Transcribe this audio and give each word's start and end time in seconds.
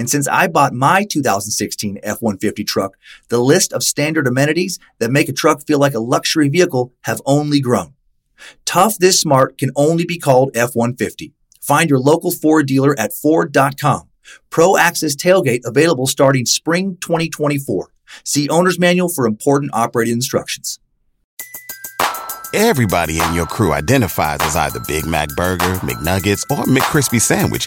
And 0.00 0.08
since 0.08 0.26
I 0.26 0.48
bought 0.48 0.72
my 0.72 1.04
2016 1.04 1.98
F-150 2.02 2.66
truck, 2.66 2.96
the 3.28 3.38
list 3.38 3.74
of 3.74 3.82
standard 3.82 4.26
amenities 4.26 4.78
that 4.98 5.10
make 5.10 5.28
a 5.28 5.32
truck 5.34 5.66
feel 5.66 5.78
like 5.78 5.92
a 5.92 6.00
luxury 6.00 6.48
vehicle 6.48 6.94
have 7.02 7.20
only 7.26 7.60
grown. 7.60 7.92
Tough 8.64 8.96
this 8.96 9.20
smart 9.20 9.58
can 9.58 9.70
only 9.76 10.06
be 10.06 10.16
called 10.16 10.52
F-150. 10.56 11.32
Find 11.60 11.90
your 11.90 11.98
local 11.98 12.30
Ford 12.30 12.66
dealer 12.66 12.98
at 12.98 13.12
Ford.com. 13.12 14.08
Pro 14.48 14.78
Access 14.78 15.14
Tailgate 15.14 15.66
available 15.66 16.06
starting 16.06 16.46
spring 16.46 16.96
2024. 17.02 17.92
See 18.24 18.48
owner's 18.48 18.78
manual 18.78 19.10
for 19.10 19.26
important 19.26 19.70
operating 19.74 20.14
instructions. 20.14 20.80
Everybody 22.54 23.20
in 23.20 23.34
your 23.34 23.44
crew 23.44 23.74
identifies 23.74 24.38
as 24.40 24.56
either 24.56 24.80
Big 24.88 25.04
Mac 25.04 25.28
Burger, 25.36 25.74
McNuggets, 25.84 26.42
or 26.50 26.64
McCrispy 26.64 27.20
Sandwich. 27.20 27.66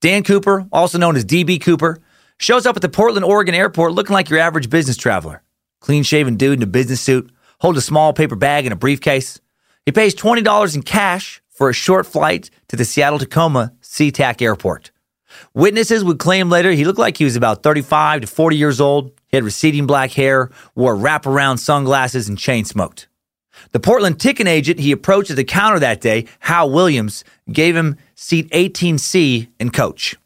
Dan 0.00 0.22
Cooper, 0.22 0.66
also 0.72 0.98
known 0.98 1.16
as 1.16 1.24
DB 1.24 1.60
Cooper, 1.60 1.98
shows 2.38 2.66
up 2.66 2.76
at 2.76 2.82
the 2.82 2.88
Portland, 2.88 3.24
Oregon 3.24 3.54
airport 3.54 3.92
looking 3.92 4.14
like 4.14 4.28
your 4.28 4.38
average 4.38 4.68
business 4.68 4.96
traveler. 4.96 5.42
Clean 5.80 6.02
shaven 6.02 6.36
dude 6.36 6.58
in 6.58 6.62
a 6.62 6.66
business 6.66 7.00
suit, 7.00 7.30
holds 7.60 7.78
a 7.78 7.82
small 7.82 8.12
paper 8.12 8.36
bag 8.36 8.66
and 8.66 8.72
a 8.72 8.76
briefcase. 8.76 9.40
He 9.84 9.92
pays 9.92 10.14
$20 10.14 10.74
in 10.74 10.82
cash 10.82 11.40
for 11.48 11.70
a 11.70 11.74
short 11.74 12.06
flight 12.06 12.50
to 12.68 12.76
the 12.76 12.84
Seattle 12.84 13.18
Tacoma 13.18 13.72
SeaTac 13.80 14.42
airport. 14.42 14.90
Witnesses 15.54 16.04
would 16.04 16.18
claim 16.18 16.50
later 16.50 16.72
he 16.72 16.84
looked 16.84 16.98
like 16.98 17.16
he 17.16 17.24
was 17.24 17.36
about 17.36 17.62
35 17.62 18.22
to 18.22 18.26
40 18.26 18.56
years 18.56 18.80
old. 18.80 19.12
He 19.28 19.36
had 19.36 19.44
receding 19.44 19.86
black 19.86 20.12
hair, 20.12 20.50
wore 20.74 20.96
wraparound 20.96 21.58
sunglasses, 21.58 22.28
and 22.28 22.38
chain 22.38 22.64
smoked. 22.64 23.08
The 23.72 23.80
Portland 23.80 24.20
ticket 24.20 24.46
agent 24.46 24.80
he 24.80 24.92
approached 24.92 25.30
at 25.30 25.36
the 25.36 25.44
counter 25.44 25.78
that 25.78 26.00
day, 26.00 26.26
Hal 26.40 26.70
Williams, 26.70 27.24
gave 27.50 27.76
him 27.76 27.96
seat 28.14 28.50
18C 28.50 29.48
and 29.58 29.72
coach. 29.72 30.16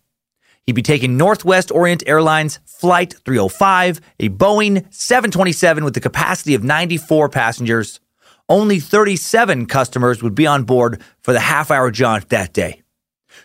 He'd 0.67 0.75
be 0.75 0.83
taking 0.83 1.17
Northwest 1.17 1.73
Orient 1.73 2.05
Airlines 2.07 2.61
Flight 2.65 3.15
305, 3.25 4.01
a 4.21 4.29
Boeing 4.29 4.87
727 4.93 5.85
with 5.85 5.95
the 5.95 6.01
capacity 6.01 6.55
of 6.55 6.63
94 6.63 7.29
passengers. 7.29 8.01
Only 8.49 8.79
37 8.79 9.67
customers 9.67 10.23
would 10.23 10.35
be 10.35 10.47
on 10.47 10.65
board 10.65 11.01
for 11.23 11.33
the 11.33 11.41
half 11.41 11.71
hour 11.71 11.91
jaunt 11.91 12.29
that 12.29 12.53
day. 12.53 12.83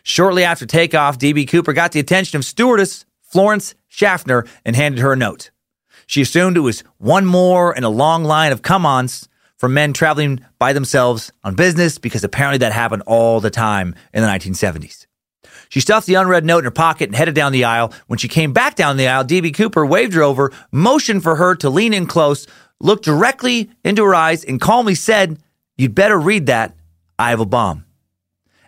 Shortly 0.04 0.44
after 0.44 0.66
takeoff, 0.66 1.18
DB 1.18 1.48
Cooper 1.48 1.74
got 1.74 1.92
the 1.92 2.00
attention 2.00 2.38
of 2.38 2.46
stewardess 2.46 3.06
Florence 3.22 3.76
Schaffner 3.88 4.46
and 4.64 4.76
handed 4.76 5.02
her 5.02 5.14
a 5.14 5.18
note. 5.18 5.52
She 6.08 6.22
assumed 6.22 6.58
it 6.58 6.62
was 6.62 6.84
one 6.98 7.26
more 7.26 7.76
in 7.76 7.84
a 7.84 7.90
long 7.90 8.24
line 8.24 8.52
of 8.52 8.62
come 8.62 8.86
ons 8.86 9.28
men 9.70 9.94
traveling 9.94 10.40
by 10.60 10.74
themselves 10.74 11.32
on 11.44 11.56
business 11.56 11.98
because 11.98 12.24
apparently 12.24 12.58
that 12.60 12.72
happened 12.72 13.04
all 13.06 13.40
the 13.40 13.50
time 13.50 13.96
in 14.14 14.22
the 14.22 14.30
1970s. 14.30 15.06
She 15.70 15.80
stuffed 15.80 16.08
the 16.08 16.16
unread 16.16 16.46
note 16.46 16.60
in 16.60 16.66
her 16.66 16.72
pocket 16.72 17.10
and 17.10 17.16
headed 17.16 17.36
down 17.36 17.52
the 17.52 17.66
aisle. 17.66 17.94
When 18.08 18.20
she 18.20 18.28
came 18.28 18.54
back 18.54 18.76
down 18.76 18.98
the 18.98 19.08
aisle, 19.08 19.26
DB 19.26 19.54
Cooper 19.54 19.86
waved 19.86 20.14
her 20.14 20.22
over, 20.22 20.52
motioned 20.72 21.24
for 21.24 21.36
her 21.36 21.56
to 21.56 21.70
lean 21.70 21.94
in 21.94 22.06
close, 22.08 22.48
looked 22.80 23.06
directly 23.06 23.70
into 23.84 24.04
her 24.04 24.16
eyes, 24.16 24.44
and 24.44 24.62
calmly 24.62 24.96
said, 24.96 25.40
You'd 25.78 25.96
better 25.96 26.18
read 26.18 26.46
that. 26.46 26.76
I 27.20 27.32
have 27.32 27.40
a 27.40 27.46
bomb. 27.46 27.86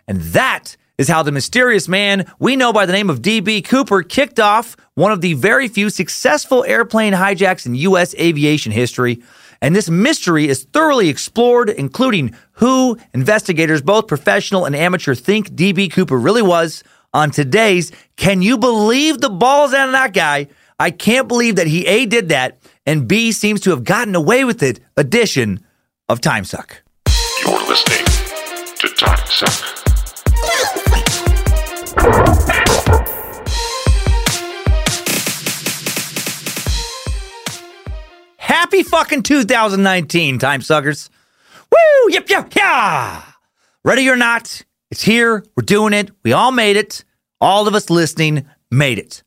And 0.06 0.20
that 0.20 0.76
is 0.98 1.08
how 1.08 1.22
the 1.22 1.32
mysterious 1.32 1.88
man 1.88 2.30
we 2.38 2.56
know 2.56 2.72
by 2.72 2.84
the 2.84 2.92
name 2.92 3.08
of 3.08 3.22
DB 3.22 3.64
Cooper 3.64 4.02
kicked 4.02 4.40
off 4.40 4.76
one 4.94 5.12
of 5.12 5.20
the 5.20 5.34
very 5.34 5.68
few 5.68 5.90
successful 5.90 6.64
airplane 6.64 7.12
hijacks 7.12 7.66
in 7.66 7.74
U.S. 7.76 8.14
aviation 8.16 8.72
history. 8.72 9.22
And 9.60 9.74
this 9.74 9.90
mystery 9.90 10.48
is 10.48 10.64
thoroughly 10.64 11.08
explored, 11.08 11.70
including 11.70 12.34
who 12.52 12.98
investigators, 13.12 13.82
both 13.82 14.06
professional 14.06 14.64
and 14.64 14.76
amateur, 14.76 15.14
think 15.14 15.50
DB 15.50 15.90
Cooper 15.90 16.18
really 16.18 16.42
was 16.42 16.84
on 17.12 17.30
today's 17.30 17.90
Can 18.16 18.42
You 18.42 18.58
Believe 18.58 19.20
the 19.20 19.30
Balls 19.30 19.74
out 19.74 19.88
of 19.88 19.92
that 19.92 20.12
guy? 20.12 20.48
I 20.78 20.92
can't 20.92 21.26
believe 21.26 21.56
that 21.56 21.66
he 21.66 21.86
A 21.86 22.06
did 22.06 22.28
that 22.28 22.58
and 22.86 23.08
B 23.08 23.32
seems 23.32 23.60
to 23.62 23.70
have 23.70 23.84
gotten 23.84 24.14
away 24.14 24.44
with 24.44 24.62
it 24.62 24.80
edition 24.96 25.64
of 26.08 26.20
Time 26.20 26.44
Suck. 26.44 26.82
You're 27.44 27.66
listening 27.66 28.06
to 28.76 28.88
Time 28.96 29.18
Suck. 29.26 29.78
Happy 38.48 38.82
fucking 38.82 39.24
2019, 39.24 40.38
time 40.38 40.62
suckers. 40.62 41.10
Woo! 41.70 42.12
Yep, 42.14 42.30
yep, 42.30 42.54
yeah! 42.56 43.22
Ready 43.84 44.08
or 44.08 44.16
not, 44.16 44.62
it's 44.90 45.02
here. 45.02 45.44
We're 45.54 45.66
doing 45.66 45.92
it. 45.92 46.10
We 46.24 46.32
all 46.32 46.50
made 46.50 46.76
it. 46.76 47.04
All 47.42 47.68
of 47.68 47.74
us 47.74 47.90
listening 47.90 48.46
made 48.70 48.98
it. 48.98 49.22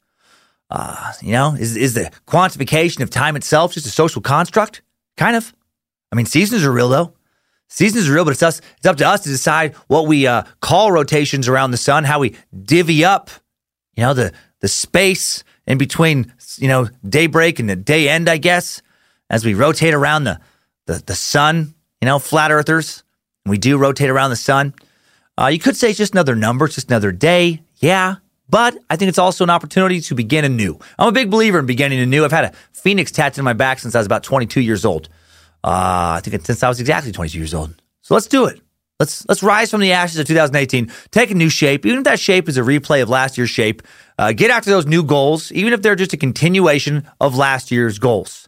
Uh, 0.72 1.14
you 1.22 1.34
know, 1.34 1.54
is, 1.54 1.78
is 1.78 1.94
the 1.94 2.10
quantification 2.26 3.02
of 3.02 3.12
time 3.12 3.36
itself 3.36 3.74
just 3.74 3.86
a 3.86 3.92
social 3.92 4.24
construct? 4.24 4.82
Kind 5.18 5.36
of. 5.36 5.54
I 6.12 6.16
mean, 6.16 6.26
seasons 6.26 6.66
are 6.66 6.72
real 6.72 6.90
though. 6.90 7.14
Seasons 7.68 8.10
are 8.10 8.14
real, 8.14 8.26
but 8.26 8.32
it's 8.32 8.42
us. 8.42 8.60
It's 8.78 8.88
up 8.88 8.98
to 8.98 9.08
us 9.08 9.22
to 9.22 9.30
decide 9.30 9.76
what 9.86 10.08
we 10.08 10.26
uh, 10.26 10.46
call 10.62 10.92
rotations 10.92 11.48
around 11.48 11.70
the 11.70 11.78
sun, 11.78 12.06
how 12.06 12.18
we 12.18 12.36
divvy 12.64 13.06
up, 13.06 13.30
you 13.96 14.02
know, 14.02 14.16
the 14.16 14.34
the 14.62 14.68
space 14.68 15.44
in 15.68 15.78
between, 15.78 16.34
you 16.58 16.68
know, 16.68 16.90
daybreak 17.08 17.60
and 17.60 17.70
the 17.70 17.76
day 17.76 18.10
end. 18.10 18.28
I 18.28 18.38
guess 18.38 18.82
as 19.32 19.44
we 19.44 19.56
rotate 19.56 19.96
around 19.96 20.26
the 20.26 20.40
the, 20.86 21.02
the 21.06 21.16
sun, 21.16 21.74
you 22.02 22.06
know, 22.06 22.20
flat 22.20 22.52
earthers, 22.52 23.04
we 23.46 23.58
do 23.58 23.78
rotate 23.78 24.10
around 24.10 24.30
the 24.30 24.36
sun. 24.36 24.74
Uh, 25.40 25.48
you 25.48 25.60
could 25.60 25.78
say 25.78 25.90
it's 25.90 25.98
just 25.98 26.14
another 26.14 26.36
number, 26.36 26.66
it's 26.66 26.76
just 26.76 26.90
another 26.90 27.12
day. 27.12 27.62
Yeah, 27.78 28.16
but 28.50 28.78
I 28.90 28.98
think 28.98 29.10
it's 29.10 29.18
also 29.18 29.44
an 29.44 29.50
opportunity 29.50 30.02
to 30.02 30.16
begin 30.16 30.44
anew. 30.44 30.78
I'm 31.00 31.08
a 31.08 31.12
big 31.12 31.32
believer 31.32 31.60
in 31.60 31.66
beginning 31.66 32.00
anew. 32.00 32.26
I've 32.26 32.32
had 32.32 32.46
a 32.46 32.52
phoenix 32.74 33.12
tattooed 33.12 33.40
on 33.40 33.46
my 33.46 33.54
back 33.54 33.80
since 33.80 33.96
I 33.96 34.00
was 34.00 34.06
about 34.06 34.24
22 34.24 34.60
years 34.60 34.84
old. 34.86 35.08
Uh, 35.64 36.18
I 36.18 36.22
think 36.24 36.34
it's 36.36 36.46
since 36.46 36.62
I 36.62 36.70
was 36.70 36.80
exactly 36.80 37.12
22 37.12 37.38
years 37.38 37.54
old. 37.54 37.82
So 38.02 38.14
let's 38.14 38.28
do 38.28 38.46
it. 38.46 38.60
Let's 39.00 39.28
let's 39.28 39.42
rise 39.42 39.72
from 39.72 39.82
the 39.82 39.94
ashes 39.94 40.20
of 40.20 40.28
2018, 40.28 40.92
take 41.10 41.32
a 41.32 41.34
new 41.34 41.50
shape, 41.50 41.86
even 41.88 42.00
if 42.00 42.04
that 42.04 42.20
shape 42.20 42.48
is 42.48 42.58
a 42.58 42.62
replay 42.62 43.02
of 43.02 43.10
last 43.10 43.36
year's 43.38 43.50
shape. 43.50 43.82
Uh, 44.20 44.32
get 44.32 44.52
after 44.52 44.70
those 44.70 44.86
new 44.86 45.04
goals, 45.04 45.52
even 45.54 45.74
if 45.74 45.82
they're 45.82 45.96
just 45.96 46.14
a 46.14 46.18
continuation 46.18 47.08
of 47.20 47.36
last 47.36 47.72
year's 47.72 47.98
goals. 47.98 48.48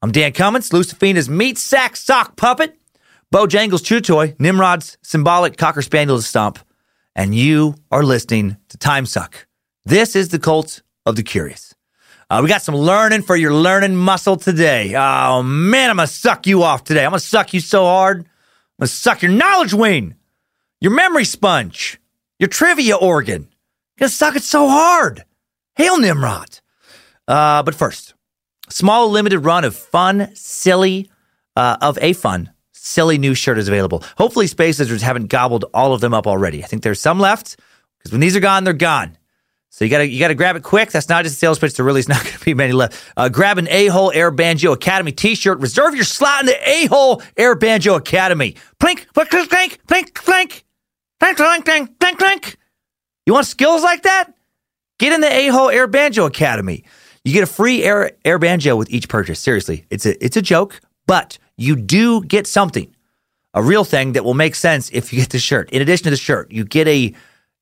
I'm 0.00 0.12
Dan 0.12 0.32
Cummins, 0.32 0.72
Lucifina's 0.72 1.28
meat 1.28 1.58
sack 1.58 1.96
sock 1.96 2.36
puppet, 2.36 2.78
Bojangles 3.34 3.84
chew 3.84 4.00
toy, 4.00 4.36
Nimrod's 4.38 4.96
symbolic 5.02 5.56
cocker 5.56 5.82
spaniel 5.82 6.22
stomp, 6.22 6.60
and 7.16 7.34
you 7.34 7.74
are 7.90 8.04
listening 8.04 8.58
to 8.68 8.78
Time 8.78 9.06
Suck. 9.06 9.48
This 9.84 10.14
is 10.14 10.28
the 10.28 10.38
cult 10.38 10.82
of 11.04 11.16
the 11.16 11.24
curious. 11.24 11.74
Uh, 12.30 12.38
we 12.40 12.48
got 12.48 12.62
some 12.62 12.76
learning 12.76 13.22
for 13.22 13.34
your 13.34 13.52
learning 13.52 13.96
muscle 13.96 14.36
today. 14.36 14.94
Oh 14.94 15.42
man, 15.42 15.90
I'm 15.90 15.96
gonna 15.96 16.06
suck 16.06 16.46
you 16.46 16.62
off 16.62 16.84
today. 16.84 17.04
I'm 17.04 17.10
gonna 17.10 17.18
suck 17.18 17.52
you 17.52 17.58
so 17.58 17.84
hard. 17.84 18.18
I'm 18.18 18.26
gonna 18.78 18.86
suck 18.86 19.22
your 19.22 19.32
knowledge 19.32 19.74
wing, 19.74 20.14
your 20.80 20.92
memory 20.92 21.24
sponge, 21.24 22.00
your 22.38 22.48
trivia 22.48 22.94
organ. 22.94 23.48
I'm 23.50 23.98
gonna 23.98 24.10
suck 24.10 24.36
it 24.36 24.44
so 24.44 24.68
hard. 24.68 25.24
Hail 25.74 25.98
Nimrod. 25.98 26.60
Uh, 27.26 27.64
but 27.64 27.74
first, 27.74 28.14
small 28.68 29.10
limited 29.10 29.40
run 29.40 29.64
of 29.64 29.74
fun, 29.76 30.34
silly, 30.34 31.10
uh, 31.56 31.76
of 31.80 31.98
a 32.00 32.12
fun, 32.12 32.50
silly 32.72 33.18
new 33.18 33.34
shirt 33.34 33.58
is 33.58 33.68
available. 33.68 34.02
Hopefully, 34.16 34.46
Space 34.46 34.78
Lizards 34.78 35.02
haven't 35.02 35.26
gobbled 35.26 35.64
all 35.74 35.92
of 35.92 36.00
them 36.00 36.14
up 36.14 36.26
already. 36.26 36.62
I 36.62 36.66
think 36.66 36.82
there's 36.82 37.00
some 37.00 37.18
left 37.18 37.56
because 37.98 38.12
when 38.12 38.20
these 38.20 38.36
are 38.36 38.40
gone, 38.40 38.64
they're 38.64 38.72
gone. 38.72 39.16
So 39.70 39.84
you 39.84 39.90
gotta 39.90 40.08
you 40.08 40.18
gotta 40.18 40.34
grab 40.34 40.56
it 40.56 40.62
quick. 40.62 40.90
That's 40.90 41.08
not 41.08 41.24
just 41.24 41.36
a 41.36 41.38
sales 41.38 41.58
pitch. 41.58 41.74
There 41.74 41.84
really 41.84 42.00
is 42.00 42.08
not 42.08 42.24
gonna 42.24 42.38
be 42.44 42.54
many 42.54 42.72
left. 42.72 43.00
Uh, 43.16 43.28
grab 43.28 43.58
an 43.58 43.68
A 43.68 43.86
Hole 43.86 44.10
Air 44.12 44.30
Banjo 44.30 44.72
Academy 44.72 45.12
T-shirt. 45.12 45.60
Reserve 45.60 45.94
your 45.94 46.04
slot 46.04 46.40
in 46.40 46.46
the 46.46 46.68
A 46.68 46.86
Hole 46.86 47.22
Air 47.36 47.54
Banjo 47.54 47.94
Academy. 47.94 48.56
Plink, 48.80 49.06
plink, 49.14 49.28
plink, 49.28 49.46
plink, 49.46 49.78
plink, 49.86 50.12
plink, 50.12 50.62
plink, 51.20 51.62
plink, 51.64 51.96
plink, 51.98 52.16
plink. 52.16 52.56
You 53.26 53.34
want 53.34 53.46
skills 53.46 53.82
like 53.82 54.02
that? 54.04 54.32
Get 54.98 55.12
in 55.12 55.20
the 55.20 55.32
A 55.32 55.48
Hole 55.48 55.70
Air 55.70 55.86
Banjo 55.86 56.26
Academy. 56.26 56.84
You 57.28 57.34
get 57.34 57.42
a 57.42 57.46
free 57.46 57.84
air 57.84 58.12
air 58.24 58.38
banjo 58.38 58.74
with 58.74 58.88
each 58.88 59.06
purchase. 59.06 59.38
Seriously, 59.38 59.84
it's 59.90 60.06
a 60.06 60.24
it's 60.24 60.38
a 60.38 60.40
joke, 60.40 60.80
but 61.06 61.36
you 61.58 61.76
do 61.76 62.22
get 62.24 62.46
something, 62.46 62.90
a 63.52 63.62
real 63.62 63.84
thing 63.84 64.12
that 64.12 64.24
will 64.24 64.32
make 64.32 64.54
sense 64.54 64.88
if 64.94 65.12
you 65.12 65.18
get 65.18 65.28
the 65.28 65.38
shirt. 65.38 65.68
In 65.68 65.82
addition 65.82 66.04
to 66.04 66.10
the 66.10 66.16
shirt, 66.16 66.50
you 66.50 66.64
get 66.64 66.88
a 66.88 67.12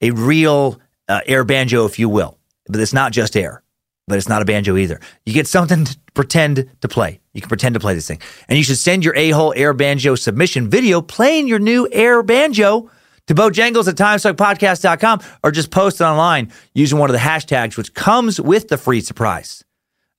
a 0.01 0.13
real 0.13 0.81
uh, 1.09 1.23
air 1.27 1.43
banjo, 1.43 1.85
if 1.85 1.99
you 1.99 2.09
will, 2.09 2.39
but 2.69 2.81
it's 2.81 2.93
not 2.93 3.11
just 3.11 3.37
air. 3.37 3.65
But 4.07 4.19
it's 4.19 4.29
not 4.29 4.41
a 4.41 4.45
banjo 4.45 4.77
either. 4.77 5.01
You 5.25 5.33
get 5.33 5.49
something 5.49 5.85
to 5.85 5.99
pretend 6.15 6.71
to 6.83 6.87
play. 6.87 7.19
You 7.33 7.41
can 7.41 7.49
pretend 7.49 7.75
to 7.75 7.81
play 7.81 7.95
this 7.95 8.07
thing. 8.07 8.21
And 8.49 8.57
you 8.57 8.63
should 8.63 8.79
send 8.79 9.05
your 9.05 9.17
a 9.17 9.31
hole 9.31 9.53
air 9.57 9.75
banjo 9.75 10.15
submission 10.15 10.71
video 10.71 11.03
playing 11.03 11.49
your 11.49 11.59
new 11.59 11.89
air 11.91 12.23
banjo 12.23 12.89
to 13.27 13.35
Bojangles 13.35 13.89
at 13.89 13.97
TimeSuckPodcast.com 13.97 15.21
or 15.43 15.51
just 15.51 15.71
post 15.71 16.01
it 16.01 16.05
online 16.05 16.53
using 16.75 16.99
one 16.99 17.11
of 17.11 17.15
the 17.15 17.21
hashtags, 17.21 17.77
which 17.77 17.95
comes 17.95 18.41
with 18.41 18.69
the 18.69 18.77
free 18.77 19.01
surprise. 19.01 19.65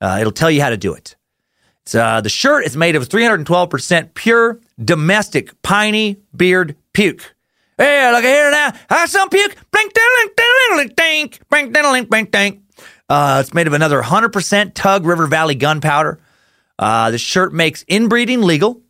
Uh, 0.02 0.18
it'll 0.20 0.32
tell 0.32 0.52
you 0.52 0.62
how 0.62 0.70
to 0.70 0.78
do 0.78 0.94
it. 0.94 1.16
Uh, 1.94 2.22
the 2.22 2.30
shirt 2.30 2.66
is 2.66 2.76
made 2.76 2.96
of 2.96 3.08
312% 3.08 4.14
pure 4.14 4.60
domestic 4.84 5.62
piney 5.62 6.18
beard 6.36 6.76
puke. 6.94 7.36
Hey, 7.78 8.12
look 8.12 8.24
here 8.24 8.52
now. 8.52 8.74
Have 8.90 9.10
some 9.10 9.30
puke. 9.30 9.56
Blink, 9.72 9.94
ding, 9.94 10.04
ding, 10.18 10.28
ding, 10.96 11.34
blink, 11.50 11.74
ding, 11.74 12.06
blink, 12.06 12.32
ding. 12.32 12.64
Uh, 13.10 13.38
it's 13.40 13.54
made 13.54 13.68
of 13.68 13.74
another 13.74 14.02
100% 14.02 14.74
Tug 14.74 15.06
River 15.06 15.28
Valley 15.28 15.56
gunpowder. 15.56 16.20
Uh, 16.78 17.12
the 17.12 17.18
shirt 17.18 17.54
makes 17.54 17.86
inbreeding 17.88 18.42
legal, 18.42 18.82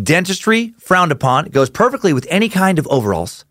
dentistry 0.00 0.74
frowned 0.78 1.12
upon. 1.12 1.46
It 1.46 1.52
goes 1.52 1.70
perfectly 1.70 2.12
with 2.12 2.26
any 2.30 2.48
kind 2.48 2.78
of 2.78 2.86
overalls. 2.88 3.44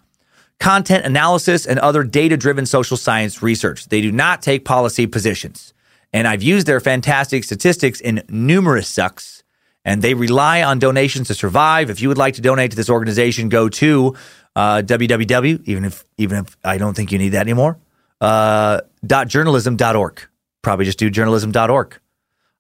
content 0.59 1.07
analysis, 1.07 1.67
and 1.67 1.79
other 1.79 2.03
data 2.03 2.37
driven 2.37 2.67
social 2.67 2.97
science 2.97 3.45
research. 3.45 3.87
They 3.91 4.01
do 4.01 4.11
not 4.11 4.43
take 4.43 4.65
policy 4.65 5.07
positions. 5.07 5.73
And 6.13 6.27
I've 6.27 6.43
used 6.43 6.67
their 6.67 6.81
fantastic 6.81 7.45
statistics 7.45 8.01
in 8.01 8.25
numerous 8.29 8.89
sucks 8.89 9.42
and 9.85 10.03
they 10.03 10.15
rely 10.15 10.63
on 10.63 10.79
donations 10.79 11.29
to 11.29 11.35
survive. 11.35 11.91
If 11.91 12.01
you 12.01 12.09
would 12.09 12.19
like 12.19 12.35
to 12.35 12.41
donate 12.41 12.71
to 12.71 12.77
this 12.77 12.91
organization, 12.91 13.49
go 13.49 13.69
to 13.69 14.15
uh, 14.55 14.83
www. 14.85 15.63
Even 15.65 15.85
if 15.85 16.05
even 16.19 16.45
if 16.45 16.57
I 16.65 16.79
don't 16.79 16.95
think 16.95 17.13
you 17.13 17.19
need 17.19 17.31
that 17.31 17.43
anymore, 17.43 17.79
uh, 18.21 18.81
dot 19.05 19.29
journalism.org. 19.29 20.21
Probably 20.63 20.85
just 20.85 20.99
do 20.99 21.11
journalism.org. 21.11 21.95
I 21.95 21.99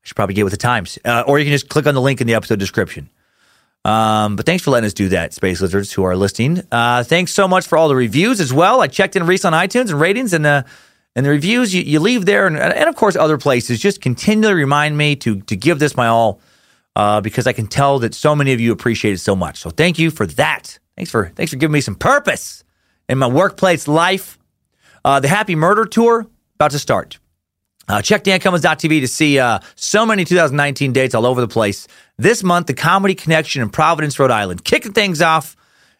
should 0.02 0.16
probably 0.16 0.34
get 0.34 0.42
with 0.42 0.52
the 0.52 0.56
times, 0.58 0.98
uh, 1.04 1.22
or 1.26 1.38
you 1.38 1.44
can 1.44 1.52
just 1.52 1.68
click 1.68 1.86
on 1.86 1.94
the 1.94 2.00
link 2.00 2.20
in 2.20 2.26
the 2.26 2.34
episode 2.34 2.58
description. 2.58 3.08
Um, 3.84 4.36
but 4.36 4.46
thanks 4.46 4.62
for 4.62 4.70
letting 4.70 4.86
us 4.86 4.94
do 4.94 5.08
that, 5.08 5.32
Space 5.32 5.60
Lizards, 5.60 5.92
who 5.92 6.04
are 6.04 6.16
listening. 6.16 6.62
Uh, 6.70 7.02
thanks 7.02 7.32
so 7.32 7.48
much 7.48 7.66
for 7.66 7.76
all 7.76 7.88
the 7.88 7.96
reviews 7.96 8.40
as 8.40 8.52
well. 8.52 8.80
I 8.80 8.86
checked 8.86 9.16
in 9.16 9.26
recently 9.26 9.58
on 9.58 9.68
iTunes 9.68 9.90
and 9.90 10.00
ratings 10.00 10.32
and 10.32 10.44
the 10.44 10.64
and 11.14 11.26
the 11.26 11.30
reviews 11.30 11.74
you, 11.74 11.82
you 11.82 12.00
leave 12.00 12.24
there, 12.24 12.46
and, 12.46 12.56
and 12.56 12.88
of 12.88 12.96
course 12.96 13.16
other 13.16 13.38
places. 13.38 13.80
Just 13.80 14.00
continually 14.00 14.54
remind 14.54 14.96
me 14.96 15.14
to 15.16 15.40
to 15.42 15.56
give 15.56 15.78
this 15.78 15.96
my 15.96 16.06
all 16.06 16.40
uh, 16.96 17.20
because 17.20 17.46
I 17.46 17.52
can 17.52 17.66
tell 17.66 17.98
that 18.00 18.14
so 18.14 18.34
many 18.34 18.52
of 18.52 18.60
you 18.60 18.72
appreciate 18.72 19.12
it 19.12 19.18
so 19.18 19.34
much. 19.34 19.58
So 19.58 19.70
thank 19.70 19.98
you 19.98 20.10
for 20.10 20.26
that. 20.26 20.78
Thanks 20.96 21.10
for 21.10 21.32
thanks 21.34 21.52
for 21.52 21.58
giving 21.58 21.72
me 21.72 21.80
some 21.80 21.94
purpose 21.94 22.64
in 23.08 23.18
my 23.18 23.26
workplace 23.26 23.88
life. 23.88 24.38
Uh, 25.04 25.20
the 25.20 25.28
Happy 25.28 25.54
Murder 25.54 25.84
Tour 25.84 26.26
about 26.56 26.70
to 26.72 26.78
start. 26.78 27.18
Uh, 27.88 28.00
check 28.00 28.22
dancummins.tv 28.22 29.00
to 29.00 29.08
see 29.08 29.38
uh, 29.38 29.58
so 29.74 30.06
many 30.06 30.24
2019 30.24 30.92
dates 30.92 31.14
all 31.14 31.26
over 31.26 31.40
the 31.40 31.48
place. 31.48 31.88
This 32.16 32.44
month, 32.44 32.68
the 32.68 32.74
Comedy 32.74 33.14
Connection 33.14 33.60
in 33.60 33.70
Providence, 33.70 34.18
Rhode 34.18 34.30
Island, 34.30 34.64
kicking 34.64 34.92
things 34.92 35.20
off 35.20 35.56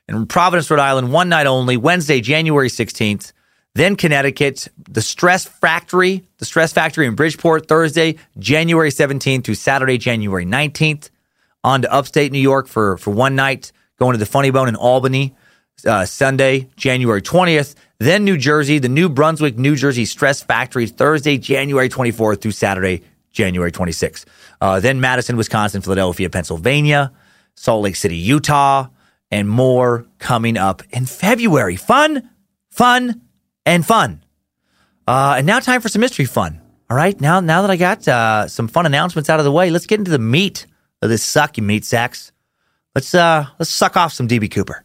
in 0.06 0.26
Providence, 0.26 0.70
Rhode 0.70 0.78
Island, 0.78 1.12
one 1.12 1.28
night 1.28 1.46
only, 1.46 1.76
Wednesday, 1.76 2.20
January 2.20 2.68
16th. 2.68 3.32
Then 3.74 3.96
Connecticut, 3.96 4.68
the 4.76 5.00
Stress 5.00 5.46
Factory, 5.46 6.24
the 6.38 6.44
Stress 6.44 6.72
Factory 6.72 7.06
in 7.06 7.14
Bridgeport, 7.14 7.68
Thursday, 7.68 8.16
January 8.38 8.90
17th 8.90 9.44
through 9.44 9.54
Saturday, 9.54 9.96
January 9.96 10.44
19th. 10.44 11.08
On 11.64 11.80
to 11.82 11.92
upstate 11.92 12.32
New 12.32 12.40
York 12.40 12.66
for, 12.66 12.98
for 12.98 13.12
one 13.12 13.34
night, 13.34 13.72
going 13.98 14.12
to 14.12 14.18
the 14.18 14.26
Funny 14.26 14.50
Bone 14.50 14.68
in 14.68 14.76
Albany, 14.76 15.34
uh, 15.86 16.04
Sunday, 16.04 16.68
January 16.76 17.22
20th. 17.22 17.74
Then 17.98 18.24
New 18.24 18.36
Jersey, 18.36 18.78
the 18.78 18.88
New 18.88 19.08
Brunswick, 19.08 19.56
New 19.56 19.76
Jersey 19.76 20.04
Stress 20.04 20.42
Factory, 20.42 20.86
Thursday, 20.86 21.38
January 21.38 21.88
24th 21.88 22.40
through 22.40 22.50
Saturday, 22.50 23.02
January 23.30 23.72
26th. 23.72 24.24
Uh, 24.60 24.80
then 24.80 25.00
Madison, 25.00 25.36
Wisconsin, 25.36 25.80
Philadelphia, 25.80 26.28
Pennsylvania, 26.28 27.12
Salt 27.54 27.84
Lake 27.84 27.96
City, 27.96 28.16
Utah, 28.16 28.88
and 29.30 29.48
more 29.48 30.04
coming 30.18 30.56
up 30.56 30.82
in 30.90 31.06
February. 31.06 31.76
Fun, 31.76 32.28
fun, 32.70 33.22
and 33.64 33.84
fun. 33.84 34.22
Uh, 35.06 35.34
and 35.38 35.46
now 35.46 35.60
time 35.60 35.80
for 35.80 35.88
some 35.88 36.00
mystery 36.00 36.24
fun. 36.24 36.60
All 36.90 36.96
right, 36.96 37.18
now 37.20 37.40
now 37.40 37.62
that 37.62 37.70
I 37.70 37.76
got 37.76 38.06
uh, 38.06 38.48
some 38.48 38.68
fun 38.68 38.86
announcements 38.86 39.30
out 39.30 39.38
of 39.38 39.44
the 39.44 39.52
way, 39.52 39.70
let's 39.70 39.86
get 39.86 39.98
into 39.98 40.10
the 40.10 40.18
meat 40.18 40.66
of 41.00 41.08
this 41.08 41.22
suck, 41.22 41.56
you 41.56 41.62
meat 41.62 41.84
sacks. 41.84 42.32
Let's 42.94 43.14
uh, 43.14 43.46
let's 43.58 43.70
suck 43.70 43.96
off 43.96 44.12
some 44.12 44.28
DB 44.28 44.50
Cooper. 44.50 44.84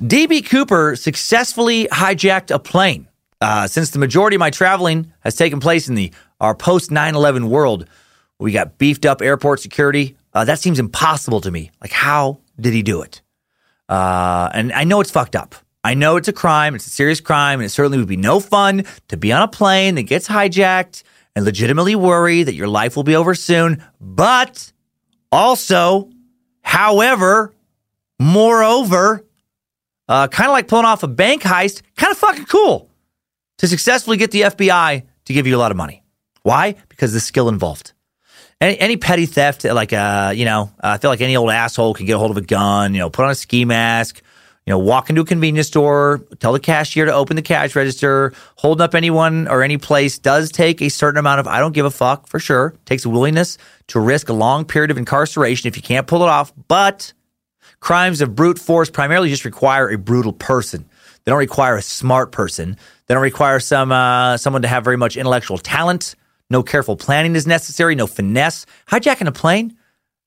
DB 0.00 0.48
Cooper 0.48 0.96
successfully 0.96 1.86
hijacked 1.88 2.54
a 2.54 2.58
plane. 2.58 3.06
Uh, 3.40 3.66
since 3.66 3.90
the 3.90 3.98
majority 3.98 4.36
of 4.36 4.40
my 4.40 4.50
traveling 4.50 5.12
has 5.20 5.34
taken 5.34 5.60
place 5.60 5.88
in 5.88 5.94
the 5.94 6.12
our 6.40 6.54
post 6.54 6.90
9/11 6.90 7.48
world, 7.48 7.86
we 8.38 8.52
got 8.52 8.78
beefed 8.78 9.04
up 9.04 9.20
airport 9.20 9.60
security. 9.60 10.16
Uh, 10.32 10.44
that 10.44 10.60
seems 10.60 10.78
impossible 10.78 11.40
to 11.40 11.50
me. 11.50 11.70
Like, 11.80 11.92
how 11.92 12.38
did 12.60 12.72
he 12.72 12.82
do 12.82 13.02
it? 13.02 13.22
Uh, 13.88 14.48
and 14.52 14.72
I 14.72 14.84
know 14.84 15.00
it's 15.00 15.10
fucked 15.10 15.34
up. 15.36 15.54
I 15.82 15.94
know 15.94 16.16
it's 16.16 16.28
a 16.28 16.32
crime. 16.32 16.74
It's 16.74 16.86
a 16.86 16.90
serious 16.90 17.20
crime, 17.20 17.60
and 17.60 17.66
it 17.66 17.70
certainly 17.70 17.98
would 17.98 18.08
be 18.08 18.16
no 18.16 18.38
fun 18.38 18.84
to 19.08 19.16
be 19.16 19.32
on 19.32 19.42
a 19.42 19.48
plane 19.48 19.94
that 19.94 20.02
gets 20.02 20.28
hijacked 20.28 21.02
and 21.34 21.44
legitimately 21.44 21.96
worry 21.96 22.42
that 22.42 22.54
your 22.54 22.68
life 22.68 22.96
will 22.96 23.02
be 23.02 23.16
over 23.16 23.34
soon. 23.34 23.82
But 24.00 24.72
also, 25.32 26.10
however, 26.62 27.54
moreover, 28.18 29.24
uh, 30.08 30.28
kind 30.28 30.48
of 30.48 30.52
like 30.52 30.68
pulling 30.68 30.84
off 30.84 31.02
a 31.02 31.08
bank 31.08 31.42
heist, 31.42 31.82
kind 31.96 32.10
of 32.10 32.18
fucking 32.18 32.46
cool 32.46 32.90
to 33.58 33.68
successfully 33.68 34.16
get 34.16 34.30
the 34.30 34.42
FBI 34.42 35.06
to 35.24 35.32
give 35.32 35.46
you 35.46 35.56
a 35.56 35.58
lot 35.58 35.70
of 35.70 35.76
money. 35.76 36.02
Why? 36.42 36.76
Because 36.88 37.12
the 37.12 37.20
skill 37.20 37.48
involved. 37.48 37.92
Any, 38.60 38.78
any 38.78 38.96
petty 38.98 39.24
theft, 39.24 39.64
like, 39.64 39.92
uh, 39.92 40.32
you 40.36 40.44
know, 40.44 40.70
I 40.80 40.98
feel 40.98 41.10
like 41.10 41.22
any 41.22 41.34
old 41.34 41.50
asshole 41.50 41.94
can 41.94 42.04
get 42.04 42.16
a 42.16 42.18
hold 42.18 42.30
of 42.30 42.36
a 42.36 42.42
gun, 42.42 42.92
you 42.92 43.00
know, 43.00 43.08
put 43.08 43.24
on 43.24 43.30
a 43.30 43.34
ski 43.34 43.64
mask, 43.64 44.20
you 44.66 44.70
know, 44.70 44.78
walk 44.78 45.08
into 45.08 45.22
a 45.22 45.24
convenience 45.24 45.68
store, 45.68 46.20
tell 46.40 46.52
the 46.52 46.60
cashier 46.60 47.06
to 47.06 47.12
open 47.14 47.36
the 47.36 47.42
cash 47.42 47.74
register, 47.74 48.34
holding 48.56 48.82
up 48.82 48.94
anyone 48.94 49.48
or 49.48 49.62
any 49.62 49.78
place 49.78 50.18
does 50.18 50.52
take 50.52 50.82
a 50.82 50.90
certain 50.90 51.18
amount 51.18 51.40
of 51.40 51.46
I 51.46 51.58
don't 51.58 51.72
give 51.72 51.86
a 51.86 51.90
fuck 51.90 52.26
for 52.26 52.38
sure. 52.38 52.74
Takes 52.84 53.06
a 53.06 53.08
willingness 53.08 53.56
to 53.88 54.00
risk 54.00 54.28
a 54.28 54.34
long 54.34 54.66
period 54.66 54.90
of 54.90 54.98
incarceration 54.98 55.66
if 55.66 55.76
you 55.76 55.82
can't 55.82 56.06
pull 56.06 56.22
it 56.22 56.28
off. 56.28 56.52
But 56.68 57.14
crimes 57.80 58.20
of 58.20 58.34
brute 58.34 58.58
force 58.58 58.90
primarily 58.90 59.30
just 59.30 59.46
require 59.46 59.88
a 59.88 59.96
brutal 59.96 60.34
person. 60.34 60.84
They 61.24 61.30
don't 61.30 61.38
require 61.38 61.76
a 61.76 61.82
smart 61.82 62.30
person. 62.30 62.76
They 63.06 63.14
don't 63.14 63.22
require 63.22 63.58
some 63.58 63.90
uh, 63.90 64.36
someone 64.36 64.62
to 64.62 64.68
have 64.68 64.84
very 64.84 64.98
much 64.98 65.16
intellectual 65.16 65.56
talent. 65.56 66.14
No 66.50 66.62
careful 66.62 66.96
planning 66.96 67.36
is 67.36 67.46
necessary. 67.46 67.94
No 67.94 68.06
finesse. 68.06 68.66
Hijacking 68.88 69.28
a 69.28 69.32
plane 69.32 69.76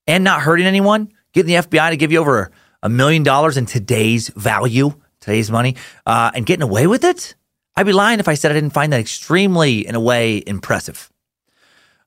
and 0.08 0.24
not 0.24 0.42
hurting 0.42 0.65
anyone. 0.65 1.12
Getting 1.34 1.56
the 1.56 1.62
FBI 1.62 1.89
to 1.89 1.98
give 1.98 2.12
you 2.12 2.20
over 2.20 2.51
a 2.82 2.89
million 2.89 3.24
dollars 3.24 3.58
in 3.58 3.65
today's 3.65 4.30
value, 4.30 4.94
today's 5.20 5.51
money, 5.51 5.75
uh, 6.06 6.32
and 6.34 6.46
getting 6.46 6.63
away 6.63 6.88
with 6.88 7.03
it. 7.03 7.36
I'd 7.75 7.86
be 7.86 7.94
lying 7.94 8.20
if 8.20 8.27
I 8.27 8.36
said 8.36 8.51
I 8.51 8.53
didn't 8.53 8.72
find 8.74 8.94
that 8.94 9.00
extremely, 9.00 9.86
in 9.86 9.96
a 9.96 10.00
way, 10.00 10.44
impressive. 10.46 11.10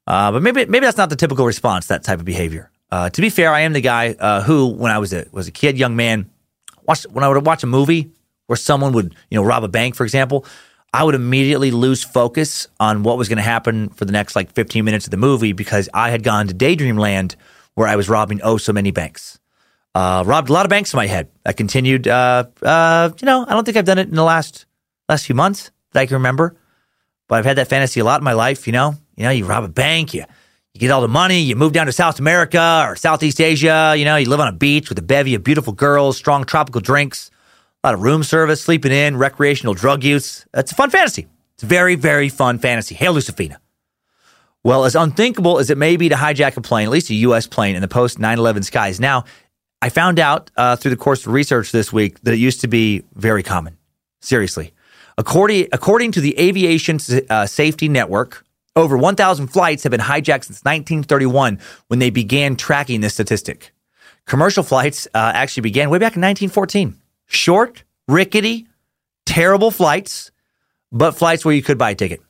Uh, 0.06 0.30
but 0.30 0.42
maybe 0.42 0.64
maybe 0.66 0.86
that's 0.86 0.96
not 0.96 1.10
the 1.10 1.16
typical 1.16 1.44
response. 1.44 1.88
That 1.88 2.04
type 2.04 2.20
of 2.20 2.24
behavior. 2.24 2.70
Uh, 2.90 3.10
to 3.10 3.20
be 3.20 3.30
fair, 3.30 3.52
I 3.52 3.60
am 3.60 3.72
the 3.72 3.80
guy 3.80 4.14
uh, 4.18 4.42
who, 4.42 4.68
when 4.68 4.92
I 4.92 4.98
was 4.98 5.12
a 5.12 5.26
was 5.32 5.48
a 5.48 5.50
kid, 5.50 5.76
young 5.76 5.96
man, 5.96 6.30
watched 6.86 7.06
when 7.10 7.24
I 7.24 7.28
would 7.28 7.44
watch 7.44 7.64
a 7.64 7.66
movie 7.66 8.12
where 8.46 8.56
someone 8.56 8.92
would 8.92 9.14
you 9.28 9.36
know 9.36 9.42
rob 9.42 9.64
a 9.64 9.68
bank, 9.68 9.96
for 9.96 10.04
example. 10.04 10.44
I 10.96 11.04
would 11.04 11.14
immediately 11.14 11.72
lose 11.72 12.02
focus 12.02 12.68
on 12.80 13.02
what 13.02 13.18
was 13.18 13.28
going 13.28 13.36
to 13.36 13.42
happen 13.42 13.90
for 13.90 14.06
the 14.06 14.12
next 14.12 14.34
like 14.34 14.50
15 14.54 14.82
minutes 14.82 15.06
of 15.06 15.10
the 15.10 15.18
movie 15.18 15.52
because 15.52 15.90
I 15.92 16.08
had 16.08 16.22
gone 16.22 16.48
to 16.48 16.54
daydream 16.54 16.96
land 16.96 17.36
where 17.74 17.86
I 17.86 17.96
was 17.96 18.08
robbing 18.08 18.40
oh 18.42 18.56
so 18.56 18.72
many 18.72 18.92
banks. 18.92 19.38
Uh, 19.94 20.24
robbed 20.24 20.48
a 20.48 20.54
lot 20.54 20.64
of 20.64 20.70
banks 20.70 20.94
in 20.94 20.96
my 20.96 21.06
head. 21.06 21.28
I 21.44 21.52
continued. 21.52 22.08
Uh, 22.08 22.44
uh, 22.62 23.10
you 23.20 23.26
know, 23.26 23.44
I 23.46 23.52
don't 23.52 23.66
think 23.66 23.76
I've 23.76 23.84
done 23.84 23.98
it 23.98 24.08
in 24.08 24.14
the 24.14 24.24
last 24.24 24.64
last 25.06 25.26
few 25.26 25.34
months 25.34 25.70
that 25.92 26.00
I 26.00 26.06
can 26.06 26.14
remember, 26.14 26.56
but 27.28 27.40
I've 27.40 27.44
had 27.44 27.58
that 27.58 27.68
fantasy 27.68 28.00
a 28.00 28.04
lot 28.04 28.22
in 28.22 28.24
my 28.24 28.32
life. 28.32 28.66
You 28.66 28.72
know, 28.72 28.94
you 29.16 29.24
know, 29.24 29.30
you 29.30 29.44
rob 29.44 29.64
a 29.64 29.68
bank, 29.68 30.14
you 30.14 30.24
you 30.72 30.80
get 30.80 30.90
all 30.90 31.02
the 31.02 31.08
money, 31.08 31.40
you 31.40 31.56
move 31.56 31.74
down 31.74 31.84
to 31.84 31.92
South 31.92 32.18
America 32.20 32.86
or 32.88 32.96
Southeast 32.96 33.38
Asia. 33.38 33.94
You 33.98 34.06
know, 34.06 34.16
you 34.16 34.30
live 34.30 34.40
on 34.40 34.48
a 34.48 34.52
beach 34.52 34.88
with 34.88 34.98
a 34.98 35.02
bevy 35.02 35.34
of 35.34 35.44
beautiful 35.44 35.74
girls, 35.74 36.16
strong 36.16 36.44
tropical 36.44 36.80
drinks 36.80 37.30
lot 37.86 37.94
of 37.94 38.02
room 38.02 38.24
service, 38.24 38.60
sleeping 38.60 38.90
in, 38.90 39.16
recreational 39.16 39.72
drug 39.72 40.02
use. 40.02 40.44
It's 40.52 40.72
a 40.72 40.74
fun 40.74 40.90
fantasy. 40.90 41.28
It's 41.54 41.62
a 41.62 41.66
very, 41.66 41.94
very 41.94 42.28
fun 42.28 42.58
fantasy. 42.58 42.96
Hail 42.96 43.14
Lucifina. 43.14 43.58
Well, 44.64 44.84
as 44.84 44.96
unthinkable 44.96 45.60
as 45.60 45.70
it 45.70 45.78
may 45.78 45.96
be 45.96 46.08
to 46.08 46.16
hijack 46.16 46.56
a 46.56 46.60
plane, 46.60 46.86
at 46.86 46.90
least 46.90 47.10
a 47.10 47.14
U.S. 47.14 47.46
plane 47.46 47.76
in 47.76 47.82
the 47.82 47.88
post 47.88 48.18
9 48.18 48.38
11 48.38 48.64
skies, 48.64 48.98
now 48.98 49.24
I 49.80 49.90
found 49.90 50.18
out 50.18 50.50
uh, 50.56 50.74
through 50.74 50.90
the 50.90 50.96
course 50.96 51.24
of 51.24 51.32
research 51.32 51.70
this 51.70 51.92
week 51.92 52.20
that 52.22 52.34
it 52.34 52.38
used 52.38 52.60
to 52.62 52.68
be 52.68 53.04
very 53.14 53.44
common. 53.44 53.78
Seriously. 54.20 54.72
According, 55.16 55.68
according 55.70 56.10
to 56.12 56.20
the 56.20 56.36
Aviation 56.40 56.98
uh, 57.30 57.46
Safety 57.46 57.88
Network, 57.88 58.44
over 58.74 58.96
1,000 58.96 59.46
flights 59.46 59.84
have 59.84 59.92
been 59.92 60.00
hijacked 60.00 60.46
since 60.46 60.64
1931 60.64 61.60
when 61.86 62.00
they 62.00 62.10
began 62.10 62.56
tracking 62.56 63.00
this 63.00 63.14
statistic. 63.14 63.72
Commercial 64.26 64.64
flights 64.64 65.06
uh, 65.14 65.30
actually 65.34 65.60
began 65.60 65.88
way 65.88 65.98
back 65.98 66.16
in 66.16 66.22
1914 66.22 67.00
short, 67.26 67.84
rickety, 68.08 68.66
terrible 69.24 69.70
flights, 69.70 70.30
but 70.92 71.12
flights 71.12 71.44
where 71.44 71.54
you 71.54 71.62
could 71.62 71.78
buy 71.78 71.90
a 71.90 71.94
ticket. 71.94 72.22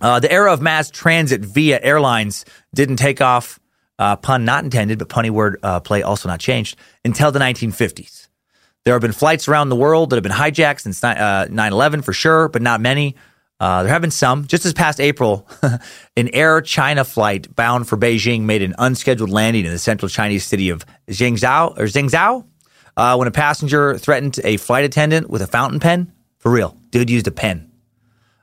Uh, 0.00 0.20
the 0.20 0.32
era 0.32 0.52
of 0.52 0.62
mass 0.62 0.90
transit 0.90 1.42
via 1.42 1.80
airlines 1.82 2.44
didn't 2.74 2.96
take 2.96 3.20
off, 3.20 3.58
uh, 3.98 4.16
pun 4.16 4.44
not 4.44 4.64
intended, 4.64 4.98
but 4.98 5.08
punny 5.08 5.30
word 5.30 5.58
uh, 5.62 5.80
play 5.80 6.02
also 6.02 6.28
not 6.28 6.40
changed, 6.40 6.76
until 7.04 7.30
the 7.32 7.38
1950s. 7.38 8.28
There 8.84 8.94
have 8.94 9.02
been 9.02 9.12
flights 9.12 9.46
around 9.46 9.68
the 9.68 9.76
world 9.76 10.10
that 10.10 10.16
have 10.16 10.22
been 10.22 10.32
hijacked 10.32 10.80
since 10.80 11.02
9 11.02 11.16
uh, 11.18 11.46
11 11.50 12.02
for 12.02 12.14
sure, 12.14 12.48
but 12.48 12.62
not 12.62 12.80
many. 12.80 13.14
Uh, 13.58 13.82
there 13.82 13.92
have 13.92 14.00
been 14.00 14.10
some. 14.10 14.46
Just 14.46 14.64
this 14.64 14.72
past 14.72 15.00
April, 15.00 15.46
an 16.16 16.30
Air 16.32 16.62
China 16.62 17.04
flight 17.04 17.54
bound 17.54 17.86
for 17.86 17.98
Beijing 17.98 18.42
made 18.42 18.62
an 18.62 18.74
unscheduled 18.78 19.28
landing 19.28 19.66
in 19.66 19.70
the 19.70 19.78
central 19.78 20.08
Chinese 20.08 20.46
city 20.46 20.70
of 20.70 20.86
Zhengzhou 21.08 21.78
or 21.78 21.84
Zhengzhou 21.84 22.46
uh, 22.96 23.16
when 23.16 23.28
a 23.28 23.32
passenger 23.32 23.96
threatened 23.98 24.38
a 24.44 24.56
flight 24.56 24.84
attendant 24.84 25.30
with 25.30 25.42
a 25.42 25.46
fountain 25.46 25.80
pen. 25.80 26.12
For 26.38 26.50
real, 26.50 26.76
dude 26.90 27.10
used 27.10 27.26
a 27.26 27.30
pen. 27.30 27.70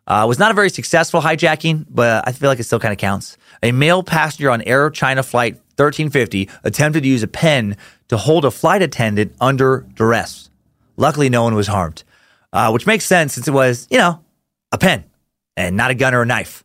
Uh, 0.05 0.25
was 0.27 0.39
not 0.39 0.51
a 0.51 0.53
very 0.53 0.69
successful 0.69 1.19
hijacking, 1.19 1.85
but 1.89 2.25
I 2.27 2.31
feel 2.31 2.49
like 2.49 2.59
it 2.59 2.63
still 2.63 2.79
kind 2.79 2.93
of 2.93 2.97
counts. 2.97 3.37
A 3.61 3.71
male 3.71 4.03
passenger 4.03 4.49
on 4.49 4.61
Air 4.61 4.89
China 4.89 5.21
Flight 5.21 5.55
1350 5.75 6.49
attempted 6.63 7.03
to 7.03 7.09
use 7.09 7.23
a 7.23 7.27
pen 7.27 7.75
to 8.07 8.17
hold 8.17 8.45
a 8.45 8.51
flight 8.51 8.81
attendant 8.81 9.33
under 9.41 9.85
duress. 9.95 10.49
Luckily, 10.95 11.29
no 11.29 11.43
one 11.43 11.55
was 11.55 11.67
harmed, 11.67 12.03
uh, 12.53 12.71
which 12.71 12.87
makes 12.87 13.05
sense 13.05 13.33
since 13.33 13.47
it 13.47 13.51
was, 13.51 13.87
you 13.89 13.97
know, 13.97 14.23
a 14.71 14.77
pen 14.77 15.03
and 15.55 15.75
not 15.75 15.91
a 15.91 15.95
gun 15.95 16.15
or 16.15 16.21
a 16.21 16.25
knife. 16.25 16.63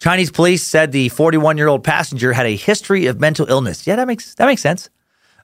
Chinese 0.00 0.30
police 0.30 0.62
said 0.62 0.92
the 0.92 1.10
41 1.10 1.58
year 1.58 1.68
old 1.68 1.84
passenger 1.84 2.32
had 2.32 2.46
a 2.46 2.56
history 2.56 3.06
of 3.06 3.20
mental 3.20 3.46
illness. 3.48 3.86
Yeah, 3.86 3.96
that 3.96 4.06
makes 4.06 4.34
that 4.36 4.46
makes 4.46 4.62
sense. 4.62 4.88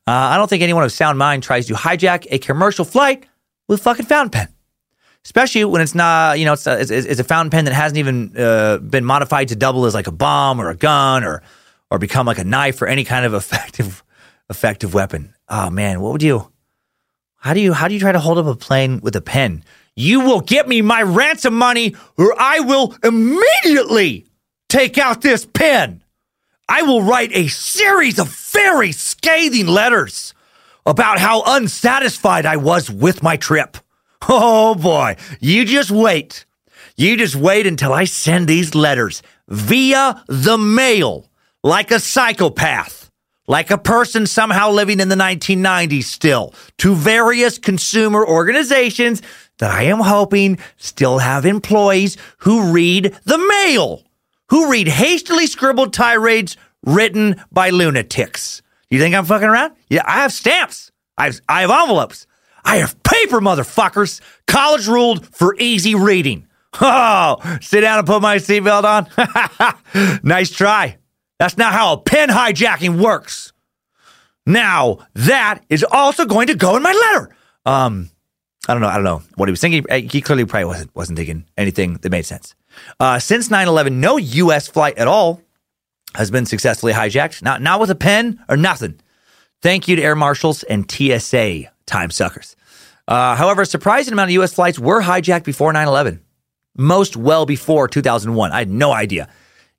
Uh, 0.09 0.13
I 0.13 0.37
don't 0.37 0.49
think 0.49 0.63
anyone 0.63 0.85
of 0.85 0.93
sound 0.93 1.19
mind 1.19 1.43
tries 1.43 1.67
to 1.67 1.75
hijack 1.75 2.27
a 2.31 2.39
commercial 2.39 2.85
flight 2.85 3.27
with 3.67 3.81
a 3.81 3.83
fucking 3.83 4.07
fountain 4.07 4.31
pen, 4.31 4.49
especially 5.25 5.65
when 5.65 5.83
it's 5.83 5.97
not, 5.97 6.39
you 6.39 6.45
know, 6.45 6.53
it's 6.53 6.67
a, 6.67 6.81
it's, 6.81 6.91
it's 6.91 7.19
a 7.19 7.25
fountain 7.25 7.51
pen 7.51 7.65
that 7.65 7.75
hasn't 7.75 7.99
even 7.99 8.33
uh, 8.37 8.79
been 8.79 9.05
modified 9.05 9.49
to 9.49 9.57
double 9.57 9.85
as 9.85 9.95
like 9.95 10.07
a 10.07 10.13
bomb 10.13 10.61
or 10.61 10.71
a 10.71 10.77
gun 10.77 11.25
or 11.25 11.43
or 11.91 11.99
become 11.99 12.27
like 12.27 12.39
a 12.39 12.45
knife 12.45 12.81
or 12.83 12.87
any 12.87 13.05
kind 13.05 13.27
of 13.27 13.35
effective 13.43 14.05
effective 14.49 14.95
weapon. 14.95 15.35
Oh 15.49 15.71
man, 15.71 16.01
what 16.01 16.13
would 16.13 16.23
you? 16.23 16.53
How 17.37 17.55
do 17.55 17.61
you 17.61 17.73
how 17.73 17.89
do 17.89 17.95
you 17.95 18.01
try 18.01 18.13
to 18.13 18.21
hold 18.21 18.39
up 18.39 18.47
a 18.47 18.55
plane 18.55 19.01
with 19.01 19.17
a 19.17 19.21
pen? 19.21 19.65
You 19.97 20.21
will 20.21 20.41
get 20.41 20.69
me 20.69 20.83
my 20.83 21.03
ransom 21.03 21.55
money, 21.55 21.97
or 22.17 22.35
I 22.39 22.61
will 22.61 22.95
immediately 23.03 24.27
take 24.69 24.99
out 24.99 25.23
this 25.23 25.47
pen. 25.47 26.03
I 26.69 26.83
will 26.83 27.03
write 27.03 27.31
a 27.33 27.49
series 27.49 28.19
of 28.19 28.29
very 28.57 28.91
scathing 28.93 29.67
letters 29.67 30.33
about 30.87 31.19
how 31.19 31.43
unsatisfied 31.47 32.47
I 32.47 32.57
was 32.57 32.91
with 32.91 33.23
my 33.23 33.37
trip. 33.37 33.77
Oh 34.29 34.75
boy, 34.75 35.17
you 35.41 35.65
just 35.65 35.93
wait. 35.93 36.47
You 36.97 37.17
just 37.17 37.37
wait 37.37 37.65
until 37.65 37.93
I 37.93 38.05
send 38.05 38.49
these 38.49 38.75
letters 38.75 39.23
via 39.47 40.25
the 40.27 40.59
mail 40.59 41.31
like 41.63 41.93
a 41.93 42.01
psychopath, 42.01 43.13
like 43.47 43.71
a 43.71 43.79
person 43.79 44.27
somehow 44.27 44.71
living 44.71 44.99
in 44.99 45.11
the 45.11 45.15
1990s 45.15 46.05
still, 46.05 46.55
to 46.79 46.95
various 46.97 47.59
consumer 47.59 48.27
organizations 48.27 49.23
that 49.59 49.71
I 49.71 49.83
am 49.83 50.01
hoping 50.01 50.59
still 50.77 51.19
have 51.19 51.47
employees 51.47 52.17
who 52.39 52.73
read 52.73 53.17
the 53.25 53.39
mail 53.39 54.03
who 54.49 54.71
read 54.71 54.89
hastily 54.89 55.47
scribbled 55.47 55.93
tirades 55.93 56.57
written 56.87 57.43
by 57.53 57.71
lunatics. 57.71 58.63
You 58.89 58.99
think 58.99 59.15
I'm 59.15 59.25
fucking 59.25 59.49
around? 59.49 59.75
Yeah, 59.91 60.03
I 60.07 60.23
have 60.23 60.33
stamps. 60.33 60.93
I 61.19 61.27
have, 61.27 61.41
I 61.49 61.61
have 61.63 61.71
envelopes. 61.71 62.27
I 62.65 62.77
have 62.77 63.01
paper, 63.03 63.41
motherfuckers. 63.41 64.21
College 64.47 64.87
ruled 64.89 65.27
for 65.35 65.55
easy 65.59 65.95
reading. 65.95 66.47
Oh, 66.79 67.39
sit 67.63 67.81
down 67.81 67.97
and 68.01 68.07
put 68.07 68.21
my 68.21 68.37
seatbelt 68.37 68.85
on. 68.85 70.21
nice 70.23 70.51
try. 70.51 70.99
That's 71.39 71.57
not 71.57 71.73
how 71.73 71.95
a 71.95 71.97
pen 71.97 72.29
hijacking 72.29 73.01
works. 73.03 73.55
Now, 74.45 74.99
that 75.15 75.61
is 75.71 75.83
also 75.91 76.27
going 76.27 76.49
to 76.49 76.55
go 76.55 76.77
in 76.77 76.83
my 76.83 76.93
letter. 76.93 77.35
Um, 77.65 78.11
I 78.69 78.75
don't 78.75 78.83
know. 78.83 78.89
I 78.89 78.95
don't 78.97 79.05
know 79.05 79.23
what 79.37 79.49
he 79.49 79.53
was 79.53 79.61
thinking. 79.63 79.87
He 80.11 80.21
clearly 80.21 80.45
probably 80.45 80.67
wasn't, 80.67 80.95
wasn't 80.95 81.17
thinking 81.17 81.47
anything 81.57 81.95
that 81.95 82.11
made 82.11 82.27
sense. 82.27 82.55
Uh, 83.01 83.19
since 83.19 83.51
9 83.51 83.69
11, 83.69 83.99
no 83.99 84.19
U.S. 84.19 84.69
flight 84.69 84.99
at 84.99 85.09
all 85.09 85.41
has 86.15 86.31
been 86.31 86.47
successfully 86.47 86.93
hijacked. 86.93 87.43
Not, 87.43 87.61
not 87.63 87.81
with 87.81 87.91
a 87.91 87.95
pen 87.95 88.41
or 88.49 88.57
nothing. 88.57 89.01
Thank 89.63 89.89
you 89.89 89.97
to 89.97 90.03
air 90.03 90.15
marshals 90.15 90.63
and 90.63 90.91
TSA 90.91 91.65
time 91.87 92.11
suckers. 92.11 92.57
Uh, 93.09 93.37
however, 93.37 93.63
a 93.63 93.67
surprising 93.67 94.13
amount 94.13 94.31
of 94.31 94.35
U.S. 94.35 94.55
flights 94.55 94.79
were 94.79 95.03
hijacked 95.03 95.45
before 95.45 95.73
9 95.73 95.87
11, 95.87 96.21
most 96.77 97.17
well 97.17 97.47
before 97.47 97.89
2001. 97.89 98.53
I 98.53 98.59
had 98.59 98.71
no 98.71 98.93
idea. 98.93 99.29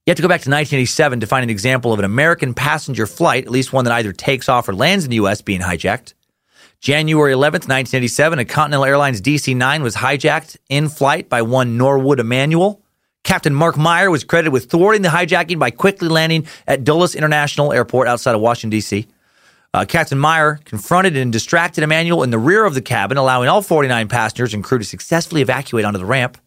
You 0.06 0.12
have 0.12 0.16
to 0.18 0.22
go 0.22 0.30
back 0.30 0.42
to 0.42 0.50
1987 0.50 1.20
to 1.20 1.28
find 1.28 1.44
an 1.44 1.50
example 1.50 1.92
of 1.92 2.00
an 2.00 2.06
American 2.06 2.54
passenger 2.54 3.06
flight, 3.06 3.44
at 3.44 3.52
least 3.52 3.74
one 3.74 3.84
that 3.84 3.94
either 3.94 4.14
takes 4.14 4.48
off 4.48 4.70
or 4.70 4.74
lands 4.74 5.04
in 5.04 5.10
the 5.10 5.18
U.S., 5.18 5.42
being 5.42 5.60
hijacked. 5.60 6.14
January 6.80 7.34
11th, 7.34 7.68
1987, 7.68 8.40
a 8.40 8.46
Continental 8.46 8.86
Airlines 8.86 9.22
DC 9.22 9.54
9 9.56 9.84
was 9.84 9.96
hijacked 9.96 10.58
in 10.70 10.88
flight 10.88 11.28
by 11.28 11.42
one 11.42 11.78
Norwood 11.78 12.22
Emanuel. 12.22 12.82
Captain 13.28 13.54
Mark 13.54 13.76
Meyer 13.76 14.10
was 14.10 14.24
credited 14.24 14.54
with 14.54 14.72
thwarting 14.72 15.02
the 15.02 15.10
hijacking 15.10 15.60
by 15.60 15.70
quickly 15.70 16.08
landing 16.08 16.48
at 16.66 16.86
Dulles 16.86 17.14
International 17.14 17.74
Airport 17.74 18.08
outside 18.08 18.36
of 18.36 18.40
Washington, 18.40 18.70
D.C. 18.70 19.06
Uh, 19.74 19.84
Captain 19.84 20.18
Meyer 20.18 20.62
confronted 20.64 21.18
and 21.18 21.30
distracted 21.30 21.84
Emanuel 21.84 22.24
in 22.24 22.30
the 22.30 22.40
rear 22.40 22.64
of 22.64 22.74
the 22.74 22.82
cabin, 22.82 23.18
allowing 23.18 23.50
all 23.50 23.62
49 23.62 24.08
passengers 24.08 24.54
and 24.54 24.64
crew 24.64 24.78
to 24.78 24.86
successfully 24.86 25.42
evacuate 25.42 25.84
onto 25.84 26.00
the 26.00 26.06
ramp. 26.06 26.38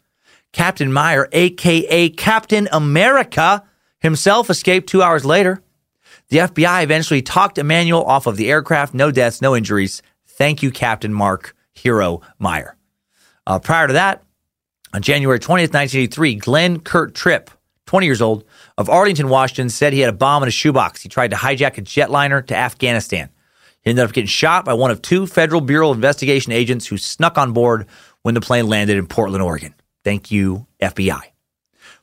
Captain 0.54 0.90
Meyer, 0.90 1.28
aka 1.32 2.08
Captain 2.08 2.66
America, 2.72 3.62
himself 3.98 4.48
escaped 4.48 4.88
two 4.88 5.02
hours 5.02 5.26
later. 5.26 5.62
The 6.30 6.38
FBI 6.38 6.82
eventually 6.82 7.20
talked 7.20 7.58
Emanuel 7.58 8.04
off 8.04 8.26
of 8.26 8.38
the 8.38 8.50
aircraft. 8.50 8.94
No 8.94 9.10
deaths, 9.10 9.42
no 9.42 9.54
injuries. 9.54 10.00
Thank 10.26 10.62
you, 10.62 10.70
Captain 10.70 11.12
Mark 11.12 11.54
Hero 11.74 12.22
Meyer. 12.38 12.74
Uh, 13.46 13.58
prior 13.58 13.86
to 13.86 13.92
that, 13.92 14.24
on 14.92 15.02
January 15.02 15.38
20th, 15.38 15.72
1983, 15.72 16.34
Glenn 16.36 16.80
Kurt 16.80 17.14
Tripp, 17.14 17.50
20 17.86 18.06
years 18.06 18.20
old, 18.22 18.44
of 18.76 18.88
Arlington, 18.88 19.28
Washington, 19.28 19.68
said 19.68 19.92
he 19.92 20.00
had 20.00 20.10
a 20.10 20.16
bomb 20.16 20.42
in 20.42 20.48
a 20.48 20.52
shoebox. 20.52 21.02
He 21.02 21.08
tried 21.08 21.30
to 21.30 21.36
hijack 21.36 21.78
a 21.78 21.82
jetliner 21.82 22.44
to 22.46 22.56
Afghanistan. 22.56 23.30
He 23.82 23.90
ended 23.90 24.04
up 24.04 24.12
getting 24.12 24.28
shot 24.28 24.64
by 24.64 24.74
one 24.74 24.90
of 24.90 25.00
two 25.00 25.26
Federal 25.26 25.60
Bureau 25.60 25.90
of 25.90 25.96
Investigation 25.96 26.52
agents 26.52 26.86
who 26.86 26.98
snuck 26.98 27.38
on 27.38 27.52
board 27.52 27.86
when 28.22 28.34
the 28.34 28.40
plane 28.40 28.66
landed 28.66 28.98
in 28.98 29.06
Portland, 29.06 29.42
Oregon. 29.42 29.74
Thank 30.04 30.30
you, 30.30 30.66
FBI. 30.80 31.22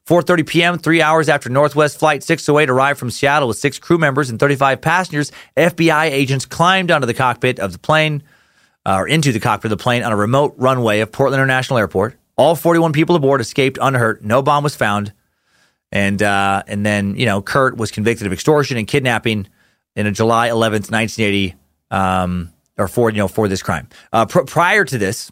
4:30 0.07 0.47
p.m., 0.47 0.77
3 0.77 1.01
hours 1.01 1.27
after 1.27 1.49
Northwest 1.49 1.99
Flight 1.99 2.23
608 2.23 2.69
arrived 2.69 2.97
from 2.97 3.11
Seattle 3.11 3.49
with 3.49 3.57
6 3.57 3.77
crew 3.79 3.97
members 3.97 4.29
and 4.29 4.39
35 4.39 4.79
passengers, 4.79 5.33
FBI 5.57 6.05
agents 6.05 6.45
climbed 6.45 6.91
onto 6.91 7.05
the 7.05 7.13
cockpit 7.13 7.59
of 7.59 7.73
the 7.73 7.79
plane 7.79 8.23
uh, 8.85 8.95
or 8.95 9.07
into 9.07 9.33
the 9.33 9.39
cockpit 9.41 9.69
of 9.69 9.77
the 9.77 9.83
plane 9.83 10.03
on 10.03 10.13
a 10.13 10.15
remote 10.15 10.55
runway 10.57 11.01
of 11.01 11.11
Portland 11.11 11.41
International 11.41 11.77
Airport. 11.77 12.15
All 12.37 12.55
41 12.55 12.93
people 12.93 13.15
aboard 13.15 13.41
escaped 13.41 13.77
unhurt. 13.81 14.23
No 14.23 14.41
bomb 14.41 14.63
was 14.63 14.75
found. 14.75 15.13
And 15.91 16.21
uh, 16.21 16.63
and 16.67 16.85
then, 16.85 17.15
you 17.15 17.25
know, 17.25 17.41
Kurt 17.41 17.77
was 17.77 17.91
convicted 17.91 18.27
of 18.27 18.33
extortion 18.33 18.77
and 18.77 18.87
kidnapping 18.87 19.47
in 19.95 20.05
a 20.05 20.11
July 20.11 20.49
11th, 20.49 20.91
1980 20.91 21.55
um, 21.91 22.53
or 22.77 22.87
for, 22.87 23.09
you 23.09 23.17
know, 23.17 23.27
for 23.27 23.47
this 23.47 23.63
crime. 23.63 23.87
Uh, 24.11 24.25
pr- 24.25 24.41
prior 24.41 24.83
to 24.83 24.97
this, 24.97 25.31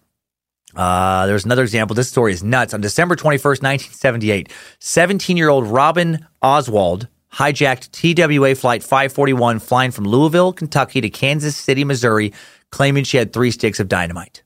uh, 0.76 1.26
there's 1.26 1.46
another 1.46 1.64
example. 1.64 1.94
This 1.94 2.10
story 2.10 2.34
is 2.34 2.44
nuts. 2.44 2.74
On 2.74 2.82
December 2.82 3.16
21st, 3.16 3.62
1978, 3.62 4.52
17 4.80 5.38
year 5.38 5.50
old 5.50 5.68
Robin 5.68 6.26
Oswald 6.42 7.08
hijacked 7.34 7.92
TWA 7.92 8.56
Flight 8.56 8.82
541 8.82 9.60
flying 9.60 9.92
from 9.92 10.06
Louisville, 10.06 10.54
Kentucky 10.54 11.02
to 11.02 11.10
Kansas 11.10 11.56
City, 11.56 11.84
Missouri, 11.84 12.34
claiming 12.72 13.04
she 13.04 13.18
had 13.18 13.34
three 13.34 13.52
sticks 13.52 13.80
of 13.80 13.88
dynamite. 13.88 14.44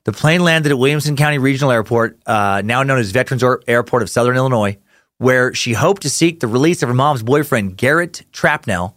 the 0.06 0.12
plane 0.12 0.44
landed 0.44 0.72
at 0.72 0.78
Williamson 0.78 1.16
County 1.16 1.38
Regional 1.38 1.72
Airport, 1.72 2.20
uh, 2.26 2.62
now 2.64 2.84
known 2.84 3.00
as 3.00 3.12
Veterans 3.12 3.44
Airport 3.68 4.04
of 4.04 4.10
Southern 4.10 4.36
Illinois, 4.36 4.78
where 5.18 5.54
she 5.54 5.74
hoped 5.74 6.02
to 6.02 6.10
seek 6.10 6.40
the 6.40 6.48
release 6.48 6.84
of 6.84 6.90
her 6.90 6.96
mom's 6.96 7.24
boyfriend, 7.24 7.78
Garrett 7.78 8.26
Trapnell. 8.34 8.96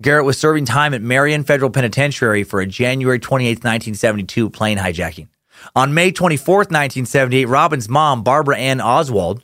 Garrett 0.00 0.24
was 0.24 0.38
serving 0.38 0.64
time 0.64 0.94
at 0.94 1.02
Marion 1.02 1.44
Federal 1.44 1.70
Penitentiary 1.70 2.44
for 2.44 2.60
a 2.60 2.66
January 2.66 3.18
28, 3.18 3.48
1972 3.64 4.50
plane 4.50 4.78
hijacking. 4.78 5.28
On 5.74 5.94
May 5.94 6.12
24, 6.12 6.58
1978, 6.58 7.46
Robin's 7.46 7.88
mom, 7.88 8.22
Barbara 8.22 8.58
Ann 8.58 8.80
Oswald, 8.80 9.42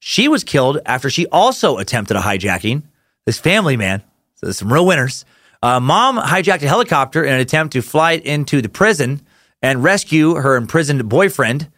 she 0.00 0.28
was 0.28 0.44
killed 0.44 0.78
after 0.86 1.10
she 1.10 1.26
also 1.28 1.78
attempted 1.78 2.16
a 2.16 2.20
hijacking. 2.20 2.82
This 3.26 3.38
family, 3.38 3.76
man, 3.76 4.02
so 4.36 4.50
some 4.52 4.72
real 4.72 4.86
winners. 4.86 5.24
Uh, 5.62 5.80
mom 5.80 6.16
hijacked 6.18 6.62
a 6.62 6.68
helicopter 6.68 7.24
in 7.24 7.34
an 7.34 7.40
attempt 7.40 7.72
to 7.72 7.82
fly 7.82 8.12
it 8.12 8.24
into 8.24 8.62
the 8.62 8.68
prison 8.68 9.20
and 9.62 9.82
rescue 9.82 10.34
her 10.34 10.56
imprisoned 10.56 11.08
boyfriend, 11.08 11.70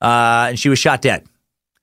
uh, 0.00 0.46
and 0.48 0.58
she 0.58 0.68
was 0.68 0.78
shot 0.78 1.02
dead. 1.02 1.26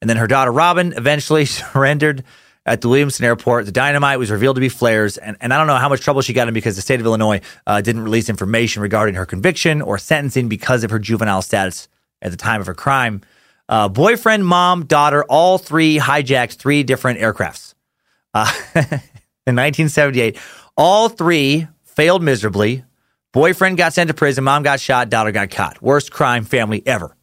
And 0.01 0.09
then 0.09 0.17
her 0.17 0.27
daughter 0.27 0.51
Robin 0.51 0.93
eventually 0.95 1.45
surrendered 1.45 2.23
at 2.65 2.81
the 2.81 2.89
Williamson 2.89 3.25
airport. 3.25 3.65
The 3.65 3.71
dynamite 3.71 4.19
was 4.19 4.31
revealed 4.31 4.55
to 4.55 4.61
be 4.61 4.69
flares, 4.69 5.17
and, 5.17 5.37
and 5.41 5.53
I 5.53 5.57
don't 5.57 5.67
know 5.67 5.75
how 5.75 5.89
much 5.89 6.01
trouble 6.01 6.21
she 6.21 6.33
got 6.33 6.47
in 6.47 6.53
because 6.53 6.75
the 6.75 6.81
state 6.81 6.99
of 6.99 7.05
Illinois 7.05 7.41
uh, 7.65 7.81
didn't 7.81 8.03
release 8.03 8.29
information 8.29 8.81
regarding 8.81 9.15
her 9.15 9.25
conviction 9.25 9.81
or 9.81 9.97
sentencing 9.97 10.49
because 10.49 10.83
of 10.83 10.91
her 10.91 10.99
juvenile 10.99 11.41
status 11.41 11.87
at 12.21 12.31
the 12.31 12.37
time 12.37 12.61
of 12.61 12.67
her 12.67 12.73
crime. 12.73 13.21
Uh, 13.67 13.87
boyfriend, 13.87 14.45
mom, 14.45 14.85
daughter, 14.85 15.23
all 15.23 15.57
three 15.57 15.97
hijacked 15.97 16.55
three 16.55 16.83
different 16.83 17.19
aircrafts. 17.19 17.73
Uh, 18.33 18.51
in 18.75 19.55
1978, 19.55 20.37
all 20.77 21.09
three 21.09 21.67
failed 21.83 22.21
miserably. 22.21 22.83
Boyfriend 23.33 23.77
got 23.77 23.93
sent 23.93 24.09
to 24.09 24.13
prison, 24.13 24.43
mom 24.43 24.63
got 24.63 24.79
shot, 24.79 25.09
daughter 25.09 25.31
got 25.31 25.49
caught. 25.51 25.81
Worst 25.81 26.11
crime 26.11 26.43
family 26.43 26.83
ever. 26.85 27.15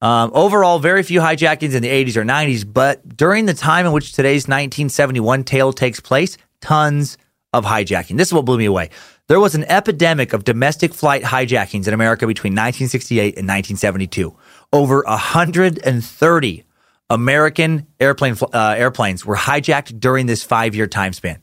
Um, 0.00 0.32
overall, 0.34 0.80
very 0.80 1.04
few 1.04 1.20
hijackings 1.20 1.74
in 1.74 1.82
the 1.82 1.88
80s 1.88 2.16
or 2.16 2.24
90s, 2.24 2.64
but 2.70 3.16
during 3.16 3.46
the 3.46 3.54
time 3.54 3.86
in 3.86 3.92
which 3.92 4.12
today's 4.12 4.48
1971 4.48 5.44
tale 5.44 5.72
takes 5.72 6.00
place, 6.00 6.36
tons 6.60 7.18
of 7.52 7.64
hijacking. 7.64 8.16
This 8.16 8.28
is 8.28 8.34
what 8.34 8.44
blew 8.44 8.58
me 8.58 8.64
away. 8.64 8.90
There 9.28 9.38
was 9.38 9.54
an 9.54 9.64
epidemic 9.64 10.32
of 10.32 10.42
domestic 10.42 10.92
flight 10.92 11.22
hijackings 11.22 11.86
in 11.86 11.94
America 11.94 12.26
between 12.26 12.52
1968 12.52 13.38
and 13.38 13.46
1972. 13.46 14.36
Over 14.72 15.04
130 15.06 16.64
American 17.10 17.86
airplane 18.00 18.36
uh, 18.52 18.74
airplanes 18.76 19.24
were 19.24 19.36
hijacked 19.36 20.00
during 20.00 20.26
this 20.26 20.42
five 20.42 20.74
year 20.74 20.88
time 20.88 21.12
span. 21.12 21.40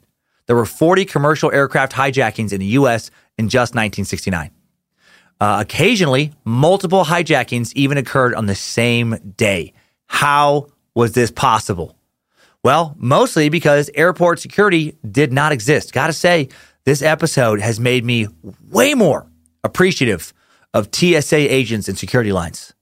There 0.48 0.56
were 0.56 0.66
40 0.66 1.06
commercial 1.06 1.52
aircraft 1.52 1.94
hijackings 1.94 2.52
in 2.52 2.60
the 2.60 2.66
U.S. 2.66 3.12
in 3.40 3.48
just 3.48 3.72
1969. 3.72 4.52
Uh, 5.40 5.58
occasionally, 5.62 6.34
multiple 6.44 7.06
hijackings 7.06 7.72
even 7.74 7.98
occurred 7.98 8.36
on 8.36 8.46
the 8.46 8.54
same 8.54 9.16
day. 9.38 9.72
How 10.08 10.68
was 10.94 11.14
this 11.14 11.32
possible? 11.32 11.96
Well, 12.62 12.94
mostly 12.98 13.48
because 13.48 13.90
airport 13.96 14.42
security 14.42 14.98
did 15.10 15.32
not 15.32 15.54
exist. 15.54 15.94
Gotta 15.94 16.12
say, 16.12 16.50
this 16.84 17.02
episode 17.02 17.62
has 17.62 17.80
made 17.80 18.04
me 18.04 18.28
way 18.70 18.94
more 18.94 19.26
appreciative 19.64 20.34
of 20.74 20.94
TSA 20.94 21.38
agents 21.38 21.88
and 21.88 21.98
security 21.98 22.34
lines. 22.34 22.74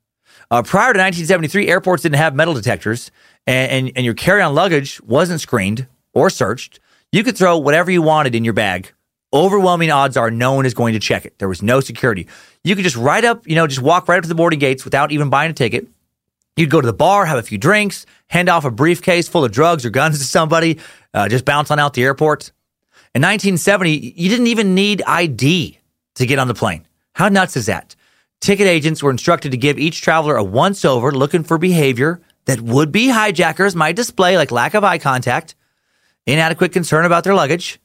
Uh, 0.49 0.63
prior 0.63 0.93
to 0.93 0.99
1973, 0.99 1.67
airports 1.67 2.01
didn't 2.01 2.17
have 2.17 2.33
metal 2.33 2.55
detectors, 2.55 3.11
and, 3.45 3.71
and, 3.71 3.91
and 3.95 4.05
your 4.05 4.15
carry 4.15 4.41
on 4.41 4.55
luggage 4.55 4.99
wasn't 5.01 5.39
screened 5.39 5.85
or 6.13 6.31
searched. 6.31 6.79
You 7.11 7.23
could 7.23 7.37
throw 7.37 7.57
whatever 7.57 7.91
you 7.91 8.01
wanted 8.01 8.33
in 8.33 8.43
your 8.43 8.53
bag 8.53 8.93
overwhelming 9.33 9.91
odds 9.91 10.17
are 10.17 10.31
no 10.31 10.53
one 10.53 10.65
is 10.65 10.73
going 10.73 10.93
to 10.93 10.99
check 10.99 11.25
it. 11.25 11.37
There 11.39 11.49
was 11.49 11.61
no 11.61 11.79
security. 11.79 12.27
You 12.63 12.75
could 12.75 12.83
just 12.83 12.95
ride 12.95 13.25
up, 13.25 13.47
you 13.47 13.55
know, 13.55 13.67
just 13.67 13.81
walk 13.81 14.07
right 14.07 14.17
up 14.17 14.23
to 14.23 14.29
the 14.29 14.35
boarding 14.35 14.59
gates 14.59 14.85
without 14.85 15.11
even 15.11 15.29
buying 15.29 15.51
a 15.51 15.53
ticket. 15.53 15.87
You'd 16.55 16.69
go 16.69 16.81
to 16.81 16.87
the 16.87 16.93
bar, 16.93 17.25
have 17.25 17.37
a 17.37 17.43
few 17.43 17.57
drinks, 17.57 18.05
hand 18.27 18.49
off 18.49 18.65
a 18.65 18.71
briefcase 18.71 19.27
full 19.27 19.45
of 19.45 19.51
drugs 19.51 19.85
or 19.85 19.89
guns 19.89 20.19
to 20.19 20.25
somebody, 20.25 20.79
uh, 21.13 21.29
just 21.29 21.45
bounce 21.45 21.71
on 21.71 21.79
out 21.79 21.93
the 21.93 22.03
airport. 22.03 22.51
In 23.13 23.21
1970, 23.21 24.13
you 24.15 24.29
didn't 24.29 24.47
even 24.47 24.75
need 24.75 25.01
ID 25.05 25.79
to 26.15 26.25
get 26.25 26.39
on 26.39 26.47
the 26.47 26.53
plane. 26.53 26.85
How 27.13 27.29
nuts 27.29 27.57
is 27.57 27.67
that? 27.67 27.95
Ticket 28.41 28.67
agents 28.67 29.01
were 29.01 29.09
instructed 29.09 29.51
to 29.51 29.57
give 29.57 29.79
each 29.79 30.01
traveler 30.01 30.35
a 30.35 30.43
once 30.43 30.85
over 30.85 31.11
looking 31.11 31.43
for 31.43 31.57
behavior 31.57 32.21
that 32.45 32.61
would 32.61 32.91
be 32.91 33.07
hijackers 33.07 33.75
might 33.75 33.95
display, 33.95 34.37
like 34.37 34.51
lack 34.51 34.73
of 34.73 34.83
eye 34.83 34.99
contact, 34.99 35.55
inadequate 36.25 36.71
concern 36.71 37.05
about 37.05 37.23
their 37.23 37.33
luggage, 37.33 37.79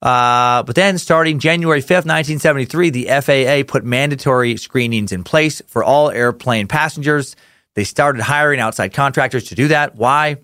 uh, 0.00 0.62
but 0.62 0.76
then, 0.76 0.96
starting 0.96 1.40
January 1.40 1.80
5th, 1.80 2.06
1973, 2.06 2.90
the 2.90 3.06
FAA 3.06 3.70
put 3.70 3.84
mandatory 3.84 4.56
screenings 4.56 5.10
in 5.10 5.24
place 5.24 5.60
for 5.66 5.82
all 5.82 6.10
airplane 6.10 6.68
passengers. 6.68 7.34
They 7.74 7.84
started 7.84 8.22
hiring 8.22 8.60
outside 8.60 8.92
contractors 8.92 9.44
to 9.44 9.56
do 9.56 9.68
that. 9.68 9.96
Why? 9.96 10.36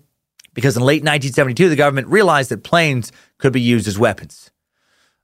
Because 0.53 0.75
in 0.75 0.83
late 0.83 1.03
1972, 1.03 1.69
the 1.69 1.75
government 1.77 2.07
realized 2.07 2.51
that 2.51 2.63
planes 2.63 3.13
could 3.37 3.53
be 3.53 3.61
used 3.61 3.87
as 3.87 3.97
weapons. 3.97 4.51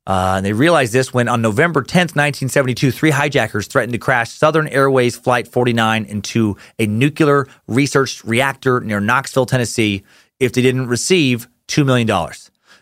Uh, 0.08 0.36
and 0.38 0.46
they 0.46 0.54
realized 0.54 0.94
this 0.94 1.14
when 1.14 1.28
on 1.28 1.42
November 1.42 1.82
10th, 1.84 2.16
1972, 2.16 2.92
three 2.92 3.12
hijackers 3.12 3.68
threatened 3.68 3.94
to 3.94 4.00
crash 4.00 4.32
Southern 4.32 4.68
Airways 4.68 5.16
Flight 5.16 5.48
49 5.48 6.06
into 6.06 6.58
a 6.80 6.88
nuclear 6.88 7.48
research 7.68 8.24
reactor 8.24 8.80
near 8.80 9.00
Knoxville, 9.00 9.46
Tennessee, 9.46 10.04
if 10.40 10.54
they 10.54 10.62
didn't 10.62 10.88
receive 10.88 11.48
$2 11.68 11.86
million. 11.86 12.08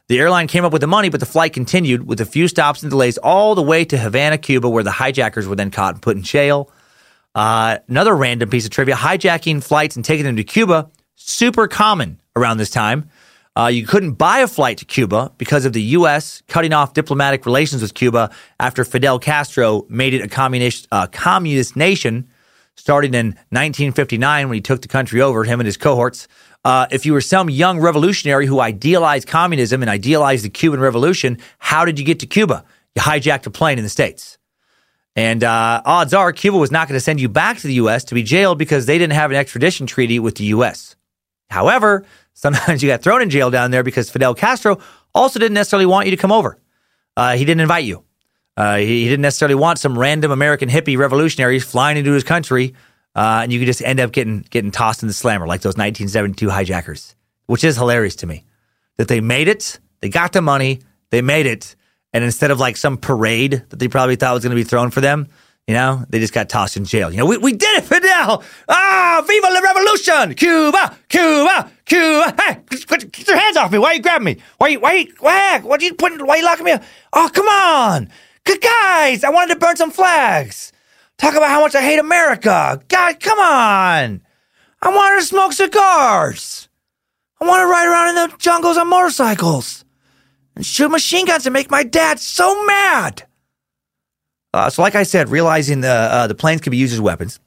The 0.09 0.19
airline 0.19 0.47
came 0.47 0.65
up 0.65 0.73
with 0.73 0.81
the 0.81 0.87
money, 0.87 1.09
but 1.09 1.19
the 1.19 1.27
flight 1.27 1.53
continued 1.53 2.07
with 2.07 2.19
a 2.19 2.25
few 2.25 2.47
stops 2.47 2.81
and 2.81 2.89
delays 2.89 3.19
all 3.19 3.53
the 3.53 3.61
way 3.61 3.85
to 3.85 3.95
Havana, 3.95 4.39
Cuba, 4.39 4.67
where 4.67 4.83
the 4.83 4.89
hijackers 4.89 5.47
were 5.47 5.55
then 5.55 5.69
caught 5.69 5.93
and 5.93 6.01
put 6.01 6.17
in 6.17 6.23
jail. 6.23 6.71
Uh, 7.35 7.77
another 7.87 8.15
random 8.15 8.49
piece 8.49 8.65
of 8.65 8.71
trivia 8.71 8.95
hijacking 8.95 9.63
flights 9.63 9.95
and 9.95 10.03
taking 10.03 10.25
them 10.25 10.35
to 10.35 10.43
Cuba, 10.43 10.89
super 11.13 11.67
common 11.67 12.19
around 12.35 12.57
this 12.57 12.71
time. 12.71 13.07
Uh, 13.55 13.67
you 13.67 13.85
couldn't 13.85 14.13
buy 14.13 14.39
a 14.39 14.47
flight 14.47 14.79
to 14.79 14.85
Cuba 14.85 15.31
because 15.37 15.63
of 15.63 15.73
the 15.73 15.81
U.S. 15.81 16.41
cutting 16.47 16.73
off 16.73 16.93
diplomatic 16.93 17.45
relations 17.45 17.83
with 17.83 17.93
Cuba 17.93 18.31
after 18.59 18.83
Fidel 18.83 19.19
Castro 19.19 19.85
made 19.89 20.15
it 20.15 20.23
a 20.23 20.27
communist, 20.27 20.87
uh, 20.91 21.05
communist 21.05 21.75
nation 21.75 22.27
starting 22.79 23.13
in 23.13 23.27
1959 23.49 24.47
when 24.47 24.55
he 24.55 24.61
took 24.61 24.81
the 24.81 24.87
country 24.87 25.21
over, 25.21 25.43
him 25.43 25.59
and 25.59 25.67
his 25.67 25.77
cohorts. 25.77 26.27
Uh, 26.65 26.87
if 26.91 27.05
you 27.05 27.13
were 27.13 27.21
some 27.21 27.49
young 27.49 27.79
revolutionary 27.79 28.45
who 28.45 28.59
idealized 28.59 29.27
communism 29.27 29.81
and 29.81 29.89
idealized 29.89 30.43
the 30.43 30.49
Cuban 30.49 30.79
Revolution, 30.79 31.37
how 31.57 31.85
did 31.85 31.97
you 31.97 32.05
get 32.05 32.19
to 32.19 32.25
Cuba? 32.25 32.65
You 32.95 33.01
hijacked 33.01 33.45
a 33.45 33.49
plane 33.49 33.77
in 33.77 33.83
the 33.83 33.89
States. 33.89 34.37
And 35.15 35.43
uh, 35.43 35.81
odds 35.85 36.13
are 36.13 36.31
Cuba 36.31 36.57
was 36.57 36.71
not 36.71 36.87
going 36.87 36.95
to 36.95 37.01
send 37.03 37.19
you 37.19 37.29
back 37.29 37.57
to 37.59 37.67
the 37.67 37.73
U.S. 37.75 38.03
to 38.05 38.15
be 38.15 38.23
jailed 38.23 38.57
because 38.57 38.85
they 38.85 38.97
didn't 38.97 39.13
have 39.13 39.31
an 39.31 39.37
extradition 39.37 39.87
treaty 39.87 40.19
with 40.19 40.35
the 40.35 40.45
U.S. 40.45 40.95
However, 41.49 42.05
sometimes 42.33 42.83
you 42.83 42.89
got 42.89 43.01
thrown 43.01 43.21
in 43.21 43.29
jail 43.29 43.49
down 43.49 43.71
there 43.71 43.83
because 43.83 44.09
Fidel 44.09 44.35
Castro 44.35 44.79
also 45.13 45.39
didn't 45.39 45.55
necessarily 45.55 45.85
want 45.85 46.07
you 46.07 46.11
to 46.11 46.17
come 46.17 46.31
over. 46.31 46.59
Uh, 47.17 47.35
he 47.35 47.43
didn't 47.45 47.61
invite 47.61 47.85
you. 47.85 48.03
Uh, 48.55 48.77
he, 48.77 49.03
he, 49.03 49.05
didn't 49.05 49.21
necessarily 49.21 49.55
want 49.55 49.79
some 49.79 49.97
random 49.97 50.31
American 50.31 50.69
hippie 50.69 50.97
revolutionaries 50.97 51.63
flying 51.63 51.97
into 51.97 52.11
his 52.11 52.23
country, 52.23 52.73
uh, 53.19 53.41
and 53.43 53.51
you 53.51 53.59
could 53.59 53.65
just 53.65 53.81
end 53.81 53.99
up 53.99 54.13
getting 54.13 54.45
getting 54.49 54.71
tossed 54.71 55.03
in 55.03 55.07
the 55.07 55.13
slammer 55.13 55.45
like 55.45 55.59
those 55.59 55.75
1972 55.75 56.49
hijackers, 56.49 57.15
which 57.47 57.65
is 57.65 57.75
hilarious 57.75 58.15
to 58.15 58.25
me. 58.25 58.45
That 58.95 59.09
they 59.09 59.19
made 59.19 59.49
it, 59.49 59.77
they 59.99 60.07
got 60.07 60.31
the 60.31 60.41
money, 60.41 60.79
they 61.09 61.21
made 61.21 61.45
it, 61.45 61.75
and 62.13 62.23
instead 62.23 62.49
of 62.49 62.61
like 62.61 62.77
some 62.77 62.95
parade 62.95 63.61
that 63.69 63.77
they 63.77 63.89
probably 63.89 64.15
thought 64.15 64.35
was 64.35 64.43
going 64.43 64.51
to 64.51 64.55
be 64.55 64.63
thrown 64.63 64.89
for 64.89 65.01
them, 65.01 65.27
you 65.67 65.73
know, 65.73 66.05
they 66.07 66.19
just 66.19 66.31
got 66.31 66.47
tossed 66.47 66.77
in 66.77 66.85
jail. 66.85 67.11
You 67.11 67.17
know, 67.17 67.25
we, 67.25 67.35
we 67.37 67.51
did 67.51 67.77
it, 67.79 67.83
Fidel! 67.83 68.41
Ah, 68.69 69.21
viva 69.27 69.47
la 69.51 69.59
revolution! 69.59 70.33
Cuba, 70.35 70.97
Cuba, 71.09 71.71
Cuba! 71.83 72.35
Hey, 72.41 72.61
get, 72.69 73.27
your 73.27 73.37
hands 73.37 73.57
off 73.57 73.69
me! 73.69 73.79
Why 73.79 73.89
are 73.89 73.93
you 73.95 74.01
grabbing 74.01 74.25
me? 74.25 74.37
Why, 74.59 74.69
you, 74.69 74.79
why, 74.79 75.07
why, 75.19 75.59
what 75.59 75.81
are 75.81 75.85
you 75.85 75.93
putting? 75.93 76.25
Why 76.25 76.35
are 76.35 76.37
you 76.37 76.45
locking 76.45 76.63
me 76.63 76.71
up? 76.71 76.83
Oh, 77.11 77.29
come 77.33 77.49
on, 77.49 78.09
good 78.45 78.61
guys! 78.61 79.25
I 79.25 79.29
wanted 79.29 79.55
to 79.55 79.59
burn 79.59 79.75
some 79.75 79.91
flags. 79.91 80.71
Talk 81.19 81.35
about 81.35 81.49
how 81.49 81.61
much 81.61 81.75
I 81.75 81.81
hate 81.81 81.99
America. 81.99 82.81
God, 82.87 83.19
come 83.19 83.39
on! 83.39 84.21
I 84.81 84.89
wanted 84.89 85.19
to 85.19 85.25
smoke 85.25 85.51
cigars. 85.51 86.69
I 87.41 87.45
want 87.45 87.61
to 87.61 87.67
ride 87.67 87.87
around 87.87 88.09
in 88.09 88.15
the 88.15 88.37
jungles 88.37 88.77
on 88.77 88.87
motorcycles 88.87 89.83
and 90.55 90.65
shoot 90.65 90.89
machine 90.89 91.25
guns 91.25 91.45
and 91.45 91.53
make 91.53 91.69
my 91.69 91.83
dad 91.83 92.19
so 92.19 92.65
mad. 92.65 93.23
Uh, 94.53 94.69
so, 94.69 94.81
like 94.81 94.95
I 94.95 95.03
said, 95.03 95.29
realizing 95.29 95.81
the 95.81 95.89
uh, 95.89 96.27
the 96.27 96.35
planes 96.35 96.61
could 96.61 96.71
be 96.71 96.77
used 96.77 96.93
as 96.93 97.01
weapons, 97.01 97.39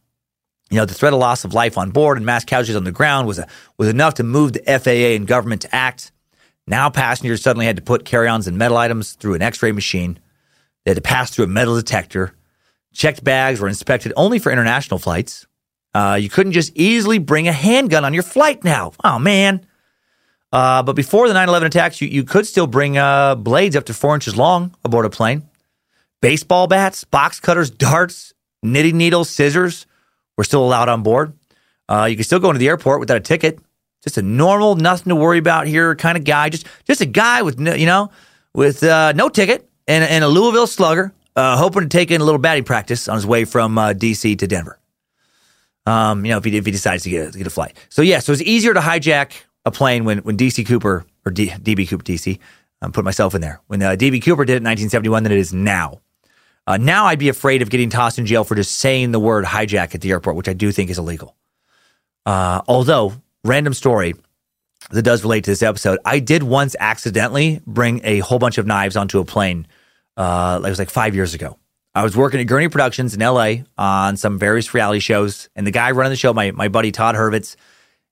you 0.71 0.77
know, 0.77 0.85
the 0.85 0.95
threat 0.95 1.15
of 1.15 1.19
loss 1.19 1.45
of 1.45 1.55
life 1.55 1.77
on 1.77 1.91
board 1.91 2.19
and 2.19 2.27
mass 2.27 2.45
casualties 2.45 2.77
on 2.77 2.85
the 2.85 2.93
ground 2.93 3.27
was 3.27 3.39
a, 3.39 3.49
was 3.79 3.89
enough 3.89 4.15
to 4.15 4.23
move 4.23 4.53
the 4.53 4.61
FAA 4.61 5.17
and 5.17 5.27
government 5.27 5.63
to 5.63 5.75
act. 5.75 6.13
Now, 6.67 6.91
passengers 6.91 7.43
suddenly 7.43 7.67
had 7.67 7.77
to 7.77 7.83
put 7.83 8.05
carry-ons 8.05 8.47
and 8.47 8.57
metal 8.57 8.77
items 8.77 9.13
through 9.13 9.35
an 9.35 9.43
X-ray 9.43 9.73
machine. 9.73 10.19
They 10.85 10.91
had 10.91 10.97
to 10.97 11.03
pass 11.03 11.31
through 11.31 11.47
a 11.47 11.49
metal 11.49 11.75
detector. 11.75 12.35
Checked 12.93 13.25
bags 13.25 13.61
were 13.61 13.69
inspected 13.69 14.13
only 14.17 14.39
for 14.39 14.53
international 14.53 14.99
flights. 14.99 15.47
Uh, 15.95 16.19
you 16.21 16.29
couldn't 16.29 16.53
just 16.53 16.73
easily 16.75 17.19
bring 17.19 17.49
a 17.49 17.53
handgun 17.53 18.05
on 18.05 18.15
your 18.15 18.23
flight 18.23 18.65
now. 18.65 18.93
Oh 19.05 19.19
man. 19.19 19.67
Uh, 20.53 20.83
but 20.83 20.95
before 20.95 21.29
the 21.29 21.35
9/11 21.35 21.65
attacks, 21.65 22.01
you, 22.01 22.09
you 22.09 22.25
could 22.25 22.47
still 22.47 22.67
bring 22.67 22.99
uh, 22.99 23.35
blades 23.35 23.77
up 23.77 23.85
to 23.85 23.95
four 23.95 24.15
inches 24.15 24.37
long 24.37 24.75
aboard 24.85 25.07
a 25.07 25.11
plane. 25.11 25.49
Baseball 26.21 26.67
bats, 26.67 27.05
box 27.05 27.41
cutters, 27.41 27.71
darts, 27.71 28.33
knitting 28.63 28.97
needles, 28.97 29.29
scissors 29.31 29.87
were 30.37 30.45
still 30.45 30.65
allowed 30.65 30.89
on 30.89 31.03
board. 31.03 31.33
Uh, 31.89 32.07
you 32.09 32.17
could 32.17 32.27
still 32.27 32.39
go 32.39 32.49
into 32.49 32.59
the 32.59 32.69
airport 32.69 33.01
without 33.01 33.17
a 33.17 33.21
ticket. 33.21 33.59
Just 34.03 34.19
a 34.19 34.23
normal, 34.23 34.75
nothing 34.77 35.11
to 35.11 35.17
worry 35.17 35.39
about 35.39 35.67
here 35.67 35.95
kind 35.95 36.19
of 36.19 36.25
guy. 36.25 36.49
Just 36.49 36.67
just 36.85 37.01
a 37.01 37.07
guy 37.07 37.43
with 37.43 37.59
no, 37.59 37.75
you 37.75 37.87
know 37.87 38.11
with 38.55 38.83
uh, 38.83 39.13
no 39.13 39.29
ticket 39.29 39.69
and, 39.87 40.05
and 40.05 40.25
a 40.25 40.29
Louisville 40.29 40.67
Slugger, 40.67 41.13
uh, 41.37 41.57
hoping 41.57 41.83
to 41.83 41.89
take 41.89 42.11
in 42.11 42.21
a 42.21 42.25
little 42.25 42.41
batting 42.41 42.65
practice 42.65 43.09
on 43.09 43.17
his 43.17 43.27
way 43.27 43.45
from 43.45 43.79
uh, 43.79 43.93
D.C. 43.93 44.37
to 44.37 44.47
Denver. 44.47 44.79
Um, 45.87 46.25
you 46.25 46.31
know, 46.31 46.39
if 46.39 46.45
he 46.45 46.57
if 46.57 46.65
he 46.65 46.73
decides 46.73 47.03
to 47.05 47.11
get, 47.11 47.33
to 47.33 47.39
get 47.39 47.47
a 47.47 47.51
flight. 47.51 47.77
So 47.89 48.03
yeah, 48.03 48.21
so 48.21 48.33
it's 48.33 48.43
easier 48.43 48.75
to 48.75 48.81
hijack 48.81 49.33
a 49.65 49.71
plane 49.71 50.05
when 50.05 50.19
when 50.19 50.37
DC 50.37 50.67
Cooper 50.67 51.05
or 51.25 51.33
DB 51.33 51.89
Cooper 51.89 52.05
DC. 52.05 52.39
I'm 52.81 52.91
putting 52.91 53.05
myself 53.05 53.35
in 53.35 53.41
there. 53.41 53.61
When 53.69 53.83
uh, 53.83 53.91
DB 53.91 54.23
Cooper 54.23 54.45
did 54.45 54.55
it 54.55 54.57
in 54.57 54.65
1971 54.65 55.23
than 55.23 55.33
it 55.33 55.39
is 55.39 55.53
now. 55.53 56.01
Uh, 56.67 56.77
now 56.77 57.07
I'd 57.07 57.19
be 57.19 57.29
afraid 57.29 57.63
of 57.63 57.71
getting 57.71 57.91
tossed 57.91 58.19
in 58.19 58.27
jail 58.27 58.45
for 58.45 58.55
just 58.55 58.77
saying 58.77 59.13
the 59.13 59.21
word 59.21 59.45
hijack 59.45 59.95
at 59.95 60.01
the 60.01 60.11
airport, 60.11 60.37
which 60.37 60.49
I 60.49 60.53
do 60.53 60.71
think 60.71 60.91
is 60.91 60.99
illegal. 60.99 61.37
Uh, 62.25 62.63
although, 62.69 63.15
random 63.45 63.75
story 63.75 64.15
that 64.91 65.03
does 65.03 65.23
relate 65.23 65.45
to 65.45 65.51
this 65.51 65.63
episode, 65.63 65.99
I 66.05 66.21
did 66.21 66.45
once 66.45 66.77
accidentally 66.79 67.61
bring 67.67 68.01
a 68.05 68.21
whole 68.21 68.39
bunch 68.39 68.59
of 68.59 68.67
knives 68.67 68.97
onto 68.97 69.19
a 69.19 69.25
plane. 69.25 69.67
Uh, 70.17 70.61
it 70.65 70.69
was 70.69 70.79
like 70.79 70.91
five 70.91 71.15
years 71.15 71.35
ago. 71.35 71.59
I 71.95 72.03
was 72.03 72.17
working 72.17 72.41
at 72.41 72.47
Gurney 72.47 72.69
Productions 72.69 73.15
in 73.15 73.21
LA 73.21 73.57
on 73.77 74.17
some 74.17 74.39
various 74.39 74.73
reality 74.73 75.01
shows, 75.01 75.49
and 75.55 75.67
the 75.67 75.71
guy 75.71 75.91
running 75.91 76.11
the 76.11 76.17
show, 76.17 76.33
my 76.33 76.51
my 76.51 76.69
buddy 76.69 76.93
Todd 76.93 77.15
Hurvitz, 77.15 77.57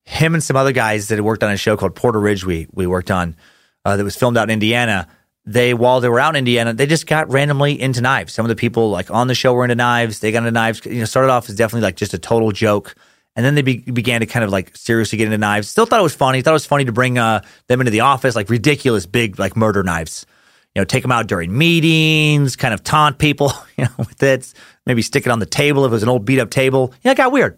him 0.05 0.35
and 0.35 0.43
some 0.43 0.57
other 0.57 0.73
guys 0.73 1.09
that 1.09 1.17
had 1.17 1.25
worked 1.25 1.43
on 1.43 1.51
a 1.51 1.57
show 1.57 1.77
called 1.77 1.95
Porter 1.95 2.21
Ridge, 2.21 2.45
we 2.45 2.67
we 2.73 2.87
worked 2.87 3.11
on 3.11 3.37
uh, 3.85 3.97
that 3.97 4.05
was 4.05 4.17
filmed 4.17 4.37
out 4.37 4.51
in 4.51 4.55
Indiana 4.55 5.09
they 5.47 5.75
while 5.75 6.01
they 6.01 6.09
were 6.09 6.21
out 6.21 6.35
in 6.35 6.39
Indiana, 6.39 6.73
they 6.73 6.87
just 6.87 7.07
got 7.07 7.31
randomly 7.31 7.81
into 7.81 8.01
knives. 8.01 8.33
Some 8.33 8.45
of 8.45 8.49
the 8.49 8.57
people 8.57 8.91
like 8.91 9.11
on 9.11 9.27
the 9.27 9.35
show 9.35 9.53
were 9.53 9.65
into 9.65 9.75
knives. 9.75 10.21
They 10.21 10.33
got 10.33 10.39
into 10.39 10.51
knives. 10.51 10.85
You 10.85 11.01
know, 11.01 11.05
started 11.05 11.31
off 11.31 11.49
as 11.49 11.57
definitely 11.57 11.83
like 11.83 11.97
just 11.97 12.15
a 12.15 12.19
total 12.19 12.53
joke, 12.53 12.95
and 13.37 13.45
then 13.45 13.55
they 13.55 13.63
be, 13.63 13.79
began 13.79 14.21
to 14.21 14.27
kind 14.27 14.45
of 14.45 14.51
like 14.51 14.77
seriously 14.77 15.19
get 15.19 15.27
into 15.27 15.39
knives. 15.39 15.69
Still 15.69 15.87
thought 15.87 16.01
it 16.01 16.05
was 16.05 16.15
funny. 16.15 16.43
Thought 16.43 16.51
it 16.51 16.55
was 16.55 16.67
funny 16.67 16.85
to 16.85 16.93
bring 16.93 17.19
uh, 17.19 17.43
them 17.69 17.81
into 17.81 17.91
the 17.91 18.01
office, 18.01 18.37
like 18.37 18.51
ridiculous 18.51 19.07
big 19.07 19.39
like 19.39 19.57
murder 19.57 19.83
knives. 19.83 20.27
You 20.75 20.81
know, 20.81 20.85
take 20.85 21.03
them 21.03 21.13
out 21.13 21.27
during 21.27 21.57
meetings, 21.57 22.55
kind 22.57 22.73
of 22.73 22.85
taunt 22.85 23.19
people. 23.19 23.53
You 23.77 23.87
know, 23.87 23.95
with 23.97 24.23
it, 24.23 24.53
maybe 24.85 25.01
stick 25.01 25.25
it 25.25 25.31
on 25.31 25.39
the 25.39 25.47
table 25.47 25.87
if 25.87 25.91
it 25.91 25.93
was 25.95 26.03
an 26.03 26.11
old 26.11 26.27
beat 26.27 26.39
up 26.39 26.51
table. 26.51 26.93
Yeah, 27.03 27.13
it 27.13 27.17
got 27.17 27.33
weird. 27.33 27.57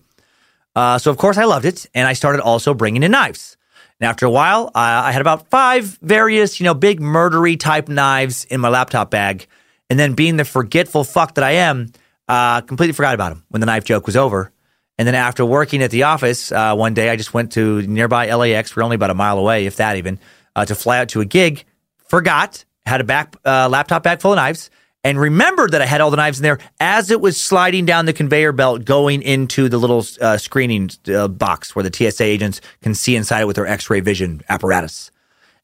Uh, 0.76 0.98
so 0.98 1.10
of 1.10 1.16
course 1.16 1.36
I 1.36 1.44
loved 1.46 1.64
it, 1.64 1.86
and 1.94 2.06
I 2.06 2.12
started 2.12 2.40
also 2.40 2.74
bringing 2.74 3.02
in 3.02 3.10
knives. 3.10 3.56
And 4.02 4.08
after 4.08 4.26
a 4.26 4.30
while, 4.30 4.70
I 4.74 5.12
had 5.12 5.20
about 5.20 5.48
five 5.48 5.98
various, 6.02 6.58
you 6.60 6.64
know, 6.64 6.74
big 6.74 7.00
murdery 7.00 7.58
type 7.58 7.88
knives 7.88 8.44
in 8.44 8.60
my 8.60 8.68
laptop 8.68 9.10
bag. 9.10 9.46
And 9.90 9.98
then, 9.98 10.14
being 10.14 10.36
the 10.36 10.44
forgetful 10.44 11.04
fuck 11.04 11.34
that 11.34 11.44
I 11.44 11.52
am, 11.52 11.92
uh, 12.26 12.62
completely 12.62 12.94
forgot 12.94 13.14
about 13.14 13.28
them 13.28 13.44
when 13.48 13.60
the 13.60 13.66
knife 13.66 13.84
joke 13.84 14.06
was 14.06 14.16
over. 14.16 14.50
And 14.98 15.06
then, 15.06 15.14
after 15.14 15.44
working 15.44 15.82
at 15.82 15.90
the 15.90 16.04
office 16.04 16.50
uh, 16.50 16.74
one 16.74 16.94
day, 16.94 17.10
I 17.10 17.16
just 17.16 17.34
went 17.34 17.52
to 17.52 17.82
nearby 17.82 18.32
LAX. 18.34 18.74
We're 18.74 18.82
only 18.82 18.96
about 18.96 19.10
a 19.10 19.14
mile 19.14 19.38
away, 19.38 19.66
if 19.66 19.76
that 19.76 19.96
even, 19.96 20.18
uh, 20.56 20.64
to 20.64 20.74
fly 20.74 20.98
out 20.98 21.10
to 21.10 21.20
a 21.20 21.24
gig. 21.24 21.64
Forgot, 22.08 22.64
had 22.86 23.00
a 23.00 23.04
back 23.04 23.36
uh, 23.44 23.68
laptop 23.68 24.02
bag 24.02 24.20
full 24.20 24.32
of 24.32 24.36
knives 24.36 24.70
and 25.04 25.18
remembered 25.18 25.72
that 25.72 25.82
I 25.82 25.86
had 25.86 26.00
all 26.00 26.10
the 26.10 26.16
knives 26.16 26.38
in 26.38 26.42
there 26.42 26.58
as 26.80 27.10
it 27.10 27.20
was 27.20 27.40
sliding 27.40 27.86
down 27.86 28.06
the 28.06 28.12
conveyor 28.12 28.52
belt 28.52 28.84
going 28.84 29.22
into 29.22 29.68
the 29.68 29.78
little 29.78 30.04
uh, 30.20 30.36
screening 30.36 30.90
uh, 31.12 31.28
box 31.28 31.74
where 31.74 31.82
the 31.82 31.92
TSA 31.92 32.24
agents 32.24 32.60
can 32.82 32.94
see 32.94 33.16
inside 33.16 33.42
it 33.42 33.46
with 33.46 33.56
their 33.56 33.66
x 33.66 33.90
ray 33.90 34.00
vision 34.00 34.42
apparatus. 34.48 35.10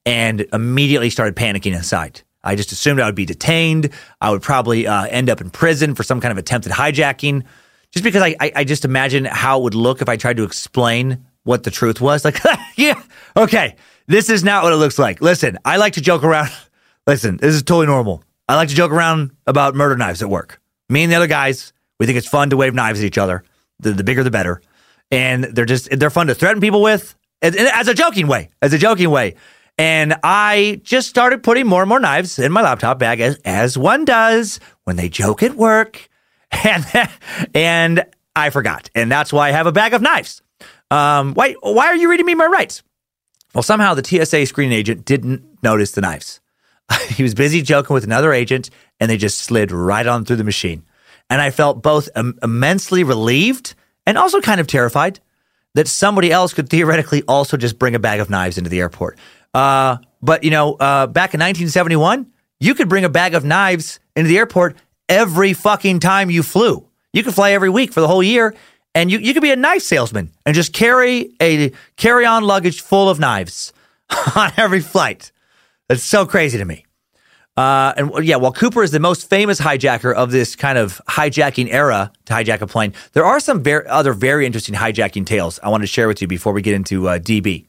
And 0.07 0.47
immediately 0.55 1.11
started 1.11 1.37
panicking 1.37 1.75
inside. 1.75 2.23
I 2.43 2.55
just 2.55 2.73
assumed 2.73 2.99
I 2.99 3.07
would 3.07 3.15
be 3.15 3.27
detained. 3.27 3.91
I 4.23 4.31
would 4.31 4.41
probably 4.41 4.87
uh, 4.87 5.05
end 5.05 5.29
up 5.29 5.41
in 5.41 5.51
prison 5.51 5.95
for 5.95 6.03
some 6.03 6.21
kind 6.21 6.33
of 6.33 6.39
attempted 6.39 6.73
hijacking. 6.73 7.45
Just 7.91 8.05
because 8.05 8.23
I, 8.23 8.35
I, 8.41 8.53
I 8.57 8.65
just 8.65 8.87
imagine 8.87 9.27
how 9.27 9.59
it 9.59 9.65
would 9.65 9.75
look 9.75 10.01
if 10.01 10.09
I 10.09 10.17
tried 10.17 10.39
to 10.39 10.45
explain 10.45 11.27
what 11.45 11.65
the 11.65 11.71
truth 11.71 12.01
was. 12.01 12.25
Like, 12.25 12.41
yeah, 12.77 13.03
okay, 13.37 13.77
this 14.07 14.31
is 14.31 14.45
not 14.45 14.63
what 14.63 14.73
it 14.73 14.77
looks 14.77 14.99
like. 14.99 15.21
Listen, 15.21 15.59
I 15.65 15.77
like 15.77 15.95
to 15.95 16.01
joke 16.01 16.25
around. 16.25 16.51
Listen, 17.09 17.39
this 17.39 17.55
is 17.55 17.63
totally 17.63 17.87
normal. 17.87 18.23
I 18.51 18.57
like 18.57 18.69
to 18.69 18.75
joke 18.75 18.93
around 18.93 19.31
about 19.47 19.75
murder 19.75 19.97
knives 19.97 20.21
at 20.21 20.29
work. 20.29 20.61
Me 20.91 21.03
and 21.03 21.11
the 21.11 21.17
other 21.17 21.27
guys, 21.27 21.73
we 21.99 22.05
think 22.05 22.19
it's 22.19 22.29
fun 22.29 22.51
to 22.51 22.57
wave 22.59 22.75
knives 22.75 23.01
at 23.01 23.07
each 23.07 23.17
other. 23.17 23.45
The, 23.81 23.93
the 23.93 24.05
bigger, 24.05 24.23
the 24.23 24.31
better. 24.31 24.61
And 25.11 25.45
they're 25.45 25.65
just, 25.65 25.89
they're 25.91 26.11
fun 26.11 26.27
to 26.27 26.35
threaten 26.35 26.61
people 26.61 26.83
with 26.83 27.15
as, 27.41 27.57
as 27.57 27.89
a 27.89 27.95
joking 27.95 28.27
way, 28.27 28.51
as 28.61 28.75
a 28.75 28.79
joking 28.79 29.09
way. 29.09 29.37
And 29.79 30.17
I 30.23 30.83
just 30.85 31.09
started 31.09 31.43
putting 31.43 31.67
more 31.67 31.81
and 31.81 31.89
more 31.89 31.99
knives 31.99 32.39
in 32.39 32.53
my 32.53 32.61
laptop 32.61 32.99
bag 32.99 33.21
as, 33.21 33.37
as 33.43 33.79
one 33.79 34.05
does 34.05 34.61
when 34.85 34.97
they 34.97 35.09
joke 35.09 35.43
at 35.43 35.55
work. 35.55 36.09
And, 36.51 36.85
and 37.55 38.07
I 38.35 38.49
forgot. 38.49 38.89
And 38.95 39.13
that's 39.13 39.33
why 39.33 39.49
I 39.49 39.53
have 39.53 39.67
a 39.67 39.73
bag 39.73 39.93
of 39.93 40.01
knives. 40.01 40.41
Um, 40.91 41.35
why, 41.35 41.55
why 41.61 41.89
are 41.89 41.97
you 41.97 42.11
reading 42.11 42.25
me 42.25 42.35
my 42.35 42.47
rights? 42.47 42.83
Well, 43.55 43.63
somehow 43.63 43.93
the 43.93 44.03
TSA 44.03 44.47
screening 44.47 44.77
agent 44.79 45.05
didn't 45.05 45.63
notice 45.63 45.93
the 45.93 46.01
knives. 46.01 46.41
he 47.09 47.23
was 47.23 47.35
busy 47.35 47.63
joking 47.63 47.95
with 47.95 48.05
another 48.05 48.33
agent, 48.33 48.71
and 49.01 49.11
they 49.11 49.17
just 49.17 49.39
slid 49.39 49.73
right 49.73 50.07
on 50.07 50.25
through 50.25 50.37
the 50.37 50.45
machine. 50.45 50.85
And 51.31 51.41
I 51.41 51.51
felt 51.51 51.83
both 51.83 52.09
Im- 52.17 52.39
immensely 52.43 53.05
relieved 53.05 53.75
and 54.07 54.17
also 54.17 54.41
kind 54.41 54.61
of 54.61 54.67
terrified 54.67 55.21
that 55.75 55.87
somebody 55.87 56.33
else 56.33 56.55
could 56.55 56.69
theoretically 56.69 57.23
also 57.29 57.57
just 57.57 57.79
bring 57.79 57.95
a 57.95 57.99
bag 57.99 58.21
of 58.21 58.31
knives 58.31 58.57
into 58.59 58.71
the 58.71 58.81
airport. 58.81 59.19
Uh, 59.53 59.99
but, 60.23 60.43
you 60.43 60.51
know, 60.51 60.75
uh, 60.75 61.07
back 61.07 61.35
in 61.35 61.41
1971, 61.41 62.27
you 62.61 62.75
could 62.75 62.89
bring 62.89 63.05
a 63.05 63.09
bag 63.09 63.35
of 63.35 63.45
knives 63.45 64.01
into 64.17 64.29
the 64.29 64.39
airport 64.39 64.77
every 65.09 65.53
fucking 65.53 66.01
time 66.01 66.31
you 66.31 66.43
flew. 66.43 66.87
You 67.13 67.23
could 67.23 67.35
fly 67.35 67.53
every 67.53 67.71
week 67.71 67.93
for 67.93 68.01
the 68.01 68.09
whole 68.09 68.23
year, 68.23 68.55
and 68.95 69.11
you, 69.11 69.19
you 69.19 69.33
could 69.33 69.43
be 69.43 69.51
a 69.51 69.57
knife 69.57 69.83
salesman 69.83 70.33
and 70.45 70.55
just 70.55 70.73
carry 70.73 71.33
a 71.41 71.73
carry 71.97 72.27
on 72.27 72.45
luggage 72.45 72.81
full 72.81 73.09
of 73.09 73.19
knives 73.19 73.73
on 74.37 74.53
every 74.57 74.81
flight. 74.81 75.31
That's 75.89 76.03
so 76.03 76.27
crazy 76.27 76.59
to 76.59 76.65
me. 76.65 76.85
Uh, 77.57 77.93
and 77.97 78.25
yeah, 78.25 78.37
while 78.37 78.53
Cooper 78.53 78.85
is 78.85 78.93
the 78.93 79.01
most 79.01 79.29
famous 79.29 79.61
hijacker 79.61 80.15
of 80.15 80.31
this 80.31 80.55
kind 80.55 80.79
of 80.79 81.03
hijacking 81.09 81.73
era 81.73 82.13
to 82.27 82.33
hijack 82.33 82.61
a 82.61 82.69
plane, 82.69 82.95
there 83.15 83.25
are 83.25 83.41
some 83.41 83.65
ver- 83.65 83.85
other 83.89 84.13
very 84.13 84.47
interesting 84.47 84.77
hijacking 84.77 85.27
tales 85.27 85.59
I 85.61 85.69
want 85.69 85.83
to 85.83 85.89
share 85.89 86.07
with 86.07 86.23
you 86.23 86.29
before 86.29 86.53
we 86.53 86.63
get 86.63 86.75
into 86.75 87.09
uh, 87.09 87.19
DB. 87.19 87.67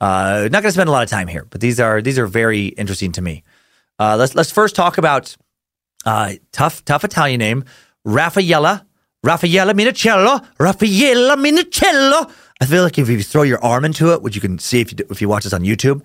Uh, 0.00 0.48
not 0.52 0.62
going 0.62 0.64
to 0.64 0.72
spend 0.72 0.88
a 0.88 0.92
lot 0.92 1.02
of 1.02 1.08
time 1.08 1.26
here, 1.26 1.44
but 1.50 1.60
these 1.60 1.80
are 1.80 2.00
these 2.00 2.20
are 2.20 2.26
very 2.28 2.66
interesting 2.66 3.10
to 3.12 3.22
me. 3.22 3.42
Uh, 3.98 4.16
let's 4.16 4.36
let's 4.36 4.52
first 4.52 4.76
talk 4.76 4.96
about 4.96 5.36
uh, 6.04 6.34
tough 6.52 6.84
tough 6.84 7.02
Italian 7.02 7.40
name 7.40 7.64
Raffaella 8.06 8.84
Raffaella 9.24 9.72
Minichiello 9.72 10.46
Raffaella 10.58 11.34
Minichiello. 11.34 12.30
I 12.60 12.66
feel 12.66 12.84
like 12.84 12.96
if 12.96 13.08
you 13.08 13.22
throw 13.24 13.42
your 13.42 13.62
arm 13.64 13.84
into 13.84 14.12
it, 14.12 14.22
which 14.22 14.36
you 14.36 14.40
can 14.40 14.60
see 14.60 14.80
if 14.80 14.92
you 14.92 15.04
if 15.10 15.20
you 15.20 15.28
watch 15.28 15.44
this 15.44 15.52
on 15.52 15.62
YouTube, 15.62 16.02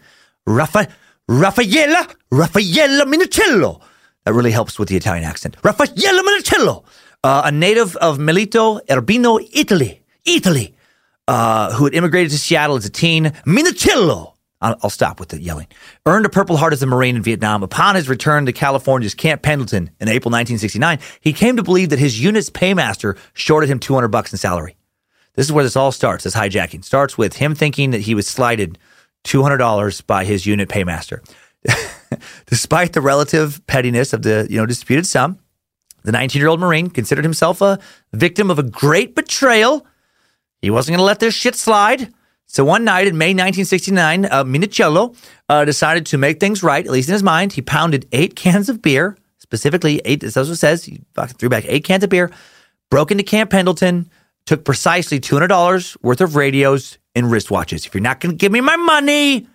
Raffa 0.47 0.89
Raffaella 1.31 2.13
Raffaella 2.29 3.03
Minichiello. 3.03 3.81
That 4.25 4.33
really 4.33 4.51
helps 4.51 4.77
with 4.77 4.89
the 4.89 4.97
Italian 4.97 5.23
accent. 5.23 5.55
Raffaella 5.61 6.19
Minichiello, 6.19 6.83
uh, 7.23 7.43
a 7.45 7.51
native 7.53 7.95
of 7.95 8.19
Melito 8.19 8.79
Irpino, 8.79 9.39
Italy, 9.53 10.01
Italy, 10.25 10.75
uh, 11.29 11.71
who 11.71 11.85
had 11.85 11.93
immigrated 11.93 12.31
to 12.31 12.37
Seattle 12.37 12.75
as 12.75 12.85
a 12.85 12.89
teen. 12.89 13.27
Minichiello. 13.45 14.33
I'll 14.63 14.91
stop 14.91 15.19
with 15.19 15.29
the 15.29 15.41
yelling. 15.41 15.67
Earned 16.05 16.25
a 16.25 16.29
Purple 16.29 16.55
Heart 16.57 16.73
as 16.73 16.83
a 16.83 16.85
Marine 16.85 17.15
in 17.15 17.23
Vietnam. 17.23 17.63
Upon 17.63 17.95
his 17.95 18.07
return 18.07 18.45
to 18.45 18.53
California's 18.53 19.15
Camp 19.15 19.41
Pendleton 19.41 19.89
in 19.99 20.07
April 20.07 20.31
1969, 20.31 20.99
he 21.19 21.33
came 21.33 21.55
to 21.57 21.63
believe 21.63 21.89
that 21.89 21.97
his 21.97 22.21
unit's 22.21 22.51
paymaster 22.51 23.17
shorted 23.33 23.71
him 23.71 23.79
200 23.79 24.09
bucks 24.09 24.31
in 24.31 24.37
salary. 24.37 24.75
This 25.33 25.47
is 25.47 25.51
where 25.51 25.63
this 25.63 25.75
all 25.75 25.91
starts. 25.91 26.25
This 26.25 26.35
hijacking 26.35 26.83
starts 26.83 27.17
with 27.17 27.37
him 27.37 27.55
thinking 27.55 27.89
that 27.89 28.01
he 28.01 28.13
was 28.13 28.27
slighted 28.27 28.77
$200 29.23 30.05
by 30.07 30.25
his 30.25 30.45
unit 30.45 30.69
paymaster. 30.69 31.21
Despite 32.47 32.93
the 32.93 33.01
relative 33.01 33.65
pettiness 33.67 34.13
of 34.13 34.23
the 34.23 34.47
you 34.49 34.57
know 34.57 34.65
disputed 34.65 35.05
sum, 35.05 35.39
the 36.03 36.12
19-year-old 36.12 36.60
Marine 36.60 36.89
considered 36.89 37.23
himself 37.23 37.62
a 37.62 37.79
victim 38.13 38.49
of 38.49 38.60
a 38.60 38.63
great 38.63 39.15
betrayal. 39.15 39.86
He 40.62 40.69
wasn't 40.69 40.93
going 40.93 40.99
to 40.99 41.05
let 41.05 41.19
this 41.19 41.34
shit 41.34 41.55
slide. 41.55 42.13
So 42.45 42.65
one 42.65 42.84
night 42.84 43.07
in 43.07 43.17
May 43.17 43.29
1969, 43.29 44.25
uh, 44.25 44.43
Minichiello 44.43 45.15
uh, 45.47 45.63
decided 45.63 46.05
to 46.07 46.17
make 46.17 46.39
things 46.39 46.63
right, 46.63 46.86
at 46.86 46.91
least 46.91 47.07
in 47.07 47.13
his 47.13 47.23
mind. 47.23 47.53
He 47.53 47.62
pounded 47.62 48.07
eight 48.12 48.36
cans 48.36 48.67
of 48.67 48.81
beer, 48.81 49.17
specifically 49.38 50.01
eight, 50.03 50.23
as 50.23 50.36
it 50.36 50.55
says, 50.57 50.84
he 50.84 51.01
threw 51.38 51.47
back 51.47 51.63
eight 51.67 51.86
cans 51.86 52.03
of 52.03 52.10
beer, 52.10 52.29
broke 52.89 53.12
into 53.12 53.23
Camp 53.23 53.51
Pendleton, 53.51 54.10
took 54.45 54.65
precisely 54.65 55.19
$200 55.19 55.97
worth 56.01 56.19
of 56.19 56.36
radios 56.36 56.97
and 57.15 57.28
wristwatches. 57.28 57.86
If 57.86 57.93
you're 57.93 58.02
not 58.02 58.19
going 58.19 58.32
to 58.32 58.38
give 58.38 58.52
me 58.52 58.62
my 58.62 58.76
money, 58.76 59.47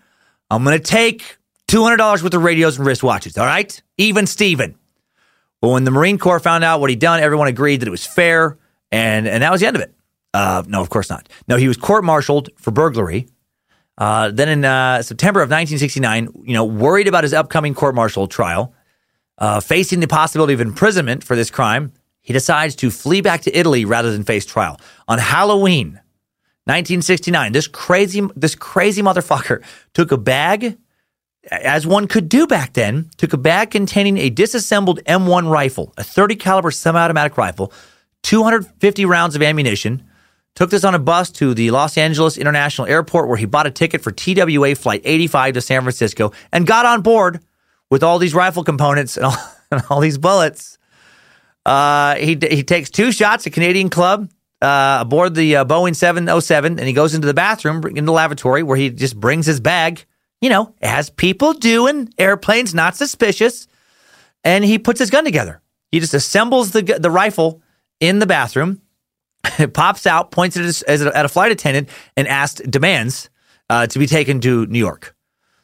I'm 0.51 0.65
going 0.65 0.79
to 0.79 0.85
take 0.85 1.39
$200 1.69 2.23
worth 2.23 2.35
of 2.35 2.43
radios 2.43 2.79
and 2.79 2.87
wristwatches. 2.87 3.39
All 3.39 3.47
right? 3.47 3.81
Even 3.99 4.27
Steven. 4.27 4.77
But 5.61 5.69
when 5.69 5.85
the 5.85 5.91
Marine 5.91 6.19
Corps 6.19 6.41
found 6.41 6.65
out 6.65 6.81
what 6.81 6.91
he'd 6.91 6.99
done, 6.99 7.21
everyone 7.21 7.49
agreed 7.49 7.81
that 7.81 7.89
it 7.89 7.91
was 7.91 8.07
fair, 8.07 8.59
and, 8.93 9.27
and 9.27 9.43
that 9.43 9.51
was 9.51 9.61
the 9.61 9.67
end 9.67 9.77
of 9.77 9.83
it. 9.83 9.95
Uh, 10.35 10.63
no, 10.67 10.83
of 10.83 10.91
course 10.91 11.09
not. 11.09 11.29
No, 11.49 11.57
he 11.57 11.67
was 11.67 11.77
court-martialed 11.77 12.51
for 12.57 12.71
burglary. 12.71 13.27
Uh, 13.97 14.31
then 14.31 14.49
in 14.51 14.65
uh, 14.65 15.01
September 15.01 15.41
of 15.41 15.49
1969, 15.49 16.29
you 16.45 16.53
know, 16.53 16.65
worried 16.65 17.09
about 17.09 17.25
his 17.25 17.33
upcoming 17.33 17.75
court-martial 17.75 18.27
trial, 18.29 18.75
uh, 19.39 19.61
facing 19.61 20.01
the 20.01 20.07
possibility 20.07 20.53
of 20.53 20.61
imprisonment 20.61 21.25
for 21.25 21.37
this 21.37 21.51
crime, 21.51 21.93
he 22.21 22.33
decides 22.33 22.75
to 22.77 22.91
flee 22.91 23.23
back 23.23 23.43
to 23.43 23.59
Italy 23.59 23.85
rather 23.85 24.13
than 24.13 24.25
face 24.25 24.45
trial. 24.45 24.79
On 25.09 25.19
Halloween, 25.19 26.01
1969, 26.67 27.53
this 27.53 27.69
crazy, 27.69 28.23
this 28.37 28.55
crazy 28.55 29.03
motherfucker 29.03 29.63
took 29.95 30.13
a 30.13 30.17
bag, 30.17 30.77
as 31.51 31.87
one 31.87 32.09
could 32.09 32.29
do 32.29 32.47
back 32.47 32.73
then, 32.73 33.09
took 33.17 33.33
a 33.33 33.39
bag 33.39 33.71
containing 33.71 34.19
a 34.19 34.31
disassembled 34.31 35.03
M1 35.05 35.51
rifle, 35.51 35.93
a 35.97 36.05
30 36.05 36.37
caliber 36.37 36.71
semi-automatic 36.71 37.37
rifle, 37.37 37.73
250 38.23 39.05
rounds 39.05 39.37
of 39.37 39.43
ammunition, 39.43 40.03
Took 40.57 40.71
this 40.71 40.85
on 40.85 40.95
a 40.95 40.99
bus 40.99 41.31
to 41.33 41.53
the 41.53 41.71
Los 41.71 41.99
Angeles 41.99 42.39
International 42.39 42.89
Airport 42.89 43.29
where 43.29 43.37
he 43.37 43.45
bought 43.45 43.67
a 43.67 43.71
ticket 43.71 44.01
for 44.01 44.11
TWA 44.11 44.75
Flight 44.75 45.03
85 45.05 45.55
to 45.55 45.61
San 45.61 45.83
Francisco 45.83 46.33
and 46.51 46.67
got 46.67 46.87
on 46.87 47.03
board 47.03 47.41
with 47.91 48.03
all 48.03 48.19
these 48.19 48.35
rifle 48.35 48.65
components 48.65 49.19
and 49.19 49.27
all, 49.27 49.37
and 49.71 49.83
all 49.91 50.01
these 50.01 50.17
bullets. 50.17 50.79
Uh, 51.67 52.15
he, 52.15 52.39
he 52.41 52.63
takes 52.63 52.89
two 52.89 53.13
shots 53.13 53.47
at 53.47 53.53
Canadian 53.53 53.91
Club 53.91 54.31
uh, 54.67 54.99
aboard 55.01 55.35
the 55.35 55.57
uh, 55.57 55.65
Boeing 55.65 55.95
707 55.95 56.79
and 56.79 56.87
he 56.87 56.93
goes 56.93 57.15
into 57.15 57.27
the 57.27 57.35
bathroom, 57.35 57.85
in 57.97 58.05
the 58.05 58.13
lavatory 58.13 58.63
where 58.63 58.77
he 58.77 58.91
just 58.91 59.19
brings 59.19 59.47
his 59.47 59.61
bag, 59.61 60.05
you 60.41 60.51
know, 60.51 60.75
as 60.83 61.11
people 61.11 61.53
do 61.53 61.87
in 61.87 62.11
airplanes, 62.19 62.75
not 62.75 62.97
suspicious. 62.97 63.69
And 64.45 64.65
he 64.65 64.79
puts 64.79 65.01
his 65.01 65.11
gun 65.11 65.25
together. 65.25 65.61
He 65.91 66.01
just 66.01 66.15
assembles 66.15 66.73
the, 66.73 66.83
the 66.83 67.11
rifle 67.11 67.63
in 68.01 68.19
the 68.19 68.27
bathroom 68.27 68.81
it 69.59 69.75
pops 69.75 70.07
out, 70.07 70.31
points 70.31 70.57
at, 70.57 71.01
a, 71.01 71.17
at 71.17 71.25
a 71.25 71.29
flight 71.29 71.53
attendant, 71.53 71.89
and 72.17 72.29
asked, 72.29 72.69
demands 72.71 73.31
uh, 73.71 73.87
to 73.87 73.99
be 73.99 74.07
taken 74.07 74.41
to 74.41 74.67
New 74.67 74.79
York. 74.79 75.16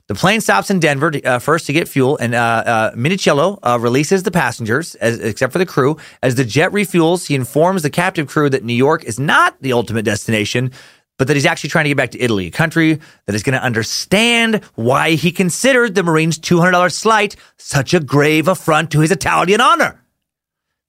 The 0.08 0.14
plane 0.14 0.40
stops 0.40 0.70
in 0.70 0.80
Denver 0.80 1.10
to, 1.10 1.22
uh, 1.22 1.38
first 1.38 1.66
to 1.66 1.72
get 1.72 1.88
fuel, 1.88 2.16
and 2.18 2.34
uh, 2.34 2.38
uh 2.38 2.90
Minichiello 2.92 3.58
uh, 3.62 3.78
releases 3.80 4.24
the 4.24 4.30
passengers, 4.30 4.94
as, 4.96 5.18
except 5.20 5.52
for 5.52 5.58
the 5.58 5.66
crew. 5.66 5.96
As 6.22 6.34
the 6.34 6.44
jet 6.44 6.72
refuels, 6.72 7.26
he 7.26 7.34
informs 7.34 7.82
the 7.82 7.90
captive 7.90 8.28
crew 8.28 8.50
that 8.50 8.64
New 8.64 8.74
York 8.74 9.04
is 9.04 9.18
not 9.18 9.60
the 9.62 9.72
ultimate 9.72 10.04
destination, 10.04 10.72
but 11.18 11.28
that 11.28 11.34
he's 11.34 11.46
actually 11.46 11.70
trying 11.70 11.84
to 11.84 11.90
get 11.90 11.96
back 11.96 12.10
to 12.10 12.20
Italy, 12.20 12.48
a 12.48 12.50
country 12.50 12.98
that 13.26 13.34
is 13.34 13.42
going 13.42 13.52
to 13.52 13.62
understand 13.62 14.64
why 14.74 15.12
he 15.12 15.30
considered 15.30 15.94
the 15.94 16.02
Marines' 16.02 16.38
$200 16.38 16.92
slight 16.92 17.36
such 17.56 17.94
a 17.94 18.00
grave 18.00 18.48
affront 18.48 18.90
to 18.90 19.00
his 19.00 19.12
Italian 19.12 19.60
honor. 19.60 20.02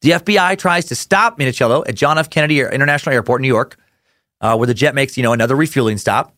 The 0.02 0.12
FBI 0.12 0.58
tries 0.58 0.86
to 0.86 0.96
stop 0.96 1.40
Minichiello 1.40 1.88
at 1.88 1.96
John 1.96 2.18
F. 2.18 2.30
Kennedy 2.30 2.60
International 2.60 3.14
Airport, 3.14 3.42
New 3.42 3.48
York, 3.48 3.78
uh, 4.42 4.56
where 4.58 4.68
the 4.68 4.74
jet 4.74 4.96
makes 4.96 5.16
you 5.18 5.24
know 5.24 5.34
another 5.34 5.56
refueling 5.56 5.98
stop. 5.98 6.36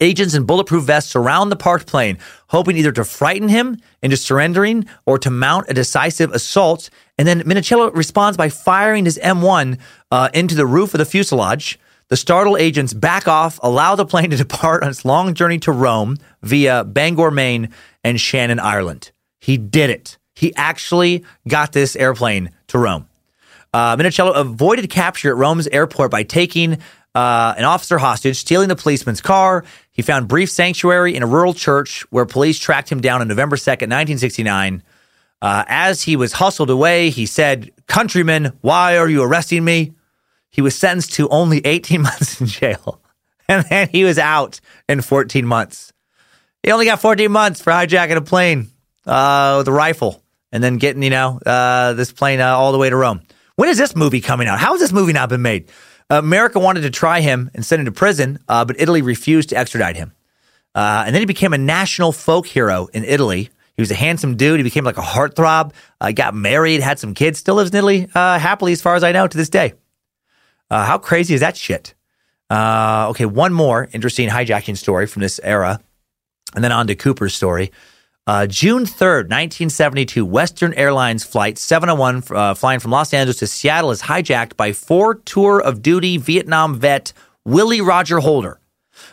Agents 0.00 0.34
in 0.34 0.44
bulletproof 0.44 0.84
vests 0.84 1.10
surround 1.10 1.50
the 1.50 1.56
parked 1.56 1.86
plane, 1.86 2.18
hoping 2.48 2.76
either 2.76 2.92
to 2.92 3.04
frighten 3.04 3.48
him 3.48 3.78
into 4.02 4.16
surrendering 4.16 4.86
or 5.06 5.18
to 5.18 5.30
mount 5.30 5.66
a 5.68 5.74
decisive 5.74 6.32
assault. 6.32 6.90
And 7.18 7.26
then 7.26 7.42
Minichiello 7.42 7.94
responds 7.94 8.36
by 8.36 8.48
firing 8.48 9.04
his 9.04 9.18
M1 9.18 9.78
uh, 10.10 10.28
into 10.34 10.54
the 10.54 10.66
roof 10.66 10.94
of 10.94 10.98
the 10.98 11.06
fuselage. 11.06 11.78
The 12.08 12.16
startled 12.16 12.60
agents 12.60 12.94
back 12.94 13.26
off, 13.26 13.58
allow 13.62 13.96
the 13.96 14.06
plane 14.06 14.30
to 14.30 14.36
depart 14.46 14.82
on 14.82 14.90
its 14.90 15.04
long 15.04 15.34
journey 15.34 15.58
to 15.60 15.72
Rome 15.72 16.18
via 16.42 16.84
Bangor, 16.84 17.30
Maine, 17.30 17.70
and 18.04 18.20
Shannon, 18.20 18.60
Ireland. 18.60 19.10
He 19.40 19.56
did 19.56 19.90
it. 19.90 20.18
He 20.34 20.54
actually 20.54 21.24
got 21.48 21.72
this 21.72 21.96
airplane 21.96 22.50
to 22.68 22.78
Rome. 22.78 23.08
Uh, 23.72 23.96
Minichiello 23.96 24.34
avoided 24.34 24.88
capture 24.90 25.30
at 25.30 25.36
Rome's 25.36 25.66
airport 25.68 26.10
by 26.10 26.22
taking 26.22 26.78
uh, 27.14 27.54
an 27.56 27.64
officer 27.64 27.98
hostage, 27.98 28.36
stealing 28.36 28.68
the 28.68 28.76
policeman's 28.76 29.20
car. 29.20 29.64
He 29.96 30.02
found 30.02 30.28
brief 30.28 30.50
sanctuary 30.50 31.16
in 31.16 31.22
a 31.22 31.26
rural 31.26 31.54
church 31.54 32.02
where 32.10 32.26
police 32.26 32.58
tracked 32.58 32.92
him 32.92 33.00
down 33.00 33.22
on 33.22 33.28
November 33.28 33.56
2nd, 33.56 33.88
1969. 33.88 34.82
Uh, 35.40 35.64
as 35.68 36.02
he 36.02 36.16
was 36.16 36.34
hustled 36.34 36.68
away, 36.68 37.08
he 37.08 37.24
said, 37.24 37.70
Countrymen, 37.86 38.52
why 38.60 38.98
are 38.98 39.08
you 39.08 39.22
arresting 39.22 39.64
me? 39.64 39.94
He 40.50 40.60
was 40.60 40.76
sentenced 40.76 41.14
to 41.14 41.30
only 41.30 41.64
18 41.64 42.02
months 42.02 42.42
in 42.42 42.46
jail. 42.46 43.00
And 43.48 43.64
then 43.70 43.88
he 43.88 44.04
was 44.04 44.18
out 44.18 44.60
in 44.86 45.00
14 45.00 45.46
months. 45.46 45.94
He 46.62 46.72
only 46.72 46.84
got 46.84 47.00
14 47.00 47.32
months 47.32 47.62
for 47.62 47.72
hijacking 47.72 48.16
a 48.16 48.20
plane 48.20 48.68
uh, 49.06 49.54
with 49.58 49.68
a 49.68 49.72
rifle 49.72 50.22
and 50.52 50.62
then 50.62 50.76
getting, 50.76 51.02
you 51.02 51.10
know, 51.10 51.38
uh, 51.46 51.94
this 51.94 52.12
plane 52.12 52.40
uh, 52.40 52.48
all 52.48 52.72
the 52.72 52.78
way 52.78 52.90
to 52.90 52.96
Rome. 52.96 53.22
When 53.54 53.70
is 53.70 53.78
this 53.78 53.96
movie 53.96 54.20
coming 54.20 54.46
out? 54.46 54.58
How 54.58 54.72
has 54.72 54.80
this 54.80 54.92
movie 54.92 55.14
not 55.14 55.30
been 55.30 55.42
made? 55.42 55.70
Uh, 56.10 56.18
America 56.18 56.58
wanted 56.58 56.82
to 56.82 56.90
try 56.90 57.20
him 57.20 57.50
and 57.54 57.64
send 57.64 57.80
him 57.80 57.86
to 57.86 57.92
prison, 57.92 58.38
uh, 58.48 58.64
but 58.64 58.80
Italy 58.80 59.02
refused 59.02 59.48
to 59.48 59.56
extradite 59.56 59.96
him. 59.96 60.12
Uh, 60.74 61.04
and 61.06 61.14
then 61.14 61.22
he 61.22 61.26
became 61.26 61.52
a 61.52 61.58
national 61.58 62.12
folk 62.12 62.46
hero 62.46 62.86
in 62.92 63.02
Italy. 63.04 63.50
He 63.74 63.82
was 63.82 63.90
a 63.90 63.94
handsome 63.94 64.36
dude. 64.36 64.58
He 64.58 64.62
became 64.62 64.84
like 64.84 64.98
a 64.98 65.02
heartthrob. 65.02 65.72
Uh, 66.00 66.12
got 66.12 66.34
married, 66.34 66.80
had 66.80 66.98
some 66.98 67.14
kids, 67.14 67.38
still 67.38 67.56
lives 67.56 67.70
in 67.70 67.76
Italy 67.76 68.08
happily, 68.14 68.72
as 68.72 68.80
far 68.80 68.94
as 68.94 69.02
I 69.02 69.12
know, 69.12 69.26
to 69.26 69.36
this 69.36 69.48
day. 69.48 69.74
how 70.70 70.98
crazy 70.98 71.34
is 71.34 71.40
that 71.40 71.56
shit? 71.56 71.94
okay, 72.50 73.26
one 73.26 73.52
more 73.52 73.88
interesting 73.92 74.28
hijacking 74.28 74.76
story 74.76 75.06
from 75.06 75.22
this 75.22 75.40
era, 75.42 75.80
and 76.54 76.62
then 76.62 76.72
on 76.72 76.86
to 76.86 76.94
Cooper's 76.94 77.34
story. 77.34 77.72
Uh, 78.28 78.44
June 78.44 78.82
3rd, 78.82 79.30
1972, 79.30 80.26
Western 80.26 80.74
Airlines 80.74 81.22
Flight 81.22 81.58
701, 81.58 82.24
uh, 82.36 82.54
flying 82.54 82.80
from 82.80 82.90
Los 82.90 83.14
Angeles 83.14 83.38
to 83.38 83.46
Seattle, 83.46 83.92
is 83.92 84.02
hijacked 84.02 84.56
by 84.56 84.72
four 84.72 85.14
tour 85.14 85.60
of 85.60 85.80
duty 85.80 86.16
Vietnam 86.16 86.74
vet 86.74 87.12
Willie 87.44 87.80
Roger 87.80 88.18
Holder, 88.18 88.58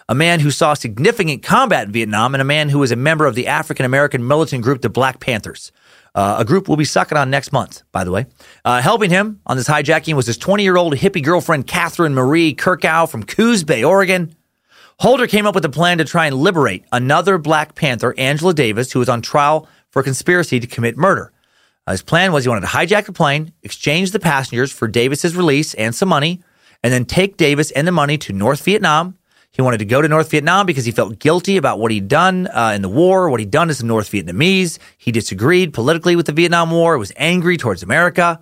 a 0.09 0.15
man 0.15 0.39
who 0.39 0.49
saw 0.49 0.73
significant 0.73 1.43
combat 1.43 1.85
in 1.85 1.91
Vietnam 1.91 2.33
and 2.33 2.41
a 2.41 2.45
man 2.45 2.69
who 2.69 2.79
was 2.79 2.91
a 2.91 2.95
member 2.95 3.27
of 3.27 3.35
the 3.35 3.45
African 3.45 3.85
American 3.85 4.25
militant 4.25 4.63
group, 4.63 4.81
the 4.81 4.89
Black 4.89 5.19
Panthers. 5.19 5.71
Uh, 6.15 6.37
a 6.39 6.45
group 6.45 6.67
we'll 6.67 6.77
be 6.77 6.83
sucking 6.83 7.17
on 7.17 7.29
next 7.29 7.51
month, 7.51 7.83
by 7.91 8.03
the 8.03 8.11
way. 8.11 8.25
Uh, 8.65 8.81
helping 8.81 9.11
him 9.11 9.41
on 9.45 9.57
this 9.57 9.67
hijacking 9.67 10.15
was 10.15 10.25
his 10.25 10.39
20 10.39 10.63
year 10.63 10.75
old 10.75 10.95
hippie 10.95 11.23
girlfriend, 11.23 11.67
Catherine 11.67 12.15
Marie 12.15 12.55
Kerkow 12.55 13.07
from 13.07 13.21
Coos 13.21 13.63
Bay, 13.63 13.83
Oregon. 13.83 14.35
Holder 14.99 15.27
came 15.27 15.45
up 15.45 15.55
with 15.55 15.65
a 15.65 15.69
plan 15.69 15.97
to 15.97 16.05
try 16.05 16.27
and 16.27 16.35
liberate 16.35 16.85
another 16.91 17.37
Black 17.37 17.75
Panther, 17.75 18.13
Angela 18.17 18.53
Davis, 18.53 18.91
who 18.91 18.99
was 18.99 19.09
on 19.09 19.21
trial 19.21 19.67
for 19.89 20.03
conspiracy 20.03 20.59
to 20.59 20.67
commit 20.67 20.97
murder. 20.97 21.31
Uh, 21.85 21.91
his 21.91 22.01
plan 22.01 22.31
was 22.31 22.45
he 22.45 22.49
wanted 22.49 22.61
to 22.61 22.67
hijack 22.67 23.05
the 23.05 23.11
plane, 23.11 23.51
exchange 23.63 24.11
the 24.11 24.19
passengers 24.19 24.71
for 24.71 24.87
Davis's 24.87 25.35
release 25.35 25.73
and 25.73 25.93
some 25.93 26.09
money, 26.09 26.41
and 26.83 26.93
then 26.93 27.05
take 27.05 27.37
Davis 27.37 27.71
and 27.71 27.87
the 27.87 27.91
money 27.91 28.17
to 28.19 28.33
North 28.33 28.63
Vietnam. 28.63 29.17
He 29.51 29.61
wanted 29.61 29.79
to 29.79 29.85
go 29.85 30.01
to 30.01 30.07
North 30.07 30.31
Vietnam 30.31 30.65
because 30.65 30.85
he 30.85 30.91
felt 30.91 31.19
guilty 31.19 31.57
about 31.57 31.79
what 31.79 31.91
he'd 31.91 32.07
done 32.07 32.47
uh, 32.47 32.71
in 32.75 32.81
the 32.81 32.89
war, 32.89 33.29
what 33.29 33.39
he'd 33.39 33.51
done 33.51 33.69
as 33.69 33.81
a 33.81 33.85
North 33.85 34.09
Vietnamese. 34.09 34.79
He 34.97 35.11
disagreed 35.11 35.73
politically 35.73 36.15
with 36.15 36.25
the 36.25 36.31
Vietnam 36.31 36.71
War, 36.71 36.97
was 36.97 37.11
angry 37.17 37.57
towards 37.57 37.83
America. 37.83 38.39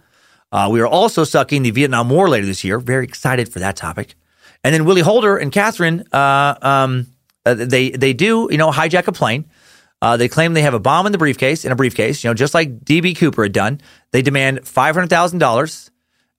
Uh, 0.52 0.70
we 0.72 0.80
are 0.80 0.88
also 0.88 1.24
sucking 1.24 1.64
the 1.64 1.72
Vietnam 1.72 2.10
War 2.10 2.30
later 2.30 2.46
this 2.46 2.64
year. 2.64 2.80
Very 2.80 3.04
excited 3.04 3.52
for 3.52 3.60
that 3.60 3.76
topic. 3.76 4.16
And 4.64 4.74
then 4.74 4.86
Willie 4.86 5.02
Holder 5.02 5.38
and 5.38 5.52
Catherine, 5.52 6.06
uh, 6.12 6.56
um, 6.62 7.08
uh, 7.46 7.56
they 7.56 7.90
they 7.90 8.14
do 8.14 8.48
you 8.52 8.58
know 8.58 8.72
hijack 8.72 9.08
a 9.08 9.12
plane. 9.12 9.50
Uh, 10.02 10.18
they 10.18 10.28
claim 10.28 10.54
they 10.54 10.64
have 10.64 10.74
a 10.74 10.80
bomb 10.80 11.06
in 11.06 11.12
the 11.12 11.18
briefcase, 11.18 11.64
in 11.64 11.72
a 11.72 11.76
briefcase, 11.76 12.24
you 12.24 12.30
know, 12.30 12.34
just 12.34 12.56
like 12.56 12.80
DB 12.80 13.16
Cooper 13.16 13.44
had 13.44 13.52
done. 13.52 13.80
They 14.12 14.22
demand 14.22 14.68
five 14.68 14.96
hundred 14.96 15.10
thousand 15.10 15.40
dollars. 15.40 15.90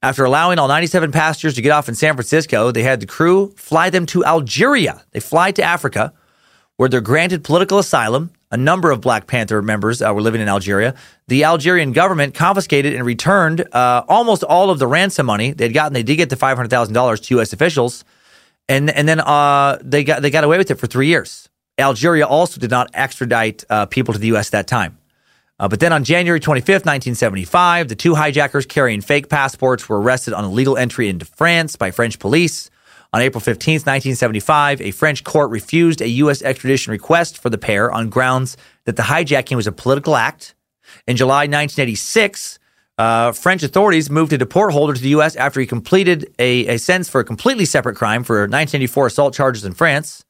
After 0.04 0.24
allowing 0.24 0.58
all 0.58 0.66
97 0.66 1.12
passengers 1.12 1.54
to 1.54 1.62
get 1.62 1.70
off 1.70 1.88
in 1.88 1.94
San 1.94 2.14
Francisco, 2.14 2.72
they 2.72 2.82
had 2.82 2.98
the 2.98 3.06
crew 3.06 3.52
fly 3.56 3.88
them 3.88 4.04
to 4.06 4.24
Algeria. 4.24 5.04
They 5.12 5.20
fly 5.20 5.52
to 5.52 5.62
Africa, 5.62 6.12
where 6.82 6.88
they're 6.88 7.00
granted 7.00 7.44
political 7.44 7.78
asylum. 7.78 8.28
A 8.50 8.56
number 8.56 8.90
of 8.90 9.00
Black 9.00 9.28
Panther 9.28 9.62
members 9.62 10.02
uh, 10.02 10.12
were 10.12 10.20
living 10.20 10.40
in 10.40 10.48
Algeria. 10.48 10.96
The 11.28 11.44
Algerian 11.44 11.92
government 11.92 12.34
confiscated 12.34 12.92
and 12.92 13.06
returned 13.06 13.64
uh, 13.72 14.02
almost 14.08 14.42
all 14.42 14.68
of 14.68 14.80
the 14.80 14.88
ransom 14.88 15.26
money 15.26 15.52
they'd 15.52 15.72
gotten. 15.72 15.92
They 15.92 16.02
did 16.02 16.16
get 16.16 16.28
the 16.28 16.34
five 16.34 16.56
hundred 16.56 16.70
thousand 16.70 16.94
dollars 16.94 17.20
to 17.20 17.36
U.S. 17.36 17.52
officials, 17.52 18.04
and 18.68 18.90
and 18.90 19.06
then 19.06 19.20
uh, 19.20 19.78
they 19.80 20.02
got 20.02 20.22
they 20.22 20.30
got 20.30 20.42
away 20.42 20.58
with 20.58 20.72
it 20.72 20.74
for 20.74 20.88
three 20.88 21.06
years. 21.06 21.48
Algeria 21.78 22.26
also 22.26 22.58
did 22.58 22.72
not 22.72 22.90
extradite 22.94 23.62
uh, 23.70 23.86
people 23.86 24.12
to 24.12 24.18
the 24.18 24.26
U.S. 24.34 24.48
At 24.48 24.52
that 24.52 24.66
time. 24.66 24.98
Uh, 25.60 25.68
but 25.68 25.78
then 25.78 25.92
on 25.92 26.02
January 26.02 26.40
25th, 26.40 26.84
1975, 26.84 27.90
the 27.90 27.94
two 27.94 28.16
hijackers 28.16 28.66
carrying 28.66 29.00
fake 29.00 29.28
passports 29.28 29.88
were 29.88 30.00
arrested 30.00 30.34
on 30.34 30.44
illegal 30.44 30.76
entry 30.76 31.08
into 31.08 31.26
France 31.26 31.76
by 31.76 31.92
French 31.92 32.18
police. 32.18 32.71
On 33.14 33.20
April 33.20 33.42
15th, 33.42 33.85
1975, 33.85 34.81
a 34.81 34.90
French 34.90 35.22
court 35.22 35.51
refused 35.51 36.01
a 36.01 36.09
U.S. 36.09 36.40
extradition 36.40 36.92
request 36.92 37.38
for 37.38 37.51
the 37.51 37.59
pair 37.59 37.92
on 37.92 38.09
grounds 38.09 38.57
that 38.87 38.96
the 38.96 39.03
hijacking 39.03 39.55
was 39.55 39.66
a 39.66 39.72
political 39.72 40.16
act. 40.16 40.55
In 41.07 41.16
July 41.16 41.42
1986, 41.42 42.59
uh, 42.96 43.33
French 43.33 43.62
authorities 43.62 44.09
moved 44.09 44.31
to 44.31 44.38
deport 44.38 44.72
Holder 44.72 44.94
to 44.94 45.01
the 45.01 45.11
U.S. 45.11 45.37
after 45.37 45.61
he 45.61 45.66
completed 45.66 46.33
a, 46.38 46.66
a 46.75 46.79
sentence 46.79 47.11
for 47.11 47.20
a 47.20 47.25
completely 47.25 47.66
separate 47.66 47.96
crime 47.96 48.25
for 48.25 48.37
1984 48.37 49.09
assault 49.09 49.35
charges 49.35 49.64
in 49.64 49.75
France. 49.75 50.25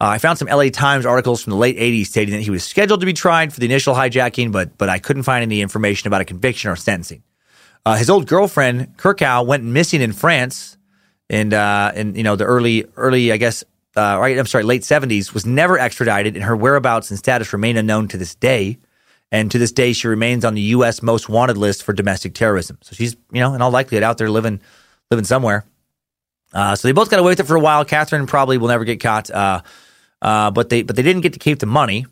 Uh, 0.00 0.06
I 0.06 0.18
found 0.18 0.38
some 0.38 0.48
LA 0.48 0.70
Times 0.70 1.06
articles 1.06 1.42
from 1.42 1.52
the 1.52 1.58
late 1.58 1.76
80s 1.76 2.06
stating 2.06 2.34
that 2.34 2.40
he 2.40 2.50
was 2.50 2.64
scheduled 2.64 3.00
to 3.00 3.06
be 3.06 3.12
tried 3.12 3.52
for 3.52 3.60
the 3.60 3.66
initial 3.66 3.94
hijacking, 3.94 4.50
but 4.50 4.78
but 4.78 4.88
I 4.88 4.98
couldn't 4.98 5.24
find 5.24 5.42
any 5.42 5.60
information 5.60 6.08
about 6.08 6.22
a 6.22 6.24
conviction 6.24 6.70
or 6.70 6.76
sentencing. 6.76 7.22
Uh, 7.84 7.96
his 7.96 8.10
old 8.10 8.26
girlfriend 8.26 8.96
Kerkow, 8.96 9.44
went 9.46 9.62
missing 9.62 10.00
in 10.00 10.12
France, 10.12 10.78
and 11.30 11.54
uh, 11.54 11.92
in 11.94 12.14
you 12.14 12.22
know 12.22 12.36
the 12.36 12.44
early 12.44 12.84
early 12.96 13.32
I 13.32 13.38
guess 13.38 13.64
uh, 13.96 14.18
right 14.20 14.38
I'm 14.38 14.46
sorry 14.46 14.64
late 14.64 14.82
70s 14.82 15.32
was 15.32 15.46
never 15.46 15.78
extradited, 15.78 16.34
and 16.34 16.44
her 16.44 16.56
whereabouts 16.56 17.08
and 17.10 17.18
status 17.18 17.52
remain 17.54 17.78
unknown 17.78 18.08
to 18.08 18.18
this 18.18 18.34
day. 18.34 18.78
And 19.32 19.48
to 19.52 19.58
this 19.58 19.70
day, 19.70 19.92
she 19.92 20.08
remains 20.08 20.44
on 20.44 20.54
the 20.54 20.60
U.S. 20.60 21.02
most 21.04 21.28
wanted 21.28 21.56
list 21.56 21.84
for 21.84 21.92
domestic 21.92 22.34
terrorism. 22.34 22.78
So 22.82 22.94
she's 22.94 23.16
you 23.32 23.40
know 23.40 23.54
in 23.54 23.62
all 23.62 23.70
likelihood 23.70 24.02
out 24.02 24.18
there 24.18 24.28
living 24.28 24.60
living 25.10 25.24
somewhere. 25.24 25.64
Uh, 26.52 26.74
so 26.74 26.88
they 26.88 26.92
both 26.92 27.10
got 27.10 27.20
away 27.20 27.30
with 27.30 27.40
it 27.40 27.46
for 27.46 27.54
a 27.54 27.60
while. 27.60 27.84
Catherine 27.84 28.26
probably 28.26 28.58
will 28.58 28.68
never 28.68 28.84
get 28.84 29.00
caught. 29.00 29.30
Uh, 29.30 29.62
uh, 30.20 30.50
but 30.50 30.68
they 30.68 30.82
but 30.82 30.96
they 30.96 31.02
didn't 31.02 31.22
get 31.22 31.32
to 31.32 31.38
keep 31.38 31.60
the 31.60 31.66
money. 31.66 32.06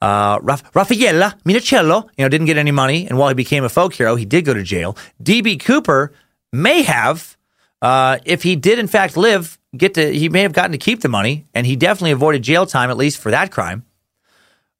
Uh, 0.00 0.38
Raffaella 0.38 1.40
Minichiello, 1.42 2.08
you 2.16 2.24
know, 2.24 2.28
didn't 2.28 2.46
get 2.46 2.56
any 2.56 2.70
money, 2.70 3.06
and 3.06 3.18
while 3.18 3.28
he 3.28 3.34
became 3.34 3.64
a 3.64 3.68
folk 3.68 3.94
hero, 3.94 4.14
he 4.14 4.24
did 4.24 4.44
go 4.44 4.54
to 4.54 4.62
jail. 4.62 4.96
DB 5.22 5.58
Cooper 5.60 6.12
may 6.52 6.82
have, 6.82 7.36
uh, 7.82 8.18
if 8.24 8.42
he 8.42 8.56
did 8.56 8.78
in 8.78 8.86
fact 8.86 9.16
live, 9.16 9.58
get 9.76 9.94
to 9.94 10.12
he 10.12 10.28
may 10.28 10.42
have 10.42 10.52
gotten 10.52 10.72
to 10.72 10.78
keep 10.78 11.00
the 11.00 11.08
money, 11.08 11.46
and 11.54 11.66
he 11.66 11.76
definitely 11.76 12.12
avoided 12.12 12.42
jail 12.42 12.66
time 12.66 12.90
at 12.90 12.96
least 12.96 13.18
for 13.18 13.30
that 13.30 13.50
crime. 13.50 13.84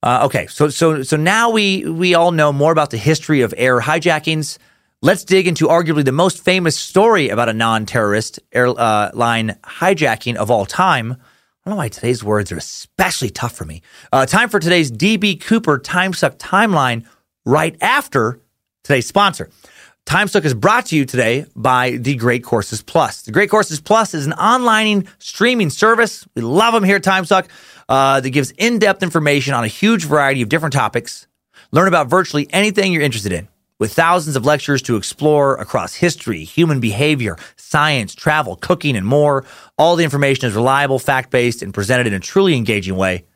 Uh, 0.02 0.26
okay, 0.26 0.46
so 0.46 0.68
so 0.68 1.02
so 1.02 1.16
now 1.16 1.50
we 1.50 1.84
we 1.84 2.14
all 2.14 2.32
know 2.32 2.52
more 2.52 2.72
about 2.72 2.90
the 2.90 2.96
history 2.96 3.40
of 3.40 3.52
air 3.56 3.80
hijackings. 3.80 4.58
Let's 5.00 5.24
dig 5.24 5.46
into 5.46 5.68
arguably 5.68 6.04
the 6.04 6.12
most 6.12 6.44
famous 6.44 6.76
story 6.76 7.28
about 7.28 7.48
a 7.48 7.52
non-terrorist 7.52 8.40
airline 8.52 9.56
hijacking 9.62 10.34
of 10.34 10.50
all 10.50 10.66
time 10.66 11.16
I 11.68 11.70
don't 11.70 11.76
know 11.76 11.82
why 11.82 11.88
today's 11.90 12.24
words 12.24 12.50
are 12.50 12.56
especially 12.56 13.28
tough 13.28 13.52
for 13.52 13.66
me. 13.66 13.82
Uh, 14.10 14.24
time 14.24 14.48
for 14.48 14.58
today's 14.58 14.90
DB 14.90 15.38
Cooper 15.38 15.78
Time 15.78 16.14
Suck 16.14 16.38
timeline 16.38 17.04
right 17.44 17.76
after 17.82 18.40
today's 18.84 19.06
sponsor. 19.06 19.50
TimeSuck 20.08 20.46
is 20.46 20.54
brought 20.54 20.86
to 20.86 20.96
you 20.96 21.04
today 21.04 21.44
by 21.54 21.90
The 21.90 22.14
Great 22.14 22.42
Courses 22.42 22.80
Plus. 22.80 23.20
The 23.20 23.30
Great 23.30 23.50
Courses 23.50 23.78
Plus 23.78 24.14
is 24.14 24.24
an 24.24 24.32
online 24.32 25.06
streaming 25.18 25.68
service. 25.68 26.26
We 26.34 26.40
love 26.40 26.72
them 26.72 26.82
here 26.82 26.96
at 26.96 27.02
TimeSuck 27.02 27.46
uh, 27.90 28.18
that 28.18 28.30
gives 28.30 28.50
in 28.52 28.78
depth 28.78 29.02
information 29.02 29.52
on 29.52 29.64
a 29.64 29.66
huge 29.66 30.06
variety 30.06 30.40
of 30.40 30.48
different 30.48 30.72
topics. 30.72 31.26
Learn 31.72 31.88
about 31.88 32.08
virtually 32.08 32.48
anything 32.54 32.90
you're 32.90 33.02
interested 33.02 33.32
in 33.32 33.48
with 33.78 33.92
thousands 33.92 34.34
of 34.34 34.46
lectures 34.46 34.80
to 34.80 34.96
explore 34.96 35.56
across 35.56 35.92
history, 35.92 36.42
human 36.42 36.80
behavior, 36.80 37.36
science, 37.56 38.14
travel, 38.14 38.56
cooking, 38.56 38.96
and 38.96 39.06
more. 39.06 39.44
All 39.76 39.94
the 39.94 40.04
information 40.04 40.48
is 40.48 40.54
reliable, 40.54 40.98
fact 40.98 41.30
based, 41.30 41.60
and 41.60 41.74
presented 41.74 42.06
in 42.06 42.14
a 42.14 42.20
truly 42.20 42.56
engaging 42.56 42.96
way. 42.96 43.26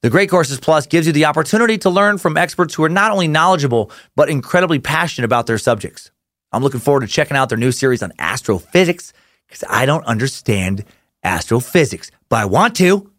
The 0.00 0.08
Great 0.08 0.30
Courses 0.30 0.58
Plus 0.58 0.86
gives 0.86 1.06
you 1.06 1.12
the 1.12 1.26
opportunity 1.26 1.76
to 1.76 1.90
learn 1.90 2.16
from 2.16 2.38
experts 2.38 2.72
who 2.72 2.84
are 2.84 2.88
not 2.88 3.12
only 3.12 3.28
knowledgeable, 3.28 3.90
but 4.16 4.30
incredibly 4.30 4.78
passionate 4.78 5.26
about 5.26 5.46
their 5.46 5.58
subjects. 5.58 6.10
I'm 6.52 6.62
looking 6.62 6.80
forward 6.80 7.00
to 7.00 7.06
checking 7.06 7.36
out 7.36 7.48
their 7.48 7.58
new 7.58 7.72
series 7.72 8.02
on 8.02 8.12
astrophysics 8.18 9.12
because 9.46 9.64
I 9.68 9.86
don't 9.86 10.04
understand 10.04 10.84
astrophysics, 11.24 12.10
but 12.28 12.40
I 12.40 12.44
want 12.44 12.76
to. 12.76 13.10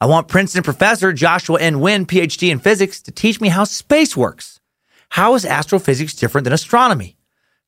I 0.00 0.06
want 0.06 0.28
Princeton 0.28 0.62
professor 0.62 1.12
Joshua 1.12 1.60
N. 1.60 1.80
Winn, 1.80 2.06
PhD 2.06 2.50
in 2.50 2.60
physics, 2.60 3.00
to 3.02 3.10
teach 3.10 3.40
me 3.40 3.48
how 3.48 3.64
space 3.64 4.16
works. 4.16 4.60
How 5.08 5.34
is 5.34 5.44
astrophysics 5.44 6.14
different 6.14 6.44
than 6.44 6.52
astronomy? 6.52 7.16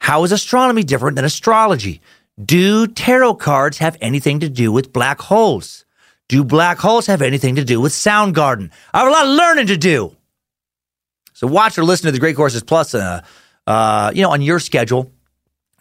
How 0.01 0.23
is 0.25 0.33
astronomy 0.33 0.85
different 0.85 1.16
than 1.16 1.25
astrology? 1.25 2.01
Do 2.42 2.87
tarot 2.87 3.35
cards 3.35 3.79
have 3.79 3.96
anything 4.01 4.40
to 4.40 4.49
do 4.49 4.70
with 4.70 4.92
black 4.92 5.20
holes? 5.20 5.85
Do 6.29 6.44
black 6.44 6.79
holes 6.79 7.07
have 7.07 7.23
anything 7.23 7.57
to 7.57 7.64
do 7.64 7.81
with 7.81 7.92
Soundgarden? 7.92 8.70
I 8.94 9.01
have 9.01 9.09
a 9.09 9.11
lot 9.11 9.27
of 9.27 9.33
learning 9.33 9.66
to 9.66 9.77
do. 9.77 10.16
So 11.33 11.46
watch 11.46 11.77
or 11.77 11.85
listen 11.85 12.07
to 12.07 12.12
the 12.12 12.20
Great 12.20 12.37
Courses 12.37 12.62
Plus, 12.62 12.94
uh, 12.94 13.23
uh, 13.70 14.11
you 14.12 14.22
know, 14.22 14.30
on 14.30 14.42
your 14.42 14.59
schedule. 14.59 15.12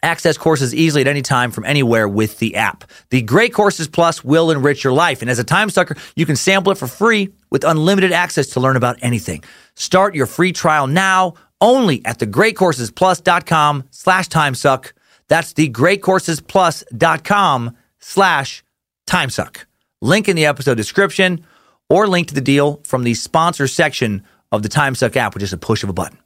Access 0.02 0.38
courses 0.38 0.74
easily 0.74 1.02
at 1.02 1.08
any 1.08 1.20
time 1.22 1.50
from 1.50 1.64
anywhere 1.64 2.08
with 2.08 2.38
the 2.38 2.54
app. 2.54 2.84
The 3.10 3.20
Great 3.20 3.52
Courses 3.52 3.88
Plus 3.88 4.24
will 4.24 4.50
enrich 4.50 4.82
your 4.82 4.94
life. 4.94 5.20
And 5.20 5.30
as 5.30 5.38
a 5.38 5.44
time 5.44 5.68
sucker, 5.68 5.94
you 6.14 6.24
can 6.24 6.36
sample 6.36 6.72
it 6.72 6.78
for 6.78 6.86
free 6.86 7.34
with 7.50 7.64
unlimited 7.64 8.12
access 8.12 8.46
to 8.50 8.60
learn 8.60 8.76
about 8.76 8.96
anything. 9.02 9.44
Start 9.74 10.14
your 10.14 10.26
free 10.26 10.52
trial 10.52 10.86
now 10.86 11.34
only 11.60 12.02
at 12.06 12.20
thegreatcoursesplus.com 12.20 13.84
slash 13.90 14.28
timesuck. 14.28 14.92
That's 15.28 15.52
thegreatcoursesplus.com 15.52 17.76
slash 17.98 18.64
timesuck. 19.06 19.64
Link 20.00 20.28
in 20.28 20.36
the 20.36 20.46
episode 20.46 20.76
description 20.76 21.44
or 21.90 22.06
link 22.06 22.28
to 22.28 22.34
the 22.34 22.40
deal 22.40 22.80
from 22.84 23.02
the 23.02 23.14
sponsor 23.14 23.66
section 23.66 24.24
of 24.52 24.62
the 24.62 24.68
Timesuck 24.68 25.16
app 25.16 25.34
with 25.34 25.40
just 25.40 25.52
a 25.52 25.58
push 25.58 25.82
of 25.82 25.90
a 25.90 25.92
button. 25.92 26.18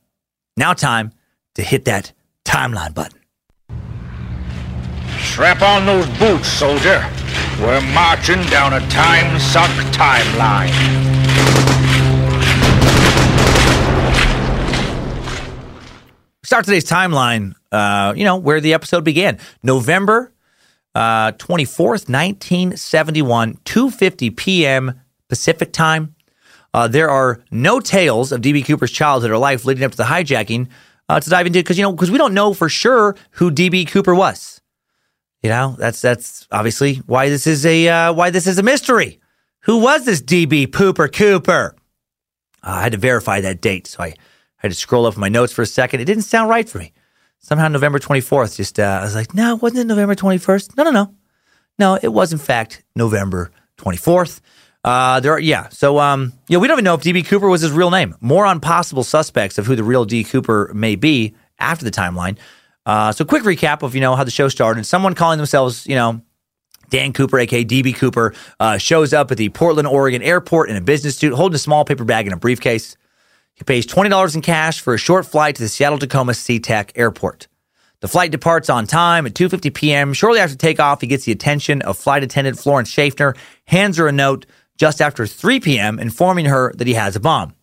Now 0.57 0.75
time 0.75 1.13
to 1.55 1.63
hit 1.63 1.85
that 1.85 2.13
timeline 2.45 2.95
button. 2.95 3.19
Strap 5.19 5.63
on 5.63 5.87
those 5.87 6.07
boots, 6.19 6.49
soldier. 6.49 7.05
We're 7.61 7.81
marching 7.93 8.43
down 8.47 8.73
a 8.73 8.81
time 8.89 9.39
suck 9.41 9.71
timeline. 9.93 10.71
Start 16.45 16.67
today's 16.67 16.85
timeline, 16.85 17.55
uh, 17.73 18.13
you 18.17 18.25
know, 18.25 18.37
where 18.37 18.61
the 18.61 18.75
episode 18.75 19.03
began. 19.03 19.39
November 19.63 20.33
uh, 20.95 21.33
24th, 21.33 22.09
1971, 22.09 23.55
2.50 23.65 24.37
p.m. 24.37 25.01
Pacific 25.29 25.73
time. 25.73 26.15
Uh, 26.73 26.87
there 26.89 27.09
are 27.09 27.43
no 27.51 27.81
tales 27.81 28.31
of 28.31 28.41
D.B. 28.41 28.63
Cooper's 28.63 28.91
childhood 28.91 29.31
or 29.31 29.39
life 29.39 29.65
leading 29.65 29.85
up 29.85 29.93
to 29.93 29.97
the 29.97 30.05
hijacking 30.05 30.69
uh, 31.09 31.21
to 31.21 31.31
dive 31.31 31.47
into 31.47 31.59
because, 31.61 31.79
you 31.79 31.83
know, 31.83 31.93
because 31.93 32.11
we 32.11 32.19
don't 32.19 32.35
know 32.35 32.55
for 32.55 32.69
sure 32.69 33.17
who 33.33 33.51
D.B. 33.51 33.85
Cooper 33.87 34.15
was. 34.15 34.61
You 35.43 35.51
know, 35.51 35.77
that's 35.79 36.01
that's 36.01 36.49
obviously 36.51 36.97
why 37.07 37.29
this 37.29 37.47
is 37.47 37.67
a 37.67 37.89
uh, 37.89 38.13
why 38.15 38.31
this 38.31 38.47
is 38.47 38.59
a 38.59 38.63
mystery. 38.63 39.21
Who 39.65 39.79
was 39.79 40.07
this 40.07 40.23
DB 40.23 40.67
Pooper 40.67 41.13
Cooper? 41.13 41.75
Uh, 42.63 42.71
I 42.71 42.83
had 42.83 42.93
to 42.93 42.99
verify 42.99 43.43
that 43.43 43.61
date, 43.61 43.87
so 43.87 44.03
I 44.03 44.15
I 44.65 44.69
had 44.69 44.73
to 44.73 44.79
scroll 44.79 45.05
up 45.05 45.19
my 45.19 45.29
notes 45.29 45.53
for 45.53 45.61
a 45.61 45.67
second. 45.67 46.01
It 46.01 46.07
didn't 46.07 46.23
sound 46.23 46.49
right 46.49 46.67
for 46.67 46.79
me. 46.79 46.95
Somehow 47.39 47.69
November 47.69 47.99
24th, 47.99 48.57
just, 48.57 48.81
uh, 48.81 49.01
I 49.03 49.05
was 49.05 49.15
like, 49.15 49.35
no, 49.35 49.57
wasn't 49.57 49.83
it 49.83 49.85
November 49.85 50.15
21st? 50.15 50.79
No, 50.79 50.85
no, 50.85 50.91
no. 50.91 51.15
No, 51.79 51.99
it 52.03 52.09
was 52.09 52.33
in 52.33 52.39
fact 52.39 52.83
November 52.97 53.51
24th. 53.77 54.41
Uh, 54.85 55.19
there 55.21 55.33
are, 55.33 55.41
yeah. 55.41 55.69
So, 55.71 55.99
um, 55.99 56.35
know, 56.51 56.59
we 56.59 56.69
don't 56.69 56.75
even 56.77 56.85
know 56.85 56.95
if 56.95 57.01
DB 57.01 57.27
Cooper 57.27 57.49
was 57.49 57.63
his 57.63 57.73
real 57.73 57.91
name. 57.91 58.15
More 58.21 58.45
on 58.45 58.61
possible 58.61 59.03
suspects 59.03 59.57
of 59.57 59.67
who 59.67 59.77
the 59.77 59.85
real 59.85 60.05
D 60.05 60.25
Cooper 60.25 60.71
may 60.75 60.95
be 60.95 61.35
after 61.59 61.85
the 61.85 61.91
timeline. 61.91 62.37
Uh, 62.85 63.11
so, 63.11 63.25
quick 63.25 63.45
recap 63.45 63.83
of 63.83 63.95
you 63.95 64.03
know 64.03 64.15
how 64.15 64.25
the 64.25 64.31
show 64.31 64.49
started. 64.49 64.85
Someone 64.85 65.15
calling 65.15 65.39
themselves, 65.39 65.87
you 65.87 65.95
know, 65.95 66.21
Dan 66.91 67.15
Cooper, 67.15 67.39
aka 67.39 67.65
DB 67.65 67.97
Cooper, 67.97 68.35
uh, 68.61 68.77
shows 68.77 69.15
up 69.15 69.31
at 69.31 69.39
the 69.39 69.49
Portland, 69.49 69.89
Oregon 69.89 70.21
airport 70.21 70.69
in 70.69 70.77
a 70.77 70.83
business 70.83 71.17
suit, 71.17 71.33
holding 71.33 71.55
a 71.57 71.59
small 71.59 71.87
paper 71.87 72.05
bag 72.05 72.27
and 72.27 72.35
a 72.35 72.37
briefcase. 72.39 72.99
He 73.55 73.65
pays 73.65 73.87
twenty 73.87 74.11
dollars 74.11 74.35
in 74.37 74.43
cash 74.43 74.81
for 74.81 74.93
a 74.93 74.99
short 74.99 75.25
flight 75.25 75.57
to 75.57 75.63
the 75.63 75.69
Seattle 75.69 75.99
Tacoma 75.99 76.33
SeaTac 76.33 76.91
Airport. 76.95 77.49
The 78.01 78.09
flight 78.09 78.31
departs 78.31 78.69
on 78.69 78.87
time 78.87 79.25
at 79.25 79.33
2:50 79.33 79.73
p.m. 79.73 80.13
Shortly 80.13 80.41
after 80.41 80.57
takeoff, 80.57 81.01
he 81.01 81.07
gets 81.07 81.25
the 81.25 81.33
attention 81.33 81.81
of 81.83 81.97
flight 81.97 82.23
attendant 82.23 82.59
Florence 82.59 82.91
Schaffner, 82.91 83.35
hands 83.65 83.97
her 83.97 84.07
a 84.09 84.13
note 84.13 84.45
just 84.77 85.01
after 85.01 85.27
3 85.27 85.61
p.m., 85.61 85.99
informing 85.99 86.47
her 86.47 86.73
that 86.77 86.87
he 86.87 86.95
has 86.95 87.17
a 87.17 87.21
bomb. 87.21 87.55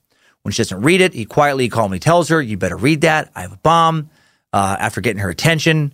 When 0.43 0.51
she 0.51 0.64
doesn't 0.64 0.82
read 0.82 1.01
it, 1.01 1.14
he 1.14 1.26
quietly, 1.26 1.70
calmly 1.70 1.99
tells 1.99 2.30
her, 2.30 2.41
You 2.41 2.57
better 2.57 2.78
read 2.78 3.01
that. 3.01 3.32
I 3.36 3.41
have 3.41 3.53
a 3.53 3.57
bomb. 3.57 4.09
Uh, 4.53 4.76
after 4.80 4.99
getting 4.99 5.22
her 5.22 5.30
attention, 5.30 5.93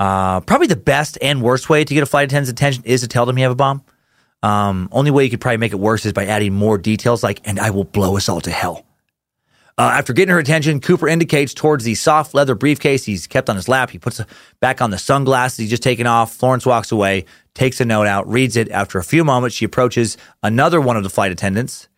uh, 0.00 0.40
probably 0.40 0.66
the 0.66 0.76
best 0.76 1.18
and 1.20 1.42
worst 1.42 1.68
way 1.68 1.84
to 1.84 1.94
get 1.94 2.02
a 2.02 2.06
flight 2.06 2.24
attendant's 2.24 2.50
attention 2.50 2.84
is 2.84 3.02
to 3.02 3.08
tell 3.08 3.26
them 3.26 3.36
you 3.36 3.44
have 3.44 3.52
a 3.52 3.56
bomb. 3.56 3.84
Um, 4.42 4.88
only 4.92 5.10
way 5.10 5.24
you 5.24 5.30
could 5.30 5.40
probably 5.40 5.58
make 5.58 5.72
it 5.72 5.80
worse 5.80 6.06
is 6.06 6.12
by 6.12 6.24
adding 6.26 6.54
more 6.54 6.78
details 6.78 7.22
like, 7.22 7.40
and 7.44 7.58
I 7.58 7.70
will 7.70 7.84
blow 7.84 8.16
us 8.16 8.28
all 8.28 8.40
to 8.42 8.50
hell. 8.50 8.86
Uh, 9.78 9.92
after 9.94 10.12
getting 10.12 10.32
her 10.32 10.40
attention, 10.40 10.80
Cooper 10.80 11.06
indicates 11.06 11.54
towards 11.54 11.84
the 11.84 11.94
soft 11.94 12.34
leather 12.34 12.56
briefcase 12.56 13.04
he's 13.04 13.28
kept 13.28 13.48
on 13.48 13.54
his 13.54 13.68
lap. 13.68 13.90
He 13.90 13.98
puts 13.98 14.20
back 14.58 14.82
on 14.82 14.90
the 14.90 14.98
sunglasses 14.98 15.58
he's 15.58 15.70
just 15.70 15.84
taken 15.84 16.04
off. 16.04 16.34
Florence 16.34 16.66
walks 16.66 16.90
away, 16.90 17.26
takes 17.54 17.80
a 17.80 17.84
note 17.84 18.08
out, 18.08 18.28
reads 18.28 18.56
it. 18.56 18.72
After 18.72 18.98
a 18.98 19.04
few 19.04 19.22
moments, 19.22 19.54
she 19.54 19.64
approaches 19.64 20.16
another 20.42 20.80
one 20.80 20.96
of 20.96 21.04
the 21.04 21.10
flight 21.10 21.30
attendants, 21.30 21.88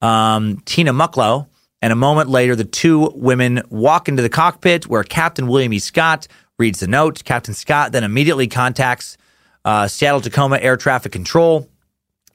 um, 0.00 0.60
Tina 0.64 0.92
Mucklow. 0.92 1.46
And 1.80 1.92
a 1.92 1.96
moment 1.96 2.28
later, 2.28 2.56
the 2.56 2.64
two 2.64 3.12
women 3.14 3.62
walk 3.70 4.08
into 4.08 4.22
the 4.22 4.28
cockpit 4.28 4.88
where 4.88 5.04
Captain 5.04 5.46
William 5.46 5.72
E. 5.72 5.78
Scott 5.78 6.26
reads 6.58 6.80
the 6.80 6.88
note. 6.88 7.22
Captain 7.24 7.54
Scott 7.54 7.92
then 7.92 8.02
immediately 8.02 8.48
contacts 8.48 9.16
uh, 9.64 9.86
Seattle 9.86 10.20
Tacoma 10.20 10.58
Air 10.58 10.76
Traffic 10.76 11.12
Control, 11.12 11.68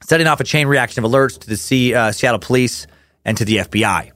setting 0.02 0.26
off 0.26 0.40
a 0.40 0.44
chain 0.44 0.66
reaction 0.66 1.04
of 1.04 1.10
alerts 1.10 1.38
to 1.40 1.46
the 1.46 1.58
C, 1.58 1.94
uh, 1.94 2.10
Seattle 2.10 2.40
Police 2.40 2.86
and 3.26 3.36
to 3.36 3.44
the 3.44 3.58
FBI. 3.58 4.12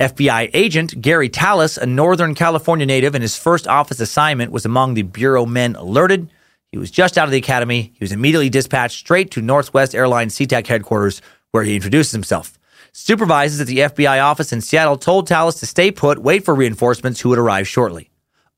FBI 0.00 0.48
agent 0.54 1.02
Gary 1.02 1.28
Tallis, 1.28 1.76
a 1.76 1.84
Northern 1.84 2.34
California 2.34 2.86
native, 2.86 3.14
and 3.14 3.20
his 3.20 3.36
first 3.36 3.68
office 3.68 4.00
assignment 4.00 4.50
was 4.50 4.64
among 4.64 4.94
the 4.94 5.02
Bureau 5.02 5.44
men 5.44 5.76
alerted. 5.76 6.30
He 6.72 6.78
was 6.78 6.90
just 6.90 7.18
out 7.18 7.26
of 7.26 7.32
the 7.32 7.36
academy. 7.36 7.92
He 7.98 8.02
was 8.02 8.10
immediately 8.10 8.48
dispatched 8.48 8.98
straight 8.98 9.30
to 9.32 9.42
Northwest 9.42 9.94
Airlines 9.94 10.34
SeaTac 10.34 10.66
headquarters, 10.66 11.20
where 11.50 11.64
he 11.64 11.74
introduces 11.74 12.12
himself. 12.12 12.58
Supervisors 12.92 13.60
at 13.60 13.66
the 13.66 13.80
FBI 13.80 14.24
office 14.24 14.54
in 14.54 14.62
Seattle 14.62 14.96
told 14.96 15.26
Tallis 15.26 15.60
to 15.60 15.66
stay 15.66 15.90
put, 15.90 16.18
wait 16.18 16.46
for 16.46 16.54
reinforcements 16.54 17.20
who 17.20 17.28
would 17.28 17.38
arrive 17.38 17.68
shortly. 17.68 18.08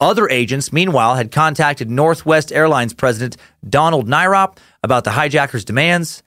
Other 0.01 0.29
agents, 0.29 0.73
meanwhile, 0.73 1.17
had 1.17 1.33
contacted 1.33 1.91
Northwest 1.91 2.53
Airlines 2.53 2.95
president 2.95 3.37
Donald 3.69 4.07
Nyrop 4.07 4.59
about 4.85 5.03
the 5.03 5.11
hijackers' 5.11 5.65
demands. 5.65 6.23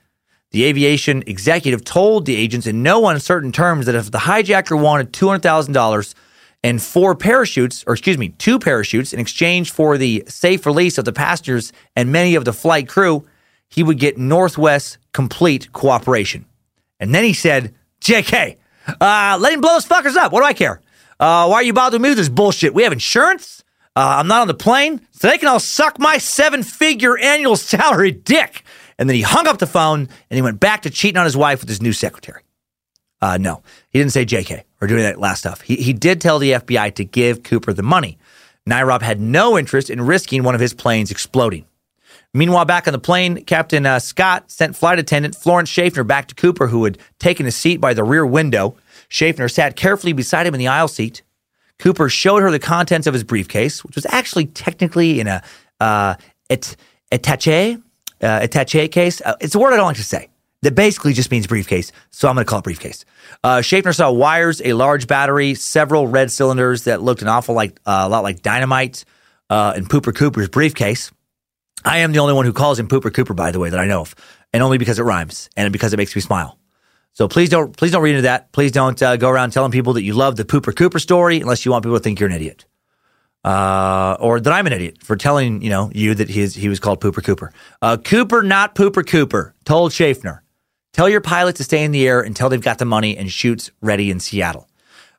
The 0.56 0.64
aviation 0.64 1.22
executive 1.28 1.84
told 1.84 2.26
the 2.26 2.38
agents 2.38 2.66
in 2.66 2.82
no 2.82 3.10
uncertain 3.10 3.52
terms 3.52 3.88
that 3.88 3.96
if 3.96 4.10
the 4.10 4.20
hijacker 4.20 4.82
wanted 4.82 5.12
$200,000 5.12 6.16
and 6.64 6.82
four 6.82 7.14
parachutes, 7.14 7.84
or 7.86 7.94
excuse 7.94 8.18
me, 8.18 8.30
two 8.30 8.58
parachutes 8.58 9.12
in 9.12 9.20
exchange 9.20 9.72
for 9.74 9.98
the 9.98 10.24
safe 10.30 10.66
release 10.66 10.98
of 10.98 11.04
the 11.04 11.12
passengers 11.12 11.74
and 11.98 12.10
many 12.10 12.36
of 12.36 12.46
the 12.46 12.54
flight 12.54 12.88
crew, 12.88 13.28
he 13.68 13.84
would 13.84 14.00
get 14.00 14.18
Northwest 14.18 14.98
complete 15.12 15.74
cooperation. 15.74 16.46
And 17.02 17.14
then 17.14 17.26
he 17.26 17.34
said, 17.34 17.76
JK, 18.00 18.56
uh, 19.02 19.38
let 19.38 19.52
him 19.52 19.60
blow 19.60 19.74
those 19.74 19.86
fuckers 19.86 20.16
up. 20.16 20.32
What 20.32 20.40
do 20.40 20.46
I 20.46 20.54
care? 20.54 20.80
Uh, 21.20 21.48
why 21.48 21.56
are 21.56 21.64
you 21.64 21.74
bothering 21.74 22.02
me 22.02 22.08
with 22.08 22.18
this 22.18 22.30
bullshit? 22.30 22.74
We 22.74 22.84
have 22.84 22.94
insurance. 22.94 23.62
Uh, 23.94 24.20
I'm 24.20 24.28
not 24.28 24.40
on 24.40 24.48
the 24.48 24.54
plane, 24.54 25.06
so 25.12 25.28
they 25.28 25.38
can 25.38 25.50
all 25.50 25.60
suck 25.60 26.00
my 26.00 26.18
seven 26.18 26.64
figure 26.64 27.18
annual 27.18 27.56
salary 27.58 28.12
dick. 28.12 28.64
And 28.98 29.10
then 29.10 29.16
he 29.16 29.22
hung 29.22 29.48
up 29.48 29.58
the 29.58 29.68
phone 29.68 30.02
and 30.02 30.36
he 30.36 30.42
went 30.42 30.60
back 30.60 30.84
to 30.84 30.90
cheating 30.90 31.18
on 31.18 31.26
his 31.26 31.36
wife 31.36 31.60
with 31.60 31.70
his 31.70 31.82
new 31.82 31.94
secretary. 31.94 32.44
Uh, 33.22 33.38
no, 33.38 33.64
he 33.90 34.00
didn't 34.00 34.12
say 34.12 34.26
JK 34.26 34.64
or 34.82 34.88
doing 34.88 35.04
that 35.04 35.20
last 35.20 35.40
stuff. 35.40 35.62
He, 35.62 35.76
he 35.78 35.94
did 35.94 36.22
tell 36.22 36.40
the 36.40 36.52
FBI 36.52 36.94
to 36.96 37.06
give 37.06 37.44
Cooper 37.44 37.74
the 37.74 37.84
money. 37.84 38.18
Nyrop 38.70 39.02
had 39.02 39.20
no 39.20 39.58
interest 39.58 39.90
in 39.90 40.02
risking 40.02 40.44
one 40.44 40.56
of 40.56 40.62
his 40.62 40.74
planes 40.74 41.12
exploding. 41.12 41.66
Meanwhile, 42.34 42.66
back 42.66 42.88
on 42.88 42.92
the 42.92 43.00
plane, 43.00 43.46
Captain 43.46 43.86
uh, 43.86 44.00
Scott 44.00 44.52
sent 44.52 44.76
flight 44.76 45.00
attendant 45.00 45.36
Florence 45.36 45.70
Schaffner 45.70 46.04
back 46.04 46.28
to 46.28 46.36
Cooper, 46.36 46.68
who 46.68 46.84
had 46.84 46.98
taken 47.18 47.46
a 47.46 47.52
seat 47.52 47.78
by 47.78 47.94
the 47.94 48.04
rear 48.04 48.26
window. 48.26 48.76
Schaffner 49.08 49.48
sat 49.48 49.76
carefully 49.76 50.12
beside 50.12 50.46
him 50.46 50.54
in 50.54 50.60
the 50.60 50.68
aisle 50.68 50.90
seat. 50.90 51.22
Cooper 51.80 52.10
showed 52.10 52.42
her 52.42 52.52
the 52.52 52.60
contents 52.60 53.08
of 53.08 53.14
his 53.14 53.24
briefcase, 53.24 53.84
which 53.84 53.96
was 53.96 54.06
actually 54.10 54.48
technically 54.48 55.20
in 55.20 55.28
a 55.28 55.42
uh, 55.80 56.16
et, 56.50 56.76
attache, 57.12 57.78
uh, 58.26 58.40
attache 58.42 58.88
case. 58.88 59.22
Uh, 59.22 59.36
it's 59.40 59.56
a 59.56 59.60
word 59.60 59.74
I 59.74 59.78
don't 59.78 59.86
like 59.86 59.98
to 59.98 60.04
say. 60.04 60.30
That 60.62 60.74
basically 60.74 61.14
just 61.14 61.30
means 61.30 61.46
briefcase, 61.46 61.92
so 62.10 62.28
I'm 62.28 62.34
going 62.34 62.44
to 62.44 62.50
call 62.50 62.60
it 62.60 62.64
briefcase. 62.64 63.06
Uh, 63.44 63.62
saw 63.62 64.12
wires, 64.12 64.64
a 64.66 64.74
large 64.74 65.06
battery, 65.06 65.54
several 65.54 66.08
red 66.08 66.32
cylinders 66.32 66.86
that 66.86 67.04
looked 67.04 67.22
an 67.22 67.28
awful 67.28 67.54
like 67.54 67.80
uh, 67.86 68.04
a 68.06 68.10
lot 68.10 68.24
like 68.24 68.42
dynamite, 68.42 69.06
uh, 69.52 69.74
and 69.76 69.88
Pooper 69.88 70.16
Cooper's 70.16 70.50
briefcase. 70.50 71.12
I 71.84 72.00
am 72.00 72.14
the 72.14 72.20
only 72.20 72.34
one 72.34 72.46
who 72.46 72.54
calls 72.54 72.80
him 72.80 72.88
Pooper 72.88 73.14
Cooper, 73.14 73.36
by 73.36 73.52
the 73.52 73.60
way, 73.60 73.70
that 73.70 73.80
I 73.80 73.86
know 73.86 74.02
of, 74.02 74.16
and 74.54 74.64
only 74.64 74.80
because 74.80 74.98
it 74.98 75.04
rhymes 75.04 75.50
and 75.56 75.72
because 75.72 75.94
it 75.94 75.98
makes 75.98 76.16
me 76.16 76.22
smile. 76.22 76.58
So 77.14 77.28
please 77.28 77.50
don't 77.50 77.78
please 77.78 77.92
don't 77.92 78.02
read 78.02 78.12
into 78.12 78.24
that. 78.24 78.52
Please 78.52 78.72
don't 78.72 79.02
uh, 79.04 79.18
go 79.18 79.30
around 79.30 79.52
telling 79.52 79.72
people 79.72 79.94
that 79.94 80.04
you 80.04 80.14
love 80.14 80.36
the 80.36 80.46
Pooper 80.46 80.76
Cooper 80.76 81.00
story 81.00 81.40
unless 81.40 81.64
you 81.64 81.72
want 81.72 81.84
people 81.84 81.98
to 81.98 82.04
think 82.04 82.20
you're 82.20 82.30
an 82.30 82.36
idiot, 82.36 82.66
uh, 83.46 84.18
or 84.20 84.40
that 84.42 84.52
I'm 84.52 84.68
an 84.68 84.74
idiot 84.74 84.98
for 85.04 85.16
telling 85.16 85.62
you 85.62 85.70
know 85.70 85.92
you 85.94 86.16
that 86.16 86.30
he 86.30 86.46
he 86.48 86.68
was 86.68 86.80
called 86.80 87.00
Pooper 87.00 87.24
Cooper. 87.24 87.54
Uh, 87.82 87.96
Cooper, 87.98 88.44
not 88.44 88.76
Pooper 88.76 89.08
Cooper, 89.08 89.54
told 89.64 89.94
Schaffner, 89.94 90.44
tell 90.92 91.08
your 91.08 91.22
pilot 91.22 91.56
to 91.58 91.64
stay 91.64 91.84
in 91.84 91.92
the 91.92 92.08
air 92.08 92.20
until 92.20 92.50
they've 92.50 92.62
got 92.62 92.80
the 92.80 92.86
money 92.86 93.16
and 93.16 93.32
chutes 93.32 93.72
ready 93.82 94.12
in 94.12 94.20
Seattle. 94.20 94.68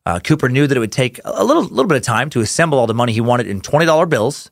Uh, 0.04 0.20
Cooper 0.20 0.48
knew 0.48 0.66
that 0.66 0.76
it 0.76 0.80
would 0.80 0.92
take 0.92 1.20
a 1.24 1.44
little 1.44 1.62
little 1.62 1.86
bit 1.86 1.96
of 1.96 2.02
time 2.02 2.28
to 2.30 2.40
assemble 2.40 2.78
all 2.78 2.86
the 2.86 2.94
money 2.94 3.12
he 3.12 3.20
wanted 3.22 3.46
in 3.46 3.60
twenty 3.60 3.86
dollar 3.86 4.06
bills 4.06 4.50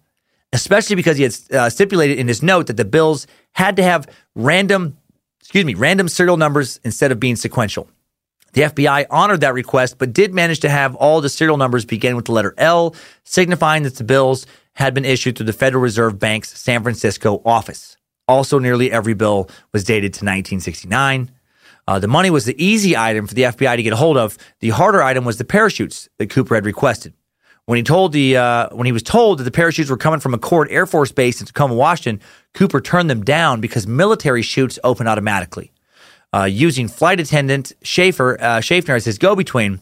especially 0.54 0.94
because 0.94 1.16
he 1.16 1.24
had 1.24 1.36
uh, 1.52 1.68
stipulated 1.68 2.18
in 2.18 2.28
his 2.28 2.42
note 2.42 2.68
that 2.68 2.76
the 2.76 2.84
bills 2.84 3.26
had 3.52 3.76
to 3.76 3.82
have 3.82 4.08
random, 4.34 4.96
excuse 5.40 5.64
me, 5.64 5.74
random 5.74 6.08
serial 6.08 6.36
numbers 6.36 6.80
instead 6.84 7.12
of 7.12 7.20
being 7.20 7.36
sequential. 7.36 7.88
The 8.54 8.62
FBI 8.62 9.06
honored 9.10 9.40
that 9.40 9.52
request, 9.52 9.98
but 9.98 10.12
did 10.12 10.32
manage 10.32 10.60
to 10.60 10.68
have 10.68 10.94
all 10.94 11.20
the 11.20 11.28
serial 11.28 11.56
numbers 11.56 11.84
begin 11.84 12.14
with 12.14 12.26
the 12.26 12.32
letter 12.32 12.54
L, 12.56 12.94
signifying 13.24 13.82
that 13.82 13.96
the 13.96 14.04
bills 14.04 14.46
had 14.74 14.94
been 14.94 15.04
issued 15.04 15.36
through 15.36 15.46
the 15.46 15.52
Federal 15.52 15.82
Reserve 15.82 16.20
Bank's 16.20 16.56
San 16.58 16.82
Francisco 16.82 17.42
office. 17.44 17.96
Also, 18.28 18.60
nearly 18.60 18.92
every 18.92 19.14
bill 19.14 19.50
was 19.72 19.82
dated 19.82 20.14
to 20.14 20.18
1969. 20.18 21.32
Uh, 21.86 21.98
the 21.98 22.08
money 22.08 22.30
was 22.30 22.44
the 22.44 22.64
easy 22.64 22.96
item 22.96 23.26
for 23.26 23.34
the 23.34 23.42
FBI 23.42 23.76
to 23.76 23.82
get 23.82 23.92
a 23.92 23.96
hold 23.96 24.16
of. 24.16 24.38
The 24.60 24.70
harder 24.70 25.02
item 25.02 25.24
was 25.24 25.36
the 25.36 25.44
parachutes 25.44 26.08
that 26.18 26.30
Cooper 26.30 26.54
had 26.54 26.64
requested. 26.64 27.12
When 27.66 27.76
he 27.76 27.82
told 27.82 28.12
the 28.12 28.36
uh, 28.36 28.68
when 28.72 28.86
he 28.86 28.92
was 28.92 29.02
told 29.02 29.38
that 29.38 29.44
the 29.44 29.50
parachutes 29.50 29.90
were 29.90 29.96
coming 29.96 30.20
from 30.20 30.32
McChord 30.32 30.66
Air 30.70 30.86
Force 30.86 31.12
Base 31.12 31.40
in 31.40 31.46
Tacoma, 31.46 31.74
Washington, 31.74 32.24
Cooper 32.52 32.80
turned 32.80 33.10
them 33.10 33.24
down 33.24 33.60
because 33.60 33.86
military 33.86 34.42
chutes 34.42 34.78
open 34.84 35.08
automatically. 35.08 35.72
Uh, 36.34 36.46
using 36.46 36.88
flight 36.88 37.20
attendant 37.20 37.72
Schaefer, 37.82 38.36
uh, 38.40 38.60
as 38.88 39.04
his 39.04 39.18
go-between, 39.18 39.78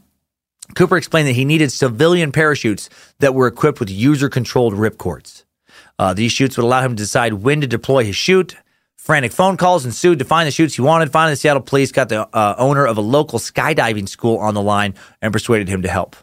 Cooper 0.74 0.98
explained 0.98 1.26
that 1.28 1.32
he 1.32 1.46
needed 1.46 1.72
civilian 1.72 2.30
parachutes 2.30 2.90
that 3.20 3.34
were 3.34 3.46
equipped 3.46 3.80
with 3.80 3.88
user-controlled 3.88 4.74
ripcords. 4.74 5.44
Uh, 5.98 6.12
these 6.12 6.30
chutes 6.30 6.58
would 6.58 6.64
allow 6.64 6.82
him 6.82 6.94
to 6.94 7.02
decide 7.02 7.32
when 7.32 7.62
to 7.62 7.66
deploy 7.66 8.04
his 8.04 8.16
chute. 8.16 8.54
Frantic 8.96 9.32
phone 9.32 9.56
calls 9.56 9.86
ensued 9.86 10.18
to 10.18 10.26
find 10.26 10.46
the 10.46 10.50
chutes 10.50 10.74
he 10.74 10.82
wanted. 10.82 11.10
Finally, 11.10 11.32
the 11.32 11.36
Seattle 11.36 11.62
police 11.62 11.90
got 11.90 12.10
the 12.10 12.28
uh, 12.36 12.54
owner 12.58 12.86
of 12.86 12.98
a 12.98 13.00
local 13.00 13.38
skydiving 13.38 14.08
school 14.08 14.36
on 14.36 14.52
the 14.52 14.62
line 14.62 14.94
and 15.22 15.32
persuaded 15.32 15.68
him 15.68 15.80
to 15.82 15.88
help. 15.88 16.16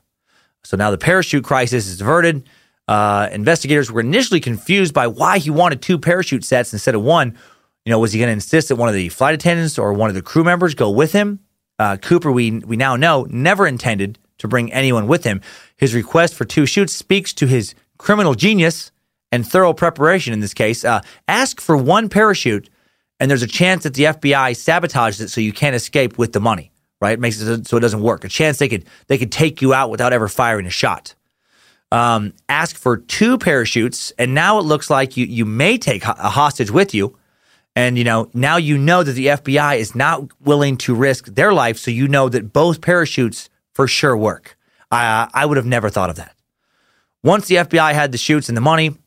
So 0.64 0.78
now 0.78 0.92
the 0.92 1.00
parachute 1.00 1.44
crisis 1.44 1.88
is 1.88 2.02
averted. 2.02 2.48
Uh, 2.88 3.30
investigators 3.32 3.92
were 3.92 4.02
initially 4.02 4.40
confused 4.40 4.94
by 4.94 5.08
why 5.08 5.40
he 5.40 5.50
wanted 5.50 5.82
two 5.82 5.98
parachute 5.98 6.44
sets 6.44 6.72
instead 6.72 6.96
of 6.96 7.02
one. 7.02 7.38
You 7.86 7.92
know, 7.92 8.00
was 8.00 8.14
he 8.14 8.20
going 8.20 8.28
to 8.28 8.34
insist 8.34 8.70
that 8.70 8.76
one 8.76 8.90
of 8.90 8.96
the 8.96 9.10
flight 9.10 9.34
attendants 9.34 9.80
or 9.80 9.94
one 9.94 10.10
of 10.10 10.16
the 10.16 10.22
crew 10.22 10.44
members 10.44 10.76
go 10.76 10.90
with 10.90 11.12
him? 11.12 11.40
Uh, 11.78 11.98
Cooper, 11.98 12.32
we 12.32 12.52
we 12.60 12.76
now 12.76 12.96
know, 12.96 13.26
never 13.30 13.66
intended 13.66 14.20
to 14.40 14.48
bring 14.48 14.72
anyone 14.74 15.08
with 15.08 15.24
him. 15.24 15.42
His 15.78 15.94
request 15.94 16.34
for 16.34 16.46
two 16.46 16.66
chutes 16.66 16.94
speaks 16.94 17.34
to 17.34 17.48
his 17.48 17.74
criminal 17.98 18.36
genius 18.36 18.92
and 19.32 19.48
thorough 19.48 19.74
preparation 19.74 20.34
in 20.34 20.40
this 20.40 20.54
case. 20.54 20.84
Uh, 20.84 21.02
ask 21.28 21.62
for 21.62 21.78
one 21.78 22.10
parachute, 22.10 22.70
and 23.20 23.30
there's 23.30 23.44
a 23.44 23.48
chance 23.48 23.84
that 23.84 23.94
the 23.94 24.04
FBI 24.06 24.52
sabotages 24.52 25.22
it 25.22 25.30
so 25.30 25.40
you 25.40 25.54
can't 25.54 25.76
escape 25.76 26.18
with 26.18 26.34
the 26.34 26.40
money 26.40 26.72
right? 27.02 27.20
Makes 27.20 27.42
it 27.42 27.68
so 27.68 27.78
it 27.78 27.80
doesn't 27.82 28.02
work. 28.02 28.24
A 28.24 28.30
chance 28.30 28.58
they 28.58 28.68
could 28.68 28.86
they 29.08 29.18
could 29.18 29.32
take 29.32 29.62
you 29.62 29.74
out 29.74 29.90
without 29.90 30.14
ever 30.14 30.28
firing 30.28 30.66
a 30.66 30.72
shot. 30.72 31.16
Um, 31.92 32.34
ask 32.48 32.76
for 32.76 32.98
two 32.98 33.38
parachutes, 33.38 34.12
and 34.20 34.36
now 34.36 34.60
it 34.60 34.64
looks 34.64 34.90
like 34.90 35.18
you 35.18 35.26
you 35.26 35.46
may 35.46 35.78
take 35.78 36.04
a 36.04 36.30
hostage 36.30 36.72
with 36.72 36.94
you, 36.94 37.18
And, 37.80 37.98
you 37.98 38.04
know, 38.04 38.30
now 38.34 38.58
you 38.58 38.78
know 38.78 39.04
that 39.04 39.14
the 39.14 39.28
FBI 39.28 39.78
is 39.78 39.96
not 39.96 40.28
willing 40.42 40.76
to 40.80 40.94
risk 40.94 41.28
their 41.28 41.54
life. 41.54 41.78
So 41.78 41.92
you 41.92 42.10
know 42.10 42.28
that 42.28 42.52
both 42.52 42.82
parachutes 42.82 43.50
for 43.72 43.88
sure 43.88 44.18
work. 44.18 44.58
I, 44.92 45.30
I 45.34 45.46
would 45.46 45.56
have 45.56 45.66
never 45.66 45.90
thought 45.90 46.10
of 46.10 46.18
that. 46.18 46.36
Once 47.24 47.48
the 47.48 47.56
FBI 47.56 47.94
had 47.94 48.12
the 48.12 48.18
chutes 48.18 48.50
and 48.50 48.58
the 48.58 48.62
money, 48.62 48.98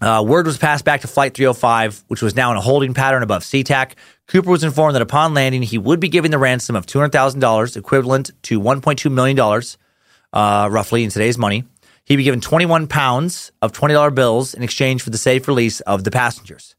uh, 0.00 0.24
word 0.26 0.46
was 0.46 0.58
passed 0.58 0.84
back 0.84 1.02
to 1.02 1.06
Flight 1.06 1.34
305, 1.34 2.02
which 2.08 2.22
was 2.22 2.34
now 2.34 2.50
in 2.50 2.56
a 2.56 2.60
holding 2.60 2.92
pattern 2.92 3.22
above 3.22 3.44
SeaTac. 3.44 3.92
Cooper 4.26 4.50
was 4.50 4.64
informed 4.64 4.96
that 4.96 5.02
upon 5.02 5.32
landing, 5.32 5.62
he 5.62 5.78
would 5.78 6.00
be 6.00 6.08
given 6.08 6.32
the 6.32 6.38
ransom 6.38 6.74
of 6.74 6.86
$200,000, 6.86 7.76
equivalent 7.76 8.32
to 8.42 8.60
$1.2 8.60 9.12
million, 9.12 9.62
uh, 10.32 10.68
roughly 10.68 11.04
in 11.04 11.10
today's 11.10 11.38
money. 11.38 11.62
He'd 12.04 12.16
be 12.16 12.24
given 12.24 12.40
21 12.40 12.88
pounds 12.88 13.52
of 13.62 13.70
$20 13.70 14.12
bills 14.12 14.54
in 14.54 14.64
exchange 14.64 15.02
for 15.02 15.10
the 15.10 15.18
safe 15.18 15.46
release 15.46 15.78
of 15.82 16.02
the 16.02 16.10
passengers. 16.10 16.74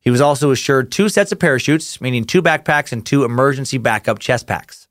He 0.00 0.10
was 0.10 0.20
also 0.20 0.50
assured 0.50 0.90
two 0.90 1.08
sets 1.08 1.32
of 1.32 1.38
parachutes, 1.38 2.00
meaning 2.00 2.24
two 2.24 2.42
backpacks 2.42 2.92
and 2.92 3.04
two 3.04 3.24
emergency 3.24 3.78
backup 3.78 4.18
chest 4.18 4.46
packs. 4.46 4.88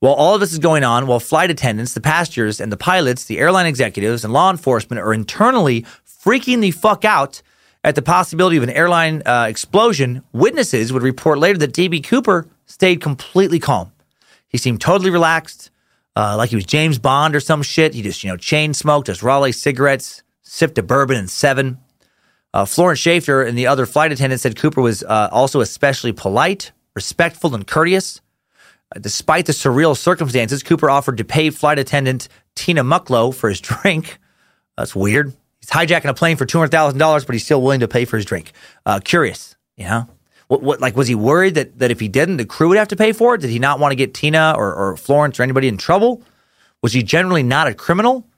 While 0.00 0.14
all 0.14 0.34
of 0.34 0.40
this 0.40 0.52
is 0.52 0.58
going 0.58 0.84
on, 0.84 1.06
while 1.06 1.20
flight 1.20 1.50
attendants, 1.50 1.94
the 1.94 2.00
passengers, 2.00 2.60
and 2.60 2.70
the 2.70 2.76
pilots, 2.76 3.24
the 3.24 3.38
airline 3.38 3.66
executives, 3.66 4.24
and 4.24 4.32
law 4.32 4.50
enforcement 4.50 5.00
are 5.00 5.14
internally 5.14 5.86
freaking 6.06 6.60
the 6.60 6.72
fuck 6.72 7.04
out 7.04 7.42
at 7.84 7.94
the 7.94 8.02
possibility 8.02 8.56
of 8.56 8.62
an 8.62 8.70
airline 8.70 9.22
uh, 9.26 9.46
explosion, 9.48 10.22
witnesses 10.32 10.92
would 10.92 11.02
report 11.02 11.38
later 11.38 11.58
that 11.58 11.72
DB 11.72 12.02
Cooper 12.02 12.48
stayed 12.66 13.00
completely 13.00 13.58
calm. 13.58 13.92
He 14.48 14.56
seemed 14.58 14.80
totally 14.80 15.10
relaxed, 15.10 15.70
uh, 16.16 16.36
like 16.36 16.50
he 16.50 16.56
was 16.56 16.64
James 16.64 16.98
Bond 16.98 17.36
or 17.36 17.40
some 17.40 17.62
shit. 17.62 17.92
He 17.94 18.02
just, 18.02 18.24
you 18.24 18.30
know, 18.30 18.36
chain 18.36 18.72
smoked 18.72 19.08
his 19.08 19.22
Raleigh 19.22 19.52
cigarettes, 19.52 20.22
sipped 20.42 20.78
a 20.78 20.82
bourbon 20.82 21.16
and 21.16 21.28
seven. 21.28 21.78
Uh, 22.54 22.64
Florence 22.64 23.00
Schaefer 23.00 23.42
and 23.42 23.58
the 23.58 23.66
other 23.66 23.84
flight 23.84 24.12
attendants 24.12 24.44
said 24.44 24.54
Cooper 24.54 24.80
was 24.80 25.02
uh, 25.02 25.28
also 25.32 25.60
especially 25.60 26.12
polite, 26.12 26.70
respectful, 26.94 27.52
and 27.52 27.66
courteous. 27.66 28.20
Uh, 28.94 29.00
despite 29.00 29.46
the 29.46 29.52
surreal 29.52 29.96
circumstances, 29.96 30.62
Cooper 30.62 30.88
offered 30.88 31.16
to 31.16 31.24
pay 31.24 31.50
flight 31.50 31.80
attendant 31.80 32.28
Tina 32.54 32.84
Mucklow 32.84 33.34
for 33.34 33.48
his 33.48 33.60
drink. 33.60 34.18
That's 34.78 34.94
weird. 34.94 35.32
He's 35.58 35.68
hijacking 35.68 36.08
a 36.08 36.14
plane 36.14 36.36
for 36.36 36.46
two 36.46 36.58
hundred 36.58 36.70
thousand 36.70 37.00
dollars, 37.00 37.24
but 37.24 37.34
he's 37.34 37.44
still 37.44 37.60
willing 37.60 37.80
to 37.80 37.88
pay 37.88 38.04
for 38.04 38.18
his 38.18 38.24
drink. 38.24 38.52
Uh, 38.86 39.00
curious, 39.02 39.56
you 39.76 39.86
know, 39.86 40.06
what, 40.46 40.62
what 40.62 40.80
like 40.80 40.94
was 40.94 41.08
he 41.08 41.16
worried 41.16 41.56
that 41.56 41.80
that 41.80 41.90
if 41.90 41.98
he 41.98 42.06
didn't, 42.06 42.36
the 42.36 42.46
crew 42.46 42.68
would 42.68 42.78
have 42.78 42.88
to 42.88 42.96
pay 42.96 43.12
for 43.12 43.34
it? 43.34 43.40
Did 43.40 43.50
he 43.50 43.58
not 43.58 43.80
want 43.80 43.90
to 43.90 43.96
get 43.96 44.14
Tina 44.14 44.54
or, 44.56 44.72
or 44.72 44.96
Florence 44.96 45.40
or 45.40 45.42
anybody 45.42 45.66
in 45.66 45.76
trouble? 45.76 46.22
Was 46.82 46.92
he 46.92 47.02
generally 47.02 47.42
not 47.42 47.66
a 47.66 47.74
criminal? 47.74 48.28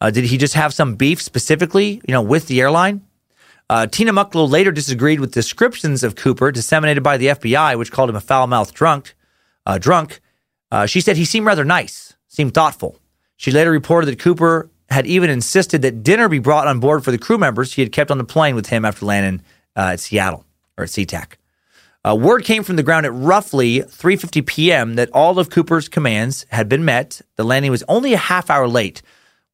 Uh, 0.00 0.10
did 0.10 0.24
he 0.24 0.38
just 0.38 0.54
have 0.54 0.74
some 0.74 0.96
beef 0.96 1.22
specifically, 1.22 2.00
you 2.08 2.12
know, 2.12 2.22
with 2.22 2.48
the 2.48 2.60
airline? 2.60 3.02
Uh, 3.70 3.86
Tina 3.86 4.12
Mucklow 4.12 4.50
later 4.50 4.72
disagreed 4.72 5.20
with 5.20 5.30
descriptions 5.30 6.02
of 6.02 6.16
Cooper 6.16 6.50
disseminated 6.50 7.04
by 7.04 7.16
the 7.16 7.28
FBI, 7.28 7.78
which 7.78 7.92
called 7.92 8.10
him 8.10 8.16
a 8.16 8.20
foul-mouthed 8.20 8.74
drunk. 8.74 9.14
Uh, 9.64 9.78
drunk. 9.78 10.20
Uh, 10.72 10.86
she 10.86 11.00
said 11.00 11.16
he 11.16 11.24
seemed 11.24 11.46
rather 11.46 11.64
nice, 11.64 12.14
seemed 12.26 12.52
thoughtful. 12.52 12.98
She 13.36 13.52
later 13.52 13.70
reported 13.70 14.06
that 14.06 14.18
Cooper 14.18 14.68
had 14.88 15.06
even 15.06 15.30
insisted 15.30 15.82
that 15.82 16.02
dinner 16.02 16.28
be 16.28 16.40
brought 16.40 16.66
on 16.66 16.80
board 16.80 17.04
for 17.04 17.12
the 17.12 17.18
crew 17.18 17.38
members 17.38 17.74
he 17.74 17.82
had 17.82 17.92
kept 17.92 18.10
on 18.10 18.18
the 18.18 18.24
plane 18.24 18.56
with 18.56 18.66
him 18.66 18.84
after 18.84 19.06
landing 19.06 19.40
uh, 19.76 19.90
at 19.92 20.00
Seattle 20.00 20.44
or 20.76 20.82
at 20.82 20.90
SeaTac. 20.90 21.34
Uh, 22.04 22.16
word 22.16 22.42
came 22.42 22.64
from 22.64 22.74
the 22.74 22.82
ground 22.82 23.06
at 23.06 23.12
roughly 23.12 23.82
3:50 23.82 24.44
p.m. 24.46 24.94
that 24.96 25.10
all 25.12 25.38
of 25.38 25.48
Cooper's 25.48 25.88
commands 25.88 26.44
had 26.50 26.68
been 26.68 26.84
met. 26.84 27.20
The 27.36 27.44
landing 27.44 27.70
was 27.70 27.84
only 27.86 28.14
a 28.14 28.18
half 28.18 28.50
hour 28.50 28.66
late, 28.66 29.00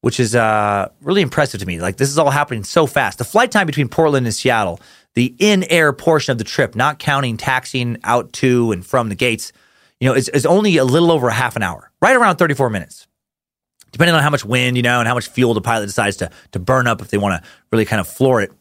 which 0.01 0.19
is 0.19 0.35
uh, 0.35 0.89
really 1.01 1.21
impressive 1.21 1.59
to 1.59 1.65
me. 1.65 1.79
Like 1.79 1.97
this 1.97 2.09
is 2.09 2.17
all 2.17 2.29
happening 2.29 2.63
so 2.63 2.87
fast. 2.87 3.17
The 3.17 3.25
flight 3.25 3.51
time 3.51 3.67
between 3.67 3.89
Portland 3.89 4.25
and 4.25 4.35
Seattle, 4.35 4.79
the 5.15 5.35
in-air 5.39 5.93
portion 5.93 6.31
of 6.31 6.37
the 6.37 6.43
trip, 6.43 6.75
not 6.75 6.99
counting 6.99 7.37
taxiing 7.37 7.97
out 8.03 8.33
to 8.33 8.71
and 8.71 8.85
from 8.85 9.09
the 9.09 9.15
gates, 9.15 9.51
you 9.99 10.07
know, 10.07 10.15
is, 10.15 10.29
is 10.29 10.45
only 10.45 10.77
a 10.77 10.85
little 10.85 11.11
over 11.11 11.27
a 11.27 11.33
half 11.33 11.55
an 11.55 11.63
hour, 11.63 11.91
right 12.01 12.15
around 12.15 12.37
34 12.37 12.69
minutes 12.69 13.07
depending 13.91 14.15
on 14.15 14.21
how 14.21 14.29
much 14.29 14.45
wind, 14.45 14.77
you 14.77 14.83
know, 14.83 14.99
and 14.99 15.07
how 15.07 15.13
much 15.13 15.27
fuel 15.27 15.53
the 15.53 15.61
pilot 15.61 15.85
decides 15.85 16.17
to 16.17 16.29
to 16.51 16.59
burn 16.59 16.87
up 16.87 17.01
if 17.01 17.09
they 17.09 17.17
want 17.17 17.41
to 17.41 17.49
really 17.71 17.85
kind 17.85 17.99
of 17.99 18.07
floor 18.07 18.41
it. 18.41 18.51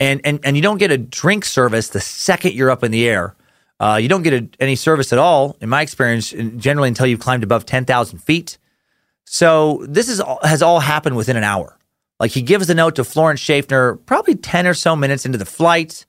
And 0.00 0.20
and 0.24 0.40
and 0.44 0.56
you 0.56 0.62
don't 0.62 0.78
get 0.78 0.90
a 0.90 0.98
drink 0.98 1.44
service 1.44 1.88
the 1.88 2.00
second 2.00 2.54
you're 2.54 2.70
up 2.70 2.82
in 2.82 2.90
the 2.90 3.08
air. 3.08 3.36
Uh, 3.80 3.98
you 4.00 4.08
don't 4.08 4.22
get 4.22 4.32
a, 4.32 4.48
any 4.60 4.76
service 4.76 5.12
at 5.12 5.18
all, 5.18 5.56
in 5.60 5.68
my 5.68 5.82
experience, 5.82 6.30
generally 6.56 6.88
until 6.88 7.06
you've 7.06 7.20
climbed 7.20 7.44
above 7.44 7.66
ten 7.66 7.84
thousand 7.84 8.18
feet. 8.18 8.58
So 9.32 9.84
this 9.88 10.08
is 10.08 10.20
has 10.42 10.60
all 10.62 10.78
happened 10.78 11.16
within 11.16 11.36
an 11.36 11.44
hour. 11.44 11.78
Like 12.20 12.30
he 12.30 12.42
gives 12.42 12.66
the 12.66 12.74
note 12.74 12.96
to 12.96 13.04
Florence 13.04 13.40
Schaefer 13.40 13.98
probably 14.06 14.34
ten 14.34 14.66
or 14.66 14.74
so 14.74 14.94
minutes 14.94 15.24
into 15.24 15.38
the 15.38 15.46
flight. 15.46 16.04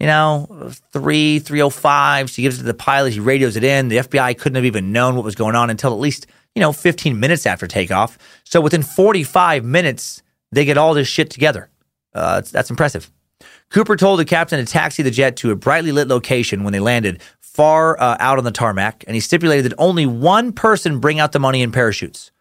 You 0.00 0.06
know, 0.06 0.72
three 0.92 1.38
three 1.38 1.60
oh 1.60 1.70
five. 1.70 2.30
She 2.30 2.42
gives 2.42 2.56
it 2.56 2.62
to 2.62 2.66
the 2.66 2.74
pilot. 2.74 3.12
He 3.12 3.20
radios 3.20 3.56
it 3.56 3.62
in. 3.62 3.88
The 3.88 3.98
FBI 3.98 4.38
couldn't 4.38 4.56
have 4.56 4.64
even 4.64 4.90
known 4.90 5.14
what 5.14 5.24
was 5.24 5.34
going 5.34 5.54
on 5.54 5.70
until 5.70 5.92
at 5.92 6.00
least 6.00 6.26
you 6.54 6.60
know, 6.60 6.72
15 6.72 7.18
minutes 7.18 7.46
after 7.46 7.66
takeoff. 7.66 8.18
So 8.44 8.60
within 8.60 8.82
45 8.82 9.64
minutes, 9.64 10.22
they 10.50 10.64
get 10.64 10.78
all 10.78 10.94
this 10.94 11.08
shit 11.08 11.30
together. 11.30 11.70
Uh, 12.14 12.36
that's, 12.36 12.50
that's 12.50 12.70
impressive. 12.70 13.10
Cooper 13.70 13.96
told 13.96 14.18
the 14.18 14.24
captain 14.24 14.64
to 14.64 14.70
taxi 14.70 15.02
the 15.02 15.10
jet 15.10 15.36
to 15.36 15.50
a 15.50 15.56
brightly 15.56 15.92
lit 15.92 16.08
location 16.08 16.62
when 16.62 16.72
they 16.72 16.80
landed 16.80 17.22
far 17.40 17.98
uh, 18.00 18.16
out 18.20 18.38
on 18.38 18.44
the 18.44 18.50
tarmac, 18.50 19.04
and 19.06 19.14
he 19.14 19.20
stipulated 19.20 19.64
that 19.64 19.74
only 19.78 20.06
one 20.06 20.52
person 20.52 21.00
bring 21.00 21.18
out 21.18 21.32
the 21.32 21.38
money 21.38 21.62
in 21.62 21.72
parachutes. 21.72 22.31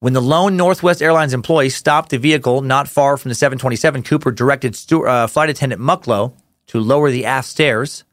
When 0.00 0.12
the 0.12 0.22
lone 0.22 0.56
Northwest 0.56 1.02
Airlines 1.02 1.34
employee 1.34 1.70
stopped 1.70 2.10
the 2.10 2.18
vehicle 2.18 2.60
not 2.60 2.86
far 2.86 3.16
from 3.16 3.30
the 3.30 3.34
727, 3.34 4.04
Cooper 4.04 4.30
directed 4.30 4.78
uh, 4.92 5.26
flight 5.26 5.50
attendant 5.50 5.82
Mucklow 5.82 6.34
to 6.68 6.78
lower 6.78 7.10
the 7.10 7.24
aft 7.24 7.48
stairs. 7.48 8.04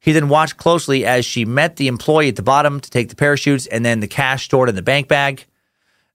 He 0.00 0.10
then 0.10 0.28
watched 0.28 0.56
closely 0.56 1.04
as 1.04 1.24
she 1.24 1.44
met 1.44 1.76
the 1.76 1.86
employee 1.86 2.28
at 2.28 2.36
the 2.36 2.42
bottom 2.42 2.80
to 2.80 2.90
take 2.90 3.08
the 3.08 3.14
parachutes 3.14 3.66
and 3.66 3.84
then 3.84 4.00
the 4.00 4.08
cash 4.08 4.46
stored 4.46 4.68
in 4.68 4.74
the 4.74 4.82
bank 4.82 5.06
bag. 5.06 5.46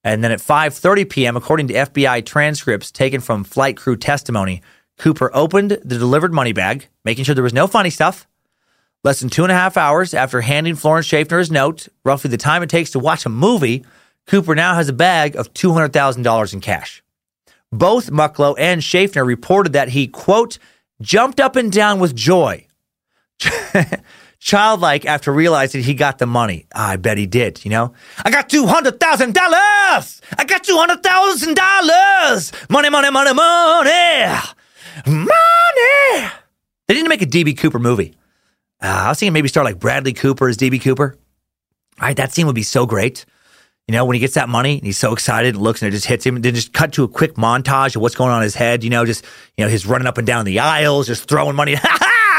And 0.03 0.21
then 0.21 0.33
at 0.33 0.39
5:30 0.39 1.09
p.m., 1.09 1.37
according 1.37 1.69
to 1.69 1.73
FBI 1.73 2.25
transcripts 2.25 2.91
taken 2.91 3.21
from 3.21 3.45
flight 3.45 3.77
crew 3.77 3.95
testimony, 3.95 4.61
Cooper 4.97 5.31
opened 5.33 5.71
the 5.71 5.97
delivered 5.97 6.33
money 6.33 6.51
bag, 6.51 6.89
making 7.05 7.23
sure 7.23 7.33
there 7.33 7.43
was 7.43 7.53
no 7.53 7.67
funny 7.67 7.89
stuff. 7.89 8.27
Less 9.05 9.21
than 9.21 9.29
two 9.29 9.43
and 9.43 9.51
a 9.51 9.55
half 9.55 9.77
hours 9.77 10.13
after 10.13 10.41
handing 10.41 10.75
Florence 10.75 11.05
Schaefer 11.05 11.39
his 11.39 11.51
note, 11.51 11.87
roughly 12.03 12.29
the 12.29 12.37
time 12.37 12.61
it 12.61 12.69
takes 12.69 12.91
to 12.91 12.99
watch 12.99 13.25
a 13.25 13.29
movie, 13.29 13.85
Cooper 14.27 14.55
now 14.55 14.75
has 14.75 14.89
a 14.89 14.93
bag 14.93 15.35
of 15.35 15.53
$200,000 15.53 16.53
in 16.53 16.61
cash. 16.61 17.03
Both 17.71 18.11
Mucklow 18.11 18.55
and 18.57 18.83
Schaefer 18.83 19.25
reported 19.25 19.73
that 19.73 19.89
he, 19.89 20.07
quote, 20.07 20.59
jumped 21.01 21.39
up 21.39 21.55
and 21.55 21.71
down 21.71 21.99
with 21.99 22.15
joy 22.15 22.67
childlike 24.39 25.05
after 25.05 25.31
realizing 25.33 25.83
he 25.83 25.93
got 25.93 26.17
the 26.17 26.25
money. 26.25 26.65
I 26.73 26.95
bet 26.97 27.17
he 27.17 27.25
did, 27.25 27.63
you 27.65 27.71
know? 27.71 27.93
I 28.23 28.29
got 28.29 28.49
$200,000! 28.49 30.21
I 30.37 30.45
got 30.45 30.63
$200,000! 30.63 32.69
Money, 32.69 32.89
money, 32.89 33.09
money, 33.09 33.33
money! 33.33 34.35
Money! 35.07 36.31
They 36.87 36.93
didn't 36.93 37.09
make 37.09 37.21
a 37.21 37.25
DB 37.25 37.57
Cooper 37.57 37.79
movie. 37.79 38.13
Uh, 38.81 39.03
I 39.05 39.09
was 39.09 39.19
thinking 39.19 39.33
maybe 39.33 39.47
start 39.47 39.65
like 39.65 39.79
Bradley 39.79 40.13
Cooper 40.13 40.47
as 40.49 40.57
DB 40.57 40.81
Cooper. 40.81 41.17
All 41.99 42.07
right, 42.07 42.17
that 42.17 42.33
scene 42.33 42.45
would 42.45 42.55
be 42.55 42.63
so 42.63 42.85
great. 42.85 43.25
You 43.87 43.91
know, 43.91 44.05
when 44.05 44.13
he 44.13 44.19
gets 44.19 44.35
that 44.35 44.47
money 44.47 44.77
and 44.77 44.85
he's 44.85 44.97
so 44.97 45.11
excited 45.11 45.57
looks 45.57 45.81
and 45.81 45.89
it 45.89 45.91
just 45.91 46.05
hits 46.05 46.25
him, 46.25 46.39
then 46.41 46.55
just 46.55 46.71
cut 46.71 46.93
to 46.93 47.03
a 47.03 47.07
quick 47.07 47.35
montage 47.35 47.95
of 47.95 48.01
what's 48.01 48.15
going 48.15 48.31
on 48.31 48.37
in 48.37 48.43
his 48.43 48.55
head, 48.55 48.83
you 48.83 48.89
know, 48.89 49.05
just, 49.05 49.25
you 49.57 49.65
know, 49.65 49.69
he's 49.69 49.85
running 49.85 50.07
up 50.07 50.17
and 50.17 50.25
down 50.25 50.45
the 50.45 50.59
aisles, 50.59 51.07
just 51.07 51.27
throwing 51.27 51.55
money. 51.55 51.75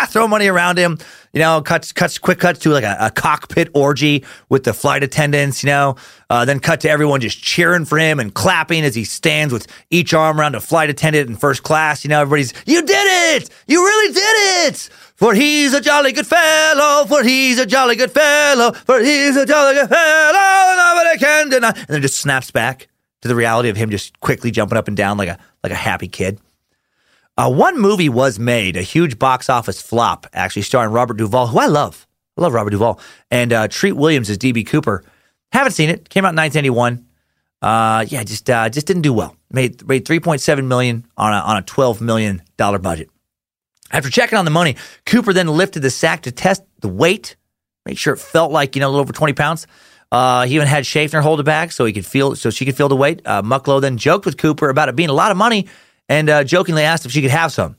throw 0.07 0.29
money 0.29 0.47
around 0.47 0.79
him. 0.79 0.99
You 1.33 1.41
know, 1.41 1.61
cuts, 1.63 1.93
cuts, 1.93 2.19
quick 2.19 2.39
cuts 2.39 2.61
to 2.61 2.71
like 2.71 2.85
a, 2.85 2.97
a 3.01 3.11
cockpit 3.11 3.69
orgy 3.75 4.25
with 4.49 4.65
the 4.65 4.73
flight 4.73 5.03
attendants. 5.03 5.63
You 5.63 5.69
know, 5.69 5.97
uh, 6.31 6.45
then 6.45 6.61
cut 6.61 6.81
to 6.81 6.91
everyone 6.91 7.21
just 7.21 7.43
cheering 7.43 7.85
for 7.85 7.99
him 7.99 8.21
and 8.21 8.33
clapping 8.33 8.85
as 8.85 8.95
he 8.95 9.05
stands 9.05 9.53
with 9.53 9.67
each 9.91 10.15
arm 10.15 10.41
around 10.41 10.55
a 10.55 10.61
flight 10.61 10.91
attendant 10.91 11.29
in 11.29 11.37
first 11.37 11.63
class. 11.63 12.05
You 12.05 12.11
know, 12.11 12.21
everybody's, 12.21 12.53
you 12.67 12.83
did 12.83 13.43
it! 13.43 13.51
You 13.67 13.85
really 13.85 14.15
did 14.15 14.69
it! 14.69 14.91
For 15.25 15.33
he's 15.33 15.73
a 15.73 15.81
jolly 15.81 16.13
good 16.13 16.27
fellow, 16.27 17.07
for 17.07 17.23
he's 17.23 17.59
a 17.59 17.65
jolly 17.65 17.97
good 17.97 18.11
fellow, 18.11 18.73
for 18.73 19.01
he's 19.01 19.35
a 19.39 19.47
jolly 19.47 19.73
good 19.73 19.89
fellow, 19.89 20.77
nobody 20.77 21.19
can 21.19 21.49
deny. 21.49 21.71
And 21.71 21.87
then 21.89 22.03
just 22.03 22.19
snaps 22.19 22.51
back 22.51 22.89
to 23.23 23.29
the 23.29 23.35
reality 23.35 23.71
of 23.71 23.77
him 23.79 23.89
just 23.89 24.21
quickly 24.21 24.51
jumping 24.51 24.77
up 24.77 24.87
and 24.87 24.95
down 24.95 25.17
like 25.17 25.31
a 25.31 25.39
like 25.63 25.73
a 25.73 25.77
happy 25.77 26.09
kid. 26.09 26.41
Uh, 27.39 27.51
one 27.51 27.81
movie 27.81 28.11
was 28.11 28.39
made, 28.39 28.77
a 28.77 28.83
huge 28.83 29.19
box 29.19 29.49
office 29.49 29.81
flop, 29.81 30.27
actually 30.35 30.61
starring 30.61 30.93
Robert 30.93 31.17
Duvall, 31.17 31.47
who 31.47 31.59
I 31.59 31.69
love. 31.69 32.07
I 32.37 32.43
love 32.43 32.53
Robert 32.53 32.73
Duvall. 32.73 33.01
And 33.31 33.51
uh, 33.51 33.69
Treat 33.69 33.93
Williams 33.93 34.29
as 34.29 34.37
DB 34.37 34.67
Cooper. 34.67 35.05
Haven't 35.53 35.73
seen 35.73 35.89
it. 35.89 36.11
Came 36.11 36.27
out 36.27 36.35
in 36.35 36.37
1981. 36.37 37.03
Uh, 37.63 38.05
yeah, 38.09 38.25
just 38.25 38.51
uh, 38.51 38.69
just 38.69 38.87
didn't 38.87 39.01
do 39.01 39.15
well. 39.15 39.35
Made 39.51 39.89
made 39.89 40.05
3.7 40.05 40.67
million 40.67 41.07
on 41.17 41.33
a 41.33 41.37
on 41.37 41.57
a 41.57 41.63
12 41.63 42.03
million 42.03 42.43
dollar 42.59 42.79
budget. 42.79 43.09
After 43.95 44.11
checking 44.11 44.37
on 44.37 44.45
the 44.45 44.51
money, 44.51 44.75
Cooper 45.07 45.33
then 45.33 45.47
lifted 45.47 45.81
the 45.81 45.89
sack 45.89 46.23
to 46.23 46.33
test 46.33 46.65
the 46.81 46.89
weight, 46.89 47.37
make 47.87 47.97
sure 47.97 48.13
it 48.13 48.19
felt 48.19 48.51
like 48.51 48.75
you 48.75 48.81
know 48.81 48.89
a 48.89 48.91
little 48.91 49.03
over 49.03 49.13
20 49.13 49.35
pounds. 49.35 49.69
Uh, 50.11 50.47
he 50.47 50.57
even 50.57 50.67
had 50.67 50.85
Schaefer 50.85 51.21
hold 51.21 51.39
it 51.39 51.45
back 51.45 51.71
so 51.71 51.85
he 51.85 51.93
could 51.93 52.05
feel 52.05 52.35
so 52.35 52.51
she 52.51 52.65
could 52.65 52.77
feel 52.77 52.89
the 52.89 52.97
weight. 52.97 53.23
Uh, 53.25 53.41
Mucklow 53.43 53.81
then 53.81 53.97
joked 53.97 54.27
with 54.27 54.37
Cooper 54.37 54.69
about 54.69 54.89
it 54.89 54.97
being 54.97 55.11
a 55.11 55.15
lot 55.15 55.31
of 55.31 55.37
money 55.37 55.69
and 56.09 56.29
uh, 56.29 56.43
jokingly 56.43 56.83
asked 56.83 57.07
if 57.07 57.13
she 57.13 57.23
could 57.23 57.31
have 57.31 57.53
some. 57.53 57.77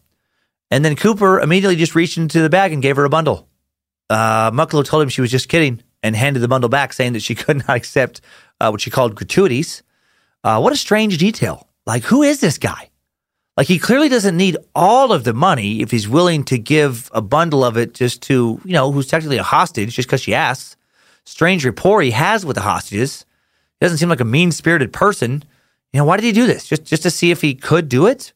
And 0.71 0.85
then 0.85 0.95
Cooper 0.95 1.41
immediately 1.41 1.75
just 1.75 1.95
reached 1.95 2.17
into 2.17 2.41
the 2.41 2.49
bag 2.49 2.71
and 2.71 2.81
gave 2.81 2.95
her 2.95 3.03
a 3.03 3.09
bundle. 3.09 3.49
Uh, 4.09 4.51
Mucklow 4.51 4.85
told 4.85 5.03
him 5.03 5.09
she 5.09 5.19
was 5.19 5.31
just 5.31 5.49
kidding 5.49 5.83
and 6.01 6.15
handed 6.15 6.39
the 6.39 6.47
bundle 6.47 6.69
back, 6.69 6.93
saying 6.93 7.11
that 7.11 7.23
she 7.23 7.35
could 7.35 7.57
not 7.57 7.75
accept 7.75 8.21
uh, 8.61 8.69
what 8.69 8.79
she 8.79 8.89
called 8.89 9.15
gratuities. 9.15 9.83
Uh, 10.45 10.61
what 10.61 10.71
a 10.71 10.77
strange 10.77 11.17
detail. 11.17 11.67
Like, 11.85 12.03
who 12.03 12.23
is 12.23 12.39
this 12.39 12.57
guy? 12.57 12.89
Like, 13.57 13.67
he 13.67 13.79
clearly 13.79 14.09
doesn't 14.09 14.35
need 14.35 14.57
all 14.75 15.13
of 15.13 15.23
the 15.23 15.33
money 15.33 15.81
if 15.81 15.89
he's 15.91 16.09
willing 16.09 16.43
to 16.45 16.57
give 16.57 17.09
a 17.13 17.21
bundle 17.21 17.63
of 17.63 17.77
it 17.77 17.93
just 17.93 18.21
to, 18.23 18.59
you 18.65 18.73
know, 18.73 18.91
who's 18.91 19.07
technically 19.07 19.37
a 19.37 19.43
hostage 19.43 19.95
just 19.95 20.07
because 20.07 20.21
she 20.21 20.35
asks. 20.35 20.75
Strange 21.25 21.65
rapport 21.65 22.01
he 22.01 22.11
has 22.11 22.45
with 22.45 22.55
the 22.55 22.61
hostages. 22.61 23.25
He 23.79 23.85
doesn't 23.85 23.97
seem 23.97 24.09
like 24.09 24.19
a 24.19 24.25
mean 24.25 24.51
spirited 24.51 24.91
person. 24.91 25.43
You 25.93 25.99
know, 25.99 26.05
why 26.05 26.17
did 26.17 26.25
he 26.25 26.33
do 26.33 26.45
this? 26.45 26.67
Just, 26.67 26.85
just 26.85 27.03
to 27.03 27.09
see 27.09 27.31
if 27.31 27.41
he 27.41 27.55
could 27.55 27.87
do 27.87 28.07
it? 28.07 28.33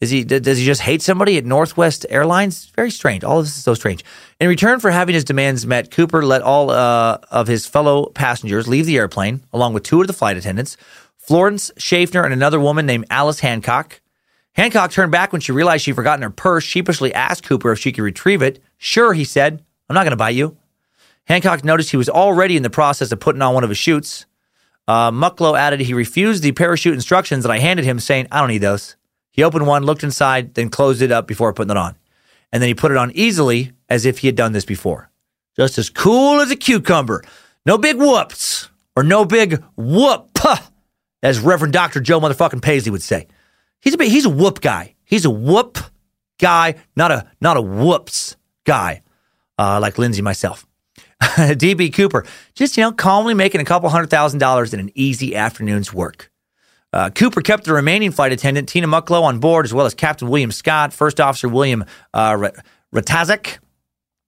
Is 0.00 0.10
he 0.10 0.24
does 0.24 0.58
he 0.58 0.66
just 0.66 0.82
hate 0.82 1.00
somebody 1.02 1.38
at 1.38 1.46
Northwest 1.46 2.04
Airlines? 2.10 2.66
Very 2.76 2.90
strange. 2.90 3.24
All 3.24 3.38
of 3.38 3.46
this 3.46 3.56
is 3.56 3.62
so 3.62 3.74
strange. 3.74 4.04
In 4.40 4.48
return 4.48 4.80
for 4.80 4.90
having 4.90 5.14
his 5.14 5.24
demands 5.24 5.66
met, 5.66 5.90
Cooper 5.90 6.22
let 6.24 6.42
all 6.42 6.70
uh, 6.70 7.18
of 7.30 7.46
his 7.46 7.66
fellow 7.66 8.06
passengers 8.06 8.68
leave 8.68 8.86
the 8.86 8.98
airplane, 8.98 9.42
along 9.52 9.72
with 9.72 9.84
two 9.84 10.00
of 10.00 10.06
the 10.06 10.12
flight 10.12 10.36
attendants, 10.36 10.76
Florence 11.16 11.70
Schaffner 11.78 12.22
and 12.24 12.34
another 12.34 12.60
woman 12.60 12.84
named 12.84 13.06
Alice 13.08 13.40
Hancock. 13.40 14.00
Hancock 14.54 14.92
turned 14.92 15.12
back 15.12 15.32
when 15.32 15.40
she 15.40 15.52
realized 15.52 15.84
she'd 15.84 15.96
forgotten 15.96 16.22
her 16.22 16.30
purse. 16.30 16.64
Sheepishly 16.64 17.12
asked 17.12 17.44
Cooper 17.44 17.72
if 17.72 17.78
she 17.78 17.92
could 17.92 18.02
retrieve 18.02 18.40
it. 18.40 18.62
Sure, 18.78 19.12
he 19.12 19.24
said. 19.24 19.64
I'm 19.88 19.94
not 19.94 20.04
going 20.04 20.12
to 20.12 20.16
bite 20.16 20.36
you. 20.36 20.56
Hancock 21.24 21.64
noticed 21.64 21.90
he 21.90 21.96
was 21.96 22.08
already 22.08 22.56
in 22.56 22.62
the 22.62 22.70
process 22.70 23.10
of 23.10 23.20
putting 23.20 23.42
on 23.42 23.54
one 23.54 23.64
of 23.64 23.70
his 23.70 23.78
chutes. 23.78 24.26
Uh, 24.86 25.10
Mucklow 25.10 25.58
added 25.58 25.80
he 25.80 25.94
refused 25.94 26.42
the 26.42 26.52
parachute 26.52 26.94
instructions 26.94 27.42
that 27.44 27.50
I 27.50 27.58
handed 27.58 27.84
him, 27.84 27.98
saying, 27.98 28.28
I 28.30 28.40
don't 28.40 28.50
need 28.50 28.58
those. 28.58 28.96
He 29.30 29.42
opened 29.42 29.66
one, 29.66 29.84
looked 29.84 30.04
inside, 30.04 30.54
then 30.54 30.68
closed 30.68 31.02
it 31.02 31.10
up 31.10 31.26
before 31.26 31.52
putting 31.52 31.70
it 31.70 31.76
on. 31.76 31.96
And 32.52 32.62
then 32.62 32.68
he 32.68 32.74
put 32.74 32.92
it 32.92 32.96
on 32.96 33.10
easily 33.12 33.72
as 33.88 34.04
if 34.06 34.18
he 34.18 34.28
had 34.28 34.36
done 34.36 34.52
this 34.52 34.64
before. 34.64 35.10
Just 35.56 35.78
as 35.78 35.90
cool 35.90 36.40
as 36.40 36.50
a 36.50 36.56
cucumber. 36.56 37.24
No 37.66 37.78
big 37.78 37.96
whoops 37.96 38.68
or 38.94 39.02
no 39.02 39.24
big 39.24 39.62
whoop, 39.76 40.38
as 41.22 41.40
Reverend 41.40 41.72
Dr. 41.72 42.00
Joe 42.00 42.20
motherfucking 42.20 42.62
Paisley 42.62 42.92
would 42.92 43.02
say. 43.02 43.26
He's 43.84 43.94
a 43.94 43.98
big, 43.98 44.10
he's 44.10 44.24
a 44.24 44.30
whoop 44.30 44.62
guy. 44.62 44.94
He's 45.04 45.26
a 45.26 45.30
whoop 45.30 45.78
guy, 46.40 46.76
not 46.96 47.12
a 47.12 47.30
not 47.40 47.58
a 47.58 47.62
whoops 47.62 48.36
guy, 48.64 49.02
uh, 49.58 49.78
like 49.78 49.98
Lindsay 49.98 50.22
myself. 50.22 50.66
DB 51.20 51.92
Cooper, 51.92 52.24
just 52.54 52.76
you 52.76 52.82
know, 52.82 52.92
calmly 52.92 53.34
making 53.34 53.60
a 53.60 53.64
couple 53.64 53.90
hundred 53.90 54.08
thousand 54.08 54.38
dollars 54.38 54.72
in 54.72 54.80
an 54.80 54.90
easy 54.94 55.36
afternoon's 55.36 55.92
work. 55.92 56.30
Uh, 56.94 57.10
Cooper 57.10 57.42
kept 57.42 57.64
the 57.64 57.74
remaining 57.74 58.10
flight 58.10 58.32
attendant, 58.32 58.68
Tina 58.68 58.86
Mucklow, 58.86 59.22
on 59.22 59.38
board, 59.38 59.66
as 59.66 59.74
well 59.74 59.84
as 59.84 59.94
Captain 59.94 60.28
William 60.28 60.50
Scott, 60.50 60.92
First 60.92 61.20
Officer 61.20 61.48
William 61.48 61.84
uh, 62.14 62.50
Rataczak, 62.94 63.58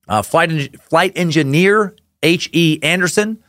uh, 0.09 0.23
flight, 0.23 0.51
en- 0.51 0.69
flight 0.81 1.13
engineer 1.17 1.95
H.E. 2.23 2.81
Anderson. 2.83 3.43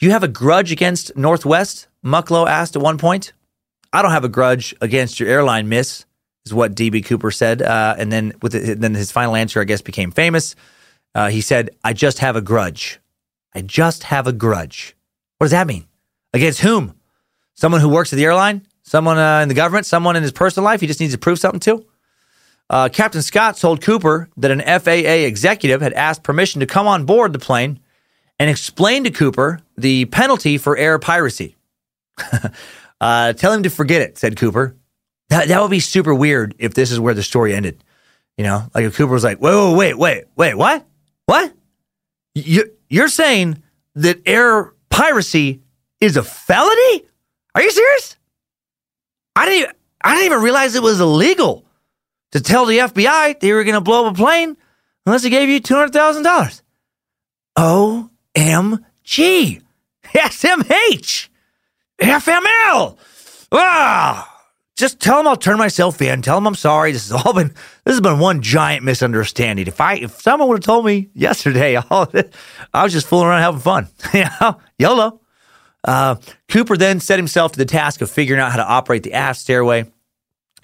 You 0.00 0.10
have 0.10 0.24
a 0.24 0.28
grudge 0.28 0.72
against 0.72 1.16
Northwest? 1.16 1.86
Mucklow 2.04 2.48
asked 2.48 2.74
at 2.74 2.82
one 2.82 2.98
point. 2.98 3.32
I 3.92 4.02
don't 4.02 4.12
have 4.12 4.24
a 4.24 4.28
grudge 4.28 4.74
against 4.80 5.18
your 5.18 5.28
airline, 5.28 5.68
miss, 5.68 6.04
is 6.44 6.54
what 6.54 6.74
DB 6.74 7.04
Cooper 7.04 7.30
said. 7.30 7.62
Uh, 7.62 7.94
and 7.98 8.10
then 8.12 8.32
with 8.42 8.54
it, 8.54 8.80
then 8.80 8.94
his 8.94 9.10
final 9.10 9.34
answer, 9.34 9.60
I 9.60 9.64
guess, 9.64 9.82
became 9.82 10.10
famous. 10.10 10.54
Uh, 11.14 11.28
he 11.28 11.40
said, 11.40 11.70
I 11.82 11.92
just 11.92 12.20
have 12.20 12.36
a 12.36 12.40
grudge. 12.40 13.00
I 13.54 13.62
just 13.62 14.04
have 14.04 14.26
a 14.26 14.32
grudge. 14.32 14.96
What 15.38 15.46
does 15.46 15.52
that 15.52 15.66
mean? 15.66 15.86
Against 16.32 16.60
whom? 16.60 16.94
Someone 17.54 17.80
who 17.80 17.88
works 17.88 18.12
at 18.12 18.16
the 18.16 18.24
airline? 18.24 18.66
Someone 18.82 19.18
uh, 19.18 19.40
in 19.40 19.48
the 19.48 19.54
government? 19.54 19.86
Someone 19.86 20.16
in 20.16 20.22
his 20.22 20.32
personal 20.32 20.64
life 20.64 20.80
he 20.80 20.86
just 20.86 21.00
needs 21.00 21.12
to 21.12 21.18
prove 21.18 21.38
something 21.38 21.60
to? 21.60 21.84
Uh, 22.68 22.88
Captain 22.88 23.22
Scott 23.22 23.56
told 23.56 23.82
Cooper 23.82 24.28
that 24.36 24.52
an 24.52 24.60
FAA 24.60 25.26
executive 25.26 25.80
had 25.80 25.92
asked 25.94 26.22
permission 26.22 26.60
to 26.60 26.66
come 26.66 26.86
on 26.86 27.04
board 27.04 27.32
the 27.32 27.40
plane 27.40 27.80
and 28.38 28.48
explain 28.48 29.02
to 29.04 29.10
Cooper 29.10 29.60
the 29.76 30.04
penalty 30.06 30.56
for 30.56 30.76
air 30.76 30.98
piracy. 30.98 31.56
uh, 33.00 33.32
tell 33.32 33.52
him 33.52 33.62
to 33.62 33.70
forget 33.70 34.02
it, 34.02 34.18
said 34.18 34.36
Cooper. 34.36 34.76
That, 35.28 35.48
that 35.48 35.62
would 35.62 35.70
be 35.70 35.80
super 35.80 36.14
weird 36.14 36.54
if 36.58 36.74
this 36.74 36.90
is 36.90 36.98
where 37.00 37.14
the 37.14 37.22
story 37.22 37.54
ended. 37.54 37.82
You 38.36 38.44
know, 38.44 38.66
like 38.74 38.84
if 38.84 38.96
Cooper 38.96 39.12
was 39.12 39.24
like, 39.24 39.40
wait, 39.40 39.54
wait, 39.54 39.74
wait, 39.76 39.98
wait, 39.98 40.24
wait, 40.36 40.54
what? 40.54 40.86
What? 41.26 41.52
You, 42.34 42.70
you're 42.88 43.08
saying 43.08 43.62
that 43.94 44.20
air 44.26 44.72
piracy 44.88 45.60
is 46.00 46.16
a 46.16 46.22
felony? 46.22 47.04
Are 47.54 47.62
you 47.62 47.70
serious? 47.70 48.16
I 49.36 49.46
didn't. 49.46 49.76
I 50.02 50.14
didn't 50.14 50.26
even 50.26 50.42
realize 50.42 50.74
it 50.74 50.82
was 50.82 51.00
illegal 51.00 51.66
to 52.32 52.40
tell 52.40 52.64
the 52.64 52.78
FBI 52.78 53.38
they 53.40 53.52
were 53.52 53.64
going 53.64 53.74
to 53.74 53.80
blow 53.80 54.06
up 54.06 54.14
a 54.14 54.16
plane 54.16 54.56
unless 55.04 55.22
they 55.22 55.30
gave 55.30 55.48
you 55.48 55.60
two 55.60 55.74
hundred 55.74 55.92
thousand 55.92 56.22
dollars. 62.00 62.28
O 62.28 62.32
M 62.32 62.42
G 62.42 62.44
S 62.44 62.44
M 62.44 62.46
H 62.46 62.46
F 62.46 62.46
M 62.46 62.46
L. 62.66 62.98
Ah! 63.52 64.36
Just 64.76 64.98
tell 64.98 65.18
them 65.18 65.26
I'll 65.28 65.36
turn 65.36 65.58
myself 65.58 66.00
in. 66.00 66.22
Tell 66.22 66.36
them 66.36 66.46
I'm 66.46 66.54
sorry. 66.54 66.92
This 66.92 67.10
has 67.10 67.24
all 67.24 67.34
been 67.34 67.48
this 67.84 67.94
has 67.94 68.00
been 68.00 68.18
one 68.18 68.40
giant 68.40 68.82
misunderstanding. 68.82 69.66
If 69.66 69.78
I 69.78 69.96
if 69.96 70.20
someone 70.22 70.48
would 70.48 70.56
have 70.56 70.64
told 70.64 70.86
me 70.86 71.10
yesterday, 71.12 71.76
I 71.90 72.82
was 72.82 72.92
just 72.92 73.06
fooling 73.06 73.26
around 73.26 73.42
having 73.42 73.60
fun. 73.60 73.88
know, 74.14 74.58
YOLO. 74.78 75.20
Uh, 75.84 76.16
Cooper 76.48 76.76
then 76.76 77.00
set 77.00 77.18
himself 77.18 77.52
to 77.52 77.58
the 77.58 77.66
task 77.66 78.00
of 78.00 78.10
figuring 78.10 78.40
out 78.40 78.50
how 78.52 78.56
to 78.56 78.66
operate 78.66 79.02
the 79.02 79.12
aft 79.12 79.40
stairway. 79.40 79.84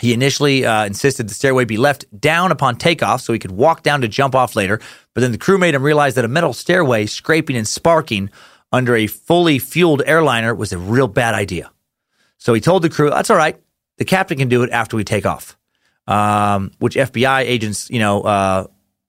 He 0.00 0.12
initially 0.12 0.64
uh, 0.64 0.84
insisted 0.84 1.28
the 1.28 1.34
stairway 1.34 1.64
be 1.64 1.76
left 1.76 2.04
down 2.18 2.52
upon 2.52 2.76
takeoff 2.76 3.22
so 3.22 3.32
he 3.32 3.38
could 3.38 3.52
walk 3.52 3.82
down 3.82 4.02
to 4.02 4.08
jump 4.08 4.34
off 4.34 4.56
later. 4.56 4.80
But 5.14 5.22
then 5.22 5.32
the 5.32 5.38
crew 5.38 5.56
made 5.56 5.74
him 5.74 5.82
realize 5.82 6.14
that 6.14 6.24
a 6.24 6.28
metal 6.28 6.52
stairway 6.52 7.06
scraping 7.06 7.56
and 7.56 7.66
sparking 7.66 8.30
under 8.72 8.96
a 8.96 9.06
fully 9.06 9.58
fueled 9.58 10.02
airliner 10.06 10.54
was 10.54 10.72
a 10.72 10.78
real 10.78 11.08
bad 11.08 11.34
idea. 11.34 11.70
So 12.38 12.54
he 12.54 12.60
told 12.60 12.82
the 12.82 12.90
crew, 12.90 13.10
"That's 13.10 13.30
all 13.30 13.36
right. 13.36 13.60
The 13.98 14.04
captain 14.04 14.38
can 14.38 14.48
do 14.48 14.62
it 14.62 14.70
after 14.70 14.96
we 14.96 15.04
take 15.04 15.26
off." 15.26 15.56
Um, 16.06 16.70
which 16.78 16.94
FBI 16.94 17.40
agents, 17.40 17.90
you 17.90 17.98
know, 17.98 18.22
uh, 18.22 18.66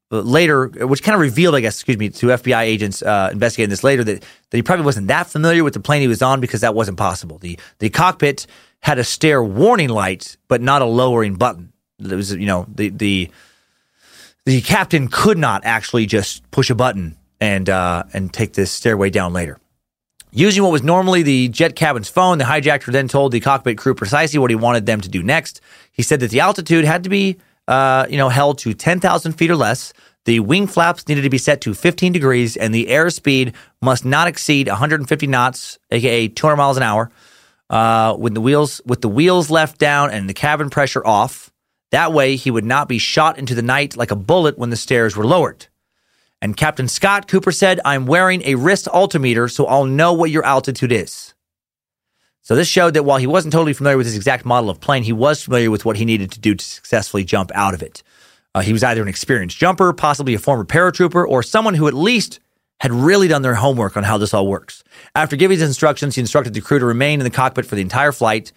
later, 0.09 0.67
which 0.67 1.03
kind 1.03 1.15
of 1.15 1.21
revealed, 1.21 1.55
I 1.55 1.59
guess, 1.59 1.75
excuse 1.75 1.97
me, 1.97 2.09
to 2.09 2.27
FBI 2.27 2.61
agents 2.61 3.01
uh, 3.01 3.29
investigating 3.31 3.69
this 3.69 3.83
later 3.83 4.03
that, 4.03 4.21
that 4.21 4.57
he 4.57 4.63
probably 4.63 4.85
wasn't 4.85 5.07
that 5.07 5.27
familiar 5.27 5.63
with 5.63 5.73
the 5.73 5.79
plane 5.79 6.01
he 6.01 6.07
was 6.07 6.21
on 6.21 6.39
because 6.39 6.61
that 6.61 6.73
wasn't 6.73 6.97
possible. 6.97 7.37
The 7.37 7.59
the 7.79 7.89
cockpit 7.89 8.47
had 8.79 8.99
a 8.99 9.03
stair 9.03 9.43
warning 9.43 9.89
light, 9.89 10.37
but 10.47 10.61
not 10.61 10.81
a 10.81 10.85
lowering 10.85 11.35
button. 11.35 11.73
It 11.99 12.15
was, 12.15 12.33
you 12.33 12.45
know, 12.45 12.65
the 12.73 12.89
the 12.89 13.31
the 14.45 14.61
captain 14.61 15.09
could 15.09 15.37
not 15.37 15.65
actually 15.65 16.05
just 16.05 16.49
push 16.51 16.69
a 16.69 16.75
button 16.75 17.16
and 17.39 17.69
uh, 17.69 18.03
and 18.13 18.33
take 18.33 18.53
this 18.53 18.71
stairway 18.71 19.09
down 19.09 19.33
later. 19.33 19.57
Using 20.31 20.63
what 20.63 20.71
was 20.71 20.83
normally 20.83 21.23
the 21.23 21.47
jet 21.47 21.75
cabin's 21.75 22.09
phone, 22.09 22.37
the 22.37 22.43
hijacker 22.43 22.91
then 22.91 23.07
told 23.07 23.31
the 23.31 23.39
cockpit 23.39 23.77
crew 23.77 23.95
precisely 23.95 24.39
what 24.39 24.51
he 24.51 24.55
wanted 24.55 24.85
them 24.85 25.01
to 25.01 25.09
do 25.09 25.23
next. 25.23 25.61
He 25.91 26.03
said 26.03 26.19
that 26.19 26.31
the 26.31 26.41
altitude 26.41 26.85
had 26.85 27.03
to 27.05 27.09
be 27.09 27.37
uh, 27.67 28.05
you 28.09 28.17
know, 28.17 28.29
held 28.29 28.57
to 28.59 28.73
10,000 28.73 29.33
feet 29.33 29.51
or 29.51 29.55
less. 29.55 29.93
The 30.25 30.39
wing 30.39 30.67
flaps 30.67 31.07
needed 31.07 31.21
to 31.21 31.29
be 31.29 31.37
set 31.37 31.61
to 31.61 31.73
15 31.73 32.11
degrees, 32.11 32.57
and 32.57 32.73
the 32.73 32.87
airspeed 32.87 33.53
must 33.81 34.05
not 34.05 34.27
exceed 34.27 34.67
150 34.67 35.27
knots, 35.27 35.77
aka 35.91 36.27
200 36.27 36.55
miles 36.55 36.77
an 36.77 36.83
hour. 36.83 37.11
Uh, 37.69 38.15
with 38.17 38.33
the 38.33 38.39
wheels 38.39 38.79
with 38.85 39.01
the 39.01 39.09
wheels 39.09 39.49
left 39.49 39.77
down 39.77 40.09
and 40.09 40.29
the 40.29 40.33
cabin 40.33 40.69
pressure 40.69 41.05
off. 41.05 41.51
That 41.91 42.13
way, 42.13 42.37
he 42.37 42.49
would 42.49 42.63
not 42.63 42.87
be 42.87 42.97
shot 42.97 43.37
into 43.37 43.55
the 43.55 43.61
night 43.61 43.97
like 43.97 44.11
a 44.11 44.15
bullet 44.15 44.57
when 44.57 44.69
the 44.69 44.77
stairs 44.77 45.17
were 45.17 45.25
lowered. 45.25 45.67
And 46.41 46.55
Captain 46.55 46.87
Scott 46.87 47.27
Cooper 47.27 47.51
said, 47.51 47.79
"I'm 47.83 48.05
wearing 48.05 48.41
a 48.43 48.55
wrist 48.55 48.87
altimeter, 48.87 49.47
so 49.47 49.65
I'll 49.65 49.85
know 49.85 50.13
what 50.13 50.29
your 50.29 50.45
altitude 50.45 50.91
is." 50.91 51.33
So 52.41 52.55
this 52.55 52.67
showed 52.67 52.93
that 52.93 53.03
while 53.03 53.17
he 53.17 53.27
wasn't 53.27 53.51
totally 53.51 53.73
familiar 53.73 53.97
with 53.97 54.05
his 54.05 54.15
exact 54.15 54.45
model 54.45 54.69
of 54.69 54.79
plane, 54.79 55.03
he 55.03 55.11
was 55.11 55.43
familiar 55.43 55.69
with 55.69 55.83
what 55.83 55.97
he 55.97 56.05
needed 56.05 56.31
to 56.31 56.39
do 56.39 56.55
to 56.55 56.63
successfully 56.63 57.25
jump 57.25 57.51
out 57.53 57.73
of 57.73 57.81
it. 57.81 58.03
Uh, 58.55 58.61
he 58.61 58.71
was 58.71 58.83
either 58.83 59.01
an 59.01 59.07
experienced 59.07 59.57
jumper, 59.57 59.91
possibly 59.91 60.33
a 60.33 60.39
former 60.39 60.63
paratrooper, 60.63 61.27
or 61.27 61.43
someone 61.43 61.73
who 61.73 61.87
at 61.87 61.93
least 61.93 62.39
had 62.79 62.91
really 62.91 63.27
done 63.27 63.41
their 63.41 63.55
homework 63.55 63.97
on 63.97 64.03
how 64.03 64.17
this 64.17 64.33
all 64.33 64.47
works. 64.47 64.83
After 65.15 65.35
giving 65.35 65.57
his 65.57 65.67
instructions, 65.67 66.15
he 66.15 66.21
instructed 66.21 66.53
the 66.53 66.61
crew 66.61 66.79
to 66.79 66.85
remain 66.85 67.19
in 67.19 67.23
the 67.23 67.29
cockpit 67.29 67.65
for 67.65 67.75
the 67.75 67.81
entire 67.81 68.11
flight. 68.11 68.51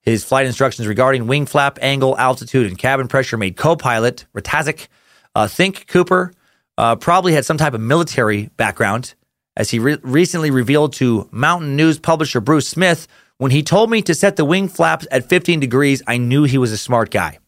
His 0.00 0.24
flight 0.24 0.46
instructions 0.46 0.88
regarding 0.88 1.26
wing 1.26 1.46
flap, 1.46 1.78
angle, 1.82 2.18
altitude, 2.18 2.66
and 2.66 2.78
cabin 2.78 3.06
pressure 3.06 3.36
made 3.36 3.56
co-pilot 3.56 4.26
Rataczak 4.34 4.88
uh, 5.34 5.46
think 5.46 5.86
Cooper 5.86 6.32
uh, 6.78 6.96
probably 6.96 7.32
had 7.32 7.44
some 7.44 7.58
type 7.58 7.74
of 7.74 7.80
military 7.80 8.50
background, 8.56 9.14
as 9.56 9.70
he 9.70 9.78
re- 9.78 9.98
recently 10.02 10.50
revealed 10.50 10.92
to 10.94 11.28
Mountain 11.30 11.76
News 11.76 11.98
publisher 11.98 12.40
Bruce 12.40 12.68
Smith, 12.68 13.08
when 13.38 13.50
he 13.50 13.62
told 13.62 13.90
me 13.90 14.02
to 14.02 14.14
set 14.14 14.36
the 14.36 14.44
wing 14.44 14.68
flaps 14.68 15.06
at 15.10 15.28
15 15.28 15.60
degrees, 15.60 16.02
I 16.06 16.16
knew 16.16 16.44
he 16.44 16.58
was 16.58 16.72
a 16.72 16.78
smart 16.78 17.10
guy. 17.10 17.38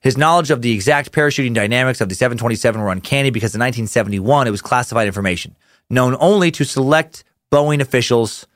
His 0.00 0.18
knowledge 0.18 0.50
of 0.50 0.62
the 0.62 0.72
exact 0.72 1.12
parachuting 1.12 1.54
dynamics 1.54 2.00
of 2.00 2.08
the 2.08 2.14
727 2.14 2.80
were 2.80 2.90
uncanny 2.90 3.30
because 3.30 3.54
in 3.54 3.60
1971 3.60 4.46
it 4.46 4.50
was 4.50 4.60
classified 4.60 5.06
information, 5.06 5.56
known 5.88 6.16
only 6.20 6.50
to 6.52 6.64
select 6.64 7.24
Boeing 7.50 7.80
officials 7.80 8.46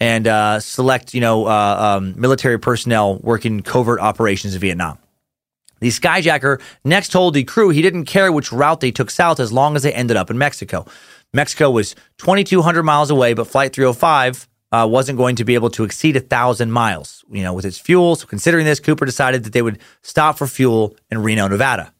and 0.00 0.26
uh, 0.26 0.60
select, 0.60 1.14
you 1.14 1.20
know, 1.20 1.46
uh, 1.46 1.98
um, 1.98 2.20
military 2.20 2.58
personnel 2.58 3.18
working 3.18 3.62
covert 3.62 4.00
operations 4.00 4.54
in 4.54 4.60
Vietnam. 4.60 4.98
The 5.80 5.88
skyjacker 5.88 6.60
next 6.84 7.12
told 7.12 7.34
the 7.34 7.44
crew 7.44 7.70
he 7.70 7.82
didn't 7.82 8.04
care 8.06 8.32
which 8.32 8.52
route 8.52 8.80
they 8.80 8.90
took 8.90 9.10
south 9.10 9.40
as 9.40 9.52
long 9.52 9.76
as 9.76 9.82
they 9.82 9.92
ended 9.92 10.16
up 10.16 10.30
in 10.30 10.38
Mexico. 10.38 10.86
Mexico 11.32 11.70
was 11.70 11.94
2,200 12.18 12.82
miles 12.82 13.10
away, 13.10 13.34
but 13.34 13.46
Flight 13.46 13.72
305 13.74 14.48
uh, 14.70 14.86
wasn't 14.90 15.18
going 15.18 15.36
to 15.36 15.44
be 15.44 15.54
able 15.54 15.70
to 15.70 15.84
exceed 15.84 16.16
a 16.16 16.20
thousand 16.20 16.72
miles, 16.72 17.24
you 17.30 17.42
know, 17.42 17.52
with 17.52 17.64
its 17.64 17.78
fuel. 17.78 18.16
So 18.16 18.26
considering 18.26 18.64
this, 18.64 18.80
Cooper 18.80 19.04
decided 19.04 19.44
that 19.44 19.52
they 19.52 19.62
would 19.62 19.78
stop 20.02 20.38
for 20.38 20.46
fuel 20.46 20.96
in 21.10 21.18
Reno, 21.18 21.48
Nevada. 21.48 21.92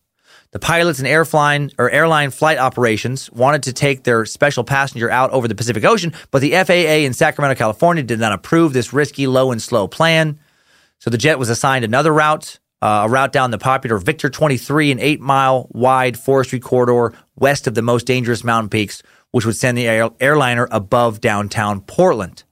The 0.51 0.59
pilots 0.59 0.99
and 0.99 1.07
airline 1.07 1.73
or 1.77 1.91
airline 1.91 2.31
flight 2.31 2.57
operations 2.57 3.31
wanted 3.31 3.65
to 3.65 3.75
take 3.75 4.05
their 4.05 4.25
special 4.25 4.65
passenger 4.65 5.11
out 5.11 5.31
over 5.31 5.47
the 5.47 5.55
Pacific 5.55 5.85
Ocean, 5.85 6.15
but 6.31 6.41
the 6.41 6.53
FAA 6.53 7.05
in 7.05 7.13
Sacramento, 7.13 7.59
California 7.59 8.03
did 8.03 8.19
not 8.19 8.33
approve 8.33 8.73
this 8.73 8.95
risky 8.95 9.27
low 9.27 9.53
and 9.53 9.61
slow 9.61 9.87
plan. 9.87 10.39
So 11.01 11.11
the 11.11 11.19
jet 11.19 11.39
was 11.39 11.51
assigned 11.51 11.85
another 11.85 12.15
route, 12.15 12.59
uh, 12.81 13.03
a 13.05 13.09
route 13.09 13.33
down 13.33 13.51
the 13.51 13.59
popular 13.59 13.99
Victor 13.99 14.31
23, 14.31 14.93
an 14.93 15.01
eight 15.01 15.21
mile 15.21 15.69
wide 15.71 16.19
forestry 16.19 16.61
corridor 16.61 17.13
west 17.37 17.67
of 17.67 17.75
the 17.75 17.83
most 17.83 18.07
dangerous 18.07 18.45
mountain 18.45 18.69
peaks, 18.69 19.03
which 19.31 19.45
would 19.45 19.57
send 19.57 19.77
the 19.77 19.87
air- 19.87 20.11
airliner 20.21 20.69
above 20.71 21.21
downtown 21.21 21.81
Portland. 21.81 22.45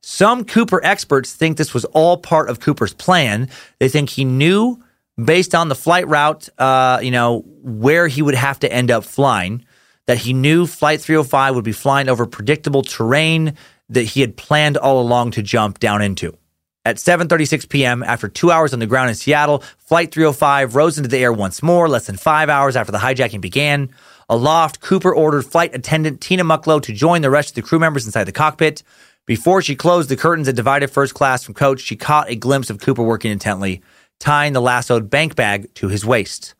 Some 0.00 0.44
Cooper 0.44 0.80
experts 0.84 1.32
think 1.32 1.56
this 1.56 1.74
was 1.74 1.84
all 1.86 2.16
part 2.16 2.48
of 2.48 2.60
Cooper's 2.60 2.94
plan. 2.94 3.48
They 3.78 3.88
think 3.88 4.10
he 4.10 4.24
knew 4.24 4.82
based 5.22 5.54
on 5.54 5.68
the 5.68 5.74
flight 5.74 6.06
route, 6.08 6.48
uh, 6.58 7.00
you 7.02 7.10
know, 7.10 7.44
where 7.62 8.06
he 8.06 8.22
would 8.22 8.34
have 8.36 8.60
to 8.60 8.72
end 8.72 8.90
up 8.90 9.04
flying, 9.04 9.64
that 10.06 10.18
he 10.18 10.32
knew 10.32 10.66
Flight 10.66 11.00
305 11.00 11.54
would 11.54 11.64
be 11.64 11.72
flying 11.72 12.08
over 12.08 12.24
predictable 12.24 12.82
terrain 12.82 13.54
that 13.90 14.04
he 14.04 14.20
had 14.20 14.36
planned 14.36 14.76
all 14.76 15.00
along 15.00 15.32
to 15.32 15.42
jump 15.42 15.78
down 15.78 16.00
into. 16.00 16.36
At 16.84 16.96
7:36 16.96 17.68
p.m., 17.68 18.02
after 18.02 18.28
2 18.28 18.50
hours 18.50 18.72
on 18.72 18.78
the 18.78 18.86
ground 18.86 19.10
in 19.10 19.14
Seattle, 19.14 19.62
Flight 19.78 20.12
305 20.12 20.74
rose 20.74 20.96
into 20.96 21.08
the 21.08 21.18
air 21.18 21.32
once 21.32 21.62
more, 21.62 21.88
less 21.88 22.06
than 22.06 22.16
5 22.16 22.48
hours 22.48 22.76
after 22.76 22.92
the 22.92 22.98
hijacking 22.98 23.40
began. 23.40 23.90
Aloft, 24.28 24.80
Cooper 24.80 25.14
ordered 25.14 25.44
flight 25.44 25.74
attendant 25.74 26.20
Tina 26.20 26.44
Mucklow 26.44 26.82
to 26.82 26.92
join 26.92 27.22
the 27.22 27.30
rest 27.30 27.50
of 27.50 27.54
the 27.54 27.62
crew 27.62 27.78
members 27.78 28.06
inside 28.06 28.24
the 28.24 28.32
cockpit. 28.32 28.82
Before 29.26 29.60
she 29.60 29.74
closed 29.74 30.08
the 30.08 30.16
curtains 30.16 30.46
that 30.46 30.54
divided 30.54 30.90
first 30.90 31.14
class 31.14 31.44
from 31.44 31.54
coach, 31.54 31.80
she 31.80 31.96
caught 31.96 32.30
a 32.30 32.34
glimpse 32.34 32.70
of 32.70 32.80
Cooper 32.80 33.02
working 33.02 33.30
intently 33.30 33.82
tying 34.18 34.52
the 34.52 34.60
lassoed 34.60 35.10
bank 35.10 35.36
bag 35.36 35.72
to 35.74 35.88
his 35.88 36.04
waist. 36.04 36.54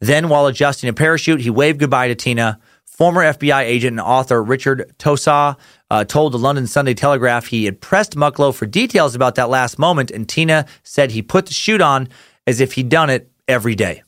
Then, 0.00 0.28
while 0.28 0.46
adjusting 0.46 0.88
a 0.88 0.92
parachute, 0.92 1.40
he 1.40 1.50
waved 1.50 1.78
goodbye 1.78 2.08
to 2.08 2.14
Tina. 2.14 2.60
Former 2.94 3.22
FBI 3.22 3.62
agent 3.62 3.94
and 3.94 4.00
author 4.00 4.40
Richard 4.40 4.94
Tosaw 4.98 5.56
uh, 5.90 6.04
told 6.04 6.32
the 6.32 6.38
London 6.38 6.68
Sunday 6.68 6.94
Telegraph 6.94 7.46
he 7.46 7.64
had 7.64 7.80
pressed 7.80 8.14
Mucklow 8.14 8.54
for 8.54 8.66
details 8.66 9.16
about 9.16 9.34
that 9.34 9.50
last 9.50 9.80
moment, 9.80 10.12
and 10.12 10.28
Tina 10.28 10.64
said 10.84 11.10
he 11.10 11.20
put 11.20 11.46
the 11.46 11.54
chute 11.54 11.80
on 11.80 12.08
as 12.46 12.60
if 12.60 12.74
he'd 12.74 12.88
done 12.88 13.10
it 13.10 13.32
every 13.48 13.74
day. 13.74 14.04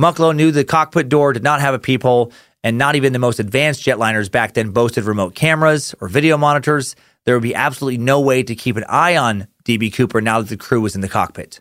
Mucklow 0.00 0.34
knew 0.34 0.50
the 0.50 0.64
cockpit 0.64 1.10
door 1.10 1.34
did 1.34 1.42
not 1.42 1.60
have 1.60 1.74
a 1.74 1.78
peephole, 1.78 2.32
and 2.64 2.78
not 2.78 2.96
even 2.96 3.12
the 3.12 3.18
most 3.18 3.38
advanced 3.38 3.84
jetliners 3.84 4.30
back 4.30 4.54
then 4.54 4.70
boasted 4.70 5.04
remote 5.04 5.34
cameras 5.34 5.94
or 6.00 6.08
video 6.08 6.38
monitors. 6.38 6.96
There 7.26 7.34
would 7.34 7.42
be 7.42 7.54
absolutely 7.54 7.98
no 7.98 8.18
way 8.22 8.42
to 8.44 8.54
keep 8.54 8.78
an 8.78 8.84
eye 8.88 9.18
on 9.18 9.46
DB 9.66 9.92
Cooper 9.92 10.22
now 10.22 10.40
that 10.40 10.48
the 10.48 10.56
crew 10.56 10.80
was 10.80 10.94
in 10.94 11.02
the 11.02 11.08
cockpit. 11.08 11.60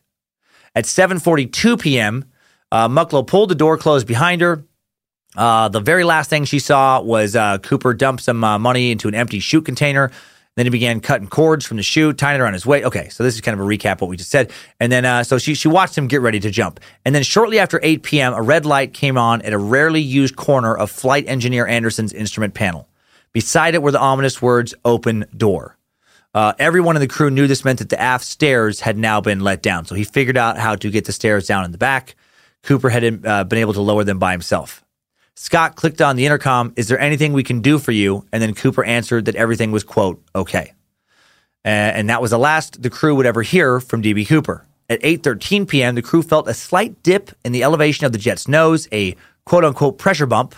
At 0.73 0.85
7:42 0.85 1.81
p.m., 1.81 2.23
uh, 2.71 2.87
Mucklow 2.87 3.27
pulled 3.27 3.49
the 3.49 3.55
door 3.55 3.77
closed 3.77 4.07
behind 4.07 4.39
her. 4.39 4.63
Uh, 5.35 5.69
the 5.69 5.79
very 5.79 6.03
last 6.03 6.29
thing 6.29 6.45
she 6.45 6.59
saw 6.59 7.01
was 7.01 7.35
uh, 7.35 7.57
Cooper 7.59 7.93
dump 7.93 8.21
some 8.21 8.43
uh, 8.43 8.57
money 8.57 8.91
into 8.91 9.07
an 9.07 9.15
empty 9.15 9.39
chute 9.39 9.65
container. 9.65 10.11
Then 10.55 10.65
he 10.65 10.69
began 10.69 11.01
cutting 11.01 11.27
cords 11.27 11.65
from 11.65 11.75
the 11.77 11.83
chute, 11.83 12.17
tying 12.17 12.39
it 12.39 12.41
around 12.41 12.53
his 12.53 12.65
waist. 12.65 12.85
Okay, 12.85 13.09
so 13.09 13.23
this 13.23 13.35
is 13.35 13.41
kind 13.41 13.59
of 13.59 13.65
a 13.65 13.67
recap 13.67 13.93
of 13.93 14.01
what 14.01 14.09
we 14.09 14.15
just 14.15 14.31
said. 14.31 14.51
And 14.79 14.89
then, 14.89 15.03
uh, 15.03 15.23
so 15.23 15.37
she 15.37 15.53
she 15.53 15.67
watched 15.67 15.97
him 15.97 16.07
get 16.07 16.21
ready 16.21 16.39
to 16.39 16.49
jump. 16.49 16.79
And 17.03 17.13
then 17.13 17.23
shortly 17.23 17.59
after 17.59 17.79
8 17.83 18.03
p.m., 18.03 18.33
a 18.33 18.41
red 18.41 18.65
light 18.65 18.93
came 18.93 19.17
on 19.17 19.41
at 19.41 19.51
a 19.51 19.57
rarely 19.57 19.99
used 19.99 20.37
corner 20.37 20.73
of 20.75 20.89
Flight 20.89 21.27
Engineer 21.27 21.67
Anderson's 21.67 22.13
instrument 22.13 22.53
panel. 22.53 22.87
Beside 23.33 23.75
it 23.75 23.81
were 23.81 23.91
the 23.91 23.99
ominous 23.99 24.41
words 24.41 24.73
"Open 24.85 25.25
Door." 25.35 25.77
Uh, 26.33 26.53
everyone 26.57 26.95
in 26.95 27.01
the 27.01 27.07
crew 27.07 27.29
knew 27.29 27.47
this 27.47 27.65
meant 27.65 27.79
that 27.79 27.89
the 27.89 27.99
aft 27.99 28.23
stairs 28.23 28.79
had 28.79 28.97
now 28.97 29.19
been 29.19 29.41
let 29.41 29.61
down. 29.61 29.85
So 29.85 29.95
he 29.95 30.05
figured 30.05 30.37
out 30.37 30.57
how 30.57 30.75
to 30.75 30.89
get 30.89 31.03
the 31.03 31.13
stairs 31.13 31.47
down 31.47 31.65
in 31.65 31.71
the 31.71 31.77
back. 31.77 32.15
Cooper 32.63 32.89
had 32.89 33.25
uh, 33.25 33.43
been 33.43 33.59
able 33.59 33.73
to 33.73 33.81
lower 33.81 34.05
them 34.05 34.19
by 34.19 34.31
himself. 34.31 34.84
Scott 35.35 35.75
clicked 35.75 36.01
on 36.01 36.15
the 36.15 36.25
intercom, 36.25 36.73
Is 36.75 36.87
there 36.87 36.99
anything 36.99 37.33
we 37.33 37.43
can 37.43 37.61
do 37.61 37.77
for 37.77 37.91
you? 37.91 38.25
And 38.31 38.41
then 38.41 38.53
Cooper 38.53 38.83
answered 38.83 39.25
that 39.25 39.35
everything 39.35 39.71
was, 39.71 39.83
quote, 39.83 40.21
okay. 40.33 40.73
and 41.63 42.09
that 42.09 42.21
was 42.21 42.31
the 42.31 42.39
last 42.39 42.81
the 42.81 42.89
crew 42.89 43.15
would 43.15 43.25
ever 43.25 43.41
hear 43.41 43.79
from 43.79 44.01
DB 44.01 44.27
Cooper. 44.27 44.65
At 44.87 45.01
8:13 45.01 45.67
p.m., 45.67 45.95
the 45.95 46.01
crew 46.01 46.21
felt 46.21 46.47
a 46.47 46.53
slight 46.53 47.01
dip 47.01 47.31
in 47.43 47.51
the 47.51 47.63
elevation 47.63 48.05
of 48.05 48.11
the 48.11 48.19
jet's 48.19 48.47
nose, 48.47 48.87
a 48.91 49.15
quote 49.45 49.65
unquote 49.65 49.97
pressure 49.97 50.27
bump, 50.27 50.55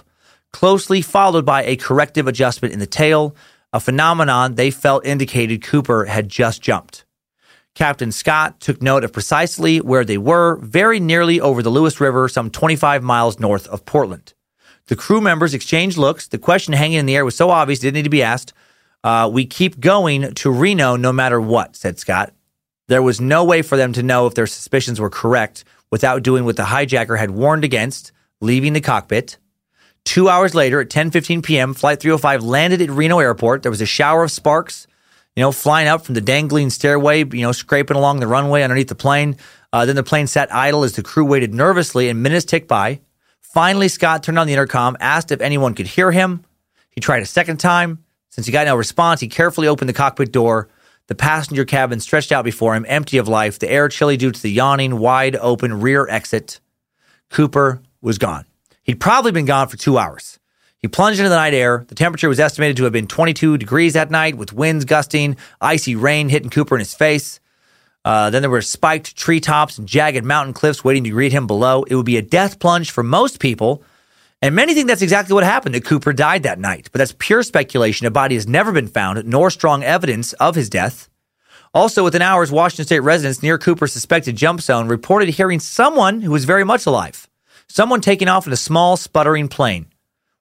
closely 0.51 1.01
followed 1.01 1.45
by 1.45 1.63
a 1.63 1.78
corrective 1.78 2.28
adjustment 2.28 2.73
in 2.73 2.80
the 2.80 2.86
tail, 2.86 3.36
a 3.71 3.80
phenomenon 3.80 4.55
they 4.55 4.69
felt 4.69 5.05
indicated 5.05 5.63
Cooper 5.63 6.05
had 6.05 6.28
just 6.28 6.61
jumped. 6.61 7.05
Captain 7.73 8.11
Scott 8.11 8.59
took 8.59 8.82
note 8.82 9.03
of 9.03 9.13
precisely 9.13 9.80
where 9.80 10.03
they 10.03 10.17
were, 10.17 10.57
very 10.57 10.99
nearly 10.99 11.39
over 11.39 11.61
the 11.61 11.69
Lewis 11.69 12.01
River, 12.01 12.28
some 12.28 12.49
25 12.49 13.03
miles 13.03 13.39
north 13.39 13.67
of 13.67 13.86
Portland. 13.86 14.34
The 14.88 14.95
crew 14.95 15.21
members 15.21 15.53
exchanged 15.53 15.97
looks. 15.97 16.27
The 16.27 16.38
question 16.38 16.73
hanging 16.73 16.99
in 16.99 17.05
the 17.05 17.15
air 17.15 17.25
was 17.25 17.35
so 17.35 17.49
obvious, 17.49 17.79
it 17.79 17.83
didn't 17.83 17.95
need 17.95 18.03
to 18.03 18.09
be 18.09 18.23
asked. 18.23 18.53
Uh, 19.03 19.29
we 19.31 19.45
keep 19.45 19.79
going 19.79 20.33
to 20.33 20.51
Reno 20.51 20.95
no 20.95 21.13
matter 21.13 21.39
what, 21.39 21.75
said 21.75 21.99
Scott. 21.99 22.33
There 22.88 23.01
was 23.01 23.19
no 23.19 23.43
way 23.43 23.61
for 23.61 23.77
them 23.77 23.93
to 23.93 24.03
know 24.03 24.27
if 24.27 24.33
their 24.33 24.47
suspicions 24.47 24.99
were 24.99 25.09
correct 25.09 25.65
without 25.91 26.23
doing 26.23 26.45
what 26.45 26.55
the 26.55 26.63
hijacker 26.63 27.17
had 27.17 27.31
warned 27.31 27.63
against, 27.63 28.11
leaving 28.41 28.73
the 28.73 28.81
cockpit. 28.81 29.38
Two 30.05 30.29
hours 30.29 30.55
later, 30.55 30.79
at 30.79 30.89
10:15 30.89 31.43
p.m., 31.43 31.73
Flight 31.73 31.99
305 31.99 32.43
landed 32.43 32.81
at 32.81 32.89
Reno 32.89 33.19
Airport. 33.19 33.63
There 33.63 33.71
was 33.71 33.81
a 33.81 33.85
shower 33.85 34.23
of 34.23 34.31
sparks, 34.31 34.88
you 35.35 35.41
know, 35.41 35.51
flying 35.51 35.89
up 35.89 36.05
from 36.05 36.15
the 36.15 36.21
dangling 36.21 36.69
stairway, 36.69 37.19
you 37.25 37.41
know, 37.41 37.51
scraping 37.51 37.97
along 37.97 38.21
the 38.21 38.27
runway 38.27 38.63
underneath 38.63 38.88
the 38.88 38.95
plane. 38.95 39.35
Uh, 39.73 39.85
then 39.85 39.97
the 39.97 40.03
plane 40.03 40.27
sat 40.27 40.53
idle 40.53 40.85
as 40.85 40.93
the 40.93 41.03
crew 41.03 41.25
waited 41.25 41.53
nervously, 41.53 42.07
and 42.07 42.23
minutes 42.23 42.45
ticked 42.45 42.69
by. 42.69 43.01
Finally, 43.53 43.87
Scott 43.87 44.23
turned 44.23 44.37
on 44.37 44.45
the 44.45 44.53
intercom, 44.53 44.97
asked 44.99 45.31
if 45.31 45.41
anyone 45.41 45.73
could 45.73 45.87
hear 45.87 46.11
him. 46.11 46.43
He 46.89 47.01
tried 47.01 47.23
a 47.23 47.25
second 47.25 47.57
time. 47.57 48.03
Since 48.29 48.45
he 48.45 48.51
got 48.51 48.67
no 48.67 48.75
response, 48.75 49.19
he 49.19 49.27
carefully 49.27 49.67
opened 49.67 49.89
the 49.89 49.93
cockpit 49.93 50.31
door. 50.31 50.69
The 51.07 51.15
passenger 51.15 51.63
cabin 51.63 51.99
stretched 52.01 52.31
out 52.31 52.43
before 52.43 52.75
him, 52.75 52.85
empty 52.87 53.17
of 53.17 53.27
life, 53.27 53.57
the 53.57 53.69
air 53.69 53.87
chilly 53.87 54.17
due 54.17 54.31
to 54.31 54.41
the 54.41 54.51
yawning, 54.51 54.99
wide 54.99 55.37
open 55.37 55.79
rear 55.79 56.07
exit. 56.09 56.59
Cooper 57.29 57.81
was 58.01 58.17
gone. 58.17 58.45
He'd 58.83 58.99
probably 58.99 59.31
been 59.31 59.45
gone 59.45 59.69
for 59.69 59.77
two 59.77 59.97
hours. 59.97 60.39
He 60.79 60.87
plunged 60.87 61.19
into 61.19 61.29
the 61.29 61.35
night 61.35 61.53
air. 61.53 61.85
The 61.87 61.95
temperature 61.95 62.29
was 62.29 62.39
estimated 62.39 62.77
to 62.77 62.83
have 62.83 62.93
been 62.93 63.07
22 63.07 63.57
degrees 63.57 63.93
that 63.93 64.11
night, 64.11 64.37
with 64.37 64.53
winds 64.53 64.85
gusting, 64.85 65.37
icy 65.61 65.95
rain 65.95 66.29
hitting 66.29 66.49
Cooper 66.49 66.75
in 66.75 66.79
his 66.79 66.93
face. 66.93 67.39
Uh, 68.07 68.29
then 68.29 68.41
there 68.41 68.49
were 68.49 68.61
spiked 68.61 69.17
treetops 69.17 69.77
and 69.77 69.85
jagged 69.85 70.23
mountain 70.23 70.53
cliffs 70.53 70.81
waiting 70.81 71.03
to 71.03 71.09
greet 71.09 71.33
him 71.33 71.45
below. 71.45 71.83
It 71.83 71.95
would 71.95 72.05
be 72.05 72.15
a 72.15 72.21
death 72.21 72.57
plunge 72.57 72.89
for 72.89 73.03
most 73.03 73.41
people. 73.41 73.83
And 74.41 74.55
many 74.55 74.73
think 74.73 74.87
that's 74.87 75.01
exactly 75.01 75.33
what 75.33 75.43
happened, 75.43 75.75
that 75.75 75.83
Cooper 75.83 76.13
died 76.13 76.43
that 76.43 76.57
night. 76.57 76.87
But 76.93 76.99
that's 76.99 77.13
pure 77.19 77.43
speculation. 77.43 78.07
A 78.07 78.11
body 78.11 78.35
has 78.35 78.47
never 78.47 78.71
been 78.71 78.87
found, 78.87 79.25
nor 79.25 79.49
strong 79.49 79.83
evidence 79.83 80.31
of 80.31 80.55
his 80.55 80.69
death. 80.69 81.09
Also, 81.73 82.01
within 82.01 82.21
hours, 82.21 82.49
Washington 82.49 82.85
State 82.85 83.01
residents 83.01 83.43
near 83.43 83.57
Cooper's 83.57 83.91
suspected 83.91 84.37
jump 84.37 84.61
zone 84.61 84.87
reported 84.87 85.27
hearing 85.27 85.59
someone 85.59 86.21
who 86.21 86.31
was 86.31 86.45
very 86.45 86.63
much 86.63 86.85
alive. 86.85 87.27
Someone 87.67 87.99
taking 87.99 88.29
off 88.29 88.47
in 88.47 88.53
a 88.53 88.55
small, 88.55 88.95
sputtering 88.95 89.49
plane. 89.49 89.87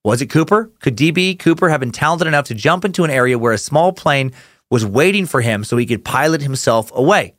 Was 0.05 0.23
it 0.23 0.31
Cooper? 0.31 0.71
Could 0.79 0.97
DB 0.97 1.37
Cooper 1.37 1.69
have 1.69 1.81
been 1.81 1.91
talented 1.91 2.29
enough 2.29 2.47
to 2.47 2.55
jump 2.55 2.85
into 2.85 3.03
an 3.03 3.11
area 3.11 3.37
where 3.37 3.53
a 3.53 3.59
small 3.59 3.93
plane 3.93 4.31
was 4.71 4.87
waiting 4.87 5.27
for 5.27 5.41
him 5.41 5.65
so 5.65 5.77
he 5.77 5.85
could 5.85 6.05
pilot 6.05 6.43
himself 6.43 6.93
away? 6.95 7.36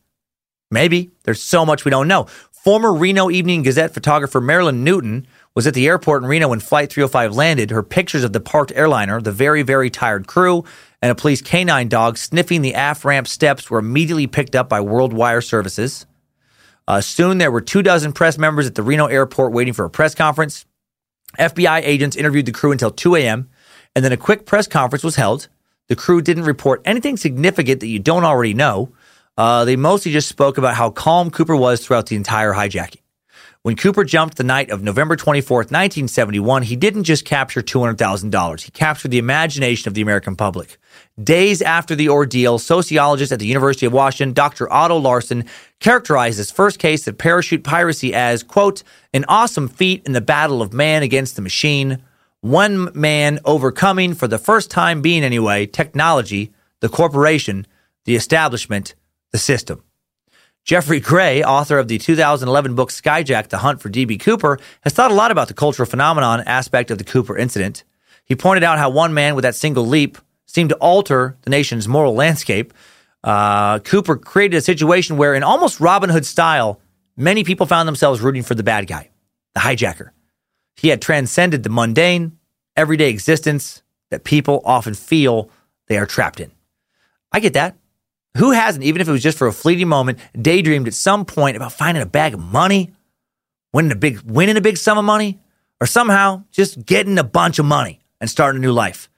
Maybe. 0.69 1.11
There's 1.23 1.41
so 1.41 1.65
much 1.65 1.85
we 1.85 1.91
don't 1.91 2.07
know. 2.07 2.27
Former 2.51 2.93
Reno 2.93 3.29
Evening 3.29 3.63
Gazette 3.63 3.93
photographer 3.93 4.41
Marilyn 4.41 4.83
Newton 4.83 5.25
was 5.55 5.65
at 5.65 5.73
the 5.73 5.87
airport 5.87 6.23
in 6.23 6.29
Reno 6.29 6.49
when 6.49 6.59
Flight 6.59 6.91
305 6.91 7.33
landed. 7.33 7.71
Her 7.71 7.81
pictures 7.81 8.23
of 8.23 8.33
the 8.33 8.41
parked 8.41 8.73
airliner, 8.75 9.21
the 9.21 9.31
very, 9.31 9.63
very 9.63 9.89
tired 9.89 10.27
crew, 10.27 10.65
and 11.01 11.11
a 11.11 11.15
police 11.15 11.41
canine 11.41 11.87
dog 11.87 12.17
sniffing 12.17 12.61
the 12.61 12.75
aft 12.75 13.05
ramp 13.05 13.27
steps 13.27 13.69
were 13.69 13.79
immediately 13.79 14.27
picked 14.27 14.55
up 14.55 14.67
by 14.67 14.81
World 14.81 15.13
Wire 15.13 15.41
Services. 15.41 16.05
Uh, 16.87 17.01
soon 17.01 17.37
there 17.37 17.51
were 17.51 17.61
two 17.61 17.81
dozen 17.81 18.11
press 18.11 18.37
members 18.37 18.67
at 18.67 18.75
the 18.75 18.83
Reno 18.83 19.05
airport 19.05 19.53
waiting 19.53 19.73
for 19.73 19.85
a 19.85 19.89
press 19.89 20.13
conference. 20.13 20.65
FBI 21.39 21.81
agents 21.83 22.15
interviewed 22.15 22.45
the 22.45 22.51
crew 22.51 22.71
until 22.71 22.91
2 22.91 23.15
a.m., 23.15 23.49
and 23.95 24.03
then 24.03 24.11
a 24.11 24.17
quick 24.17 24.45
press 24.45 24.67
conference 24.67 25.03
was 25.03 25.15
held. 25.15 25.47
The 25.87 25.95
crew 25.95 26.21
didn't 26.21 26.43
report 26.43 26.81
anything 26.85 27.17
significant 27.17 27.79
that 27.79 27.87
you 27.87 27.99
don't 27.99 28.25
already 28.25 28.53
know. 28.53 28.91
Uh, 29.37 29.65
they 29.65 29.75
mostly 29.75 30.11
just 30.11 30.27
spoke 30.27 30.57
about 30.57 30.75
how 30.75 30.89
calm 30.89 31.29
Cooper 31.29 31.55
was 31.55 31.85
throughout 31.85 32.07
the 32.07 32.15
entire 32.15 32.53
hijacking. 32.53 33.01
When 33.67 33.75
Cooper 33.75 34.05
jumped 34.05 34.37
the 34.37 34.45
night 34.45 34.69
of 34.69 34.81
November 34.81 35.17
24th, 35.17 35.71
1971, 35.71 36.63
he 36.63 36.77
didn't 36.77 37.03
just 37.03 37.25
capture 37.25 37.61
$200,000. 37.61 38.61
He 38.61 38.71
captured 38.71 39.11
the 39.11 39.17
imagination 39.17 39.89
of 39.89 39.93
the 39.93 40.01
American 40.01 40.37
public. 40.37 40.77
Days 41.21 41.61
after 41.61 41.93
the 41.93 42.07
ordeal, 42.07 42.59
sociologist 42.59 43.31
at 43.33 43.39
the 43.39 43.45
University 43.45 43.85
of 43.85 43.91
Washington, 43.91 44.33
Dr. 44.33 44.71
Otto 44.71 44.97
Larsen, 44.97 45.45
characterized 45.81 46.37
his 46.37 46.49
first 46.49 46.79
case 46.79 47.07
of 47.07 47.17
parachute 47.17 47.63
piracy 47.65 48.13
as, 48.13 48.41
quote, 48.41 48.83
an 49.13 49.25
awesome 49.27 49.67
feat 49.67 50.01
in 50.05 50.13
the 50.13 50.21
battle 50.21 50.61
of 50.61 50.71
man 50.71 51.03
against 51.03 51.35
the 51.35 51.41
machine. 51.41 52.01
One 52.39 52.89
man 52.97 53.39
overcoming, 53.43 54.13
for 54.13 54.29
the 54.29 54.37
first 54.37 54.71
time 54.71 55.01
being 55.01 55.23
anyway, 55.23 55.65
technology, 55.65 56.53
the 56.79 56.89
corporation, 56.89 57.67
the 58.05 58.15
establishment, 58.15 58.95
the 59.31 59.37
system. 59.37 59.83
Geoffrey 60.63 60.99
Gray, 60.99 61.43
author 61.43 61.79
of 61.79 61.87
the 61.87 61.97
2011 61.97 62.75
book 62.75 62.91
Skyjack 62.91 63.47
The 63.47 63.59
Hunt 63.59 63.81
for 63.81 63.87
D.B. 63.87 64.17
Cooper, 64.17 64.59
has 64.81 64.93
thought 64.93 65.11
a 65.11 65.13
lot 65.13 65.31
about 65.31 65.47
the 65.47 65.53
cultural 65.53 65.87
phenomenon 65.87 66.41
aspect 66.45 66.91
of 66.91 66.97
the 66.97 67.05
Cooper 67.05 67.37
incident. 67.37 67.85
He 68.25 68.35
pointed 68.35 68.63
out 68.63 68.77
how 68.77 68.89
one 68.89 69.13
man 69.13 69.35
with 69.35 69.43
that 69.43 69.55
single 69.55 69.87
leap 69.87 70.17
seemed 70.45 70.69
to 70.69 70.75
alter 70.77 71.37
the 71.43 71.49
nation's 71.49 71.87
moral 71.87 72.13
landscape. 72.13 72.73
Uh, 73.23 73.79
Cooper 73.79 74.17
created 74.17 74.57
a 74.57 74.61
situation 74.61 75.15
where, 75.15 75.35
in 75.35 75.43
almost 75.43 75.79
Robin 75.79 76.09
Hood 76.09 76.25
style, 76.25 76.81
many 77.15 77.45
people 77.45 77.65
found 77.65 77.87
themselves 77.87 78.19
rooting 78.19 78.43
for 78.43 78.55
the 78.55 78.63
bad 78.63 78.87
guy, 78.87 79.09
the 79.53 79.61
hijacker. 79.61 80.09
He 80.75 80.89
had 80.89 81.01
transcended 81.01 81.63
the 81.63 81.69
mundane, 81.69 82.37
everyday 82.75 83.09
existence 83.09 83.83
that 84.11 84.25
people 84.25 84.61
often 84.65 84.93
feel 84.93 85.49
they 85.87 85.97
are 85.97 86.05
trapped 86.05 86.41
in. 86.41 86.51
I 87.31 87.39
get 87.39 87.53
that. 87.53 87.77
Who 88.37 88.51
hasn't, 88.51 88.83
even 88.83 89.01
if 89.01 89.07
it 89.07 89.11
was 89.11 89.23
just 89.23 89.37
for 89.37 89.47
a 89.47 89.53
fleeting 89.53 89.87
moment, 89.87 90.19
daydreamed 90.39 90.87
at 90.87 90.93
some 90.93 91.25
point 91.25 91.57
about 91.57 91.73
finding 91.73 92.03
a 92.03 92.07
bag 92.07 92.33
of 92.33 92.39
money, 92.39 92.93
winning 93.73 93.91
a 93.91 93.95
big 93.95 94.21
winning 94.21 94.57
a 94.57 94.61
big 94.61 94.77
sum 94.77 94.97
of 94.97 95.05
money, 95.05 95.39
or 95.81 95.87
somehow 95.87 96.43
just 96.51 96.85
getting 96.85 97.17
a 97.17 97.23
bunch 97.23 97.57
of 97.57 97.65
money 97.65 97.99
and 98.21 98.29
starting 98.29 98.59
a 98.59 98.61
new 98.61 98.71
life? 98.71 99.09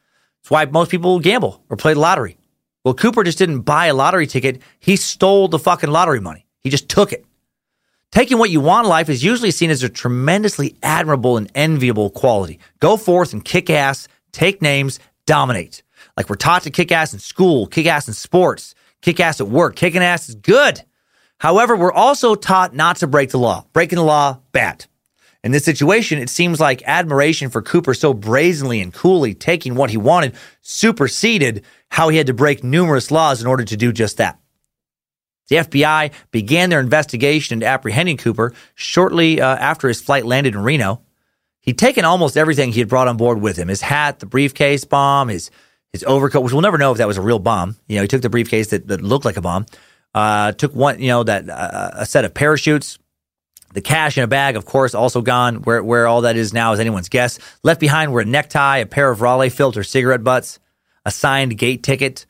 That's 0.42 0.52
why 0.52 0.66
most 0.66 0.90
people 0.90 1.20
gamble 1.20 1.62
or 1.70 1.76
play 1.76 1.94
the 1.94 2.00
lottery. 2.00 2.38
Well, 2.86 2.94
Cooper 2.94 3.24
just 3.24 3.38
didn't 3.38 3.62
buy 3.62 3.88
a 3.88 3.94
lottery 3.94 4.26
ticket. 4.26 4.62
He 4.80 4.96
stole 4.96 5.50
the 5.50 5.60
fucking 5.60 5.92
lottery 5.92 6.22
money. 6.22 6.46
He 6.62 6.70
just 6.70 6.88
took 6.88 7.12
it. 7.12 7.26
Taking 8.12 8.38
what 8.38 8.50
you 8.50 8.62
want 8.62 8.86
in 8.86 8.90
life 8.90 9.10
is 9.10 9.24
usually 9.24 9.52
seen 9.52 9.70
as 9.70 9.84
a 9.84 9.90
tremendously 9.90 10.78
admirable 10.82 11.36
and 11.36 11.52
enviable 11.54 12.10
quality. 12.10 12.60
Go 12.80 12.96
forth 12.96 13.34
and 13.34 13.44
kick 13.44 13.70
ass, 13.70 14.08
take 14.32 14.62
names, 14.62 15.00
dominate. 15.26 15.84
Like 16.16 16.30
we're 16.30 16.36
taught 16.36 16.64
to 16.64 16.72
kick 16.72 16.92
ass 16.92 17.14
in 17.14 17.20
school, 17.20 17.68
kick 17.68 17.86
ass 17.86 18.08
in 18.08 18.14
sports, 18.14 18.74
kick 19.02 19.20
ass 19.20 19.40
at 19.42 19.48
work. 19.48 19.76
Kicking 19.76 20.04
ass 20.04 20.30
is 20.30 20.36
good. 20.36 20.82
However, 21.40 21.76
we're 21.76 21.94
also 21.94 22.36
taught 22.36 22.76
not 22.76 22.98
to 22.98 23.08
break 23.08 23.30
the 23.30 23.40
law. 23.40 23.66
Breaking 23.74 23.98
the 23.98 24.04
law, 24.04 24.40
bad. 24.52 24.86
In 25.42 25.54
this 25.54 25.64
situation, 25.64 26.20
it 26.20 26.30
seems 26.30 26.60
like 26.60 26.84
admiration 26.86 27.50
for 27.50 27.62
Cooper 27.62 27.94
so 27.94 28.14
brazenly 28.14 28.82
and 28.82 28.94
coolly 28.94 29.34
taking 29.34 29.76
what 29.76 29.90
he 29.90 29.98
wanted 29.98 30.36
superseded 30.62 31.64
how 31.90 32.10
he 32.10 32.18
had 32.18 32.28
to 32.28 32.34
break 32.34 32.64
numerous 32.64 33.10
laws 33.10 33.42
in 33.42 33.48
order 33.48 33.64
to 33.64 33.78
do 33.78 33.94
just 33.94 34.18
that. 34.18 34.38
The 35.48 35.58
FBI 35.58 36.12
began 36.32 36.70
their 36.70 36.82
investigation 36.82 37.56
into 37.56 37.66
apprehending 37.66 38.18
Cooper 38.18 38.54
shortly 38.76 39.42
uh, 39.42 39.56
after 39.56 39.88
his 39.88 40.02
flight 40.02 40.26
landed 40.26 40.56
in 40.56 40.62
Reno. 40.62 41.02
He'd 41.62 41.80
taken 41.80 42.06
almost 42.06 42.38
everything 42.38 42.72
he 42.72 42.80
had 42.80 42.90
brought 42.90 43.08
on 43.08 43.18
board 43.18 43.42
with 43.42 43.58
him 43.58 43.70
his 43.70 43.82
hat, 43.82 44.20
the 44.20 44.26
briefcase 44.26 44.84
bomb, 44.84 45.30
his 45.30 45.50
his 45.94 46.04
overcoat, 46.04 46.44
which 46.44 46.54
we'll 46.54 46.62
never 46.62 46.78
know 46.78 46.92
if 46.92 46.98
that 46.98 47.08
was 47.08 47.18
a 47.18 47.22
real 47.22 47.40
bomb. 47.40 47.76
You 47.88 47.98
know, 47.98 48.02
he 48.04 48.08
took 48.08 48.22
the 48.22 48.30
briefcase 48.30 48.68
that, 48.68 48.88
that 48.88 49.02
looked 49.02 49.26
like 49.26 49.38
a 49.38 49.42
bomb, 49.42 49.66
uh, 50.14 50.52
took 50.54 50.76
one, 50.76 51.00
you 51.02 51.08
know, 51.08 51.24
that 51.24 51.50
uh, 51.50 51.92
a 51.94 52.06
set 52.06 52.26
of 52.26 52.34
parachutes, 52.34 53.00
the 53.74 53.82
cash 53.82 54.18
in 54.18 54.24
a 54.24 54.28
bag, 54.28 54.56
of 54.56 54.66
course, 54.66 54.96
also 54.96 55.22
gone. 55.22 55.58
Where 55.58 55.84
where 55.84 56.08
all 56.08 56.22
that 56.22 56.36
is 56.36 56.54
now 56.54 56.74
is 56.74 56.80
anyone's 56.80 57.10
guess. 57.10 57.40
Left 57.64 57.80
behind 57.80 58.12
were 58.12 58.22
a 58.22 58.26
necktie, 58.26 58.78
a 58.78 58.86
pair 58.86 59.12
of 59.12 59.22
Raleigh 59.22 59.50
filter 59.50 59.84
cigarette 59.84 60.24
butts, 60.24 60.60
a 61.06 61.12
signed 61.12 61.58
gate 61.58 61.84
ticket, 61.84 62.26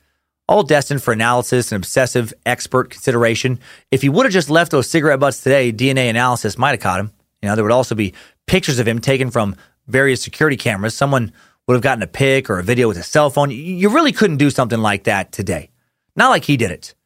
all 0.48 0.62
destined 0.62 1.02
for 1.02 1.12
analysis 1.12 1.72
and 1.72 1.82
obsessive 1.82 2.34
expert 2.44 2.90
consideration. 2.90 3.58
If 3.90 4.02
he 4.02 4.08
would 4.08 4.26
have 4.26 4.32
just 4.32 4.50
left 4.50 4.70
those 4.70 4.90
cigarette 4.90 5.20
butts 5.20 5.42
today, 5.42 5.72
DNA 5.72 6.10
analysis 6.10 6.58
might 6.58 6.72
have 6.72 6.80
caught 6.80 7.00
him. 7.00 7.12
You 7.40 7.48
know, 7.48 7.54
there 7.54 7.64
would 7.64 7.72
also 7.72 7.94
be 7.94 8.12
pictures 8.46 8.78
of 8.78 8.86
him 8.86 8.98
taken 8.98 9.30
from 9.30 9.56
various 9.86 10.22
security 10.22 10.56
cameras. 10.56 10.94
Someone 10.94 11.32
would 11.70 11.76
have 11.76 11.82
gotten 11.82 12.02
a 12.02 12.08
pic 12.08 12.50
or 12.50 12.58
a 12.58 12.64
video 12.64 12.88
with 12.88 12.96
a 12.96 13.02
cell 13.04 13.30
phone. 13.30 13.52
You 13.52 13.90
really 13.90 14.10
couldn't 14.10 14.38
do 14.38 14.50
something 14.50 14.80
like 14.80 15.04
that 15.04 15.30
today. 15.30 15.70
Not 16.16 16.30
like 16.30 16.44
he 16.44 16.56
did 16.56 16.72
it. 16.72 16.96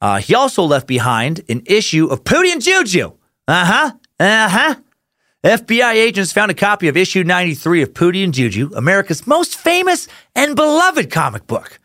Uh, 0.00 0.20
he 0.20 0.34
also 0.34 0.62
left 0.62 0.86
behind 0.86 1.42
an 1.50 1.62
issue 1.66 2.06
of 2.06 2.24
Pootie 2.24 2.50
and 2.50 2.62
Juju. 2.62 3.12
Uh 3.46 3.64
huh. 3.66 3.92
Uh 4.18 4.48
huh. 4.48 4.74
FBI 5.44 5.92
agents 5.92 6.32
found 6.32 6.50
a 6.50 6.54
copy 6.54 6.88
of 6.88 6.96
issue 6.96 7.24
93 7.24 7.82
of 7.82 7.92
Pootie 7.92 8.24
and 8.24 8.32
Juju, 8.32 8.70
America's 8.74 9.26
most 9.26 9.54
famous 9.54 10.08
and 10.34 10.56
beloved 10.56 11.10
comic 11.10 11.46
book, 11.46 11.78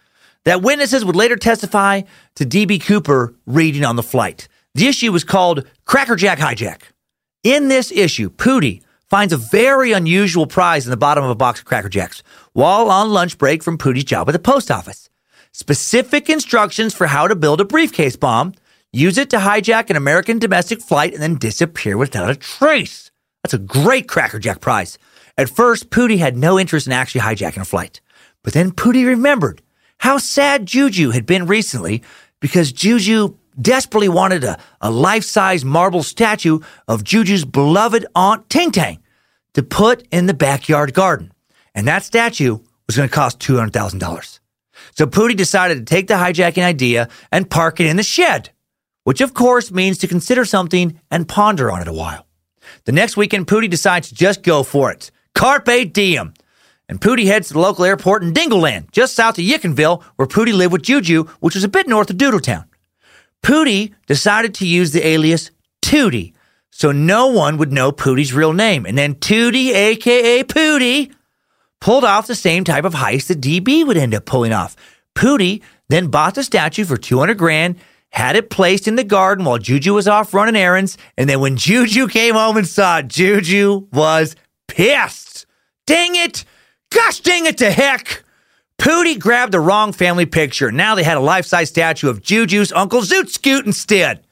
that 0.45 0.61
witnesses 0.61 1.03
would 1.03 1.17
later 1.17 1.36
testify 1.36 2.03
to 2.36 2.45
D.B. 2.45 2.79
Cooper 2.79 3.36
reading 3.45 3.84
on 3.84 3.97
the 3.97 4.03
flight. 4.03 4.47
The 4.73 4.88
issue 4.88 5.11
was 5.11 5.25
called 5.25 5.67
Crackerjack 5.84 6.39
Hijack. 6.39 6.84
In 7.43 7.67
this 7.67 7.91
issue, 7.91 8.29
Pootie 8.29 8.84
finds 9.12 9.34
a 9.34 9.38
very 9.38 9.91
unusual 9.91 10.47
prize 10.47 10.86
in 10.86 10.89
the 10.89 10.95
bottom 10.95 11.22
of 11.22 11.30
a 11.30 11.36
box 11.36 11.59
of 11.59 11.66
Cracker 11.66 11.89
Jacks 11.89 12.24
while 12.53 12.89
on 12.89 13.12
lunch 13.12 13.38
break 13.38 13.62
from 13.62 13.78
Pootie's 13.78 14.05
job 14.05 14.30
at 14.30 14.32
the 14.32 14.39
post 14.39 14.72
office. 14.72 15.09
Specific 15.51 16.30
instructions 16.30 16.93
for 16.93 17.07
how 17.07 17.28
to 17.28 17.36
build 17.36 17.59
a 17.59 17.66
briefcase 17.66 18.16
bomb, 18.16 18.53
use 18.93 19.18
it 19.18 19.30
to 19.32 19.39
hijack 19.39 19.89
an 19.89 19.97
American 19.97 20.39
domestic 20.39 20.82
flight, 20.82 21.12
and 21.12 21.22
then 21.22 21.36
disappear 21.36 21.97
without 21.97 22.30
a 22.30 22.36
trace. 22.36 23.12
That's 23.43 23.53
a 23.53 23.57
great 23.57 24.07
Cracker 24.07 24.39
Jack 24.39 24.62
prize. 24.62 24.97
At 25.38 25.49
first, 25.49 25.89
Pootie 25.89 26.20
had 26.20 26.38
no 26.38 26.57
interest 26.57 26.88
in 26.88 26.93
actually 26.93 27.22
hijacking 27.22 27.64
a 27.64 27.66
flight. 27.66 27.99
But 28.43 28.53
then 28.53 28.72
Pootie 28.72 29.05
remembered 29.05 29.62
how 29.97 30.20
sad 30.20 30.66
Juju 30.66 31.09
had 31.09 31.26
been 31.26 31.47
recently 31.47 32.01
because 32.39 32.72
Juju 32.72 33.36
desperately 33.60 34.10
wanted 34.10 34.43
a, 34.43 34.60
a 34.80 34.91
life 34.91 35.24
size 35.24 35.66
marble 35.66 36.04
statue 36.04 36.60
of 36.88 37.04
Juju's 37.04 37.45
beloved 37.45 38.06
Aunt 38.16 38.49
Ting 38.49 38.72
Tang 38.72 38.99
to 39.54 39.64
put 39.64 40.08
in 40.12 40.28
the 40.28 40.34
backyard 40.34 40.93
garden. 40.93 41.32
And 41.74 41.88
that 41.88 42.04
statue 42.04 42.60
was 42.88 42.95
going 42.97 43.10
to 43.10 43.16
cost 43.16 43.39
$200,000. 43.39 44.39
So 44.95 45.06
Pootie 45.06 45.36
decided 45.36 45.78
to 45.78 45.86
take 45.86 46.08
the 46.08 46.16
hijacking 46.16 46.64
idea 46.64 47.10
and 47.32 47.49
park 47.49 47.80
it 47.80 47.88
in 47.88 47.97
the 47.97 48.04
shed, 48.04 48.49
which 49.04 49.22
of 49.22 49.34
course 49.34 49.72
means 49.72 49.97
to 49.99 50.08
consider 50.08 50.45
something 50.45 50.99
and 51.10 51.28
ponder 51.28 51.72
on 51.72 51.82
it 51.82 51.88
a 51.88 51.93
while. 51.93 52.26
The 52.86 52.91
next 52.91 53.18
weekend, 53.18 53.47
Pootie 53.47 53.70
decides 53.70 54.10
to 54.10 54.16
just 54.16 54.43
go 54.43 54.64
for 54.64 54.91
it. 54.91 55.12
Carpe 55.36 55.91
diem. 55.91 56.34
And 56.89 56.99
Pootie 56.99 57.26
heads 57.26 57.47
to 57.47 57.54
the 57.54 57.60
local 57.60 57.86
airport 57.86 58.24
in 58.24 58.34
Dingleland, 58.34 58.91
just 58.91 59.16
south 59.16 59.38
of 59.38 59.45
Yickenville, 59.45 60.04
where 60.18 60.28
Pootie 60.28 60.54
lived 60.54 60.74
with 60.74 60.82
Juju, 60.82 61.24
which 61.39 61.56
was 61.56 61.64
a 61.64 61.70
bit 61.70 61.88
north 61.88 62.10
of 62.10 62.18
Doodletown. 62.18 62.66
Pootie 63.43 63.93
decided 64.07 64.53
to 64.55 64.67
use 64.67 64.91
the 64.91 65.05
alias 65.05 65.51
Tootie, 65.81 66.33
so 66.69 66.91
no 66.91 67.27
one 67.27 67.57
would 67.57 67.73
know 67.73 67.91
Pootie's 67.91 68.33
real 68.33 68.53
name. 68.53 68.85
And 68.85 68.97
then 68.97 69.15
Tootie, 69.15 69.73
aka 69.73 70.43
Pootie, 70.43 71.11
pulled 71.79 72.03
off 72.03 72.27
the 72.27 72.35
same 72.35 72.63
type 72.63 72.85
of 72.85 72.93
heist 72.93 73.27
that 73.27 73.41
DB 73.41 73.85
would 73.85 73.97
end 73.97 74.13
up 74.13 74.25
pulling 74.25 74.53
off. 74.53 74.75
Pootie 75.15 75.61
then 75.89 76.07
bought 76.07 76.35
the 76.35 76.43
statue 76.43 76.85
for 76.85 76.97
200 76.97 77.37
grand, 77.37 77.75
had 78.11 78.35
it 78.35 78.49
placed 78.49 78.87
in 78.87 78.95
the 78.95 79.03
garden 79.03 79.45
while 79.45 79.57
Juju 79.57 79.93
was 79.93 80.07
off 80.07 80.33
running 80.33 80.55
errands, 80.55 80.97
and 81.17 81.29
then 81.29 81.39
when 81.39 81.57
Juju 81.57 82.07
came 82.07 82.35
home 82.35 82.57
and 82.57 82.67
saw 82.67 82.99
it, 82.99 83.07
Juju 83.07 83.87
was 83.91 84.35
pissed. 84.67 85.45
Dang 85.87 86.15
it! 86.15 86.45
Gosh 86.91 87.21
dang 87.21 87.45
it 87.45 87.57
to 87.59 87.71
heck! 87.71 88.20
Pootie 88.82 89.19
grabbed 89.19 89.51
the 89.51 89.59
wrong 89.59 89.93
family 89.93 90.25
picture. 90.25 90.71
Now 90.71 90.95
they 90.95 91.03
had 91.03 91.15
a 91.15 91.19
life-size 91.21 91.69
statue 91.69 92.09
of 92.09 92.23
Juju's 92.23 92.71
Uncle 92.71 93.01
Zoot 93.01 93.29
Scoot 93.29 93.67
instead 93.67 94.25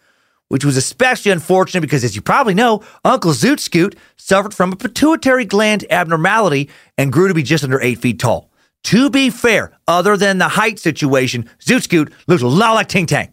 which 0.50 0.66
was 0.66 0.78
especially 0.78 1.32
unfortunate 1.32 1.82
because, 1.82 2.04
as 2.04 2.16
you 2.16 2.22
probably 2.22 2.56
know, 2.56 2.84
Uncle 3.06 3.32
Zoot 3.32 3.60
Scoot 3.60 3.95
suffered 4.18 4.54
from 4.54 4.74
a 4.74 4.76
pituitary 4.76 5.45
gland 5.45 5.86
abnormality 5.91 6.70
and 6.97 7.14
grew 7.14 7.28
to 7.28 7.34
be 7.34 7.43
just 7.43 7.64
under 7.64 7.80
eight 7.82 8.00
feet 8.00 8.20
tall. 8.20 8.50
To 8.86 9.10
be 9.10 9.30
fair, 9.30 9.78
other 9.88 10.18
than 10.18 10.39
the 10.39 10.47
height 10.47 10.80
situation, 10.80 11.47
Zoot 11.60 11.84
Scoot 11.84 12.12
looked 12.28 12.41
a 12.41 12.47
lot 12.47 12.74
like 12.74 12.88
Ting 12.88 13.06
Tang. 13.06 13.30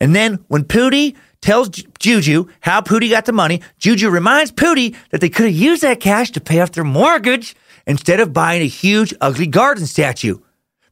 And 0.00 0.14
then 0.14 0.44
when 0.48 0.64
Pootie 0.64 1.16
tells 1.40 1.70
Juju 1.98 2.48
how 2.60 2.82
Pootie 2.82 3.10
got 3.10 3.24
the 3.24 3.32
money, 3.32 3.62
Juju 3.78 4.10
reminds 4.10 4.52
Pootie 4.52 4.94
that 5.10 5.20
they 5.20 5.30
could 5.30 5.46
have 5.46 5.54
used 5.54 5.82
that 5.82 6.00
cash 6.00 6.30
to 6.32 6.40
pay 6.40 6.60
off 6.60 6.72
their 6.72 6.84
mortgage 6.84 7.56
instead 7.86 8.20
of 8.20 8.32
buying 8.32 8.62
a 8.62 8.66
huge, 8.66 9.14
ugly 9.20 9.46
garden 9.46 9.86
statue. 9.86 10.38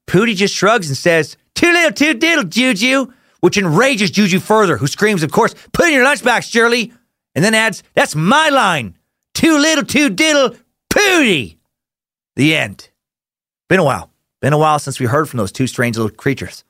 Pootie 0.07 0.37
just 0.37 0.55
shrugs 0.55 0.89
and 0.89 0.97
says, 0.97 1.37
Too 1.55 1.73
little, 1.73 1.93
too 1.93 2.15
diddle, 2.15 2.45
Juju 2.45 3.13
which 3.43 3.59
enrages 3.59 4.13
Juju 4.13 4.39
further, 4.39 4.77
who 4.77 4.87
screams, 4.87 5.25
of 5.25 5.33
course, 5.33 5.53
put 5.73 5.89
in 5.89 5.95
your 5.95 6.07
lunchbox, 6.07 6.49
Shirley, 6.49 6.93
and 7.35 7.45
then 7.45 7.55
adds, 7.55 7.83
that's 7.93 8.15
my 8.15 8.51
line. 8.51 8.97
Too 9.35 9.59
little, 9.59 9.85
too 9.85 10.11
diddle, 10.11 10.57
Pootie. 10.89 11.57
The 12.37 12.55
end. 12.55 12.89
Been 13.69 13.81
a 13.81 13.85
while. 13.85 14.11
Been 14.41 14.53
a 14.53 14.59
while 14.59 14.79
since 14.79 15.01
we 15.01 15.07
heard 15.07 15.29
from 15.29 15.39
those 15.39 15.51
two 15.51 15.67
strange 15.67 15.97
little 15.97 16.17
creatures. 16.17 16.63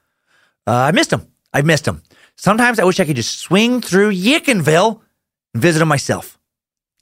Uh, 0.66 0.73
I 0.73 0.93
missed 0.93 1.11
them. 1.11 1.27
I've 1.53 1.66
missed 1.66 1.85
them. 1.85 2.03
Sometimes 2.37 2.79
I 2.79 2.85
wish 2.85 2.99
I 2.99 3.05
could 3.05 3.16
just 3.16 3.39
swing 3.39 3.83
through 3.83 4.12
Yickenville 4.12 5.01
and 5.53 5.62
visit 5.62 5.81
them 5.81 5.89
myself. 5.89 6.39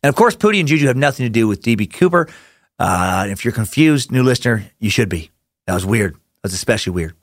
And 0.02 0.08
of 0.08 0.16
course, 0.16 0.34
Pootie 0.34 0.58
and 0.58 0.66
Juju 0.66 0.88
have 0.88 0.96
nothing 0.96 1.26
to 1.26 1.30
do 1.30 1.46
with 1.46 1.62
DB 1.62 1.92
Cooper. 1.92 2.28
Uh, 2.80 3.26
if 3.28 3.44
you're 3.44 3.52
confused, 3.52 4.10
new 4.10 4.22
listener, 4.22 4.64
you 4.78 4.88
should 4.88 5.10
be. 5.10 5.30
That 5.66 5.74
was 5.74 5.84
weird. 5.84 6.14
That 6.14 6.20
was 6.44 6.54
especially 6.54 6.94
weird. 6.94 7.14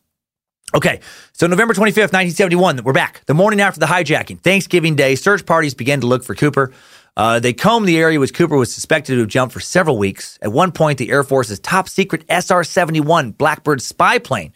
Okay, 0.76 1.00
so 1.34 1.48
November 1.48 1.74
25th, 1.74 2.14
1971, 2.14 2.84
we're 2.84 2.94
back. 2.94 3.24
The 3.26 3.34
morning 3.34 3.60
after 3.60 3.80
the 3.80 3.88
hijacking, 3.88 4.40
Thanksgiving 4.42 4.96
Day, 4.96 5.16
search 5.16 5.46
parties 5.48 5.74
began 5.74 6.02
to 6.02 6.08
look 6.08 6.24
for 6.24 6.36
Cooper. 6.36 6.72
Uh, 7.16 7.40
they 7.40 7.54
combed 7.54 7.88
the 7.88 7.98
area 7.98 8.20
which 8.20 8.36
Cooper 8.36 8.56
was 8.56 8.72
suspected 8.72 9.14
to 9.14 9.20
have 9.22 9.30
jumped 9.30 9.52
for 9.52 9.60
several 9.60 9.98
weeks. 9.98 10.38
At 10.44 10.52
one 10.52 10.72
point, 10.72 11.00
the 11.00 11.10
Air 11.10 11.24
Force's 11.24 11.60
top 11.60 11.90
secret 11.90 12.24
SR 12.30 12.64
71 12.64 13.32
Blackbird 13.32 13.82
spy 13.82 14.20
plane 14.20 14.54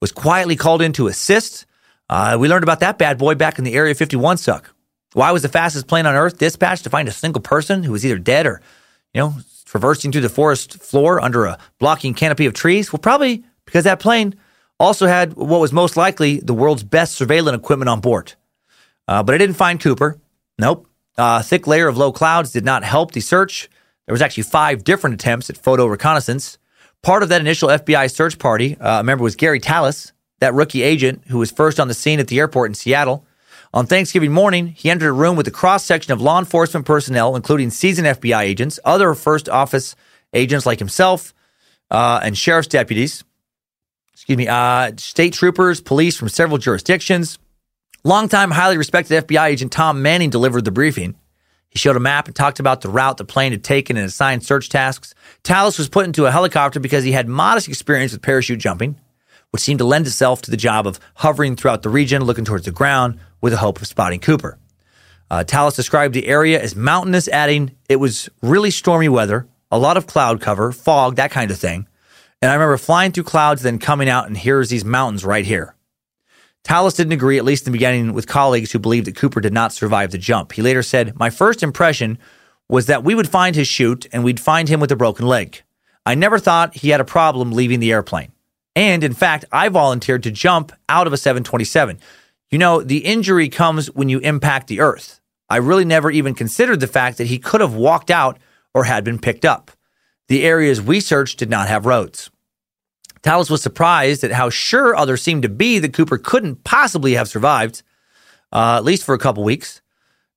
was 0.00 0.10
quietly 0.10 0.56
called 0.56 0.82
in 0.82 0.92
to 0.94 1.06
assist. 1.06 1.66
Uh, 2.08 2.36
we 2.40 2.48
learned 2.48 2.64
about 2.64 2.80
that 2.80 2.98
bad 2.98 3.16
boy 3.16 3.36
back 3.36 3.58
in 3.58 3.64
the 3.64 3.74
Area 3.74 3.94
51 3.94 4.38
suck. 4.38 4.74
Why 5.12 5.30
was 5.30 5.42
the 5.42 5.48
fastest 5.48 5.86
plane 5.86 6.06
on 6.06 6.16
Earth 6.16 6.38
dispatched 6.38 6.82
to 6.84 6.90
find 6.90 7.06
a 7.06 7.12
single 7.12 7.42
person 7.42 7.84
who 7.84 7.92
was 7.92 8.04
either 8.04 8.18
dead 8.18 8.46
or, 8.46 8.60
you 9.14 9.20
know, 9.20 9.34
traversing 9.72 10.12
through 10.12 10.20
the 10.20 10.28
forest 10.28 10.74
floor 10.82 11.18
under 11.18 11.46
a 11.46 11.58
blocking 11.78 12.12
canopy 12.12 12.44
of 12.44 12.52
trees? 12.52 12.92
Well, 12.92 13.00
probably 13.00 13.42
because 13.64 13.84
that 13.84 14.00
plane 14.00 14.34
also 14.78 15.06
had 15.06 15.32
what 15.32 15.62
was 15.62 15.72
most 15.72 15.96
likely 15.96 16.40
the 16.40 16.52
world's 16.52 16.82
best 16.82 17.14
surveillance 17.14 17.56
equipment 17.56 17.88
on 17.88 18.00
board. 18.00 18.34
Uh, 19.08 19.22
but 19.22 19.34
I 19.34 19.38
didn't 19.38 19.56
find 19.56 19.80
Cooper. 19.80 20.20
Nope. 20.58 20.86
A 21.16 21.22
uh, 21.22 21.42
thick 21.42 21.66
layer 21.66 21.88
of 21.88 21.96
low 21.96 22.12
clouds 22.12 22.52
did 22.52 22.66
not 22.66 22.84
help 22.84 23.12
the 23.12 23.20
search. 23.20 23.70
There 24.06 24.12
was 24.12 24.20
actually 24.20 24.42
five 24.42 24.84
different 24.84 25.14
attempts 25.14 25.48
at 25.48 25.56
photo 25.56 25.86
reconnaissance. 25.86 26.58
Part 27.02 27.22
of 27.22 27.30
that 27.30 27.40
initial 27.40 27.70
FBI 27.70 28.12
search 28.12 28.38
party, 28.38 28.76
uh, 28.78 29.02
member 29.02 29.24
was 29.24 29.36
Gary 29.36 29.58
Tallis, 29.58 30.12
that 30.40 30.52
rookie 30.52 30.82
agent 30.82 31.22
who 31.28 31.38
was 31.38 31.50
first 31.50 31.80
on 31.80 31.88
the 31.88 31.94
scene 31.94 32.20
at 32.20 32.28
the 32.28 32.38
airport 32.38 32.70
in 32.70 32.74
Seattle. 32.74 33.24
On 33.74 33.86
Thanksgiving 33.86 34.32
morning, 34.32 34.68
he 34.68 34.90
entered 34.90 35.08
a 35.08 35.12
room 35.12 35.36
with 35.36 35.48
a 35.48 35.50
cross 35.50 35.84
section 35.84 36.12
of 36.12 36.20
law 36.20 36.38
enforcement 36.38 36.84
personnel, 36.84 37.36
including 37.36 37.70
seasoned 37.70 38.06
FBI 38.06 38.42
agents, 38.42 38.78
other 38.84 39.14
first 39.14 39.48
office 39.48 39.96
agents 40.34 40.66
like 40.66 40.78
himself, 40.78 41.32
uh, 41.90 42.20
and 42.22 42.36
sheriff's 42.36 42.68
deputies 42.68 43.24
excuse 44.22 44.38
me, 44.38 44.46
uh, 44.46 44.92
state 44.98 45.32
troopers, 45.32 45.80
police 45.80 46.16
from 46.16 46.28
several 46.28 46.56
jurisdictions. 46.56 47.40
Longtime, 48.04 48.52
highly 48.52 48.78
respected 48.78 49.26
FBI 49.26 49.48
agent 49.48 49.72
Tom 49.72 50.00
Manning 50.00 50.30
delivered 50.30 50.64
the 50.64 50.70
briefing. 50.70 51.16
He 51.70 51.80
showed 51.80 51.96
a 51.96 52.00
map 52.00 52.28
and 52.28 52.36
talked 52.36 52.60
about 52.60 52.82
the 52.82 52.88
route 52.88 53.16
the 53.16 53.24
plane 53.24 53.50
had 53.50 53.64
taken 53.64 53.96
and 53.96 54.06
assigned 54.06 54.44
search 54.44 54.68
tasks. 54.68 55.12
Talas 55.42 55.76
was 55.76 55.88
put 55.88 56.06
into 56.06 56.26
a 56.26 56.30
helicopter 56.30 56.78
because 56.78 57.02
he 57.02 57.10
had 57.10 57.26
modest 57.26 57.66
experience 57.66 58.12
with 58.12 58.22
parachute 58.22 58.60
jumping, 58.60 58.94
which 59.52 59.62
seemed 59.62 59.78
to 59.78 59.84
lend 59.84 60.06
itself 60.06 60.42
to 60.42 60.50
the 60.50 60.56
job 60.56 60.86
of 60.86 60.98
hovering 61.16 61.54
throughout 61.54 61.82
the 61.82 61.88
region, 61.88 62.24
looking 62.24 62.44
towards 62.44 62.64
the 62.64 62.70
ground 62.72 63.20
with 63.40 63.52
the 63.52 63.58
hope 63.58 63.80
of 63.80 63.86
spotting 63.86 64.18
Cooper. 64.18 64.58
Uh, 65.30 65.44
Talas 65.44 65.76
described 65.76 66.14
the 66.14 66.26
area 66.26 66.60
as 66.60 66.74
mountainous, 66.74 67.28
adding 67.28 67.76
it 67.88 67.96
was 67.96 68.28
really 68.42 68.70
stormy 68.70 69.08
weather, 69.08 69.46
a 69.70 69.78
lot 69.78 69.96
of 69.96 70.06
cloud 70.06 70.40
cover, 70.40 70.72
fog, 70.72 71.16
that 71.16 71.30
kind 71.30 71.50
of 71.50 71.58
thing. 71.58 71.86
And 72.40 72.50
I 72.50 72.54
remember 72.54 72.76
flying 72.76 73.12
through 73.12 73.24
clouds, 73.24 73.62
then 73.62 73.78
coming 73.78 74.08
out, 74.08 74.26
and 74.26 74.36
here's 74.36 74.68
these 74.68 74.84
mountains 74.84 75.24
right 75.24 75.44
here. 75.44 75.74
Talas 76.64 76.96
didn't 76.96 77.12
agree, 77.12 77.38
at 77.38 77.44
least 77.44 77.66
in 77.66 77.72
the 77.72 77.78
beginning, 77.78 78.12
with 78.12 78.26
colleagues 78.26 78.72
who 78.72 78.78
believed 78.78 79.06
that 79.06 79.16
Cooper 79.16 79.40
did 79.40 79.52
not 79.52 79.72
survive 79.72 80.10
the 80.10 80.18
jump. 80.18 80.52
He 80.52 80.62
later 80.62 80.82
said, 80.82 81.18
My 81.18 81.30
first 81.30 81.62
impression 81.62 82.18
was 82.68 82.86
that 82.86 83.04
we 83.04 83.14
would 83.14 83.28
find 83.28 83.54
his 83.54 83.68
chute 83.68 84.06
and 84.12 84.24
we'd 84.24 84.40
find 84.40 84.68
him 84.68 84.80
with 84.80 84.92
a 84.92 84.96
broken 84.96 85.26
leg. 85.26 85.62
I 86.06 86.14
never 86.14 86.38
thought 86.38 86.76
he 86.76 86.90
had 86.90 87.00
a 87.00 87.04
problem 87.04 87.52
leaving 87.52 87.80
the 87.80 87.92
airplane. 87.92 88.32
And 88.74 89.04
in 89.04 89.12
fact, 89.12 89.44
I 89.52 89.68
volunteered 89.68 90.22
to 90.22 90.30
jump 90.30 90.72
out 90.88 91.06
of 91.06 91.12
a 91.12 91.16
727. 91.16 91.98
You 92.50 92.58
know, 92.58 92.82
the 92.82 92.98
injury 92.98 93.48
comes 93.48 93.88
when 93.88 94.08
you 94.08 94.18
impact 94.20 94.68
the 94.68 94.80
earth. 94.80 95.20
I 95.50 95.56
really 95.56 95.84
never 95.84 96.10
even 96.10 96.34
considered 96.34 96.80
the 96.80 96.86
fact 96.86 97.18
that 97.18 97.26
he 97.26 97.38
could 97.38 97.60
have 97.60 97.74
walked 97.74 98.10
out 98.10 98.38
or 98.72 98.84
had 98.84 99.04
been 99.04 99.18
picked 99.18 99.44
up. 99.44 99.70
The 100.28 100.44
areas 100.44 100.80
we 100.80 101.00
searched 101.00 101.38
did 101.38 101.50
not 101.50 101.68
have 101.68 101.84
roads. 101.84 102.30
Talas 103.22 103.50
was 103.50 103.62
surprised 103.62 104.24
at 104.24 104.32
how 104.32 104.48
sure 104.48 104.96
others 104.96 105.22
seemed 105.22 105.42
to 105.42 105.50
be 105.50 105.78
that 105.78 105.92
Cooper 105.92 106.16
couldn't 106.16 106.64
possibly 106.64 107.12
have 107.12 107.28
survived, 107.28 107.82
uh, 108.50 108.76
at 108.78 108.84
least 108.84 109.04
for 109.04 109.14
a 109.14 109.18
couple 109.18 109.44
weeks. 109.44 109.81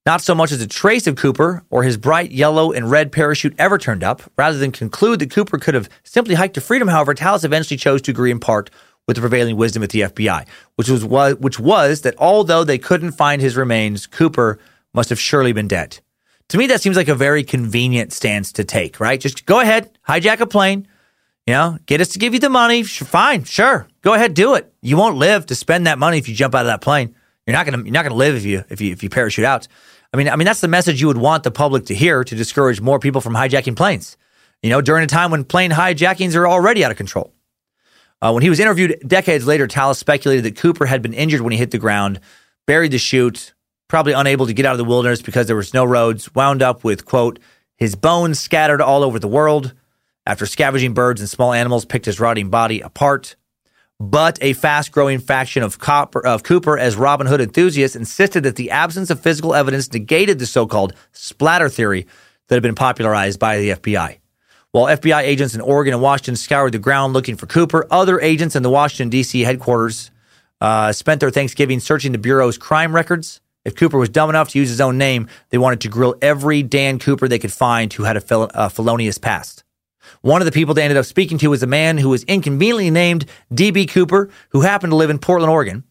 Not 0.05 0.21
so 0.21 0.35
much 0.35 0.51
as 0.51 0.61
a 0.61 0.67
trace 0.67 1.07
of 1.07 1.15
Cooper 1.15 1.63
or 1.71 1.81
his 1.81 1.97
bright 1.97 2.31
yellow 2.31 2.71
and 2.71 2.91
red 2.91 3.11
parachute 3.11 3.55
ever 3.57 3.79
turned 3.79 4.03
up. 4.03 4.21
Rather 4.37 4.57
than 4.57 4.71
conclude 4.71 5.17
that 5.19 5.31
Cooper 5.31 5.57
could 5.57 5.73
have 5.73 5.89
simply 6.03 6.35
hiked 6.35 6.53
to 6.53 6.61
freedom, 6.61 6.87
however, 6.87 7.15
Talas 7.15 7.43
eventually 7.43 7.77
chose 7.77 8.03
to 8.03 8.11
agree 8.11 8.29
in 8.29 8.39
part 8.39 8.69
with 9.07 9.15
the 9.15 9.21
prevailing 9.21 9.57
wisdom 9.57 9.81
at 9.81 9.89
the 9.89 10.01
FBI, 10.01 10.45
which 10.75 10.89
was 10.89 11.03
which 11.05 11.59
was 11.59 12.01
that 12.01 12.13
although 12.19 12.63
they 12.63 12.77
couldn't 12.77 13.13
find 13.13 13.41
his 13.41 13.57
remains, 13.57 14.05
Cooper 14.05 14.59
must 14.93 15.09
have 15.09 15.19
surely 15.19 15.53
been 15.53 15.67
dead. 15.67 15.99
To 16.49 16.59
me, 16.59 16.67
that 16.67 16.81
seems 16.81 16.97
like 16.97 17.07
a 17.07 17.15
very 17.15 17.43
convenient 17.43 18.13
stance 18.13 18.51
to 18.53 18.63
take, 18.63 18.99
right? 18.99 19.19
Just 19.19 19.47
go 19.47 19.59
ahead, 19.59 19.97
hijack 20.07 20.39
a 20.39 20.45
plane, 20.45 20.87
you 21.47 21.53
know, 21.53 21.79
get 21.87 22.01
us 22.01 22.09
to 22.09 22.19
give 22.19 22.35
you 22.35 22.39
the 22.39 22.49
money. 22.49 22.83
Fine, 22.83 23.45
sure, 23.45 23.87
go 24.01 24.13
ahead, 24.13 24.35
do 24.35 24.53
it. 24.53 24.71
You 24.83 24.97
won't 24.97 25.17
live 25.17 25.47
to 25.47 25.55
spend 25.55 25.87
that 25.87 25.97
money 25.97 26.19
if 26.19 26.29
you 26.29 26.35
jump 26.35 26.53
out 26.53 26.61
of 26.61 26.67
that 26.67 26.81
plane. 26.81 27.15
You're 27.45 27.55
not 27.55 27.65
gonna 27.65 27.83
you're 27.83 27.91
not 27.91 28.03
gonna 28.03 28.15
live 28.15 28.35
if 28.35 28.43
you 28.45 28.63
if 28.69 28.81
you 28.81 28.91
if 28.91 29.03
you 29.03 29.09
parachute 29.09 29.45
out. 29.45 29.67
I 30.13 30.17
mean, 30.17 30.29
I 30.29 30.35
mean 30.35 30.45
that's 30.45 30.61
the 30.61 30.67
message 30.67 31.01
you 31.01 31.07
would 31.07 31.17
want 31.17 31.43
the 31.43 31.51
public 31.51 31.85
to 31.87 31.95
hear 31.95 32.23
to 32.23 32.35
discourage 32.35 32.81
more 32.81 32.99
people 32.99 33.21
from 33.21 33.33
hijacking 33.33 33.75
planes. 33.75 34.17
You 34.63 34.69
know, 34.69 34.81
during 34.81 35.03
a 35.03 35.07
time 35.07 35.31
when 35.31 35.43
plane 35.43 35.71
hijackings 35.71 36.35
are 36.35 36.47
already 36.47 36.83
out 36.83 36.91
of 36.91 36.97
control. 36.97 37.31
Uh, 38.21 38.31
when 38.31 38.41
he 38.41 38.49
was 38.49 38.59
interviewed 38.59 38.97
decades 39.05 39.45
later, 39.45 39.67
Talas 39.67 39.97
speculated 39.97 40.45
that 40.45 40.55
Cooper 40.55 40.85
had 40.85 41.01
been 41.01 41.13
injured 41.13 41.41
when 41.41 41.51
he 41.51 41.57
hit 41.57 41.71
the 41.71 41.77
ground, 41.77 42.19
buried 42.65 42.91
the 42.91 42.97
chute, 42.97 43.53
probably 43.87 44.13
unable 44.13 44.47
to 44.47 44.53
get 44.53 44.65
out 44.65 44.71
of 44.71 44.77
the 44.77 44.85
wilderness 44.85 45.21
because 45.21 45.47
there 45.47 45.55
was 45.55 45.73
no 45.73 45.85
roads, 45.85 46.33
wound 46.33 46.63
up 46.63 46.83
with 46.83 47.05
quote 47.05 47.39
his 47.77 47.95
bones 47.95 48.39
scattered 48.39 48.81
all 48.81 49.03
over 49.03 49.19
the 49.19 49.27
world 49.27 49.73
after 50.25 50.45
scavenging 50.45 50.93
birds 50.93 51.21
and 51.21 51.29
small 51.29 51.53
animals 51.53 51.85
picked 51.85 52.05
his 52.05 52.19
rotting 52.19 52.49
body 52.49 52.81
apart. 52.81 53.35
But 53.99 54.37
a 54.41 54.53
fast 54.53 54.91
growing 54.91 55.19
faction 55.19 55.63
of, 55.63 55.79
Copper, 55.79 56.25
of 56.25 56.43
Cooper 56.43 56.77
as 56.77 56.97
Robin 56.97 57.27
Hood 57.27 57.39
enthusiasts 57.39 57.95
insisted 57.95 58.43
that 58.43 58.57
the 58.57 58.71
absence 58.71 59.09
of 59.09 59.21
physical 59.21 59.55
evidence 59.55 59.91
negated 59.91 60.39
the 60.39 60.45
so 60.45 60.67
called 60.67 60.93
splatter 61.13 61.69
theory 61.69 62.05
that 62.47 62.55
had 62.55 62.63
been 62.63 62.75
popularized 62.75 63.39
by 63.39 63.57
the 63.57 63.69
FBI. 63.69 64.17
While 64.71 64.97
FBI 64.97 65.21
agents 65.21 65.55
in 65.55 65.61
Oregon 65.61 65.93
and 65.93 66.03
Washington 66.03 66.35
scoured 66.35 66.73
the 66.73 66.79
ground 66.79 67.13
looking 67.13 67.37
for 67.37 67.45
Cooper, 67.45 67.87
other 67.89 68.19
agents 68.19 68.57
in 68.57 68.63
the 68.63 68.69
Washington, 68.69 69.09
D.C. 69.09 69.41
headquarters 69.41 70.11
uh, 70.59 70.91
spent 70.91 71.21
their 71.21 71.31
Thanksgiving 71.31 71.79
searching 71.79 72.11
the 72.11 72.17
Bureau's 72.17 72.57
crime 72.57 72.93
records. 72.93 73.39
If 73.63 73.75
Cooper 73.75 73.97
was 73.97 74.09
dumb 74.09 74.29
enough 74.29 74.49
to 74.49 74.59
use 74.59 74.69
his 74.69 74.81
own 74.81 74.97
name, 74.97 75.27
they 75.49 75.57
wanted 75.57 75.81
to 75.81 75.89
grill 75.89 76.15
every 76.21 76.61
Dan 76.61 76.99
Cooper 76.99 77.27
they 77.27 77.39
could 77.39 77.53
find 77.53 77.91
who 77.93 78.03
had 78.03 78.17
a 78.17 78.21
fel- 78.21 78.49
felonious 78.69 79.17
past. 79.17 79.64
One 80.25 80.41
of 80.41 80.45
the 80.45 80.51
people 80.51 80.73
they 80.73 80.81
ended 80.81 80.97
up 80.97 81.05
speaking 81.05 81.37
to 81.37 81.51
was 81.51 81.61
a 81.61 81.67
man 81.67 81.99
who 81.99 82.09
was 82.09 82.23
inconveniently 82.23 82.89
named 82.89 83.25
D.B. 83.53 83.85
Cooper, 83.85 84.31
who 84.49 84.61
happened 84.61 84.89
to 84.89 84.95
live 84.95 85.11
in 85.11 85.19
Portland, 85.19 85.51
Oregon. 85.51 85.83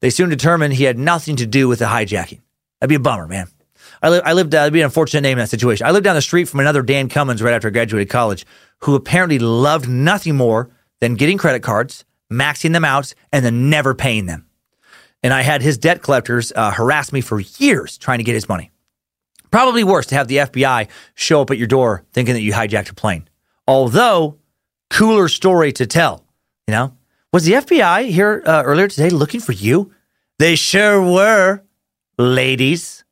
They 0.00 0.08
soon 0.08 0.30
determined 0.30 0.72
he 0.72 0.84
had 0.84 0.98
nothing 0.98 1.36
to 1.36 1.44
do 1.44 1.68
with 1.68 1.80
the 1.80 1.84
hijacking. 1.84 2.40
That'd 2.80 2.88
be 2.88 2.94
a 2.94 2.98
bummer, 2.98 3.26
man. 3.26 3.48
I, 4.02 4.08
li- 4.08 4.22
I 4.24 4.32
lived, 4.32 4.54
uh, 4.54 4.60
that'd 4.60 4.72
be 4.72 4.80
an 4.80 4.86
unfortunate 4.86 5.20
name 5.20 5.32
in 5.32 5.42
that 5.42 5.50
situation. 5.50 5.86
I 5.86 5.90
lived 5.90 6.04
down 6.04 6.14
the 6.14 6.22
street 6.22 6.48
from 6.48 6.60
another 6.60 6.80
Dan 6.80 7.10
Cummins 7.10 7.42
right 7.42 7.52
after 7.52 7.68
I 7.68 7.72
graduated 7.72 8.08
college, 8.08 8.46
who 8.84 8.94
apparently 8.94 9.38
loved 9.38 9.86
nothing 9.86 10.34
more 10.34 10.70
than 11.00 11.16
getting 11.16 11.36
credit 11.36 11.62
cards, 11.62 12.06
maxing 12.32 12.72
them 12.72 12.86
out, 12.86 13.12
and 13.34 13.44
then 13.44 13.68
never 13.68 13.94
paying 13.94 14.24
them. 14.24 14.46
And 15.22 15.34
I 15.34 15.42
had 15.42 15.60
his 15.60 15.76
debt 15.76 16.00
collectors 16.02 16.54
uh, 16.56 16.70
harass 16.70 17.12
me 17.12 17.20
for 17.20 17.38
years 17.38 17.98
trying 17.98 18.16
to 18.16 18.24
get 18.24 18.34
his 18.34 18.48
money. 18.48 18.70
Probably 19.50 19.84
worse 19.84 20.06
to 20.06 20.14
have 20.14 20.28
the 20.28 20.38
FBI 20.38 20.88
show 21.14 21.42
up 21.42 21.50
at 21.50 21.58
your 21.58 21.68
door 21.68 22.02
thinking 22.14 22.32
that 22.32 22.40
you 22.40 22.54
hijacked 22.54 22.90
a 22.90 22.94
plane. 22.94 23.28
Although, 23.66 24.38
cooler 24.90 25.28
story 25.28 25.72
to 25.72 25.86
tell. 25.86 26.24
You 26.66 26.72
know, 26.72 26.96
was 27.32 27.44
the 27.44 27.52
FBI 27.52 28.10
here 28.10 28.42
uh, 28.44 28.62
earlier 28.64 28.88
today 28.88 29.10
looking 29.10 29.40
for 29.40 29.52
you? 29.52 29.92
They 30.38 30.56
sure 30.56 31.00
were, 31.02 31.62
ladies. 32.18 33.04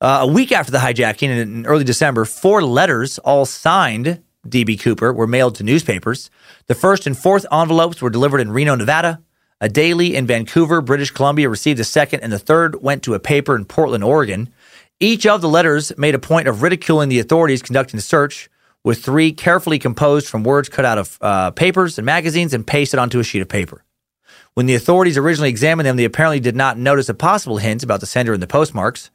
Uh, 0.00 0.20
a 0.22 0.26
week 0.26 0.52
after 0.52 0.70
the 0.70 0.78
hijacking 0.78 1.28
in 1.28 1.66
early 1.66 1.84
December, 1.84 2.24
four 2.24 2.62
letters, 2.62 3.18
all 3.18 3.44
signed 3.44 4.22
DB 4.46 4.80
Cooper, 4.80 5.12
were 5.12 5.26
mailed 5.26 5.56
to 5.56 5.64
newspapers. 5.64 6.30
The 6.66 6.74
first 6.74 7.06
and 7.06 7.18
fourth 7.18 7.44
envelopes 7.52 8.00
were 8.00 8.10
delivered 8.10 8.40
in 8.40 8.50
Reno, 8.50 8.74
Nevada. 8.76 9.20
A 9.60 9.68
daily 9.68 10.14
in 10.14 10.26
Vancouver, 10.26 10.80
British 10.80 11.10
Columbia 11.10 11.48
received 11.48 11.80
the 11.80 11.84
second, 11.84 12.20
and 12.20 12.32
the 12.32 12.38
third 12.38 12.80
went 12.80 13.02
to 13.02 13.14
a 13.14 13.20
paper 13.20 13.56
in 13.56 13.64
Portland, 13.64 14.04
Oregon. 14.04 14.52
Each 15.00 15.26
of 15.26 15.40
the 15.40 15.48
letters 15.48 15.92
made 15.98 16.14
a 16.14 16.20
point 16.20 16.46
of 16.46 16.62
ridiculing 16.62 17.08
the 17.08 17.18
authorities 17.18 17.62
conducting 17.62 17.98
the 17.98 18.02
search 18.02 18.48
with 18.88 19.04
three 19.04 19.32
carefully 19.32 19.78
composed 19.78 20.26
from 20.28 20.42
words 20.42 20.70
cut 20.70 20.86
out 20.86 20.96
of 20.96 21.18
uh, 21.20 21.50
papers 21.50 21.98
and 21.98 22.06
magazines 22.06 22.54
and 22.54 22.66
pasted 22.66 22.98
onto 22.98 23.18
a 23.18 23.22
sheet 23.22 23.42
of 23.42 23.46
paper. 23.46 23.84
When 24.54 24.64
the 24.64 24.76
authorities 24.76 25.18
originally 25.18 25.50
examined 25.50 25.86
them, 25.86 25.98
they 25.98 26.06
apparently 26.06 26.40
did 26.40 26.56
not 26.56 26.78
notice 26.78 27.10
a 27.10 27.14
possible 27.14 27.58
hint 27.58 27.82
about 27.82 28.00
the 28.00 28.06
sender 28.06 28.32
and 28.32 28.42
the 28.42 28.46
postmarks. 28.46 29.10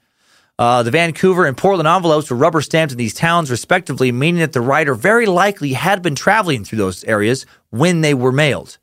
Uh, 0.60 0.84
the 0.84 0.92
Vancouver 0.92 1.48
and 1.48 1.58
Portland 1.58 1.88
envelopes 1.88 2.30
were 2.30 2.38
rubber 2.38 2.62
stamped 2.62 2.92
in 2.92 3.00
these 3.00 3.16
towns, 3.16 3.50
respectively, 3.50 4.12
meaning 4.12 4.42
that 4.42 4.54
the 4.54 4.62
writer 4.62 4.94
very 4.94 5.26
likely 5.26 5.74
had 5.74 6.04
been 6.04 6.14
traveling 6.14 6.64
through 6.64 6.78
those 6.78 7.04
areas 7.06 7.48
when 7.72 8.02
they 8.02 8.14
were 8.14 8.32
mailed. 8.32 8.78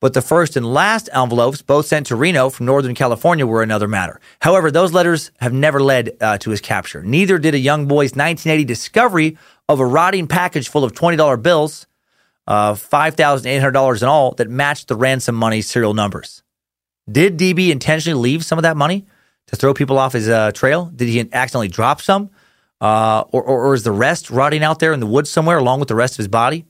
but 0.00 0.12
the 0.12 0.22
first 0.22 0.54
and 0.54 0.66
last 0.66 1.08
envelopes, 1.14 1.62
both 1.62 1.86
sent 1.86 2.06
to 2.06 2.16
Reno 2.16 2.50
from 2.50 2.66
Northern 2.66 2.94
California, 2.94 3.46
were 3.46 3.62
another 3.62 3.88
matter. 3.88 4.20
However, 4.40 4.70
those 4.70 4.92
letters 4.92 5.30
have 5.40 5.54
never 5.54 5.80
led 5.80 6.16
uh, 6.20 6.36
to 6.38 6.50
his 6.50 6.60
capture. 6.60 7.02
Neither 7.02 7.38
did 7.38 7.54
a 7.54 7.58
young 7.58 7.86
boy's 7.86 8.12
1980 8.12 8.64
discovery 8.64 9.38
of 9.68 9.80
a 9.80 9.86
rotting 9.86 10.26
package 10.26 10.68
full 10.68 10.84
of 10.84 10.92
$20 10.92 11.42
bills, 11.42 11.86
uh, 12.46 12.74
$5,800 12.74 14.02
in 14.02 14.08
all, 14.08 14.32
that 14.32 14.50
matched 14.50 14.88
the 14.88 14.96
ransom 14.96 15.34
money 15.34 15.62
serial 15.62 15.94
numbers. 15.94 16.42
Did 17.10 17.38
DB 17.38 17.70
intentionally 17.70 18.20
leave 18.20 18.44
some 18.44 18.58
of 18.58 18.62
that 18.62 18.76
money 18.76 19.06
to 19.46 19.56
throw 19.56 19.74
people 19.74 19.98
off 19.98 20.12
his 20.12 20.28
uh, 20.28 20.52
trail? 20.52 20.90
Did 20.94 21.08
he 21.08 21.20
accidentally 21.32 21.68
drop 21.68 22.00
some? 22.00 22.30
Uh, 22.80 23.24
or, 23.32 23.42
or, 23.42 23.66
or 23.66 23.74
is 23.74 23.82
the 23.82 23.92
rest 23.92 24.30
rotting 24.30 24.62
out 24.62 24.78
there 24.78 24.92
in 24.92 25.00
the 25.00 25.06
woods 25.06 25.30
somewhere 25.30 25.58
along 25.58 25.80
with 25.80 25.88
the 25.88 25.94
rest 25.94 26.14
of 26.14 26.18
his 26.18 26.28
body? 26.28 26.66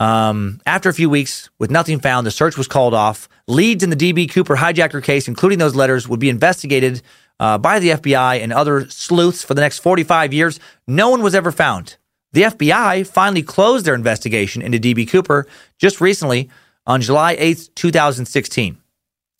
Um, 0.00 0.60
after 0.64 0.88
a 0.88 0.94
few 0.94 1.10
weeks, 1.10 1.50
with 1.58 1.70
nothing 1.70 2.00
found, 2.00 2.26
the 2.26 2.30
search 2.30 2.56
was 2.56 2.68
called 2.68 2.94
off. 2.94 3.28
Leads 3.46 3.82
in 3.82 3.90
the 3.90 3.96
DB 3.96 4.30
Cooper 4.30 4.56
hijacker 4.56 5.02
case, 5.02 5.28
including 5.28 5.58
those 5.58 5.74
letters, 5.74 6.08
would 6.08 6.20
be 6.20 6.28
investigated 6.30 7.02
uh, 7.40 7.58
by 7.58 7.78
the 7.78 7.90
FBI 7.90 8.42
and 8.42 8.52
other 8.52 8.88
sleuths 8.88 9.42
for 9.42 9.54
the 9.54 9.60
next 9.60 9.80
45 9.80 10.32
years. 10.32 10.60
No 10.86 11.10
one 11.10 11.22
was 11.22 11.34
ever 11.34 11.52
found. 11.52 11.96
The 12.32 12.42
FBI 12.42 13.06
finally 13.06 13.42
closed 13.42 13.86
their 13.86 13.94
investigation 13.94 14.62
into 14.62 14.78
DB 14.78 15.08
Cooper 15.08 15.46
just 15.78 16.00
recently 16.00 16.50
on 16.86 17.00
July 17.00 17.36
8th, 17.36 17.74
2016. 17.74 18.78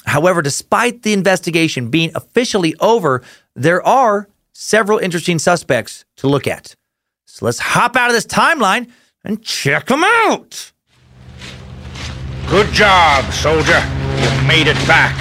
However, 0.06 0.40
despite 0.42 1.02
the 1.02 1.12
investigation 1.12 1.90
being 1.90 2.10
officially 2.14 2.74
over, 2.80 3.22
there 3.54 3.86
are 3.86 4.28
several 4.52 4.98
interesting 4.98 5.38
suspects 5.38 6.04
to 6.16 6.28
look 6.28 6.46
at. 6.46 6.74
So 7.26 7.44
let's 7.44 7.58
hop 7.58 7.94
out 7.96 8.08
of 8.08 8.14
this 8.14 8.26
timeline 8.26 8.90
and 9.22 9.42
check 9.42 9.86
them 9.86 10.02
out. 10.04 10.72
Good 12.48 12.72
job, 12.72 13.30
soldier. 13.32 13.80
You 14.16 14.48
made 14.48 14.66
it 14.66 14.76
back. 14.86 15.14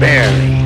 Barely. 0.00 0.63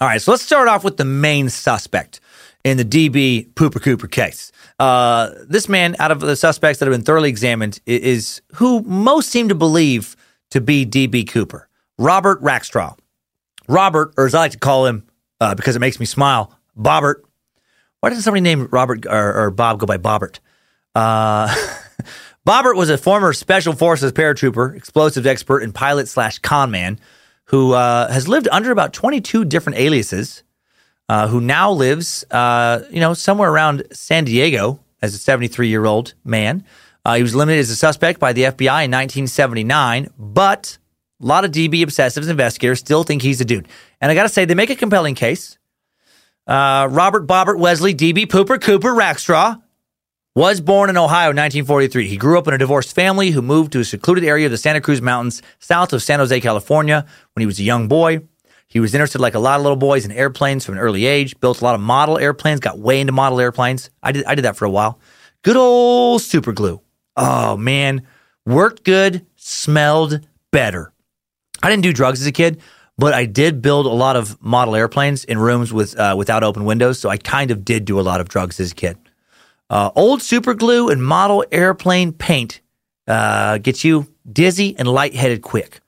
All 0.00 0.06
right, 0.06 0.22
so 0.22 0.30
let's 0.30 0.44
start 0.44 0.68
off 0.68 0.84
with 0.84 0.96
the 0.96 1.04
main 1.04 1.48
suspect 1.48 2.20
in 2.64 2.76
the 2.76 2.84
DB 2.84 3.52
Pooper 3.54 3.82
Cooper 3.82 4.06
case. 4.06 4.52
Uh, 4.78 5.30
this 5.48 5.68
man, 5.68 5.96
out 5.98 6.12
of 6.12 6.20
the 6.20 6.36
suspects 6.36 6.78
that 6.78 6.86
have 6.86 6.94
been 6.94 7.02
thoroughly 7.02 7.28
examined, 7.28 7.80
is 7.84 8.40
who 8.54 8.82
most 8.82 9.30
seem 9.30 9.48
to 9.48 9.56
believe 9.56 10.14
to 10.50 10.60
be 10.60 10.86
DB 10.86 11.28
Cooper, 11.28 11.68
Robert 11.98 12.40
Rackstraw. 12.40 12.96
Robert, 13.66 14.14
or 14.16 14.26
as 14.26 14.34
I 14.34 14.38
like 14.38 14.52
to 14.52 14.58
call 14.58 14.86
him 14.86 15.04
uh, 15.40 15.56
because 15.56 15.74
it 15.74 15.80
makes 15.80 15.98
me 15.98 16.06
smile, 16.06 16.56
Bobbert. 16.78 17.16
Why 18.00 18.10
doesn't 18.10 18.22
somebody 18.22 18.40
named 18.40 18.68
Robert 18.70 19.04
or, 19.04 19.34
or 19.34 19.50
Bob 19.50 19.80
go 19.80 19.86
by 19.86 19.98
Bobbert? 19.98 20.38
Uh, 20.94 21.52
Bobbert 22.46 22.76
was 22.76 22.88
a 22.88 22.96
former 22.96 23.32
Special 23.32 23.72
Forces 23.72 24.12
paratrooper, 24.12 24.76
explosives 24.76 25.26
expert, 25.26 25.64
and 25.64 25.74
pilot 25.74 26.06
slash 26.06 26.38
con 26.38 26.70
man 26.70 27.00
who 27.48 27.72
uh, 27.72 28.10
has 28.12 28.28
lived 28.28 28.48
under 28.52 28.70
about 28.70 28.92
22 28.92 29.44
different 29.46 29.78
aliases, 29.78 30.42
uh, 31.08 31.28
who 31.28 31.40
now 31.40 31.70
lives, 31.70 32.24
uh, 32.30 32.84
you 32.90 33.00
know, 33.00 33.14
somewhere 33.14 33.50
around 33.50 33.84
San 33.90 34.24
Diego 34.24 34.80
as 35.00 35.14
a 35.14 35.18
73 35.18 35.68
year 35.68 35.86
old 35.86 36.14
man. 36.24 36.64
Uh, 37.04 37.14
he 37.14 37.22
was 37.22 37.34
limited 37.34 37.60
as 37.60 37.70
a 37.70 37.76
suspect 37.76 38.20
by 38.20 38.34
the 38.34 38.42
FBI 38.42 38.84
in 38.84 38.90
1979, 38.90 40.10
but 40.18 40.76
a 41.22 41.26
lot 41.26 41.44
of 41.44 41.50
DB 41.50 41.82
obsessives 41.82 42.28
investigators 42.28 42.80
still 42.80 43.02
think 43.02 43.22
he's 43.22 43.40
a 43.40 43.46
dude. 43.46 43.66
And 44.00 44.10
I 44.10 44.14
got 44.14 44.24
to 44.24 44.28
say, 44.28 44.44
they 44.44 44.54
make 44.54 44.70
a 44.70 44.76
compelling 44.76 45.14
case. 45.14 45.56
Uh, 46.46 46.86
Robert 46.90 47.26
Bobbert 47.26 47.58
Wesley, 47.58 47.94
DB 47.94 48.26
Pooper 48.26 48.60
Cooper 48.60 48.90
Rackstraw, 48.90 49.62
was 50.38 50.60
born 50.60 50.88
in 50.88 50.96
Ohio 50.96 51.30
in 51.30 51.36
1943. 51.36 52.06
He 52.06 52.16
grew 52.16 52.38
up 52.38 52.46
in 52.46 52.54
a 52.54 52.58
divorced 52.58 52.94
family 52.94 53.32
who 53.32 53.42
moved 53.42 53.72
to 53.72 53.80
a 53.80 53.84
secluded 53.84 54.22
area 54.22 54.46
of 54.46 54.52
the 54.52 54.56
Santa 54.56 54.80
Cruz 54.80 55.02
Mountains 55.02 55.42
south 55.58 55.92
of 55.92 56.00
San 56.00 56.20
Jose, 56.20 56.40
California 56.40 57.04
when 57.32 57.40
he 57.40 57.46
was 57.46 57.58
a 57.58 57.64
young 57.64 57.88
boy. 57.88 58.20
He 58.68 58.78
was 58.78 58.94
interested, 58.94 59.20
like 59.20 59.34
a 59.34 59.40
lot 59.40 59.56
of 59.56 59.62
little 59.62 59.74
boys, 59.74 60.04
in 60.04 60.12
airplanes 60.12 60.64
from 60.64 60.76
an 60.76 60.80
early 60.80 61.06
age, 61.06 61.40
built 61.40 61.60
a 61.60 61.64
lot 61.64 61.74
of 61.74 61.80
model 61.80 62.18
airplanes, 62.18 62.60
got 62.60 62.78
way 62.78 63.00
into 63.00 63.12
model 63.12 63.40
airplanes. 63.40 63.90
I 64.00 64.12
did, 64.12 64.24
I 64.26 64.36
did 64.36 64.44
that 64.44 64.56
for 64.56 64.64
a 64.64 64.70
while. 64.70 65.00
Good 65.42 65.56
old 65.56 66.22
super 66.22 66.52
glue. 66.52 66.80
Oh, 67.16 67.56
man. 67.56 68.02
Worked 68.46 68.84
good, 68.84 69.26
smelled 69.34 70.20
better. 70.52 70.92
I 71.64 71.68
didn't 71.68 71.82
do 71.82 71.92
drugs 71.92 72.20
as 72.20 72.28
a 72.28 72.32
kid, 72.32 72.60
but 72.96 73.12
I 73.12 73.24
did 73.24 73.60
build 73.60 73.86
a 73.86 73.88
lot 73.88 74.14
of 74.14 74.40
model 74.40 74.76
airplanes 74.76 75.24
in 75.24 75.36
rooms 75.36 75.72
with 75.72 75.98
uh, 75.98 76.14
without 76.16 76.44
open 76.44 76.64
windows. 76.64 77.00
So 77.00 77.08
I 77.08 77.16
kind 77.16 77.50
of 77.50 77.64
did 77.64 77.84
do 77.84 77.98
a 77.98 78.02
lot 78.02 78.20
of 78.20 78.28
drugs 78.28 78.60
as 78.60 78.70
a 78.70 78.74
kid. 78.76 78.98
Uh, 79.70 79.90
old 79.94 80.22
super 80.22 80.54
glue 80.54 80.88
and 80.88 81.02
model 81.04 81.44
airplane 81.52 82.12
paint 82.12 82.60
uh, 83.06 83.58
gets 83.58 83.84
you 83.84 84.06
dizzy 84.30 84.76
and 84.78 84.88
lightheaded 84.88 85.42
quick. 85.42 85.80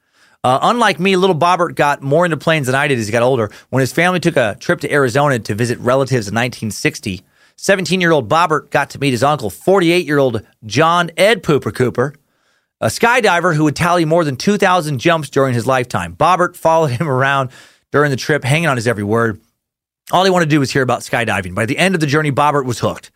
Uh, 0.43 0.59
unlike 0.63 0.99
me, 0.99 1.17
little 1.17 1.37
Bobbert 1.37 1.75
got 1.75 2.03
more 2.03 2.25
into 2.25 2.37
planes 2.37 2.67
than 2.67 2.75
I 2.75 2.89
did 2.89 2.99
as 2.99 3.07
he 3.07 3.13
got 3.13 3.23
older. 3.23 3.51
When 3.69 3.81
his 3.81 3.93
family 3.93 4.21
took 4.21 4.37
a 4.37 4.57
trip 4.59 4.81
to 4.81 4.93
Arizona 4.93 5.39
to 5.39 5.55
visit 5.55 5.79
relatives 5.81 6.29
in 6.29 6.35
1960, 6.35 7.23
17 7.57 8.01
year 8.01 8.11
old 8.11 8.29
Bobbert 8.29 8.71
got 8.71 8.91
to 8.91 8.99
meet 8.99 9.11
his 9.11 9.23
uncle, 9.23 9.51
48 9.51 10.07
year 10.07 10.19
old 10.19 10.47
John 10.65 11.11
Ed 11.17 11.43
Pooper 11.43 11.75
Cooper, 11.75 12.15
a 12.81 12.87
skydiver 12.87 13.55
who 13.55 13.65
would 13.65 13.77
tally 13.77 14.07
more 14.07 14.25
than 14.25 14.37
2,000 14.37 14.99
jumps 14.99 15.29
during 15.29 15.53
his 15.53 15.67
lifetime. 15.67 16.17
Bobbert 16.17 16.57
followed 16.57 16.91
him 16.93 17.07
around 17.09 17.51
during 17.93 18.11
the 18.11 18.17
trip, 18.17 18.43
hanging 18.45 18.69
on 18.69 18.77
his 18.77 18.89
every 18.89 19.05
word. 19.05 19.41
All 20.11 20.25
he 20.25 20.31
wanted 20.31 20.47
to 20.47 20.51
do 20.51 20.61
was 20.61 20.71
hear 20.71 20.83
about 20.83 21.01
skydiving. 21.01 21.55
By 21.55 21.67
the 21.67 21.77
end 21.77 21.95
of 21.95 22.01
the 22.01 22.07
journey, 22.07 22.33
Bobbert 22.33 22.65
was 22.65 22.79
hooked. 22.79 23.11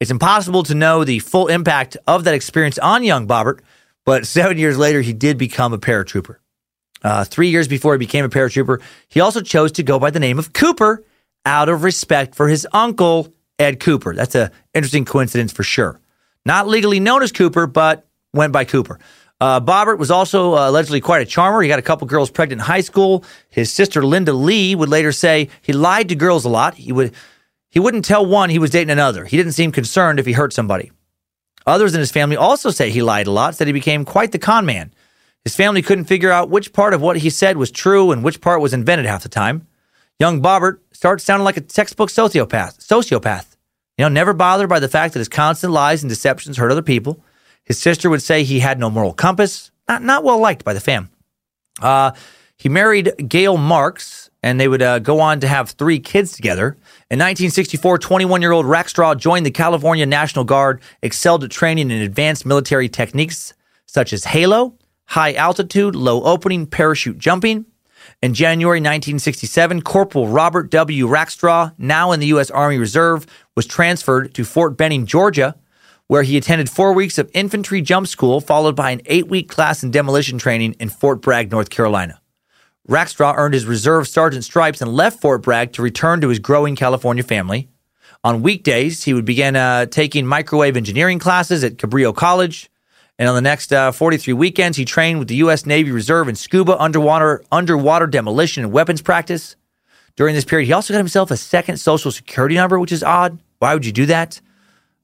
It's 0.00 0.10
impossible 0.10 0.62
to 0.62 0.74
know 0.74 1.04
the 1.04 1.18
full 1.18 1.48
impact 1.48 1.98
of 2.06 2.24
that 2.24 2.32
experience 2.32 2.78
on 2.78 3.04
young 3.04 3.28
Bobbert, 3.28 3.60
but 4.06 4.26
seven 4.26 4.56
years 4.56 4.78
later, 4.78 5.02
he 5.02 5.12
did 5.12 5.36
become 5.36 5.74
a 5.74 5.78
paratrooper. 5.78 6.36
Uh, 7.02 7.24
three 7.24 7.48
years 7.48 7.68
before 7.68 7.92
he 7.92 7.98
became 7.98 8.24
a 8.24 8.30
paratrooper, 8.30 8.80
he 9.08 9.20
also 9.20 9.42
chose 9.42 9.72
to 9.72 9.82
go 9.82 9.98
by 9.98 10.10
the 10.10 10.18
name 10.18 10.38
of 10.38 10.54
Cooper 10.54 11.04
out 11.44 11.68
of 11.68 11.82
respect 11.82 12.34
for 12.34 12.48
his 12.48 12.66
uncle, 12.72 13.32
Ed 13.58 13.78
Cooper. 13.78 14.14
That's 14.14 14.34
an 14.34 14.50
interesting 14.72 15.04
coincidence 15.04 15.52
for 15.52 15.62
sure. 15.62 16.00
Not 16.46 16.66
legally 16.66 16.98
known 16.98 17.22
as 17.22 17.30
Cooper, 17.30 17.66
but 17.66 18.08
went 18.32 18.54
by 18.54 18.64
Cooper. 18.64 18.98
Uh, 19.38 19.60
Bobbert 19.60 19.98
was 19.98 20.10
also 20.10 20.54
uh, 20.54 20.70
allegedly 20.70 21.02
quite 21.02 21.20
a 21.20 21.26
charmer. 21.26 21.60
He 21.60 21.68
got 21.68 21.78
a 21.78 21.82
couple 21.82 22.06
girls 22.06 22.30
pregnant 22.30 22.60
in 22.60 22.66
high 22.66 22.80
school. 22.80 23.24
His 23.50 23.70
sister 23.70 24.04
Linda 24.04 24.32
Lee 24.32 24.74
would 24.74 24.88
later 24.88 25.12
say 25.12 25.50
he 25.60 25.74
lied 25.74 26.08
to 26.08 26.14
girls 26.14 26.46
a 26.46 26.48
lot. 26.48 26.74
He 26.74 26.92
would 26.92 27.14
he 27.70 27.80
wouldn't 27.80 28.04
tell 28.04 28.26
one 28.26 28.50
he 28.50 28.58
was 28.58 28.70
dating 28.70 28.90
another. 28.90 29.24
He 29.24 29.36
didn't 29.36 29.52
seem 29.52 29.72
concerned 29.72 30.18
if 30.18 30.26
he 30.26 30.32
hurt 30.32 30.52
somebody. 30.52 30.90
Others 31.66 31.94
in 31.94 32.00
his 32.00 32.10
family 32.10 32.36
also 32.36 32.70
say 32.70 32.90
he 32.90 33.02
lied 33.02 33.26
a 33.26 33.30
lot, 33.30 33.54
said 33.54 33.66
he 33.66 33.72
became 33.72 34.04
quite 34.04 34.32
the 34.32 34.38
con 34.38 34.66
man. 34.66 34.92
His 35.44 35.54
family 35.54 35.82
couldn't 35.82 36.04
figure 36.04 36.30
out 36.30 36.50
which 36.50 36.72
part 36.72 36.94
of 36.94 37.00
what 37.00 37.18
he 37.18 37.30
said 37.30 37.56
was 37.56 37.70
true 37.70 38.10
and 38.10 38.24
which 38.24 38.40
part 38.40 38.60
was 38.60 38.74
invented 38.74 39.06
half 39.06 39.22
the 39.22 39.28
time. 39.28 39.66
Young 40.18 40.42
Bobbert 40.42 40.80
started 40.92 41.22
sounding 41.22 41.44
like 41.44 41.56
a 41.56 41.62
textbook 41.62 42.10
sociopath. 42.10 42.78
Sociopath. 42.86 43.56
You 43.96 44.04
know, 44.04 44.08
never 44.08 44.32
bothered 44.32 44.68
by 44.68 44.80
the 44.80 44.88
fact 44.88 45.14
that 45.14 45.20
his 45.20 45.28
constant 45.28 45.72
lies 45.72 46.02
and 46.02 46.10
deceptions 46.10 46.56
hurt 46.56 46.70
other 46.70 46.82
people. 46.82 47.22
His 47.64 47.78
sister 47.78 48.10
would 48.10 48.22
say 48.22 48.42
he 48.42 48.60
had 48.60 48.78
no 48.78 48.90
moral 48.90 49.14
compass. 49.14 49.70
Not, 49.88 50.02
not 50.02 50.24
well 50.24 50.38
liked 50.38 50.64
by 50.64 50.74
the 50.74 50.80
fam. 50.80 51.10
Uh, 51.80 52.12
he 52.56 52.68
married 52.68 53.12
Gail 53.28 53.56
Marks, 53.56 54.30
and 54.42 54.60
they 54.60 54.68
would 54.68 54.82
uh, 54.82 54.98
go 54.98 55.20
on 55.20 55.40
to 55.40 55.48
have 55.48 55.70
three 55.70 56.00
kids 56.00 56.32
together. 56.32 56.76
In 57.10 57.18
1964, 57.18 57.98
21 57.98 58.40
year 58.40 58.52
old 58.52 58.66
Rackstraw 58.66 59.16
joined 59.16 59.44
the 59.44 59.50
California 59.50 60.06
National 60.06 60.44
Guard, 60.44 60.80
excelled 61.02 61.42
at 61.42 61.50
training 61.50 61.90
in 61.90 62.02
advanced 62.02 62.46
military 62.46 62.88
techniques 62.88 63.52
such 63.86 64.12
as 64.12 64.26
halo, 64.26 64.78
high 65.06 65.34
altitude, 65.34 65.96
low 65.96 66.22
opening, 66.22 66.68
parachute 66.68 67.18
jumping. 67.18 67.66
In 68.22 68.32
January 68.32 68.78
1967, 68.78 69.82
Corporal 69.82 70.28
Robert 70.28 70.70
W. 70.70 71.08
Rackstraw, 71.08 71.72
now 71.78 72.12
in 72.12 72.20
the 72.20 72.28
U.S. 72.28 72.48
Army 72.48 72.78
Reserve, 72.78 73.26
was 73.56 73.66
transferred 73.66 74.32
to 74.34 74.44
Fort 74.44 74.76
Benning, 74.76 75.04
Georgia, 75.04 75.56
where 76.06 76.22
he 76.22 76.36
attended 76.36 76.70
four 76.70 76.92
weeks 76.92 77.18
of 77.18 77.28
infantry 77.34 77.82
jump 77.82 78.06
school, 78.06 78.40
followed 78.40 78.76
by 78.76 78.92
an 78.92 79.00
eight 79.06 79.26
week 79.26 79.48
class 79.48 79.82
in 79.82 79.90
demolition 79.90 80.38
training 80.38 80.76
in 80.78 80.88
Fort 80.88 81.20
Bragg, 81.20 81.50
North 81.50 81.70
Carolina. 81.70 82.19
Rackstraw 82.88 83.34
earned 83.36 83.54
his 83.54 83.66
reserve 83.66 84.08
sergeant 84.08 84.44
stripes 84.44 84.80
and 84.80 84.92
left 84.92 85.20
Fort 85.20 85.42
Bragg 85.42 85.72
to 85.74 85.82
return 85.82 86.20
to 86.22 86.28
his 86.28 86.38
growing 86.38 86.76
California 86.76 87.22
family. 87.22 87.68
On 88.24 88.42
weekdays, 88.42 89.04
he 89.04 89.14
would 89.14 89.24
begin 89.24 89.56
uh, 89.56 89.86
taking 89.86 90.26
microwave 90.26 90.76
engineering 90.76 91.18
classes 91.18 91.64
at 91.64 91.76
Cabrillo 91.76 92.14
College. 92.14 92.70
And 93.18 93.28
on 93.28 93.34
the 93.34 93.42
next 93.42 93.72
uh, 93.72 93.92
43 93.92 94.34
weekends, 94.34 94.76
he 94.76 94.84
trained 94.84 95.18
with 95.18 95.28
the 95.28 95.36
U.S. 95.36 95.66
Navy 95.66 95.90
Reserve 95.90 96.28
in 96.28 96.34
scuba, 96.34 96.78
underwater, 96.78 97.44
underwater 97.52 98.06
demolition, 98.06 98.64
and 98.64 98.72
weapons 98.72 99.02
practice. 99.02 99.56
During 100.16 100.34
this 100.34 100.44
period, 100.44 100.66
he 100.66 100.72
also 100.72 100.92
got 100.92 100.98
himself 100.98 101.30
a 101.30 101.36
second 101.36 101.76
social 101.78 102.10
security 102.10 102.54
number, 102.56 102.78
which 102.78 102.92
is 102.92 103.02
odd. 103.02 103.38
Why 103.58 103.74
would 103.74 103.86
you 103.86 103.92
do 103.92 104.06
that? 104.06 104.40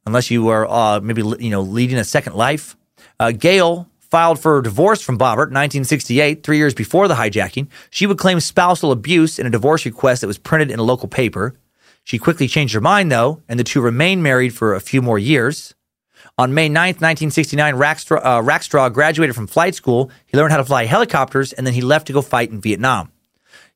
Unless 0.06 0.30
you 0.30 0.44
were 0.44 0.66
uh, 0.70 1.00
maybe 1.00 1.22
you 1.38 1.50
know 1.50 1.62
leading 1.62 1.98
a 1.98 2.04
second 2.04 2.34
life. 2.34 2.76
Uh, 3.18 3.32
Gail 3.32 3.88
filed 4.10 4.38
for 4.38 4.58
a 4.58 4.62
divorce 4.62 5.02
from 5.02 5.18
Bobbert 5.18 5.48
in 5.48 5.54
1968, 5.54 6.42
three 6.42 6.58
years 6.58 6.74
before 6.74 7.08
the 7.08 7.14
hijacking. 7.14 7.68
She 7.90 8.06
would 8.06 8.18
claim 8.18 8.40
spousal 8.40 8.92
abuse 8.92 9.38
in 9.38 9.46
a 9.46 9.50
divorce 9.50 9.84
request 9.84 10.20
that 10.20 10.26
was 10.26 10.38
printed 10.38 10.70
in 10.70 10.78
a 10.78 10.84
local 10.84 11.08
paper. 11.08 11.58
She 12.04 12.18
quickly 12.18 12.46
changed 12.46 12.74
her 12.74 12.80
mind, 12.80 13.10
though, 13.10 13.42
and 13.48 13.58
the 13.58 13.64
two 13.64 13.80
remained 13.80 14.22
married 14.22 14.54
for 14.54 14.74
a 14.74 14.80
few 14.80 15.02
more 15.02 15.18
years. 15.18 15.74
On 16.38 16.54
May 16.54 16.68
9th, 16.68 17.00
1969, 17.00 17.74
Rackstraw, 17.74 18.20
uh, 18.22 18.42
Rackstraw 18.42 18.92
graduated 18.92 19.34
from 19.34 19.46
flight 19.46 19.74
school. 19.74 20.10
He 20.26 20.36
learned 20.36 20.52
how 20.52 20.58
to 20.58 20.64
fly 20.64 20.84
helicopters, 20.84 21.52
and 21.52 21.66
then 21.66 21.74
he 21.74 21.80
left 21.80 22.06
to 22.06 22.12
go 22.12 22.22
fight 22.22 22.50
in 22.50 22.60
Vietnam. 22.60 23.10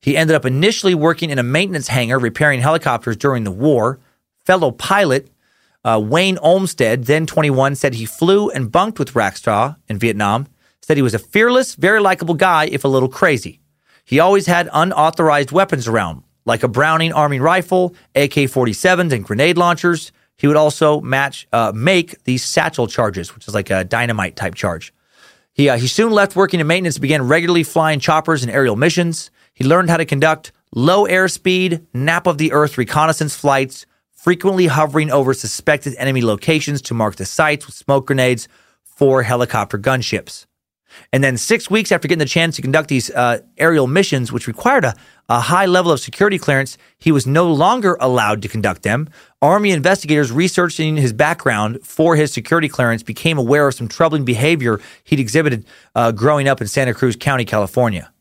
He 0.00 0.16
ended 0.16 0.36
up 0.36 0.44
initially 0.44 0.94
working 0.94 1.30
in 1.30 1.38
a 1.38 1.42
maintenance 1.42 1.88
hangar 1.88 2.18
repairing 2.18 2.60
helicopters 2.60 3.16
during 3.16 3.44
the 3.44 3.50
war. 3.50 3.98
Fellow 4.44 4.70
pilot 4.70 5.30
uh, 5.84 6.00
Wayne 6.02 6.38
Olmsted, 6.38 7.04
then 7.04 7.26
21, 7.26 7.74
said 7.74 7.94
he 7.94 8.06
flew 8.06 8.50
and 8.50 8.70
bunked 8.70 8.98
with 8.98 9.14
Rackstraw 9.14 9.76
in 9.88 9.98
Vietnam. 9.98 10.46
Said 10.82 10.96
he 10.96 11.02
was 11.02 11.14
a 11.14 11.18
fearless, 11.18 11.74
very 11.74 12.00
likable 12.00 12.34
guy, 12.34 12.66
if 12.66 12.84
a 12.84 12.88
little 12.88 13.08
crazy. 13.08 13.60
He 14.04 14.18
always 14.18 14.46
had 14.46 14.68
unauthorized 14.72 15.52
weapons 15.52 15.86
around, 15.86 16.24
like 16.44 16.62
a 16.62 16.68
Browning 16.68 17.12
Army 17.12 17.38
rifle, 17.38 17.94
AK 18.14 18.32
47s, 18.32 19.12
and 19.12 19.24
grenade 19.24 19.56
launchers. 19.56 20.12
He 20.36 20.46
would 20.46 20.56
also 20.56 21.00
match 21.00 21.46
uh, 21.52 21.72
make 21.74 22.24
these 22.24 22.44
satchel 22.44 22.86
charges, 22.86 23.34
which 23.34 23.46
is 23.46 23.54
like 23.54 23.70
a 23.70 23.84
dynamite 23.84 24.36
type 24.36 24.54
charge. 24.54 24.92
He, 25.52 25.68
uh, 25.68 25.76
he 25.76 25.86
soon 25.86 26.12
left 26.12 26.34
working 26.34 26.60
in 26.60 26.66
maintenance 26.66 26.96
and 26.96 27.02
began 27.02 27.28
regularly 27.28 27.62
flying 27.62 28.00
choppers 28.00 28.42
and 28.42 28.50
aerial 28.50 28.76
missions. 28.76 29.30
He 29.52 29.64
learned 29.64 29.90
how 29.90 29.98
to 29.98 30.06
conduct 30.06 30.52
low 30.74 31.04
airspeed, 31.06 31.86
nap 31.92 32.26
of 32.26 32.38
the 32.38 32.52
earth 32.52 32.78
reconnaissance 32.78 33.36
flights, 33.36 33.84
frequently 34.22 34.66
hovering 34.66 35.10
over 35.10 35.32
suspected 35.32 35.94
enemy 35.96 36.20
locations 36.20 36.82
to 36.82 36.92
mark 36.92 37.16
the 37.16 37.24
sites 37.24 37.66
with 37.66 37.74
smoke 37.74 38.06
grenades 38.06 38.48
for 38.84 39.22
helicopter 39.22 39.78
gunships. 39.78 40.44
And 41.10 41.24
then 41.24 41.38
six 41.38 41.70
weeks 41.70 41.90
after 41.90 42.06
getting 42.06 42.18
the 42.18 42.26
chance 42.26 42.56
to 42.56 42.62
conduct 42.62 42.88
these 42.88 43.10
uh, 43.10 43.38
aerial 43.56 43.86
missions, 43.86 44.30
which 44.30 44.46
required 44.46 44.84
a, 44.84 44.94
a 45.30 45.40
high 45.40 45.64
level 45.64 45.90
of 45.90 46.00
security 46.00 46.38
clearance, 46.38 46.76
he 46.98 47.10
was 47.10 47.26
no 47.26 47.50
longer 47.50 47.96
allowed 47.98 48.42
to 48.42 48.48
conduct 48.48 48.82
them. 48.82 49.08
Army 49.40 49.70
investigators 49.70 50.30
researching 50.30 50.98
his 50.98 51.14
background 51.14 51.78
for 51.82 52.14
his 52.14 52.30
security 52.30 52.68
clearance 52.68 53.02
became 53.02 53.38
aware 53.38 53.68
of 53.68 53.74
some 53.74 53.88
troubling 53.88 54.26
behavior 54.26 54.80
he'd 55.04 55.20
exhibited 55.20 55.64
uh, 55.94 56.12
growing 56.12 56.46
up 56.46 56.60
in 56.60 56.66
Santa 56.66 56.92
Cruz 56.92 57.16
County, 57.16 57.46
California. 57.46 58.12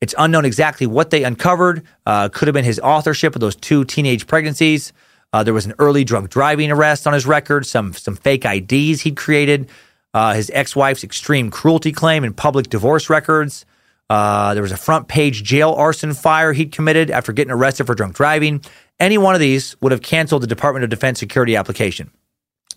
It's 0.00 0.16
unknown 0.18 0.46
exactly 0.46 0.88
what 0.88 1.10
they 1.10 1.22
uncovered. 1.22 1.84
Uh, 2.04 2.28
could 2.28 2.48
have 2.48 2.54
been 2.54 2.64
his 2.64 2.80
authorship 2.80 3.36
of 3.36 3.40
those 3.40 3.54
two 3.54 3.84
teenage 3.84 4.26
pregnancies. 4.26 4.92
Uh, 5.34 5.42
there 5.42 5.52
was 5.52 5.66
an 5.66 5.74
early 5.80 6.04
drunk 6.04 6.30
driving 6.30 6.70
arrest 6.70 7.08
on 7.08 7.12
his 7.12 7.26
record, 7.26 7.66
some 7.66 7.92
some 7.92 8.14
fake 8.14 8.44
IDs 8.44 9.00
he'd 9.00 9.16
created, 9.16 9.68
uh, 10.14 10.32
his 10.32 10.48
ex-wife's 10.54 11.02
extreme 11.02 11.50
cruelty 11.50 11.90
claim 11.90 12.22
and 12.22 12.36
public 12.36 12.70
divorce 12.70 13.10
records. 13.10 13.66
Uh, 14.08 14.54
there 14.54 14.62
was 14.62 14.70
a 14.70 14.76
front 14.76 15.08
page 15.08 15.42
jail 15.42 15.72
arson 15.72 16.14
fire 16.14 16.52
he'd 16.52 16.70
committed 16.70 17.10
after 17.10 17.32
getting 17.32 17.50
arrested 17.50 17.84
for 17.84 17.96
drunk 17.96 18.14
driving. 18.14 18.62
Any 19.00 19.18
one 19.18 19.34
of 19.34 19.40
these 19.40 19.74
would 19.80 19.90
have 19.90 20.02
canceled 20.02 20.44
the 20.44 20.46
Department 20.46 20.84
of 20.84 20.90
Defense 20.90 21.18
security 21.18 21.56
application. 21.56 22.12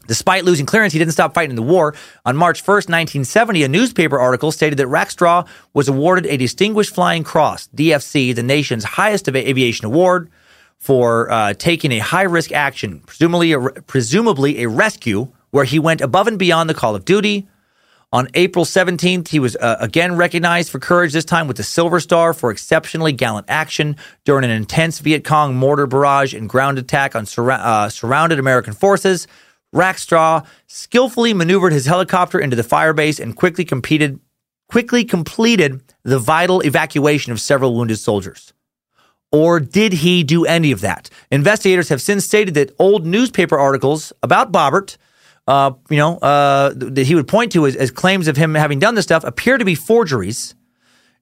Despite 0.08 0.44
losing 0.44 0.66
clearance, 0.66 0.94
he 0.94 1.00
didn't 1.00 1.14
stop 1.14 1.36
fighting 1.36 1.58
the 1.58 1.62
war. 1.62 1.94
On 2.26 2.36
March 2.36 2.64
1st, 2.64 2.90
1970, 2.90 3.66
a 3.66 3.68
newspaper 3.68 4.18
article 4.18 4.52
stated 4.52 4.78
that 4.80 4.88
Rackstraw 4.88 5.48
was 5.76 5.88
awarded 5.88 6.26
a 6.26 6.38
Distinguished 6.38 6.96
Flying 6.96 7.24
Cross, 7.24 7.70
DFC, 7.76 8.34
the 8.34 8.42
nation's 8.42 8.84
highest 8.84 9.30
aviation 9.30 9.86
award 9.86 10.32
for 10.80 11.32
uh, 11.32 11.54
taking 11.54 11.92
a 11.92 12.00
high 12.00 12.24
risk 12.24 12.52
action, 12.52 13.02
presumably 13.02 13.52
a, 13.52 13.60
presumably 13.60 14.64
a 14.64 14.70
rescue, 14.70 15.32
where 15.52 15.66
he 15.66 15.80
went 15.80 16.02
above 16.02 16.28
and 16.28 16.38
beyond 16.38 16.70
the 16.70 16.74
call 16.74 16.96
of 16.96 17.06
duty. 17.06 17.48
On 18.14 18.30
April 18.36 18.64
17th, 18.64 19.28
he 19.28 19.40
was 19.40 19.58
uh, 19.58 19.76
again 19.82 20.16
recognized 20.16 20.70
for 20.70 20.80
courage, 20.80 21.12
this 21.12 21.26
time 21.26 21.46
with 21.48 21.58
the 21.58 21.64
Silver 21.64 22.00
Star 22.00 22.34
for 22.34 22.52
exceptionally 22.52 23.12
gallant 23.12 23.48
action 23.50 23.98
during 24.24 24.46
an 24.46 24.50
intense 24.50 25.00
Viet 25.00 25.26
Cong 25.26 25.56
mortar 25.56 25.88
barrage 25.88 26.34
and 26.34 26.48
ground 26.48 26.78
attack 26.78 27.16
on 27.16 27.26
uh, 27.38 27.90
surrounded 27.90 28.40
American 28.40 28.74
forces. 28.74 29.28
Rackstraw 29.76 30.46
skillfully 30.68 31.34
maneuvered 31.34 31.74
his 31.74 31.86
helicopter 31.86 32.40
into 32.40 32.56
the 32.56 32.64
firebase 32.64 33.20
and 33.20 33.36
quickly 33.36 33.66
competed, 33.66 34.22
quickly 34.70 35.04
completed 35.04 35.84
the 36.04 36.18
vital 36.18 36.62
evacuation 36.62 37.34
of 37.34 37.42
several 37.42 37.76
wounded 37.76 37.98
soldiers. 37.98 38.54
Or 39.32 39.60
did 39.60 39.94
he 39.94 40.24
do 40.24 40.46
any 40.46 40.72
of 40.72 40.82
that? 40.82 41.10
Investigators 41.32 41.90
have 41.90 42.02
since 42.02 42.26
stated 42.26 42.54
that 42.54 42.72
old 42.80 43.06
newspaper 43.06 43.58
articles 43.58 44.14
about 44.24 44.52
Bobbert, 44.52 44.98
uh, 45.48 45.72
you 45.90 45.98
know, 45.98 46.18
uh, 46.18 46.74
that 46.76 47.08
he 47.08 47.16
would 47.16 47.28
point 47.28 47.52
to 47.54 47.66
as, 47.68 47.76
as 47.76 47.92
claims 47.92 48.28
of 48.28 48.38
him 48.38 48.56
having 48.56 48.80
done 48.80 48.96
this 48.96 49.04
stuff 49.04 49.24
appear 49.24 49.58
to 49.58 49.66
be 49.66 49.76
forgeries 49.76 50.56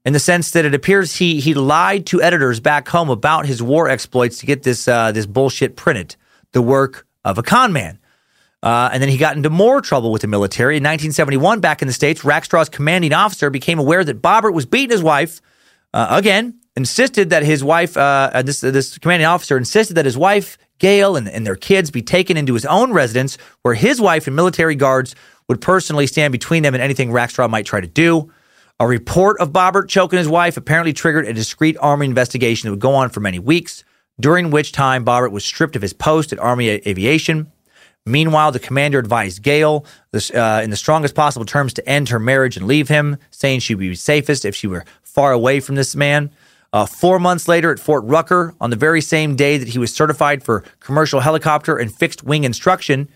in 0.06 0.14
the 0.14 0.19
sense 0.19 0.52
that 0.52 0.65
it 0.65 0.76
appears 0.76 1.15
he 1.15 1.40
he 1.40 1.56
lied 1.56 2.06
to 2.06 2.22
editors 2.22 2.60
back 2.60 2.88
home 2.88 3.10
about 3.10 3.48
his 3.48 3.61
war 3.61 3.90
exploits 3.90 4.38
to 4.38 4.45
get 4.45 4.61
this 4.64 4.88
uh, 4.88 5.11
this 5.11 5.26
bullshit 5.26 5.76
printed, 5.76 6.15
the 6.52 6.61
work 6.61 7.07
of 7.23 7.38
a 7.40 7.44
con 7.44 7.73
man. 7.73 7.99
Uh, 8.61 8.90
and 8.91 9.02
then 9.02 9.10
he 9.10 9.18
got 9.18 9.36
into 9.36 9.49
more 9.49 9.80
trouble 9.80 10.11
with 10.11 10.23
the 10.23 10.27
military. 10.27 10.77
In 10.77 10.84
1971, 10.84 11.60
back 11.60 11.84
in 11.84 11.88
the 11.88 11.94
States, 11.94 12.22
Rackstraw's 12.22 12.69
commanding 12.69 13.14
officer 13.14 13.52
became 13.52 13.77
aware 13.77 14.03
that 14.03 14.23
Bobbert 14.23 14.53
was 14.53 14.65
beating 14.65 14.90
his 14.90 15.03
wife 15.03 15.40
uh, 15.94 16.07
again 16.10 16.60
insisted 16.76 17.30
that 17.30 17.43
his 17.43 17.64
wife, 17.64 17.97
uh, 17.97 18.41
this 18.43 18.61
this 18.61 18.97
commanding 18.97 19.27
officer 19.27 19.57
insisted 19.57 19.95
that 19.95 20.06
his 20.06 20.18
wife 20.18 20.57
Gail 20.77 21.15
and, 21.15 21.30
and 21.30 21.47
their 21.47 21.56
kids 21.56 21.89
be 21.89 22.02
taken 22.02 22.35
into 22.35 22.53
his 22.53 22.65
own 22.65 22.91
residence, 22.91 23.38
where 23.61 23.76
his 23.76 24.02
wife 24.02 24.27
and 24.27 24.35
military 24.35 24.76
guards 24.76 25.15
would 25.47 25.61
personally 25.61 26.07
stand 26.07 26.31
between 26.31 26.64
them 26.64 26.73
and 26.73 26.84
anything 26.84 27.11
Rackstraw 27.11 27.49
might 27.49 27.65
try 27.65 27.80
to 27.80 27.88
do. 27.88 28.31
A 28.80 28.88
report 28.88 29.39
of 29.39 29.53
Bobbert 29.53 29.88
choking 29.88 30.19
his 30.19 30.27
wife 30.27 30.57
apparently 30.57 30.91
triggered 30.91 31.26
a 31.27 31.34
discreet 31.34 31.77
Army 31.80 32.07
investigation 32.07 32.68
that 32.68 32.72
would 32.72 32.81
go 32.81 32.93
on 32.93 33.10
for 33.10 33.22
many 33.22 33.39
weeks, 33.39 33.85
during 34.19 34.52
which 34.52 34.73
time 34.73 35.06
Bobbert 35.06 35.31
was 35.31 35.45
stripped 35.45 35.77
of 35.77 35.81
his 35.81 35.93
post 35.93 36.34
at 36.34 36.39
Army 36.39 36.68
Aviation. 36.69 37.52
Meanwhile, 38.06 38.52
the 38.52 38.60
commander 38.60 38.99
advised 38.99 39.41
Gail, 39.41 39.85
uh, 40.14 40.61
in 40.64 40.69
the 40.69 40.76
strongest 40.76 41.15
possible 41.15 41.45
terms, 41.45 41.73
to 41.73 41.89
end 41.89 42.10
her 42.10 42.19
marriage 42.19 42.57
and 42.57 42.68
leave 42.68 42.89
him, 42.89 43.18
saying 43.31 43.61
she 43.61 43.76
would 43.76 43.80
be 43.80 43.95
safest 43.95 44.43
if 44.43 44.56
she 44.56 44.68
were 44.68 44.84
far 45.03 45.31
away 45.31 45.60
from 45.60 45.76
this 45.76 45.95
man. 45.95 46.31
Uh, 46.76 46.85
four 46.85 47.19
months 47.19 47.47
later 47.47 47.72
at 47.72 47.80
Fort 47.80 48.03
Rucker, 48.03 48.53
on 48.60 48.69
the 48.69 48.76
very 48.76 48.99
same 48.99 49.38
day 49.38 49.57
that 49.57 49.69
he 49.69 49.80
was 49.80 49.93
certified 49.93 50.43
for 50.43 50.61
commercial 50.81 51.22
helicopter 51.22 51.77
and 51.77 51.89
fixed 51.89 52.22
wing 52.22 52.43
instruction, 52.43 53.07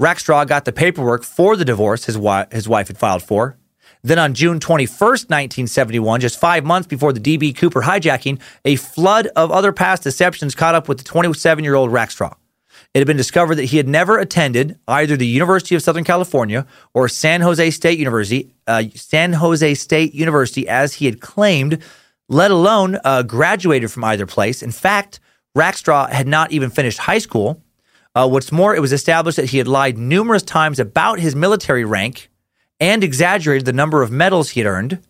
Rackstraw 0.00 0.46
got 0.46 0.64
the 0.64 0.70
paperwork 0.70 1.24
for 1.24 1.56
the 1.56 1.64
divorce 1.64 2.04
his, 2.04 2.16
his 2.52 2.68
wife 2.68 2.86
had 2.86 2.96
filed 2.96 3.24
for. 3.24 3.56
Then 4.04 4.20
on 4.20 4.32
June 4.32 4.60
21st, 4.60 5.28
1971, 5.28 6.20
just 6.20 6.38
five 6.38 6.64
months 6.64 6.86
before 6.86 7.12
the 7.12 7.18
DB 7.18 7.52
Cooper 7.52 7.82
hijacking, 7.82 8.40
a 8.64 8.76
flood 8.76 9.26
of 9.34 9.50
other 9.50 9.72
past 9.72 10.04
deceptions 10.04 10.54
caught 10.54 10.76
up 10.76 10.88
with 10.88 10.98
the 10.98 11.04
27 11.04 11.64
year 11.64 11.74
old 11.74 11.90
Rackstraw. 11.90 12.36
It 12.94 13.00
had 13.00 13.08
been 13.08 13.16
discovered 13.16 13.56
that 13.56 13.64
he 13.64 13.76
had 13.76 13.88
never 13.88 14.18
attended 14.18 14.78
either 14.86 15.16
the 15.16 15.26
University 15.26 15.74
of 15.74 15.82
Southern 15.82 16.04
California 16.04 16.64
or 16.94 17.08
San 17.08 17.40
Jose 17.40 17.72
State 17.72 17.98
University, 17.98 18.54
uh, 18.68 18.84
San 18.94 19.32
Jose 19.32 19.74
State 19.74 20.14
University, 20.14 20.68
as 20.68 20.94
he 20.94 21.06
had 21.06 21.20
claimed 21.20 21.82
let 22.30 22.52
alone 22.52 22.96
uh, 23.04 23.22
graduated 23.24 23.90
from 23.90 24.04
either 24.04 24.24
place. 24.24 24.62
In 24.62 24.70
fact, 24.70 25.18
Rackstraw 25.56 26.08
had 26.08 26.28
not 26.28 26.52
even 26.52 26.70
finished 26.70 26.98
high 26.98 27.18
school. 27.18 27.60
Uh, 28.14 28.28
what's 28.28 28.52
more, 28.52 28.74
it 28.74 28.80
was 28.80 28.92
established 28.92 29.36
that 29.36 29.50
he 29.50 29.58
had 29.58 29.66
lied 29.66 29.98
numerous 29.98 30.44
times 30.44 30.78
about 30.78 31.18
his 31.18 31.34
military 31.34 31.84
rank 31.84 32.30
and 32.78 33.02
exaggerated 33.02 33.66
the 33.66 33.72
number 33.72 34.00
of 34.02 34.12
medals 34.12 34.50
he 34.50 34.60
had 34.60 34.68
earned. 34.68 35.00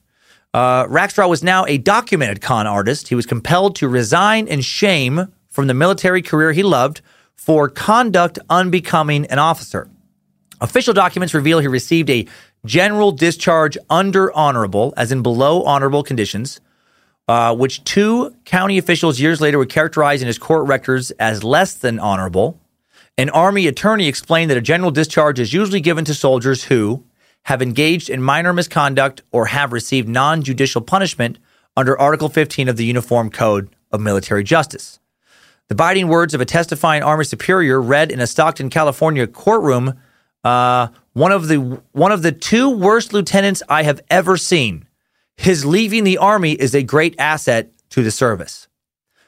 Uh, 0.55 0.87
Rackstraw 0.87 1.29
was 1.29 1.43
now 1.43 1.67
a 1.67 1.77
documented 1.77 2.41
con 2.41 2.67
artist. 2.67 3.09
He 3.09 3.15
was 3.15 3.27
compelled 3.27 3.77
to 3.77 3.87
resign 3.89 4.49
in 4.49 4.63
shame 4.63 5.33
from 5.51 5.67
the 5.67 5.75
military 5.75 6.23
career 6.23 6.53
he 6.53 6.63
loved 6.63 7.03
for 7.37 7.69
conduct 7.69 8.39
unbecoming 8.49 9.27
an 9.27 9.39
officer. 9.39 9.91
Official 10.63 10.95
documents 10.95 11.35
reveal 11.35 11.59
he 11.59 11.69
received 11.69 12.09
a 12.09 12.27
general 12.65 13.13
discharge 13.13 13.77
under 13.91 14.33
honorable, 14.33 14.95
as 14.97 15.13
in 15.13 15.23
below 15.23 15.63
honorable 15.65 16.03
conditions, 16.03 16.61
uh, 17.29 17.55
which 17.55 17.85
two 17.85 18.35
county 18.45 18.79
officials 18.79 19.21
years 19.21 19.41
later 19.41 19.59
would 19.59 19.69
characterize 19.69 20.21
in 20.21 20.27
his 20.27 20.39
court 20.39 20.67
records 20.67 21.11
as 21.13 21.45
less 21.45 21.75
than 21.75 21.99
honorable. 21.99 22.61
An 23.17 23.31
Army 23.31 23.67
attorney 23.67 24.09
explained 24.09 24.51
that 24.51 24.57
a 24.57 24.63
general 24.63 24.91
discharge 24.91 25.39
is 25.39 25.53
usually 25.53 25.81
given 25.81 26.05
to 26.07 26.15
soldiers 26.15 26.65
who 26.65 27.05
have 27.45 27.63
engaged 27.63 28.11
in 28.11 28.23
minor 28.23 28.53
misconduct 28.53 29.23
or 29.31 29.47
have 29.47 29.73
received 29.73 30.09
non 30.09 30.43
judicial 30.43 30.81
punishment 30.81 31.39
under 31.77 31.99
Article 31.99 32.29
15 32.29 32.69
of 32.69 32.77
the 32.77 32.85
Uniform 32.85 33.31
Code 33.31 33.75
of 33.91 34.01
Military 34.01 34.45
Justice. 34.45 34.99
The 35.69 35.75
biting 35.75 36.09
words 36.09 36.35
of 36.35 36.41
a 36.41 36.45
testifying 36.45 37.03
Army 37.03 37.25
superior 37.25 37.81
read 37.81 38.11
in 38.11 38.21
a 38.21 38.27
Stockton, 38.27 38.71
California 38.71 39.27
courtroom 39.27 39.95
uh, 40.45 40.89
one 41.13 41.33
of 41.33 41.49
the 41.49 41.81
one 41.93 42.13
of 42.13 42.23
the 42.23 42.33
two 42.33 42.71
worst 42.71 43.13
lieutenants 43.13 43.63
I 43.69 43.83
have 43.83 44.01
ever 44.11 44.37
seen. 44.37 44.87
His 45.41 45.65
leaving 45.65 46.05
the 46.05 46.19
army 46.19 46.53
is 46.53 46.75
a 46.75 46.83
great 46.83 47.15
asset 47.19 47.71
to 47.91 48.03
the 48.03 48.11
service. 48.11 48.69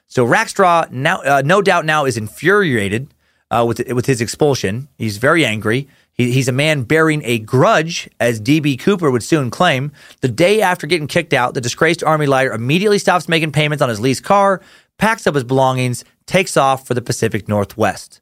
So 0.09 0.27
Rackstraw 0.27 0.91
now, 0.91 1.23
uh, 1.23 1.43
no 1.45 1.63
doubt, 1.63 1.87
now 1.87 2.05
is 2.05 2.17
infuriated. 2.19 3.09
uh, 3.53 3.65
with 3.67 3.81
with 3.93 4.07
his 4.07 4.21
expulsion. 4.21 4.89
He's 4.97 5.19
very 5.19 5.45
angry. 5.45 5.89
He, 6.15 6.33
he's 6.33 6.49
a 6.49 6.53
man 6.53 6.83
bearing 6.85 7.23
a 7.25 7.39
grudge, 7.39 8.09
as 8.19 8.41
DB 8.41 8.79
Cooper 8.79 9.11
would 9.11 9.23
soon 9.23 9.51
claim. 9.51 9.93
The 10.21 10.29
day 10.29 10.61
after 10.63 10.87
getting 10.87 11.07
kicked 11.07 11.33
out, 11.35 11.55
the 11.55 11.61
disgraced 11.61 12.03
Army 12.03 12.27
lighter 12.27 12.53
immediately 12.53 12.99
stops 12.99 13.29
making 13.29 13.53
payments 13.53 13.83
on 13.83 13.89
his 13.89 14.01
leased 14.01 14.25
car, 14.25 14.61
packs 14.99 15.27
up 15.27 15.35
his 15.35 15.45
belongings, 15.45 16.05
takes 16.27 16.57
off 16.57 16.87
for 16.87 16.95
the 16.95 17.03
Pacific 17.03 17.49
Northwest. 17.49 18.21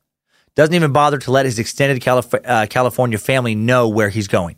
Doesn't 0.56 0.74
even 0.74 0.92
bother 0.92 1.18
to 1.18 1.30
let 1.30 1.46
his 1.46 1.58
extended 1.58 2.00
Calif- 2.02 2.34
uh, 2.44 2.66
California 2.68 3.18
family 3.18 3.54
know 3.54 3.88
where 3.88 4.08
he's 4.10 4.28
going. 4.28 4.56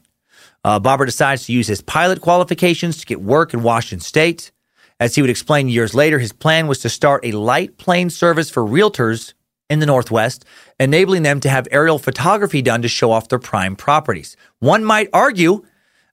Uh, 0.65 0.79
Bobbert 0.79 1.07
decides 1.07 1.47
to 1.47 1.53
use 1.53 1.67
his 1.67 1.81
pilot 1.81 2.21
qualifications 2.21 2.99
to 2.99 3.07
get 3.07 3.21
work 3.21 3.53
in 3.53 3.63
Washington 3.63 4.01
State. 4.01 4.53
As 5.01 5.15
he 5.15 5.21
would 5.21 5.31
explain 5.31 5.69
years 5.69 5.95
later, 5.95 6.19
his 6.19 6.33
plan 6.33 6.69
was 6.69 6.79
to 6.81 6.89
start 6.89 7.25
a 7.25 7.33
light 7.33 7.77
plane 7.79 8.11
service 8.11 8.51
for 8.51 8.63
realtors 8.63 9.35
in 9.69 9.81
the 9.81 9.87
Northwest, 9.87 10.45
enabling 10.79 11.23
them 11.23 11.41
to 11.41 11.49
have 11.49 11.67
aerial 11.73 11.99
photography 11.99 12.63
done 12.63 12.83
to 12.83 12.89
show 12.89 13.11
off 13.11 13.29
their 13.29 13.39
prime 13.39 13.75
properties. 13.75 14.37
One 14.61 14.85
might 14.85 15.09
argue 15.13 15.65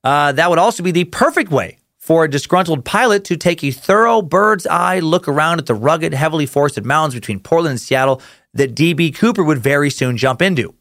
uh, 0.04 0.32
that 0.32 0.50
would 0.50 0.60
also 0.60 0.82
be 0.82 0.92
the 0.92 1.04
perfect 1.04 1.52
way 1.52 1.78
for 1.98 2.24
a 2.24 2.30
disgruntled 2.30 2.86
pilot 2.86 3.26
to 3.26 3.38
take 3.38 3.64
a 3.64 3.72
thorough 3.72 4.22
bird's 4.22 4.66
eye 4.66 5.00
look 5.00 5.28
around 5.28 5.60
at 5.60 5.66
the 5.68 5.76
rugged, 5.76 6.14
heavily 6.14 6.46
forested 6.46 6.86
mountains 6.86 7.14
between 7.14 7.40
Portland 7.40 7.72
and 7.72 7.82
Seattle 7.82 8.22
that 8.54 8.74
DB 8.74 9.14
Cooper 9.14 9.44
would 9.44 9.60
very 9.60 9.92
soon 9.92 10.18
jump 10.18 10.42
into. 10.42 10.74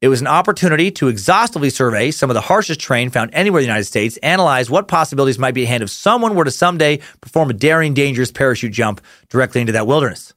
It 0.00 0.08
was 0.08 0.22
an 0.22 0.26
opportunity 0.26 0.90
to 0.92 1.08
exhaustively 1.08 1.68
survey 1.68 2.10
some 2.10 2.30
of 2.30 2.34
the 2.34 2.40
harshest 2.40 2.80
terrain 2.80 3.10
found 3.10 3.34
anywhere 3.34 3.60
in 3.60 3.64
the 3.64 3.68
United 3.68 3.84
States, 3.84 4.16
analyze 4.18 4.70
what 4.70 4.88
possibilities 4.88 5.38
might 5.38 5.52
be 5.52 5.64
at 5.64 5.68
hand 5.68 5.82
if 5.82 5.90
someone 5.90 6.34
were 6.34 6.44
to 6.44 6.50
someday 6.50 7.00
perform 7.20 7.50
a 7.50 7.52
daring, 7.52 7.92
dangerous 7.92 8.32
parachute 8.32 8.72
jump 8.72 9.02
directly 9.28 9.60
into 9.60 9.74
that 9.74 9.86
wilderness. 9.86 10.32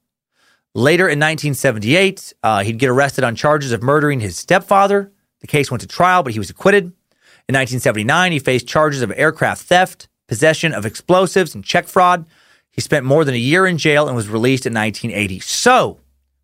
Later 0.75 1.05
in 1.05 1.17
1978, 1.17 2.33
uh, 2.43 2.63
he'd 2.63 2.77
get 2.77 2.89
arrested 2.89 3.23
on 3.23 3.35
charges 3.35 3.71
of 3.71 3.81
murdering 3.81 4.19
his 4.19 4.35
stepfather. 4.35 5.13
The 5.39 5.47
case 5.47 5.71
went 5.71 5.79
to 5.81 5.87
trial, 5.87 6.23
but 6.23 6.33
he 6.33 6.39
was 6.39 6.49
acquitted. 6.49 6.83
In 7.47 7.55
1979, 7.55 8.31
he 8.33 8.39
faced 8.39 8.67
charges 8.67 9.01
of 9.01 9.13
aircraft 9.15 9.61
theft, 9.61 10.09
possession 10.27 10.73
of 10.73 10.85
explosives, 10.85 11.55
and 11.55 11.63
check 11.63 11.87
fraud. 11.87 12.25
He 12.69 12.81
spent 12.81 13.05
more 13.05 13.23
than 13.23 13.35
a 13.35 13.37
year 13.37 13.65
in 13.65 13.77
jail 13.77 14.07
and 14.07 14.15
was 14.15 14.27
released 14.27 14.65
in 14.65 14.73
1980. 14.73 15.39
So, 15.39 15.99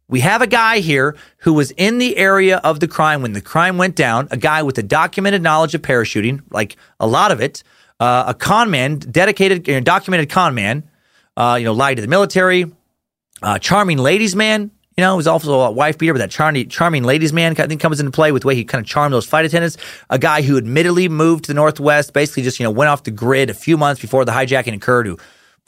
we 0.10 0.20
have 0.22 0.42
a 0.42 0.48
guy 0.48 0.80
here 0.80 1.16
who 1.38 1.54
was 1.54 1.72
in 1.72 2.00
the 2.00 2.18
area 2.18 2.58
of 2.58 2.80
the 2.80 2.88
crime 2.88 3.22
when 3.22 3.34
the 3.34 3.42
crime 3.42 3.78
went 3.78 3.96
down, 3.96 4.28
a 4.32 4.38
guy 4.38 4.64
with 4.64 4.78
a 4.80 4.84
documented 4.84 5.42
knowledge 5.42 5.76
of 5.76 5.84
parachuting, 5.84 6.42
like 6.50 6.76
a 7.00 7.08
lot 7.08 7.32
of 7.32 7.40
it, 7.40 7.64
uh, 8.00 8.26
a 8.28 8.34
con 8.34 8.72
man, 8.72 8.98
dedicated, 8.98 9.68
you 9.68 9.76
know, 9.76 9.80
documented 9.80 10.30
con 10.30 10.56
man, 10.56 10.84
uh, 11.38 11.56
you 11.60 11.66
know, 11.66 11.74
lied 11.74 11.98
to 11.98 12.02
the 12.02 12.08
military, 12.08 12.66
uh, 13.44 13.60
charming 13.60 14.00
ladies 14.00 14.36
man, 14.36 14.72
you 14.98 15.04
know, 15.04 15.16
was 15.16 15.28
also 15.28 15.62
a 15.62 15.72
wife 15.72 15.98
beater, 15.98 16.14
but 16.14 16.20
that 16.20 16.32
charming, 16.32 16.68
charming 16.70 17.04
ladies 17.04 17.32
man 17.32 17.52
I 17.60 17.68
think 17.68 17.80
comes 17.80 18.00
into 18.00 18.12
play 18.12 18.32
with 18.32 18.42
the 18.42 18.48
way 18.48 18.56
he 18.56 18.66
kind 18.66 18.84
of 18.84 18.90
charmed 18.90 19.14
those 19.14 19.28
flight 19.28 19.46
attendants. 19.46 19.78
A 20.10 20.18
guy 20.18 20.42
who 20.42 20.58
admittedly 20.58 21.08
moved 21.08 21.46
to 21.46 21.50
the 21.50 21.54
Northwest, 21.54 22.14
basically 22.14 22.44
just, 22.44 22.60
you 22.60 22.64
know, 22.64 22.72
went 22.72 22.90
off 22.90 23.04
the 23.04 23.12
grid 23.12 23.50
a 23.52 23.54
few 23.54 23.78
months 23.78 24.02
before 24.02 24.26
the 24.26 24.32
hijacking 24.32 24.74
occurred, 24.74 25.06
who 25.06 25.18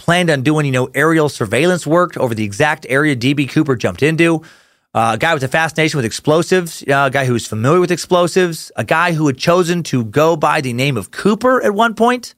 planned 0.01 0.29
on 0.29 0.41
doing, 0.41 0.65
you 0.65 0.71
know, 0.71 0.89
aerial 0.95 1.29
surveillance 1.29 1.85
work 1.85 2.17
over 2.17 2.33
the 2.33 2.43
exact 2.43 2.85
area 2.89 3.15
DB 3.15 3.47
Cooper 3.47 3.75
jumped 3.75 4.03
into. 4.03 4.41
Uh, 4.93 5.11
a 5.13 5.17
guy 5.17 5.33
with 5.33 5.43
a 5.43 5.47
fascination 5.47 5.97
with 5.97 6.05
explosives, 6.05 6.83
uh, 6.89 7.05
a 7.07 7.09
guy 7.09 7.25
who 7.25 7.33
was 7.33 7.47
familiar 7.47 7.79
with 7.79 7.91
explosives, 7.91 8.71
a 8.75 8.83
guy 8.83 9.13
who 9.13 9.25
had 9.27 9.37
chosen 9.37 9.83
to 9.83 10.03
go 10.03 10.35
by 10.35 10.59
the 10.59 10.73
name 10.73 10.97
of 10.97 11.11
Cooper 11.11 11.63
at 11.63 11.73
one 11.73 11.93
point. 11.93 12.35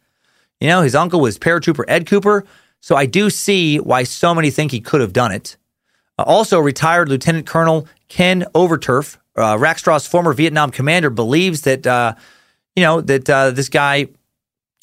You 0.60 0.68
know, 0.68 0.82
his 0.82 0.94
uncle 0.94 1.20
was 1.20 1.40
paratrooper 1.40 1.84
Ed 1.88 2.06
Cooper. 2.06 2.46
So 2.80 2.96
I 2.96 3.06
do 3.06 3.30
see 3.30 3.80
why 3.80 4.04
so 4.04 4.36
many 4.36 4.52
think 4.52 4.72
he 4.72 4.82
could 4.82 5.02
have 5.02 5.14
done 5.14 5.32
it. 5.32 5.58
Uh, 6.20 6.24
also, 6.24 6.60
retired 6.60 7.10
Lieutenant 7.10 7.48
Colonel 7.48 7.88
Ken 8.08 8.46
Overturf, 8.54 9.18
uh, 9.36 9.58
Rackstraw's 9.58 10.06
former 10.06 10.34
Vietnam 10.34 10.70
commander, 10.70 11.10
believes 11.10 11.62
that, 11.62 11.88
uh, 11.88 12.14
you 12.76 12.84
know, 12.84 13.02
that 13.02 13.30
uh, 13.30 13.52
this 13.52 13.70
guy, 13.70 14.08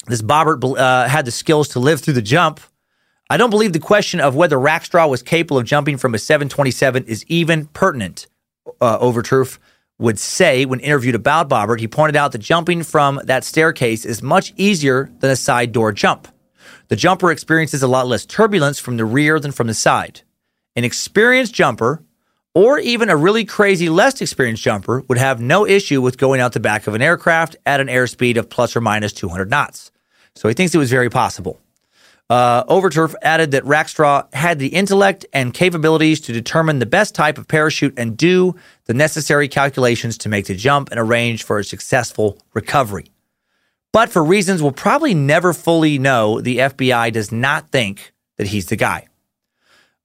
this 0.07 0.21
Bobbert, 0.21 0.77
uh, 0.77 1.07
had 1.07 1.25
the 1.25 1.31
skills 1.31 1.69
to 1.69 1.79
live 1.79 2.01
through 2.01 2.15
the 2.15 2.21
jump. 2.21 2.59
I 3.31 3.37
don't 3.37 3.49
believe 3.49 3.71
the 3.71 3.79
question 3.79 4.19
of 4.19 4.35
whether 4.35 4.57
Rackstraw 4.57 5.09
was 5.09 5.23
capable 5.23 5.57
of 5.57 5.63
jumping 5.63 5.95
from 5.95 6.13
a 6.13 6.19
727 6.19 7.05
is 7.05 7.23
even 7.29 7.67
pertinent, 7.67 8.27
uh, 8.81 8.99
Overturf 8.99 9.57
would 9.97 10.19
say 10.19 10.65
when 10.65 10.81
interviewed 10.81 11.15
about 11.15 11.47
Bobbert. 11.47 11.79
He 11.79 11.87
pointed 11.87 12.17
out 12.17 12.33
that 12.33 12.39
jumping 12.39 12.83
from 12.83 13.21
that 13.23 13.45
staircase 13.45 14.03
is 14.03 14.21
much 14.21 14.51
easier 14.57 15.09
than 15.21 15.31
a 15.31 15.37
side 15.37 15.71
door 15.71 15.93
jump. 15.93 16.27
The 16.89 16.97
jumper 16.97 17.31
experiences 17.31 17.81
a 17.81 17.87
lot 17.87 18.05
less 18.05 18.25
turbulence 18.25 18.79
from 18.79 18.97
the 18.97 19.05
rear 19.05 19.39
than 19.39 19.53
from 19.53 19.67
the 19.67 19.73
side. 19.73 20.23
An 20.75 20.83
experienced 20.83 21.53
jumper, 21.53 22.03
or 22.53 22.79
even 22.79 23.09
a 23.09 23.15
really 23.15 23.45
crazy, 23.45 23.87
less 23.87 24.19
experienced 24.19 24.61
jumper, 24.61 25.05
would 25.07 25.17
have 25.17 25.39
no 25.39 25.65
issue 25.65 26.01
with 26.01 26.17
going 26.17 26.41
out 26.41 26.51
the 26.51 26.59
back 26.59 26.85
of 26.85 26.95
an 26.95 27.01
aircraft 27.01 27.55
at 27.65 27.79
an 27.79 27.87
airspeed 27.87 28.35
of 28.35 28.49
plus 28.49 28.75
or 28.75 28.81
minus 28.81 29.13
200 29.13 29.49
knots. 29.49 29.89
So 30.35 30.49
he 30.49 30.53
thinks 30.53 30.75
it 30.75 30.79
was 30.79 30.91
very 30.91 31.09
possible. 31.09 31.61
Uh, 32.31 32.63
Overturf 32.73 33.13
added 33.21 33.51
that 33.51 33.65
Rackstraw 33.65 34.33
had 34.33 34.57
the 34.57 34.69
intellect 34.69 35.25
and 35.33 35.53
capabilities 35.53 36.21
to 36.21 36.31
determine 36.31 36.79
the 36.79 36.85
best 36.85 37.13
type 37.13 37.37
of 37.37 37.45
parachute 37.45 37.93
and 37.97 38.15
do 38.15 38.55
the 38.85 38.93
necessary 38.93 39.49
calculations 39.49 40.17
to 40.19 40.29
make 40.29 40.45
the 40.45 40.55
jump 40.55 40.91
and 40.91 40.97
arrange 40.97 41.43
for 41.43 41.59
a 41.59 41.63
successful 41.65 42.37
recovery. 42.53 43.11
But 43.91 44.07
for 44.07 44.23
reasons 44.23 44.63
we'll 44.63 44.71
probably 44.71 45.13
never 45.13 45.51
fully 45.51 45.99
know, 45.99 46.39
the 46.39 46.59
FBI 46.59 47.11
does 47.11 47.33
not 47.33 47.69
think 47.69 48.13
that 48.37 48.47
he's 48.47 48.67
the 48.67 48.77
guy. 48.77 49.07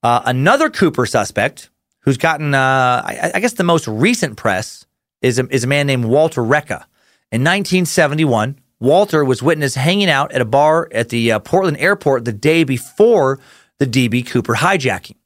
Uh, 0.03 0.23
another 0.25 0.69
Cooper 0.69 1.07
suspect 1.07 1.71
who's 2.01 2.19
gotten, 2.19 2.55
uh, 2.55 3.03
I, 3.07 3.31
I, 3.35 3.39
guess, 3.39 3.53
the 3.53 3.63
most 3.63 3.87
recent 3.87 4.37
press 4.37 4.85
is 5.23 5.39
a, 5.39 5.47
is 5.55 5.63
a 5.63 5.69
man 5.69 5.87
named 5.87 6.07
Walter 6.07 6.43
Reca. 6.43 6.87
In 7.31 7.43
1971, 7.43 8.59
Walter 8.81 9.25
was 9.25 9.43
witnessed 9.43 9.77
hanging 9.77 10.11
out 10.11 10.33
at 10.33 10.41
a 10.41 10.47
bar 10.47 10.89
at 10.93 11.09
the 11.09 11.33
uh, 11.33 11.39
Portland 11.39 11.79
airport 11.79 12.25
the 12.25 12.33
day 12.33 12.65
before 12.65 13.39
the 13.79 13.87
DB 13.87 14.27
Cooper 14.27 14.55
hijacking. 14.55 15.17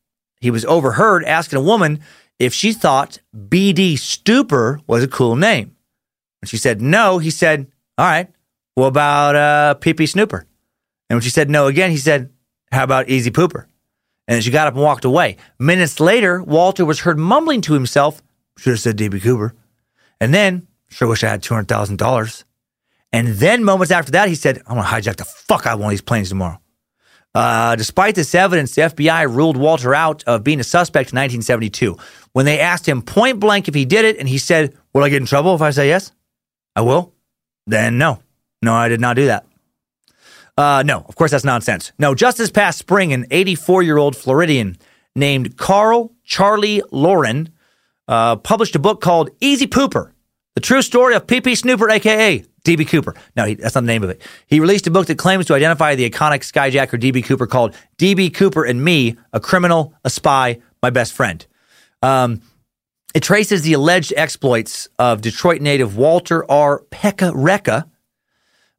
He 0.40 0.50
was 0.50 0.64
overheard 0.64 1.24
asking 1.24 1.58
a 1.58 1.62
woman 1.62 2.00
if 2.38 2.54
she 2.54 2.72
thought 2.72 3.18
BD 3.36 3.98
Stupor 3.98 4.80
was 4.86 5.04
a 5.04 5.08
cool 5.08 5.36
name. 5.36 5.76
When 6.40 6.46
she 6.46 6.56
said 6.56 6.80
no, 6.80 7.18
he 7.18 7.30
said, 7.30 7.66
All 7.98 8.06
right, 8.06 8.28
what 8.74 8.86
about 8.86 9.36
uh, 9.36 9.74
PP 9.80 10.08
Snooper? 10.08 10.46
And 11.08 11.16
when 11.16 11.22
she 11.22 11.30
said 11.30 11.50
no 11.50 11.66
again, 11.66 11.90
he 11.90 11.98
said, 11.98 12.30
How 12.72 12.84
about 12.84 13.08
Easy 13.08 13.30
Pooper? 13.30 13.66
And 14.26 14.42
she 14.42 14.50
got 14.50 14.68
up 14.68 14.74
and 14.74 14.82
walked 14.82 15.04
away. 15.04 15.36
Minutes 15.58 15.98
later, 15.98 16.42
Walter 16.42 16.84
was 16.84 17.00
heard 17.00 17.18
mumbling 17.18 17.60
to 17.62 17.74
himself, 17.74 18.22
Should 18.56 18.70
have 18.70 18.80
said 18.80 18.96
DB 18.96 19.20
Cooper. 19.20 19.54
And 20.20 20.32
then, 20.32 20.68
Sure 20.88 21.08
wish 21.08 21.22
I 21.22 21.28
had 21.28 21.42
$200,000. 21.42 22.44
And 23.12 23.28
then 23.28 23.64
moments 23.64 23.90
after 23.90 24.12
that, 24.12 24.28
he 24.28 24.34
said, 24.34 24.58
I'm 24.66 24.76
going 24.76 24.86
to 24.86 24.92
hijack 24.92 25.16
the 25.16 25.24
fuck 25.24 25.66
out 25.66 25.74
of 25.74 25.80
one 25.80 25.88
of 25.88 25.90
these 25.90 26.00
planes 26.00 26.28
tomorrow. 26.28 26.60
Uh, 27.34 27.76
despite 27.76 28.14
this 28.14 28.34
evidence, 28.34 28.74
the 28.74 28.82
FBI 28.82 29.32
ruled 29.32 29.56
Walter 29.56 29.94
out 29.94 30.24
of 30.24 30.42
being 30.42 30.60
a 30.60 30.64
suspect 30.64 31.12
in 31.12 31.16
1972. 31.16 31.96
When 32.32 32.44
they 32.46 32.58
asked 32.58 32.88
him 32.88 33.02
point 33.02 33.40
blank 33.40 33.68
if 33.68 33.74
he 33.74 33.84
did 33.84 34.04
it, 34.04 34.18
and 34.18 34.28
he 34.28 34.38
said, 34.38 34.76
Will 34.92 35.04
I 35.04 35.08
get 35.08 35.20
in 35.20 35.26
trouble 35.26 35.54
if 35.54 35.62
I 35.62 35.70
say 35.70 35.88
yes? 35.88 36.12
I 36.74 36.80
will. 36.80 37.14
Then 37.66 37.98
no. 37.98 38.22
No, 38.62 38.74
I 38.74 38.88
did 38.88 39.00
not 39.00 39.16
do 39.16 39.26
that. 39.26 39.46
Uh, 40.56 40.82
no, 40.84 41.04
of 41.08 41.14
course, 41.14 41.30
that's 41.30 41.44
nonsense. 41.44 41.92
No, 41.98 42.14
just 42.14 42.36
this 42.36 42.50
past 42.50 42.78
spring, 42.78 43.12
an 43.12 43.26
84 43.30 43.82
year 43.82 43.96
old 43.96 44.16
Floridian 44.16 44.76
named 45.14 45.56
Carl 45.56 46.12
Charlie 46.24 46.82
Laurin 46.90 47.50
uh, 48.08 48.36
published 48.36 48.74
a 48.74 48.80
book 48.80 49.00
called 49.00 49.30
Easy 49.40 49.66
Pooper 49.66 50.12
The 50.54 50.60
True 50.60 50.82
Story 50.82 51.14
of 51.14 51.26
PP 51.26 51.56
Snooper, 51.56 51.88
aka 51.88 52.44
DB 52.64 52.86
Cooper. 52.88 53.14
No, 53.36 53.44
he, 53.44 53.54
that's 53.54 53.74
not 53.74 53.82
the 53.82 53.86
name 53.86 54.02
of 54.02 54.10
it. 54.10 54.20
He 54.46 54.60
released 54.60 54.86
a 54.86 54.90
book 54.90 55.06
that 55.06 55.16
claims 55.16 55.46
to 55.46 55.54
identify 55.54 55.94
the 55.94 56.08
iconic 56.08 56.40
skyjacker 56.40 57.00
DB 57.00 57.24
Cooper 57.24 57.46
called 57.46 57.74
DB 57.98 58.32
Cooper 58.32 58.64
and 58.64 58.84
Me, 58.84 59.16
a 59.32 59.40
criminal, 59.40 59.94
a 60.04 60.10
spy, 60.10 60.58
my 60.82 60.90
best 60.90 61.12
friend. 61.12 61.46
Um, 62.02 62.42
it 63.14 63.22
traces 63.22 63.62
the 63.62 63.72
alleged 63.72 64.12
exploits 64.16 64.88
of 64.98 65.20
Detroit 65.20 65.60
native 65.60 65.96
Walter 65.96 66.48
R. 66.50 66.84
Pekka 66.90 67.32
Reca. 67.32 67.88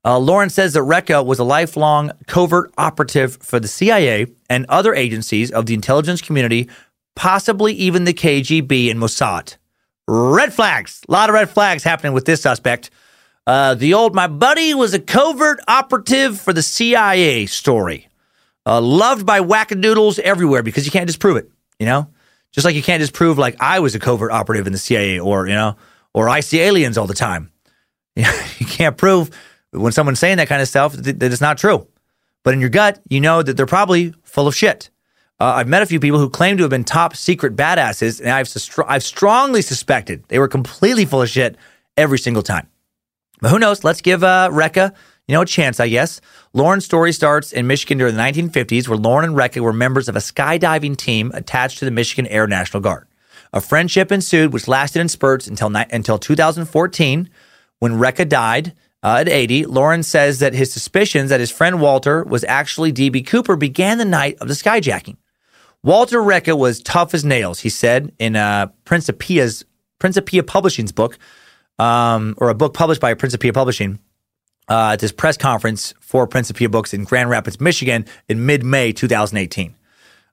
Uh, 0.03 0.17
Laurin 0.17 0.49
says 0.49 0.73
that 0.73 0.81
Reca 0.81 1.23
was 1.23 1.39
a 1.39 1.43
lifelong 1.43 2.11
covert 2.27 2.73
operative 2.77 3.37
for 3.37 3.59
the 3.59 3.67
CIA 3.67 4.27
and 4.49 4.65
other 4.67 4.95
agencies 4.95 5.51
of 5.51 5.67
the 5.67 5.73
intelligence 5.73 6.21
community, 6.21 6.69
possibly 7.15 7.73
even 7.73 8.05
the 8.05 8.13
KGB 8.13 8.89
and 8.89 8.99
Mossad. 8.99 9.57
Red 10.13 10.53
flags. 10.53 11.01
A 11.07 11.11
lot 11.11 11.29
of 11.29 11.35
red 11.35 11.49
flags 11.49 11.83
happening 11.83 12.11
with 12.11 12.25
this 12.25 12.41
suspect. 12.41 12.89
Uh, 13.47 13.75
the 13.75 13.93
old 13.93 14.13
my 14.13 14.27
buddy 14.27 14.73
was 14.73 14.93
a 14.93 14.99
covert 14.99 15.61
operative 15.69 16.37
for 16.37 16.51
the 16.51 16.61
CIA 16.61 17.45
story. 17.45 18.09
Uh, 18.65 18.81
loved 18.81 19.25
by 19.25 19.39
wackadoodles 19.39 20.19
everywhere 20.19 20.63
because 20.63 20.85
you 20.85 20.91
can't 20.91 21.07
disprove 21.07 21.37
it, 21.37 21.49
you 21.79 21.85
know? 21.85 22.09
Just 22.51 22.65
like 22.65 22.75
you 22.75 22.83
can't 22.83 22.99
disprove 22.99 23.37
like 23.37 23.55
I 23.61 23.79
was 23.79 23.95
a 23.95 23.99
covert 23.99 24.31
operative 24.31 24.67
in 24.67 24.73
the 24.73 24.79
CIA 24.79 25.17
or, 25.17 25.47
you 25.47 25.53
know, 25.53 25.77
or 26.13 26.27
I 26.27 26.41
see 26.41 26.59
aliens 26.59 26.97
all 26.97 27.07
the 27.07 27.13
time. 27.13 27.49
you 28.15 28.25
can't 28.65 28.97
prove 28.97 29.31
when 29.71 29.93
someone's 29.93 30.19
saying 30.19 30.37
that 30.37 30.49
kind 30.49 30.61
of 30.61 30.67
stuff 30.67 30.91
that 30.91 31.23
it's 31.23 31.39
not 31.39 31.57
true. 31.57 31.87
But 32.43 32.53
in 32.53 32.59
your 32.59 32.69
gut, 32.69 33.01
you 33.07 33.21
know 33.21 33.41
that 33.41 33.55
they're 33.55 33.65
probably 33.65 34.13
full 34.23 34.49
of 34.49 34.55
shit. 34.57 34.89
Uh, 35.41 35.55
I've 35.55 35.67
met 35.67 35.81
a 35.81 35.87
few 35.87 35.99
people 35.99 36.19
who 36.19 36.29
claim 36.29 36.57
to 36.57 36.63
have 36.63 36.69
been 36.69 36.83
top 36.83 37.15
secret 37.15 37.55
badasses, 37.55 38.19
and 38.19 38.29
I've, 38.29 38.47
I've 38.87 39.03
strongly 39.03 39.63
suspected 39.63 40.23
they 40.27 40.37
were 40.37 40.47
completely 40.47 41.03
full 41.03 41.23
of 41.23 41.29
shit 41.29 41.57
every 41.97 42.19
single 42.19 42.43
time. 42.43 42.67
But 43.39 43.49
who 43.49 43.57
knows? 43.57 43.83
Let's 43.83 44.01
give 44.01 44.23
uh, 44.23 44.51
you 44.53 44.91
know, 45.33 45.41
a 45.41 45.45
chance, 45.47 45.79
I 45.79 45.89
guess. 45.89 46.21
Laurin's 46.53 46.85
story 46.85 47.11
starts 47.11 47.53
in 47.53 47.65
Michigan 47.65 47.97
during 47.97 48.15
the 48.15 48.21
1950s, 48.21 48.87
where 48.87 48.99
Laurin 48.99 49.29
and 49.29 49.35
Reca 49.35 49.61
were 49.61 49.73
members 49.73 50.07
of 50.07 50.15
a 50.15 50.19
skydiving 50.19 50.95
team 50.95 51.31
attached 51.33 51.79
to 51.79 51.85
the 51.85 51.91
Michigan 51.91 52.27
Air 52.27 52.45
National 52.45 52.81
Guard. 52.81 53.07
A 53.51 53.61
friendship 53.61 54.11
ensued, 54.11 54.53
which 54.53 54.67
lasted 54.67 54.99
in 54.99 55.09
spurts 55.09 55.47
until, 55.47 55.71
ni- 55.71 55.85
until 55.91 56.19
2014, 56.19 57.27
when 57.79 57.93
Reca 57.93 58.29
died 58.29 58.75
uh, 59.01 59.17
at 59.21 59.27
80. 59.27 59.65
Laurin 59.65 60.03
says 60.03 60.37
that 60.37 60.53
his 60.53 60.71
suspicions 60.71 61.31
that 61.31 61.39
his 61.39 61.49
friend 61.49 61.81
Walter 61.81 62.23
was 62.23 62.43
actually 62.43 62.93
DB 62.93 63.25
Cooper 63.25 63.55
began 63.55 63.97
the 63.97 64.05
night 64.05 64.37
of 64.39 64.47
the 64.47 64.53
skyjacking. 64.53 65.17
Walter 65.83 66.19
Reca 66.19 66.57
was 66.57 66.81
tough 66.81 67.13
as 67.13 67.25
nails, 67.25 67.59
he 67.59 67.69
said 67.69 68.11
in 68.19 68.35
uh, 68.35 68.67
Principia's 68.85 69.65
Principia 69.97 70.43
Publishing's 70.43 70.91
book, 70.91 71.17
um, 71.79 72.35
or 72.37 72.49
a 72.49 72.55
book 72.55 72.73
published 72.73 73.01
by 73.01 73.13
Principia 73.15 73.51
Publishing 73.51 73.99
uh, 74.69 74.91
at 74.93 74.99
this 74.99 75.11
press 75.11 75.37
conference 75.37 75.93
for 75.99 76.27
Principia 76.27 76.69
Books 76.69 76.93
in 76.93 77.03
Grand 77.03 77.29
Rapids, 77.29 77.59
Michigan, 77.59 78.05
in 78.29 78.45
mid-May 78.45 78.93
2018. 78.93 79.75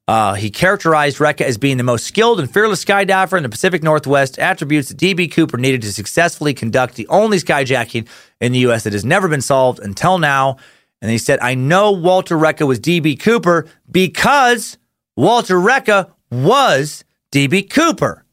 Uh, 0.06 0.34
he 0.34 0.50
characterized 0.50 1.18
Reca 1.18 1.42
as 1.42 1.58
being 1.58 1.76
the 1.76 1.82
most 1.82 2.06
skilled 2.06 2.40
and 2.40 2.50
fearless 2.50 2.82
skydiver 2.82 3.36
in 3.36 3.42
the 3.42 3.48
Pacific 3.48 3.82
Northwest, 3.82 4.38
attributes 4.38 4.88
that 4.88 4.98
DB 4.98 5.30
Cooper 5.30 5.58
needed 5.58 5.82
to 5.82 5.92
successfully 5.92 6.54
conduct 6.54 6.94
the 6.94 7.06
only 7.08 7.38
skyjacking 7.38 8.06
in 8.40 8.52
the 8.52 8.60
U.S. 8.60 8.84
that 8.84 8.94
has 8.94 9.04
never 9.04 9.28
been 9.28 9.42
solved 9.42 9.80
until 9.80 10.18
now. 10.18 10.56
And 11.02 11.10
he 11.10 11.18
said, 11.18 11.38
I 11.40 11.54
know 11.54 11.92
Walter 11.92 12.36
Reca 12.36 12.66
was 12.66 12.80
DB 12.80 13.20
Cooper 13.20 13.66
because 13.90 14.78
Walter 15.18 15.56
Reca 15.56 16.12
was 16.30 17.04
DB 17.32 17.68
Cooper, 17.68 18.24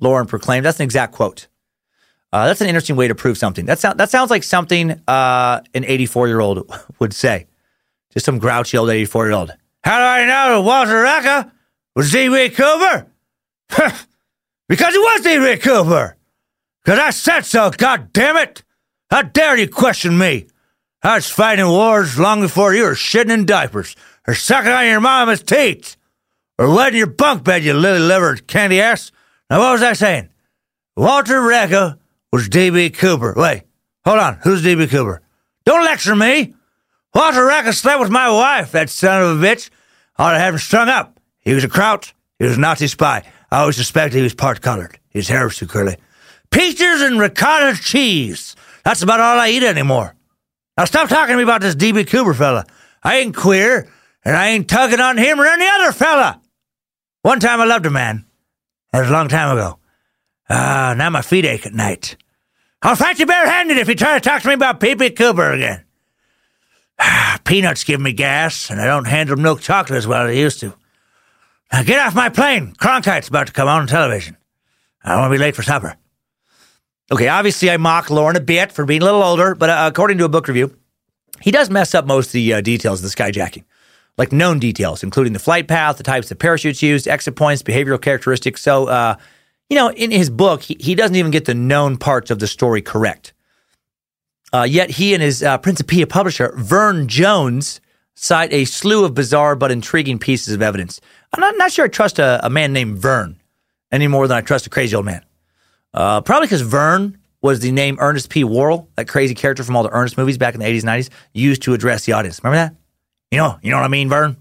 Laurin 0.00 0.26
proclaimed. 0.26 0.66
That's 0.66 0.80
an 0.80 0.82
exact 0.82 1.12
quote. 1.12 1.46
Uh, 2.32 2.48
that's 2.48 2.60
an 2.60 2.66
interesting 2.66 2.96
way 2.96 3.06
to 3.06 3.14
prove 3.14 3.38
something. 3.38 3.66
That, 3.66 3.78
sound, 3.78 4.00
that 4.00 4.10
sounds 4.10 4.28
like 4.28 4.42
something 4.42 5.00
uh, 5.06 5.60
an 5.72 5.84
84 5.84 6.26
year 6.26 6.40
old 6.40 6.68
would 6.98 7.14
say. 7.14 7.46
Just 8.12 8.26
some 8.26 8.40
grouchy 8.40 8.76
old 8.76 8.90
84 8.90 9.26
year 9.26 9.36
old. 9.36 9.52
How 9.84 9.98
do 9.98 10.04
I 10.04 10.26
know 10.26 10.62
Walter 10.62 11.04
Reca 11.04 11.52
was 11.94 12.10
DB 12.10 12.52
Cooper? 12.52 13.06
because 14.68 14.92
he 14.92 14.98
was 14.98 15.20
DB 15.20 15.62
Cooper. 15.62 16.16
Because 16.84 16.98
I 16.98 17.10
said 17.10 17.42
so, 17.42 17.70
God 17.70 18.12
damn 18.12 18.36
it! 18.36 18.64
How 19.12 19.22
dare 19.22 19.56
you 19.56 19.68
question 19.68 20.18
me? 20.18 20.48
I 21.04 21.14
was 21.14 21.30
fighting 21.30 21.68
wars 21.68 22.18
long 22.18 22.40
before 22.40 22.74
you 22.74 22.82
were 22.82 22.94
shitting 22.94 23.30
in 23.30 23.46
diapers 23.46 23.94
or 24.26 24.34
sucking 24.34 24.72
on 24.72 24.86
your 24.86 25.00
mama's 25.00 25.44
teats 25.44 25.96
or 26.58 26.74
wet 26.74 26.92
in 26.92 26.98
your 26.98 27.06
bunk 27.06 27.44
bed, 27.44 27.64
you 27.64 27.74
lily 27.74 28.00
livered 28.00 28.46
candy 28.46 28.80
ass. 28.80 29.10
Now, 29.50 29.60
what 29.60 29.72
was 29.72 29.82
I 29.82 29.92
saying? 29.94 30.28
Walter 30.96 31.40
Reca 31.40 31.98
was 32.32 32.48
D.B. 32.48 32.90
Cooper. 32.90 33.34
Wait, 33.36 33.62
hold 34.04 34.18
on. 34.18 34.38
Who's 34.42 34.62
D.B. 34.62 34.86
Cooper? 34.88 35.22
Don't 35.64 35.84
lecture 35.84 36.16
me. 36.16 36.54
Walter 37.14 37.40
Reca 37.46 37.74
slept 37.74 38.00
with 38.00 38.10
my 38.10 38.30
wife, 38.30 38.72
that 38.72 38.90
son 38.90 39.22
of 39.22 39.42
a 39.42 39.46
bitch. 39.46 39.70
Ought 40.18 40.32
to 40.32 40.38
have 40.38 40.54
him 40.54 40.58
strung 40.58 40.88
up. 40.88 41.18
He 41.40 41.54
was 41.54 41.64
a 41.64 41.68
Kraut. 41.68 42.12
He 42.38 42.44
was 42.44 42.56
a 42.56 42.60
Nazi 42.60 42.86
spy. 42.86 43.26
I 43.50 43.60
always 43.60 43.76
suspected 43.76 44.16
he 44.16 44.22
was 44.22 44.34
part 44.34 44.60
colored. 44.60 44.98
His 45.10 45.28
hair 45.28 45.44
was 45.44 45.56
too 45.56 45.66
curly. 45.66 45.96
Peaches 46.50 47.00
and 47.00 47.18
ricotta 47.18 47.80
cheese. 47.80 48.56
That's 48.84 49.02
about 49.02 49.20
all 49.20 49.38
I 49.38 49.48
eat 49.48 49.62
anymore. 49.62 50.14
Now 50.76 50.84
stop 50.84 51.08
talking 51.08 51.32
to 51.32 51.36
me 51.36 51.42
about 51.42 51.60
this 51.60 51.74
D.B. 51.74 52.04
Cooper 52.04 52.34
fella. 52.34 52.66
I 53.02 53.18
ain't 53.18 53.34
queer, 53.34 53.88
and 54.24 54.36
I 54.36 54.48
ain't 54.48 54.68
tugging 54.68 55.00
on 55.00 55.16
him 55.16 55.40
or 55.40 55.46
any 55.46 55.66
other 55.66 55.92
fella. 55.92 56.40
One 57.22 57.40
time 57.40 57.60
I 57.60 57.64
loved 57.64 57.86
a 57.86 57.90
man. 57.90 58.26
That 58.92 59.00
was 59.00 59.10
a 59.10 59.12
long 59.12 59.28
time 59.28 59.56
ago. 59.56 59.78
Ah, 60.50 60.94
now 60.96 61.08
my 61.08 61.22
feet 61.22 61.44
ache 61.44 61.66
at 61.66 61.72
night. 61.72 62.16
I'll 62.82 62.96
fight 62.96 63.18
you 63.18 63.26
barehanded 63.26 63.78
if 63.78 63.88
you 63.88 63.94
try 63.94 64.14
to 64.18 64.20
talk 64.20 64.42
to 64.42 64.48
me 64.48 64.54
about 64.54 64.80
P.P. 64.80 65.10
Cooper 65.10 65.52
again. 65.52 65.84
Ah, 66.98 67.40
peanuts 67.44 67.84
give 67.84 68.00
me 68.00 68.12
gas, 68.12 68.70
and 68.70 68.80
I 68.80 68.86
don't 68.86 69.06
handle 69.06 69.36
milk 69.36 69.60
chocolate 69.60 69.96
as 69.96 70.06
well 70.06 70.26
as 70.26 70.30
I 70.30 70.32
used 70.32 70.60
to. 70.60 70.74
Now 71.72 71.84
get 71.84 72.00
off 72.00 72.14
my 72.14 72.28
plane. 72.28 72.74
Cronkite's 72.74 73.28
about 73.28 73.46
to 73.46 73.52
come 73.52 73.68
on 73.68 73.86
television. 73.86 74.36
I 75.04 75.10
don't 75.12 75.20
want 75.20 75.32
to 75.32 75.38
be 75.38 75.42
late 75.42 75.56
for 75.56 75.62
supper. 75.62 75.96
Okay, 77.10 77.28
obviously 77.28 77.70
I 77.70 77.76
mock 77.76 78.10
Laurin 78.10 78.36
a 78.36 78.40
bit 78.40 78.72
for 78.72 78.84
being 78.84 79.02
a 79.02 79.04
little 79.04 79.22
older, 79.22 79.54
but 79.54 79.70
uh, 79.70 79.88
according 79.90 80.18
to 80.18 80.24
a 80.24 80.28
book 80.28 80.48
review, 80.48 80.76
he 81.40 81.50
does 81.50 81.70
mess 81.70 81.94
up 81.94 82.06
most 82.06 82.28
of 82.28 82.32
the 82.32 82.54
uh, 82.54 82.60
details 82.60 83.02
of 83.02 83.10
the 83.10 83.16
skyjacking, 83.16 83.64
like 84.18 84.32
known 84.32 84.58
details, 84.58 85.02
including 85.02 85.32
the 85.32 85.38
flight 85.38 85.68
path, 85.68 85.96
the 85.96 86.02
types 86.02 86.30
of 86.30 86.38
parachutes 86.38 86.82
used, 86.82 87.08
exit 87.08 87.36
points, 87.36 87.62
behavioral 87.62 88.00
characteristics. 88.00 88.60
So, 88.60 88.86
uh, 88.86 89.16
you 89.70 89.76
know, 89.76 89.90
in 89.90 90.10
his 90.10 90.28
book, 90.28 90.62
he, 90.62 90.76
he, 90.78 90.94
doesn't 90.94 91.16
even 91.16 91.30
get 91.30 91.46
the 91.46 91.54
known 91.54 91.96
parts 91.96 92.30
of 92.30 92.38
the 92.38 92.46
story 92.46 92.82
correct. 92.82 93.32
Uh, 94.52 94.66
yet 94.68 94.90
he 94.90 95.14
and 95.14 95.22
his 95.22 95.42
uh, 95.42 95.56
Principia 95.58 96.06
publisher, 96.06 96.52
Vern 96.56 97.08
Jones, 97.08 97.80
cite 98.14 98.52
a 98.52 98.66
slew 98.66 99.04
of 99.04 99.14
bizarre 99.14 99.56
but 99.56 99.70
intriguing 99.70 100.18
pieces 100.18 100.52
of 100.52 100.60
evidence. 100.60 101.00
I'm 101.32 101.40
not, 101.40 101.56
not 101.56 101.72
sure 101.72 101.86
I 101.86 101.88
trust 101.88 102.18
a, 102.18 102.44
a, 102.44 102.50
man 102.50 102.74
named 102.74 102.98
Vern 102.98 103.40
any 103.90 104.08
more 104.08 104.28
than 104.28 104.36
I 104.36 104.42
trust 104.42 104.66
a 104.66 104.70
crazy 104.70 104.94
old 104.94 105.06
man. 105.06 105.24
Uh, 105.94 106.20
probably 106.20 106.46
because 106.46 106.60
Vern 106.60 107.18
was 107.40 107.60
the 107.60 107.72
name 107.72 107.96
Ernest 107.98 108.28
P. 108.28 108.44
Worrell, 108.44 108.88
that 108.96 109.08
crazy 109.08 109.34
character 109.34 109.64
from 109.64 109.74
all 109.74 109.82
the 109.82 109.90
Ernest 109.90 110.18
movies 110.18 110.36
back 110.36 110.54
in 110.54 110.60
the 110.60 110.66
80s, 110.66 110.80
and 110.80 111.04
90s, 111.04 111.10
used 111.32 111.62
to 111.62 111.72
address 111.72 112.04
the 112.04 112.12
audience. 112.12 112.42
Remember 112.44 112.56
that? 112.56 112.81
You 113.32 113.38
know, 113.38 113.58
you 113.62 113.70
know 113.70 113.78
what 113.78 113.84
I 113.84 113.88
mean, 113.88 114.10
Vern? 114.10 114.36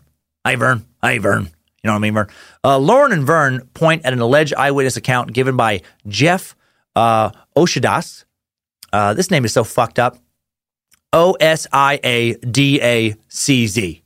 Hi, 0.46 0.58
Vern. 0.58 0.86
Hi, 1.02 1.18
Vern. 1.18 1.44
You 1.44 1.88
know 1.88 1.94
what 1.94 1.96
I 1.96 2.00
mean, 2.00 2.14
Vern? 2.14 2.28
Uh, 2.62 2.78
Laurin 2.78 3.14
and 3.14 3.26
Vern 3.26 3.66
point 3.74 4.04
at 4.04 4.12
an 4.12 4.20
alleged 4.20 4.54
eyewitness 4.54 4.98
account 4.98 5.32
given 5.32 5.56
by 5.56 5.82
Jeff 6.10 6.58
uh, 6.98 7.32
Oshadas. 7.56 8.26
Uh, 8.92 9.14
this 9.14 9.32
name 9.32 9.46
is 9.46 9.54
so 9.54 9.64
fucked 9.64 9.98
up. 9.98 10.18
O 11.14 11.38
S 11.40 11.68
I 11.72 12.02
A 12.04 12.34
D 12.36 12.82
A 12.82 13.16
C 13.30 13.66
Z. 13.66 14.04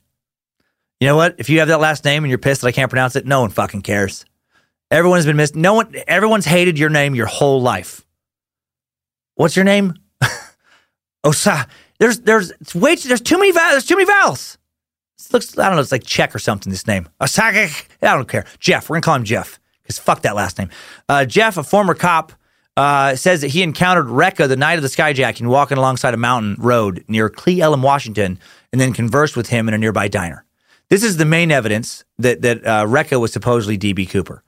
You 1.00 1.06
know 1.08 1.16
what? 1.16 1.34
If 1.38 1.50
you 1.50 1.58
have 1.58 1.68
that 1.68 1.80
last 1.80 2.04
name 2.04 2.22
and 2.22 2.30
you're 2.30 2.38
pissed 2.38 2.60
that 2.60 2.68
I 2.68 2.72
can't 2.72 2.88
pronounce 2.88 3.16
it, 3.16 3.26
no 3.26 3.40
one 3.40 3.50
fucking 3.50 3.82
cares. 3.82 4.24
Everyone's 4.92 5.26
been 5.26 5.36
missed. 5.36 5.56
No 5.56 5.74
one. 5.74 5.96
Everyone's 6.06 6.44
hated 6.44 6.78
your 6.78 6.90
name 6.90 7.16
your 7.16 7.26
whole 7.26 7.60
life. 7.60 8.06
What's 9.34 9.56
your 9.56 9.64
name? 9.64 9.94
Osa. 11.24 11.66
There's 11.98 12.20
there's 12.20 12.52
it's 12.60 12.74
way 12.74 12.94
too, 12.94 13.08
there's 13.08 13.20
too 13.20 13.36
many 13.36 13.50
vowels. 13.50 13.72
There's 13.72 13.86
too 13.86 13.96
many 13.96 14.06
vowels. 14.06 14.55
It 15.18 15.32
looks 15.32 15.58
I 15.58 15.66
don't 15.66 15.76
know. 15.76 15.82
It's 15.82 15.92
like 15.92 16.04
Czech 16.04 16.34
or 16.34 16.38
something. 16.38 16.70
This 16.70 16.86
name 16.86 17.08
Osaka. 17.20 17.68
I 18.02 18.14
don't 18.14 18.28
care. 18.28 18.44
Jeff. 18.58 18.88
We're 18.88 18.96
gonna 18.96 19.02
call 19.02 19.16
him 19.16 19.24
Jeff 19.24 19.58
because 19.82 19.98
fuck 19.98 20.22
that 20.22 20.34
last 20.34 20.58
name. 20.58 20.68
Uh, 21.08 21.24
Jeff, 21.24 21.56
a 21.56 21.62
former 21.62 21.94
cop, 21.94 22.32
uh, 22.76 23.16
says 23.16 23.40
that 23.40 23.48
he 23.48 23.62
encountered 23.62 24.06
Reca 24.06 24.48
the 24.48 24.56
night 24.56 24.78
of 24.78 24.82
the 24.82 24.88
skyjacking 24.88 25.46
walking 25.46 25.78
alongside 25.78 26.12
a 26.12 26.18
mountain 26.18 26.56
road 26.58 27.04
near 27.08 27.28
Cle 27.28 27.54
Elum, 27.54 27.82
Washington, 27.82 28.38
and 28.72 28.80
then 28.80 28.92
conversed 28.92 29.36
with 29.36 29.48
him 29.48 29.68
in 29.68 29.74
a 29.74 29.78
nearby 29.78 30.08
diner. 30.08 30.44
This 30.88 31.02
is 31.02 31.16
the 31.16 31.24
main 31.24 31.50
evidence 31.50 32.04
that 32.18 32.42
that 32.42 32.66
uh, 32.66 32.84
Reca 32.86 33.20
was 33.20 33.32
supposedly 33.32 33.78
DB 33.78 34.08
Cooper. 34.08 34.42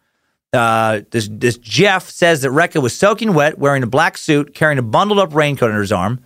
Uh, 0.52 1.02
this, 1.10 1.28
this 1.30 1.58
Jeff 1.58 2.08
says 2.08 2.40
that 2.42 2.50
Reca 2.50 2.80
was 2.80 2.96
soaking 2.96 3.34
wet, 3.34 3.58
wearing 3.58 3.82
a 3.82 3.86
black 3.86 4.16
suit, 4.16 4.54
carrying 4.54 4.78
a 4.78 4.82
bundled 4.82 5.18
up 5.18 5.34
raincoat 5.34 5.70
under 5.70 5.80
his 5.80 5.92
arm. 5.92 6.20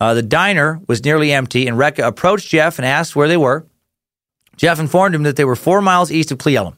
Uh, 0.00 0.14
the 0.14 0.22
diner 0.22 0.80
was 0.88 1.04
nearly 1.04 1.32
empty, 1.32 1.66
and 1.66 1.76
Reca 1.76 2.06
approached 2.06 2.48
Jeff 2.48 2.78
and 2.78 2.86
asked 2.86 3.14
where 3.14 3.28
they 3.28 3.36
were. 3.36 3.66
Jeff 4.58 4.80
informed 4.80 5.14
him 5.14 5.22
that 5.22 5.36
they 5.36 5.44
were 5.44 5.56
four 5.56 5.80
miles 5.80 6.10
east 6.10 6.32
of 6.32 6.38
Cle 6.38 6.52
Elum, 6.52 6.72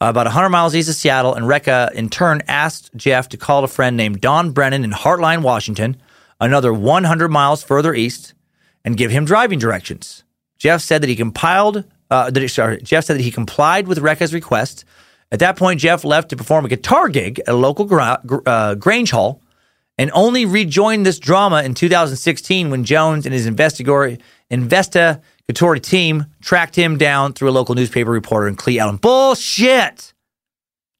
uh, 0.00 0.06
about 0.06 0.26
100 0.26 0.48
miles 0.48 0.74
east 0.74 0.88
of 0.88 0.94
Seattle, 0.94 1.34
and 1.34 1.44
Reca, 1.44 1.92
in 1.92 2.08
turn, 2.08 2.40
asked 2.46 2.90
Jeff 2.96 3.28
to 3.30 3.36
call 3.36 3.64
a 3.64 3.68
friend 3.68 3.96
named 3.96 4.20
Don 4.20 4.52
Brennan 4.52 4.84
in 4.84 4.92
Hartline, 4.92 5.42
Washington, 5.42 6.00
another 6.40 6.72
100 6.72 7.28
miles 7.28 7.62
further 7.64 7.92
east, 7.92 8.32
and 8.84 8.96
give 8.96 9.10
him 9.10 9.24
driving 9.24 9.58
directions. 9.58 10.22
Jeff 10.56 10.80
said 10.80 11.02
that 11.02 11.08
he 11.08 11.16
compiled, 11.16 11.84
uh, 12.10 12.30
that, 12.30 12.48
sorry, 12.48 12.80
Jeff 12.80 13.04
said 13.04 13.18
that 13.18 13.22
he 13.22 13.32
complied 13.32 13.88
with 13.88 13.98
Reca's 13.98 14.32
request. 14.32 14.84
At 15.32 15.40
that 15.40 15.56
point, 15.56 15.80
Jeff 15.80 16.04
left 16.04 16.30
to 16.30 16.36
perform 16.36 16.64
a 16.64 16.68
guitar 16.68 17.08
gig 17.08 17.40
at 17.40 17.48
a 17.48 17.56
local 17.56 17.86
gra- 17.86 18.22
uh, 18.46 18.76
Grange 18.76 19.10
Hall 19.10 19.42
and 19.98 20.10
only 20.14 20.46
rejoined 20.46 21.04
this 21.04 21.18
drama 21.18 21.62
in 21.62 21.74
2016 21.74 22.70
when 22.70 22.84
Jones 22.84 23.26
and 23.26 23.34
his 23.34 23.46
investigatory, 23.46 24.18
investigatory 25.50 25.80
team 25.80 26.26
tracked 26.40 26.76
him 26.76 26.96
down 26.96 27.32
through 27.32 27.50
a 27.50 27.52
local 27.52 27.74
newspaper 27.74 28.10
reporter 28.10 28.46
in 28.46 28.56
Cle 28.56 28.74
Elum. 28.74 29.00
Bullshit! 29.00 30.14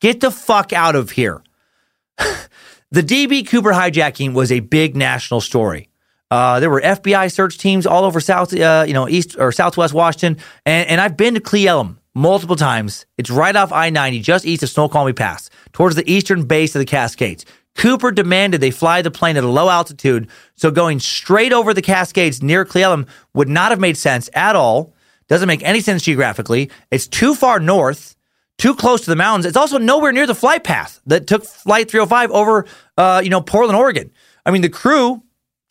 Get 0.00 0.20
the 0.20 0.30
fuck 0.30 0.72
out 0.72 0.96
of 0.96 1.10
here. 1.10 1.42
the 2.18 3.02
DB 3.02 3.46
Cooper 3.46 3.70
hijacking 3.70 4.34
was 4.34 4.50
a 4.50 4.60
big 4.60 4.96
national 4.96 5.40
story. 5.40 5.88
Uh, 6.30 6.58
there 6.60 6.70
were 6.70 6.80
FBI 6.80 7.30
search 7.32 7.58
teams 7.58 7.86
all 7.86 8.04
over 8.04 8.20
South, 8.20 8.52
uh, 8.54 8.84
you 8.86 8.94
know, 8.94 9.08
East 9.08 9.36
or 9.38 9.52
Southwest 9.52 9.94
Washington, 9.94 10.42
and, 10.64 10.88
and 10.88 11.00
I've 11.00 11.16
been 11.16 11.34
to 11.34 11.40
Cle 11.40 11.60
Elum 11.60 11.96
multiple 12.14 12.56
times. 12.56 13.06
It's 13.18 13.30
right 13.30 13.54
off 13.54 13.72
I 13.72 13.90
90, 13.90 14.20
just 14.20 14.46
east 14.46 14.62
of 14.62 14.68
Snoqualmie 14.68 15.12
Pass, 15.12 15.50
towards 15.72 15.96
the 15.96 16.10
eastern 16.10 16.44
base 16.46 16.74
of 16.74 16.80
the 16.80 16.86
Cascades. 16.86 17.44
Cooper 17.76 18.10
demanded 18.10 18.60
they 18.60 18.70
fly 18.70 19.02
the 19.02 19.10
plane 19.10 19.36
at 19.36 19.44
a 19.44 19.48
low 19.48 19.68
altitude, 19.68 20.28
so 20.56 20.70
going 20.70 21.00
straight 21.00 21.52
over 21.52 21.72
the 21.72 21.82
Cascades 21.82 22.42
near 22.42 22.64
Cle 22.64 22.82
Elum 22.82 23.08
would 23.34 23.48
not 23.48 23.70
have 23.70 23.80
made 23.80 23.96
sense 23.96 24.28
at 24.34 24.56
all. 24.56 24.94
Doesn't 25.28 25.46
make 25.46 25.62
any 25.62 25.80
sense 25.80 26.02
geographically. 26.02 26.70
It's 26.90 27.06
too 27.06 27.34
far 27.34 27.60
north, 27.60 28.16
too 28.58 28.74
close 28.74 29.02
to 29.02 29.10
the 29.10 29.16
mountains. 29.16 29.46
It's 29.46 29.56
also 29.56 29.78
nowhere 29.78 30.12
near 30.12 30.26
the 30.26 30.34
flight 30.34 30.64
path 30.64 31.00
that 31.06 31.26
took 31.26 31.44
Flight 31.44 31.90
305 31.90 32.30
over, 32.32 32.66
uh, 32.98 33.20
you 33.22 33.30
know, 33.30 33.40
Portland, 33.40 33.78
Oregon. 33.78 34.10
I 34.44 34.50
mean, 34.50 34.62
the 34.62 34.68
crew 34.68 35.22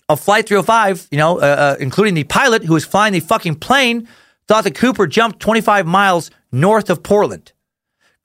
of 0.08 0.20
Flight 0.20 0.48
305, 0.48 1.10
you 1.12 1.18
know, 1.18 1.40
uh, 1.40 1.42
uh, 1.42 1.76
including 1.80 2.14
the 2.14 2.24
pilot 2.24 2.64
who 2.64 2.74
was 2.74 2.86
flying 2.86 3.14
the 3.14 3.20
fucking 3.20 3.56
plane, 3.56 4.08
thought 4.48 4.64
that 4.64 4.76
Cooper 4.76 5.06
jumped 5.06 5.40
25 5.40 5.86
miles 5.86 6.32
north 6.52 6.90
of 6.90 7.04
Portland. 7.04 7.52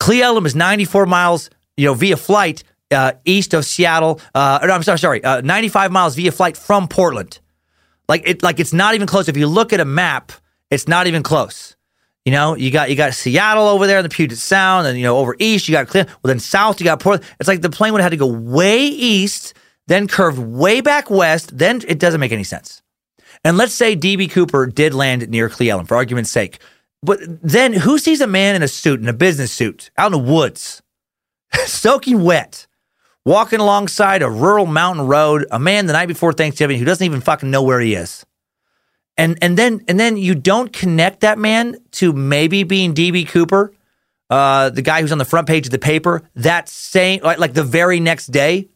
Cle 0.01 0.15
Elum 0.15 0.47
is 0.47 0.55
94 0.55 1.05
miles, 1.07 1.51
you 1.77 1.87
know, 1.87 1.95
via 1.95 2.17
flight 2.17 2.65
east 3.25 3.55
of 3.55 3.65
Seattle. 3.65 4.21
Uh, 4.35 4.59
I'm 4.63 4.83
sorry, 4.83 4.99
sorry, 4.99 5.25
uh, 5.25 5.41
95 5.41 5.93
miles 5.93 6.15
via 6.15 6.33
flight 6.33 6.57
from 6.57 6.89
Portland. 6.89 7.41
Like 8.09 8.29
it, 8.29 8.43
like 8.43 8.61
it's 8.61 8.73
not 8.73 8.95
even 8.95 9.07
close. 9.07 9.29
If 9.29 9.37
you 9.37 9.47
look 9.47 9.73
at 9.73 9.81
a 9.81 9.85
map, 9.85 10.33
it's 10.71 10.89
not 10.89 11.07
even 11.07 11.23
close. 11.23 11.77
You 12.25 12.33
know, 12.33 12.57
you 12.57 12.71
got 12.71 12.91
you 12.91 12.97
got 12.97 13.13
Seattle 13.15 13.67
over 13.67 13.87
there 13.87 13.99
in 13.99 14.03
the 14.03 14.09
Puget 14.09 14.39
Sound, 14.39 14.87
and 14.87 14.97
you 14.97 15.05
know 15.05 15.19
over 15.19 15.37
east 15.39 15.69
you 15.69 15.73
got 15.73 15.89
Cle 15.89 16.05
Elum, 16.05 16.17
then 16.23 16.39
south 16.39 16.81
you 16.81 16.85
got 16.85 17.01
Portland. 17.01 17.31
It's 17.39 17.49
like 17.49 17.61
the 17.61 17.71
plane 17.71 17.93
would 17.93 18.01
have 18.01 18.11
had 18.11 18.19
to 18.19 18.25
go 18.25 18.27
way 18.27 18.87
east, 18.87 19.55
then 19.89 20.09
curved 20.09 20.39
way 20.39 20.81
back 20.81 21.11
west. 21.11 21.57
Then 21.57 21.83
it 21.87 21.99
doesn't 21.99 22.21
make 22.21 22.33
any 22.33 22.45
sense. 22.45 22.83
And 23.45 23.59
let's 23.59 23.75
say 23.75 23.95
DB 23.95 24.31
Cooper 24.31 24.67
did 24.67 24.95
land 24.95 25.29
near 25.29 25.51
Cle 25.51 25.67
Elum, 25.67 25.87
for 25.87 25.97
argument's 25.97 26.31
sake. 26.31 26.61
But 27.03 27.21
then 27.43 27.75
who 27.75 27.99
sees 27.99 28.23
a 28.23 28.27
man 28.27 28.55
in 28.55 28.63
a 28.63 28.69
suit, 28.69 29.01
in 29.01 29.09
a 29.09 29.13
business 29.13 29.53
suit, 29.53 29.91
out 29.99 30.07
in 30.07 30.13
the 30.13 30.33
woods, 30.33 30.83
soaking 31.67 32.25
wet, 32.25 32.67
walking 33.25 33.61
alongside 33.61 34.23
a 34.23 34.31
rural 34.31 34.67
mountain 34.67 35.07
road, 35.07 35.47
a 35.51 35.59
man 35.59 35.87
the 35.87 35.93
night 35.93 36.07
before 36.07 36.33
Thanksgiving 36.33 36.79
who 36.79 36.85
doesn't 36.85 37.05
even 37.05 37.21
fucking 37.21 37.51
know 37.51 37.63
where 37.63 37.81
he 37.81 37.95
is? 37.95 38.25
And 39.17 39.39
and 39.41 39.57
then 39.57 39.85
and 39.87 39.99
then 39.99 40.17
you 40.17 40.35
don't 40.35 40.73
connect 40.73 41.21
that 41.21 41.39
man 41.39 41.77
to 41.93 42.13
maybe 42.13 42.65
being 42.65 42.95
DB 42.95 43.29
Cooper, 43.29 43.73
uh, 44.29 44.71
the 44.71 44.83
guy 44.83 45.01
who's 45.01 45.13
on 45.13 45.19
the 45.19 45.25
front 45.25 45.47
page 45.47 45.67
of 45.67 45.71
the 45.71 45.79
paper, 45.79 46.23
that 46.35 46.69
same 46.69 47.21
like, 47.23 47.39
like 47.39 47.55
the 47.55 47.63
very 47.63 48.01
next 48.01 48.29
day 48.29 48.69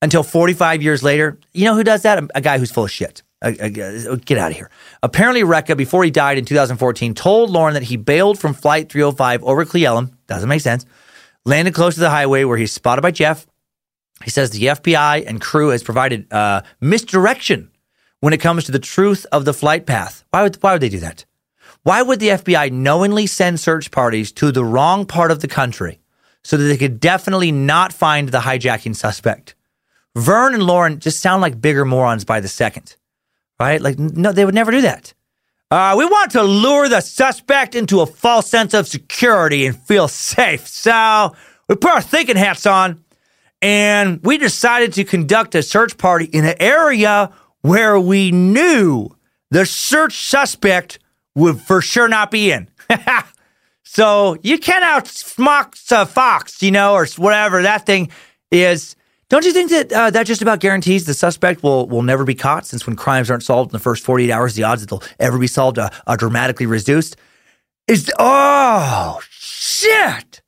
until 0.00 0.22
45 0.22 0.82
years 0.82 1.02
later. 1.02 1.38
You 1.52 1.66
know 1.66 1.74
who 1.74 1.84
does 1.84 2.02
that? 2.02 2.18
A, 2.18 2.28
a 2.34 2.40
guy 2.40 2.58
who's 2.58 2.70
full 2.70 2.84
of 2.84 2.90
shit. 2.90 3.22
get 3.42 4.38
out 4.38 4.52
of 4.52 4.56
here. 4.56 4.70
Apparently, 5.02 5.42
Reca, 5.42 5.76
before 5.76 6.02
he 6.02 6.10
died 6.10 6.38
in 6.38 6.46
2014, 6.46 7.12
told 7.12 7.50
Laurin 7.50 7.74
that 7.74 7.82
he 7.82 7.96
bailed 7.98 8.38
from 8.38 8.54
Flight 8.54 8.90
305 8.90 9.44
over 9.44 9.66
Cle 9.66 9.82
Elum. 9.82 10.12
Doesn't 10.26 10.48
make 10.48 10.62
sense. 10.62 10.86
Landed 11.44 11.74
close 11.74 11.94
to 11.94 12.00
the 12.00 12.08
highway 12.08 12.44
where 12.44 12.56
he's 12.56 12.72
spotted 12.72 13.02
by 13.02 13.10
Jeff. 13.10 13.46
He 14.22 14.30
says 14.30 14.50
the 14.50 14.66
FBI 14.66 15.26
and 15.26 15.40
crew 15.40 15.68
has 15.70 15.82
provided 15.82 16.32
uh, 16.32 16.62
misdirection 16.80 17.70
when 18.20 18.32
it 18.32 18.40
comes 18.40 18.64
to 18.64 18.72
the 18.72 18.78
truth 18.78 19.26
of 19.32 19.44
the 19.44 19.52
flight 19.52 19.86
path. 19.86 20.24
Why 20.30 20.42
would, 20.42 20.56
why 20.56 20.72
would 20.72 20.80
they 20.80 20.88
do 20.88 21.00
that? 21.00 21.24
Why 21.82 22.00
would 22.00 22.20
the 22.20 22.28
FBI 22.28 22.72
knowingly 22.72 23.26
send 23.26 23.60
search 23.60 23.90
parties 23.90 24.32
to 24.32 24.50
the 24.50 24.64
wrong 24.64 25.04
part 25.04 25.30
of 25.30 25.40
the 25.40 25.48
country 25.48 26.00
so 26.42 26.56
that 26.56 26.64
they 26.64 26.78
could 26.78 27.00
definitely 27.00 27.52
not 27.52 27.92
find 27.92 28.30
the 28.30 28.40
hijacking 28.40 28.96
suspect? 28.96 29.54
Vern 30.16 30.54
and 30.54 30.62
Laurin 30.62 31.00
just 31.00 31.20
sound 31.20 31.42
like 31.42 31.60
bigger 31.60 31.84
morons 31.84 32.24
by 32.24 32.40
the 32.40 32.48
second, 32.48 32.96
right? 33.60 33.80
Like, 33.82 33.98
no, 33.98 34.32
they 34.32 34.44
would 34.44 34.54
never 34.54 34.70
do 34.70 34.80
that. 34.82 35.12
Uh, 35.70 35.94
we 35.98 36.04
want 36.04 36.30
to 36.30 36.42
lure 36.42 36.88
the 36.88 37.00
suspect 37.00 37.74
into 37.74 38.00
a 38.00 38.06
false 38.06 38.48
sense 38.48 38.72
of 38.74 38.86
security 38.86 39.66
and 39.66 39.76
feel 39.76 40.08
safe. 40.08 40.66
So 40.68 41.34
we 41.68 41.74
put 41.74 41.90
our 41.90 42.00
thinking 42.00 42.36
hats 42.36 42.64
on 42.64 43.03
and 43.64 44.20
we 44.22 44.36
decided 44.36 44.92
to 44.92 45.04
conduct 45.04 45.54
a 45.54 45.62
search 45.62 45.96
party 45.96 46.26
in 46.26 46.44
an 46.44 46.54
area 46.60 47.32
where 47.62 47.98
we 47.98 48.30
knew 48.30 49.08
the 49.50 49.64
search 49.64 50.26
suspect 50.26 50.98
would 51.34 51.58
for 51.62 51.80
sure 51.80 52.06
not 52.06 52.30
be 52.30 52.52
in. 52.52 52.68
so 53.82 54.36
you 54.42 54.58
cannot 54.58 55.06
smock 55.06 55.76
a 55.90 56.04
fox, 56.04 56.62
you 56.62 56.70
know, 56.70 56.92
or 56.92 57.06
whatever 57.16 57.62
that 57.62 57.86
thing 57.86 58.10
is. 58.50 58.96
Don't 59.30 59.46
you 59.46 59.52
think 59.54 59.70
that 59.70 59.90
uh, 59.94 60.10
that 60.10 60.26
just 60.26 60.42
about 60.42 60.60
guarantees 60.60 61.06
the 61.06 61.14
suspect 61.14 61.62
will 61.62 61.88
will 61.88 62.02
never 62.02 62.24
be 62.24 62.34
caught? 62.34 62.66
Since 62.66 62.86
when 62.86 62.96
crimes 62.96 63.30
aren't 63.30 63.44
solved 63.44 63.70
in 63.70 63.72
the 63.72 63.82
first 63.82 64.04
forty 64.04 64.24
eight 64.24 64.30
hours, 64.30 64.54
the 64.56 64.64
odds 64.64 64.82
that 64.82 64.90
they'll 64.90 65.02
ever 65.18 65.38
be 65.38 65.46
solved 65.46 65.78
are, 65.78 65.90
are 66.06 66.18
dramatically 66.18 66.66
reduced. 66.66 67.16
Is 67.88 68.12
oh 68.18 69.20
shit? 69.30 70.42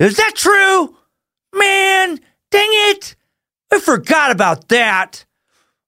Is 0.00 0.16
that 0.16 0.32
true, 0.34 0.96
man? 1.54 2.18
Dang 2.56 2.70
it! 2.70 3.16
I 3.70 3.80
forgot 3.80 4.30
about 4.30 4.68
that. 4.68 5.26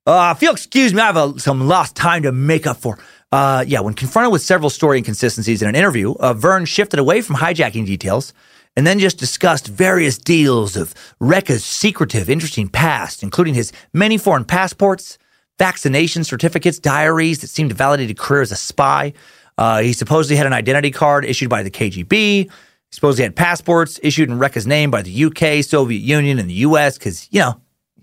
Uh, 0.05 0.35
if 0.36 0.43
you'll 0.43 0.53
excuse 0.53 0.93
me, 0.93 1.01
I 1.01 1.07
have 1.07 1.16
a, 1.16 1.40
some 1.40 1.66
lost 1.66 1.97
time 1.97 2.24
to 2.24 2.31
make 2.32 2.66
up 2.66 2.77
for. 2.77 2.99
Uh, 3.32 3.65
yeah, 3.66 3.81
when 3.81 3.95
confronted 3.95 4.32
with 4.32 4.43
several 4.43 4.69
story 4.69 4.99
inconsistencies 4.99 5.62
in 5.62 5.69
an 5.70 5.74
interview, 5.74 6.12
uh, 6.20 6.35
Vern 6.35 6.66
shifted 6.66 7.01
away 7.01 7.23
from 7.23 7.36
hijacking 7.36 7.86
details 7.86 8.35
and 8.77 8.86
then 8.86 8.99
just 8.99 9.16
discussed 9.16 9.66
various 9.66 10.19
deals 10.19 10.77
of 10.77 10.93
Reca's 11.20 11.65
secretive, 11.65 12.28
interesting 12.28 12.69
past, 12.69 13.23
including 13.23 13.55
his 13.55 13.73
many 13.95 14.19
foreign 14.19 14.45
passports, 14.45 15.16
vaccination 15.59 16.23
certificates, 16.23 16.78
diaries 16.78 17.40
that 17.40 17.49
seemed 17.49 17.70
to 17.70 17.77
validate 17.77 18.11
a 18.11 18.15
career 18.15 18.43
as 18.43 18.53
a 18.53 18.57
spy. 18.57 19.15
Uh, 19.57 19.81
he 19.81 19.95
supposedly 19.95 20.36
had 20.36 20.47
an 20.47 20.53
identity 20.53 20.90
card 20.90 21.24
issued 21.24 21.49
by 21.49 21.62
the 21.62 21.70
KGB. 21.70 22.51
He 22.90 22.94
supposedly 22.94 23.24
had 23.24 23.36
passports 23.36 24.01
issued 24.02 24.31
in 24.31 24.39
Reca's 24.39 24.66
name 24.66 24.90
by 24.90 25.02
the 25.02 25.24
UK, 25.24 25.65
Soviet 25.65 26.01
Union, 26.01 26.39
and 26.39 26.48
the 26.48 26.55
US, 26.55 26.97
because, 26.98 27.28
you 27.31 27.40
know, 27.40 27.60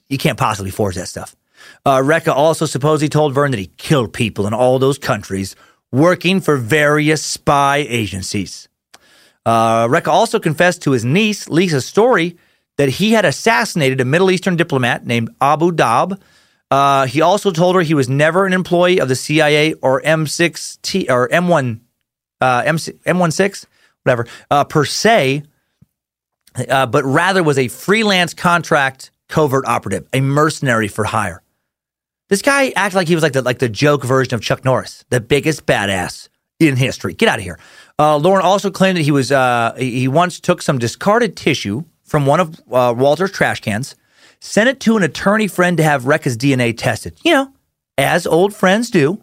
you 0.09 0.17
can't 0.17 0.37
possibly 0.37 0.71
forge 0.71 0.95
that 0.95 1.07
stuff. 1.07 1.35
Uh, 1.85 1.97
Reca 1.97 2.33
also 2.33 2.65
supposedly 2.65 3.09
told 3.09 3.33
Vern 3.33 3.51
that 3.51 3.59
he 3.59 3.67
killed 3.77 4.13
people 4.13 4.45
in 4.45 4.53
all 4.53 4.77
those 4.79 4.97
countries 4.97 5.55
working 5.91 6.41
for 6.41 6.57
various 6.57 7.23
spy 7.23 7.77
agencies. 7.77 8.67
Uh, 9.45 9.87
Reca 9.87 10.07
also 10.07 10.39
confessed 10.39 10.81
to 10.83 10.91
his 10.91 11.05
niece, 11.05 11.49
Lisa 11.49 11.81
Story, 11.81 12.37
that 12.77 12.89
he 12.89 13.11
had 13.11 13.25
assassinated 13.25 14.01
a 14.01 14.05
Middle 14.05 14.31
Eastern 14.31 14.55
diplomat 14.55 15.05
named 15.05 15.29
Abu 15.39 15.71
Dab. 15.71 16.19
Uh, 16.71 17.05
he 17.05 17.21
also 17.21 17.51
told 17.51 17.75
her 17.75 17.81
he 17.81 17.93
was 17.93 18.09
never 18.09 18.45
an 18.45 18.53
employee 18.53 18.99
of 18.99 19.07
the 19.07 19.15
CIA 19.15 19.73
or 19.73 20.01
M6T 20.01 21.09
or 21.09 21.29
M1 21.29 21.79
uh, 22.41 22.63
M 22.65 22.77
M16, 22.77 23.65
whatever, 24.05 24.27
uh, 24.51 24.63
per 24.63 24.85
se, 24.85 25.43
uh, 26.69 26.85
but 26.85 27.03
rather 27.03 27.43
was 27.43 27.57
a 27.57 27.67
freelance 27.67 28.33
contract 28.33 29.11
covert 29.27 29.65
operative, 29.67 30.07
a 30.13 30.21
mercenary 30.21 30.87
for 30.87 31.03
hire. 31.03 31.41
This 32.29 32.41
guy 32.41 32.71
acted 32.75 32.95
like 32.97 33.07
he 33.07 33.15
was 33.15 33.23
like 33.23 33.33
the 33.33 33.41
like 33.41 33.59
the 33.59 33.69
joke 33.69 34.03
version 34.03 34.33
of 34.33 34.41
Chuck 34.41 34.63
Norris, 34.63 35.05
the 35.09 35.19
biggest 35.19 35.65
badass 35.65 36.29
in 36.59 36.75
history. 36.75 37.13
Get 37.13 37.29
out 37.29 37.39
of 37.39 37.43
here. 37.43 37.59
Uh, 37.99 38.17
Laurin 38.17 38.43
also 38.43 38.71
claimed 38.71 38.97
that 38.97 39.03
he 39.03 39.11
was 39.11 39.31
uh, 39.31 39.75
he 39.77 40.07
once 40.07 40.39
took 40.39 40.61
some 40.61 40.79
discarded 40.79 41.35
tissue 41.35 41.83
from 42.03 42.25
one 42.25 42.39
of 42.39 42.59
uh, 42.71 42.93
Walter's 42.97 43.31
trash 43.31 43.61
cans, 43.61 43.95
sent 44.39 44.69
it 44.69 44.79
to 44.81 44.97
an 44.97 45.03
attorney 45.03 45.47
friend 45.47 45.77
to 45.77 45.83
have 45.83 46.05
Reca's 46.05 46.37
DNA 46.37 46.75
tested. 46.75 47.17
You 47.23 47.33
know, 47.33 47.53
as 47.97 48.25
old 48.25 48.55
friends 48.55 48.89
do. 48.89 49.21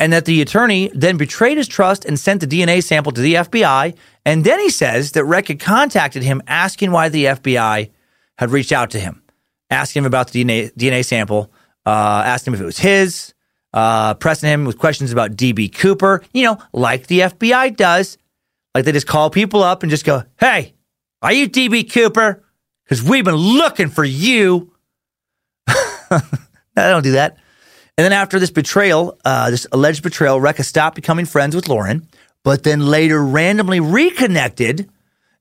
And 0.00 0.12
that 0.12 0.24
the 0.24 0.40
attorney 0.42 0.90
then 0.94 1.16
betrayed 1.16 1.58
his 1.58 1.68
trust 1.68 2.04
and 2.04 2.18
sent 2.18 2.40
the 2.40 2.46
DNA 2.46 2.82
sample 2.82 3.12
to 3.12 3.20
the 3.20 3.34
FBI. 3.34 3.94
And 4.24 4.44
then 4.44 4.58
he 4.58 4.70
says 4.70 5.12
that 5.12 5.24
Reca 5.24 5.60
contacted 5.60 6.24
him 6.24 6.42
asking 6.48 6.90
why 6.90 7.08
the 7.08 7.26
FBI 7.26 7.90
had 8.38 8.50
reached 8.50 8.72
out 8.72 8.90
to 8.90 8.98
him, 8.98 9.22
asking 9.70 10.00
him 10.00 10.06
about 10.06 10.32
the 10.32 10.42
DNA, 10.42 10.72
DNA 10.72 11.04
sample 11.04 11.52
uh, 11.86 12.22
asked 12.24 12.46
him 12.46 12.54
if 12.54 12.60
it 12.60 12.64
was 12.64 12.78
his, 12.78 13.34
uh, 13.72 14.14
pressing 14.14 14.48
him 14.48 14.64
with 14.64 14.78
questions 14.78 15.12
about 15.12 15.32
DB 15.32 15.72
Cooper, 15.72 16.22
you 16.32 16.44
know, 16.44 16.58
like 16.72 17.06
the 17.06 17.20
FBI 17.20 17.76
does. 17.76 18.18
Like 18.74 18.84
they 18.84 18.92
just 18.92 19.06
call 19.06 19.30
people 19.30 19.62
up 19.62 19.82
and 19.82 19.90
just 19.90 20.04
go, 20.04 20.22
hey, 20.38 20.74
are 21.22 21.32
you 21.32 21.48
DB 21.48 21.90
Cooper? 21.90 22.44
Because 22.84 23.02
we've 23.02 23.24
been 23.24 23.34
looking 23.34 23.88
for 23.88 24.04
you. 24.04 24.72
I 25.68 26.20
don't 26.74 27.02
do 27.02 27.12
that. 27.12 27.38
And 28.00 28.06
then 28.06 28.12
after 28.14 28.38
this 28.38 28.50
betrayal, 28.50 29.18
uh, 29.26 29.50
this 29.50 29.66
alleged 29.72 30.02
betrayal, 30.02 30.40
Reca 30.40 30.64
stopped 30.64 30.94
becoming 30.94 31.26
friends 31.26 31.54
with 31.54 31.68
Laurin, 31.68 32.08
but 32.42 32.62
then 32.62 32.86
later 32.86 33.22
randomly 33.22 33.78
reconnected. 33.78 34.88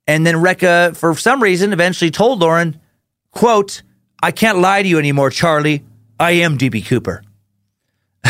And 0.06 0.27
then 0.27 0.36
Reca, 0.36 0.94
for 0.98 1.15
some 1.15 1.41
reason, 1.41 1.72
eventually 1.72 2.11
told 2.11 2.41
Laurin, 2.41 2.77
quote, 3.31 3.81
I 4.22 4.31
can't 4.31 4.57
lie 4.57 4.84
to 4.84 4.90
you 4.90 4.99
anymore, 4.99 5.30
Charlie. 5.30 5.86
I 6.19 6.31
am 6.31 6.57
DB 6.57 6.86
Cooper. 6.86 7.23
and 8.26 8.27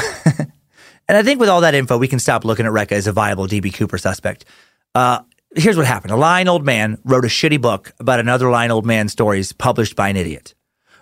I 1.08 1.24
think 1.24 1.40
with 1.40 1.50
all 1.50 1.62
that 1.62 1.74
info, 1.74 1.98
we 1.98 2.08
can 2.08 2.20
stop 2.20 2.46
looking 2.46 2.68
at 2.68 2.72
Reca 2.72 2.92
as 2.92 3.08
a 3.08 3.12
viable 3.12 3.48
DB 3.48 3.74
Cooper 3.74 3.98
suspect. 3.98 4.46
Uh, 4.94 5.22
here's 5.56 5.76
what 5.76 5.88
happened. 5.88 6.12
A 6.12 6.18
lying 6.18 6.48
old 6.48 6.64
man 6.64 7.00
wrote 7.04 7.26
a 7.26 7.30
shitty 7.30 7.60
book 7.60 7.94
about 8.00 8.20
another 8.20 8.52
lying 8.52 8.70
old 8.70 8.86
man's 8.86 9.12
stories 9.12 9.54
published 9.54 9.96
by 9.96 10.08
an 10.08 10.18
idiot 10.18 10.54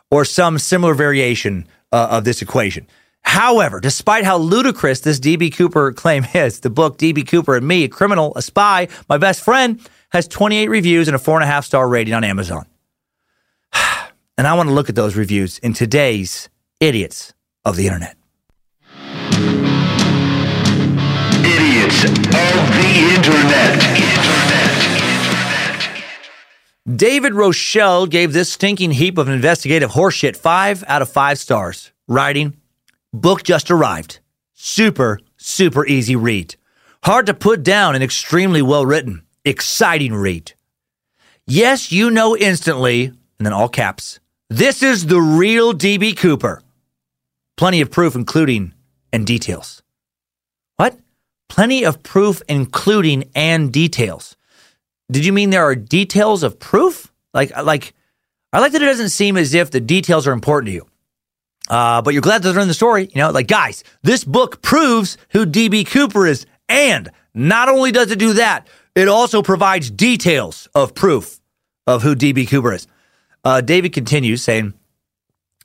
or 0.10 0.24
some 0.24 0.58
similar 0.58 0.94
variation 0.94 1.68
uh, 1.92 2.08
of 2.10 2.24
this 2.24 2.42
equation. 2.42 2.88
However, 3.24 3.80
despite 3.80 4.24
how 4.24 4.38
ludicrous 4.38 5.02
this 5.02 5.20
DB 5.20 5.54
Cooper 5.54 5.94
claim 5.94 6.26
is, 6.34 6.62
the 6.62 6.70
book 6.70 6.98
DB 6.98 7.28
Cooper 7.28 7.56
and 7.56 7.68
Me, 7.68 7.84
a 7.84 7.88
criminal, 7.88 8.34
a 8.36 8.42
spy, 8.42 8.88
my 9.10 9.18
best 9.18 9.44
friend, 9.44 9.80
has 10.12 10.28
28 10.28 10.70
reviews 10.70 11.08
and 11.08 11.16
a 11.16 11.20
four 11.20 11.36
and 11.36 11.44
a 11.44 11.48
half 11.48 11.66
star 11.66 11.88
rating 11.88 12.14
on 12.14 12.24
Amazon. 12.24 12.66
and 14.38 14.48
I 14.48 14.54
want 14.54 14.70
to 14.70 14.74
look 14.74 14.90
at 14.90 14.96
those 14.96 15.16
reviews 15.16 15.60
in 15.60 15.74
today's 15.74 16.50
idiots 16.80 17.34
of 17.66 17.76
the 17.76 17.88
internet. 17.88 18.16
Idiot. 21.44 21.92
hits 21.92 22.04
of 22.06 22.68
the 22.78 23.14
internet. 23.16 23.88
David 26.96 27.34
Rochelle 27.34 28.06
gave 28.08 28.32
this 28.32 28.52
stinking 28.52 28.92
heap 28.92 29.18
of 29.18 29.28
investigative 29.28 29.92
horseshit 29.92 30.38
five 30.38 30.84
out 30.88 31.02
of 31.02 31.10
five 31.10 31.38
stars. 31.38 31.92
Writing, 32.08 32.56
book 33.14 33.44
just 33.44 33.72
arrived. 33.72 34.20
Super, 34.54 35.20
super 35.38 35.86
easy 35.86 36.16
read. 36.16 36.56
Hard 37.04 37.26
to 37.28 37.34
put 37.34 37.64
down 37.64 37.96
and 37.96 38.04
extremely 38.04 38.62
well 38.62 38.86
written. 38.86 39.24
Exciting 39.46 40.14
read. 40.14 40.54
Yes, 41.46 41.92
you 41.92 42.12
know 42.12 42.36
instantly, 42.36 43.06
and 43.06 43.46
then 43.46 43.54
all 43.54 43.70
caps, 43.70 44.20
this 44.50 44.84
is 44.84 45.06
the 45.06 45.22
real 45.22 45.74
DB 45.74 46.16
Cooper. 46.18 46.62
Plenty 47.56 47.82
of 47.82 47.92
proof, 47.92 48.16
including 48.16 48.74
and 49.14 49.26
details. 49.26 49.82
What? 50.76 51.00
Plenty 51.50 51.84
of 51.86 52.04
proof, 52.04 52.42
including 52.50 53.30
and 53.34 53.72
details. 53.72 54.36
Did 55.10 55.26
you 55.26 55.32
mean 55.32 55.50
there 55.50 55.64
are 55.64 55.76
details 55.76 56.44
of 56.44 56.60
proof? 56.60 57.12
Like, 57.34 57.56
like, 57.64 57.94
I 58.52 58.60
like 58.60 58.74
that 58.74 58.82
it 58.82 58.86
doesn't 58.86 59.10
seem 59.10 59.38
as 59.38 59.54
if 59.54 59.72
the 59.72 59.80
details 59.80 60.28
are 60.28 60.34
important 60.34 60.68
to 60.68 60.74
you. 60.74 60.88
Uh, 61.70 62.02
but 62.02 62.14
you're 62.14 62.22
glad 62.22 62.44
that 62.44 62.54
they're 62.54 62.62
in 62.62 62.68
the 62.68 62.74
story. 62.74 63.10
You 63.14 63.22
know, 63.22 63.32
like, 63.32 63.48
guys, 63.48 63.84
this 64.04 64.24
book 64.24 64.62
proves 64.62 65.18
who 65.30 65.46
DB 65.46 65.86
Cooper 65.86 66.26
is. 66.26 66.46
And 66.70 67.10
not 67.34 67.70
only 67.70 67.92
does 67.92 68.12
it 68.12 68.20
do 68.20 68.34
that, 68.34 68.68
it 68.96 69.08
also 69.08 69.42
provides 69.42 69.90
details 69.90 70.68
of 70.74 70.96
proof 70.96 71.40
of 71.86 72.04
who 72.04 72.16
DB 72.16 72.48
Cooper 72.48 72.74
is. 72.74 72.88
Uh, 73.44 73.62
David 73.62 73.94
continues 73.94 74.42
saying, 74.42 74.74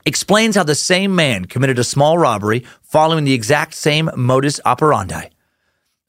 explains 0.04 0.56
how 0.56 0.64
the 0.64 0.74
same 0.74 1.14
man 1.14 1.44
committed 1.44 1.78
a 1.78 1.84
small 1.84 2.18
robbery 2.18 2.64
following 2.82 3.24
the 3.24 3.32
exact 3.32 3.74
same 3.74 4.10
modus 4.16 4.60
operandi, 4.64 5.28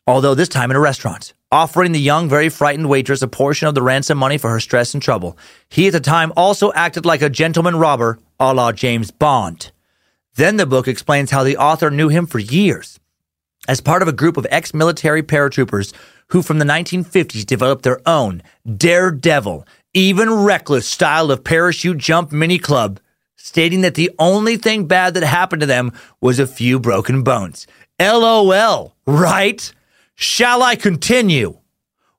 although 0.08 0.36
this 0.36 0.50
time 0.50 0.70
in 0.72 0.78
a 0.78 0.80
restaurant, 0.80 1.34
offering 1.52 1.92
the 1.92 2.00
young, 2.00 2.28
very 2.28 2.50
frightened 2.50 2.90
waitress 2.90 3.22
a 3.22 3.28
portion 3.28 3.68
of 3.68 3.76
the 3.76 3.82
ransom 3.82 4.18
money 4.18 4.38
for 4.38 4.50
her 4.50 4.60
stress 4.60 4.94
and 4.94 5.02
trouble. 5.02 5.38
He 5.70 5.88
at 5.88 5.94
the 5.94 6.00
time 6.00 6.34
also 6.36 6.74
acted 6.74 7.06
like 7.06 7.22
a 7.22 7.30
gentleman 7.30 7.76
robber, 7.76 8.20
a 8.40 8.54
la 8.54 8.72
James 8.72 9.12
Bond. 9.12 9.72
Then 10.36 10.58
the 10.58 10.66
book 10.66 10.88
explains 10.88 11.32
how 11.32 11.44
the 11.44 11.58
author 11.58 11.92
knew 11.92 12.10
him 12.10 12.26
for 12.26 12.40
years 12.40 13.00
as 13.68 13.82
part 13.82 14.02
of 14.02 14.08
a 14.08 14.14
group 14.14 14.36
of 14.36 14.48
ex 14.50 14.74
military 14.74 15.24
paratroopers 15.24 15.94
who 16.28 16.42
from 16.42 16.60
the 16.60 16.66
1950s 16.66 17.46
developed 17.46 17.84
their 17.84 18.02
own 18.08 18.42
daredevil, 18.78 19.68
even 19.94 20.34
reckless 20.34 20.88
style 20.88 21.30
of 21.32 21.44
parachute 21.44 21.98
jump 21.98 22.32
mini 22.32 22.58
club, 22.58 23.00
stating 23.36 23.82
that 23.82 23.96
the 23.96 24.12
only 24.18 24.58
thing 24.58 24.86
bad 24.86 25.14
that 25.14 25.24
happened 25.24 25.60
to 25.60 25.66
them 25.66 25.92
was 26.20 26.40
a 26.40 26.48
few 26.48 26.80
broken 26.80 27.24
bones. 27.24 27.68
LOL, 28.00 28.96
right? 29.06 29.74
Shall 30.16 30.64
I 30.64 30.76
continue? 30.76 31.60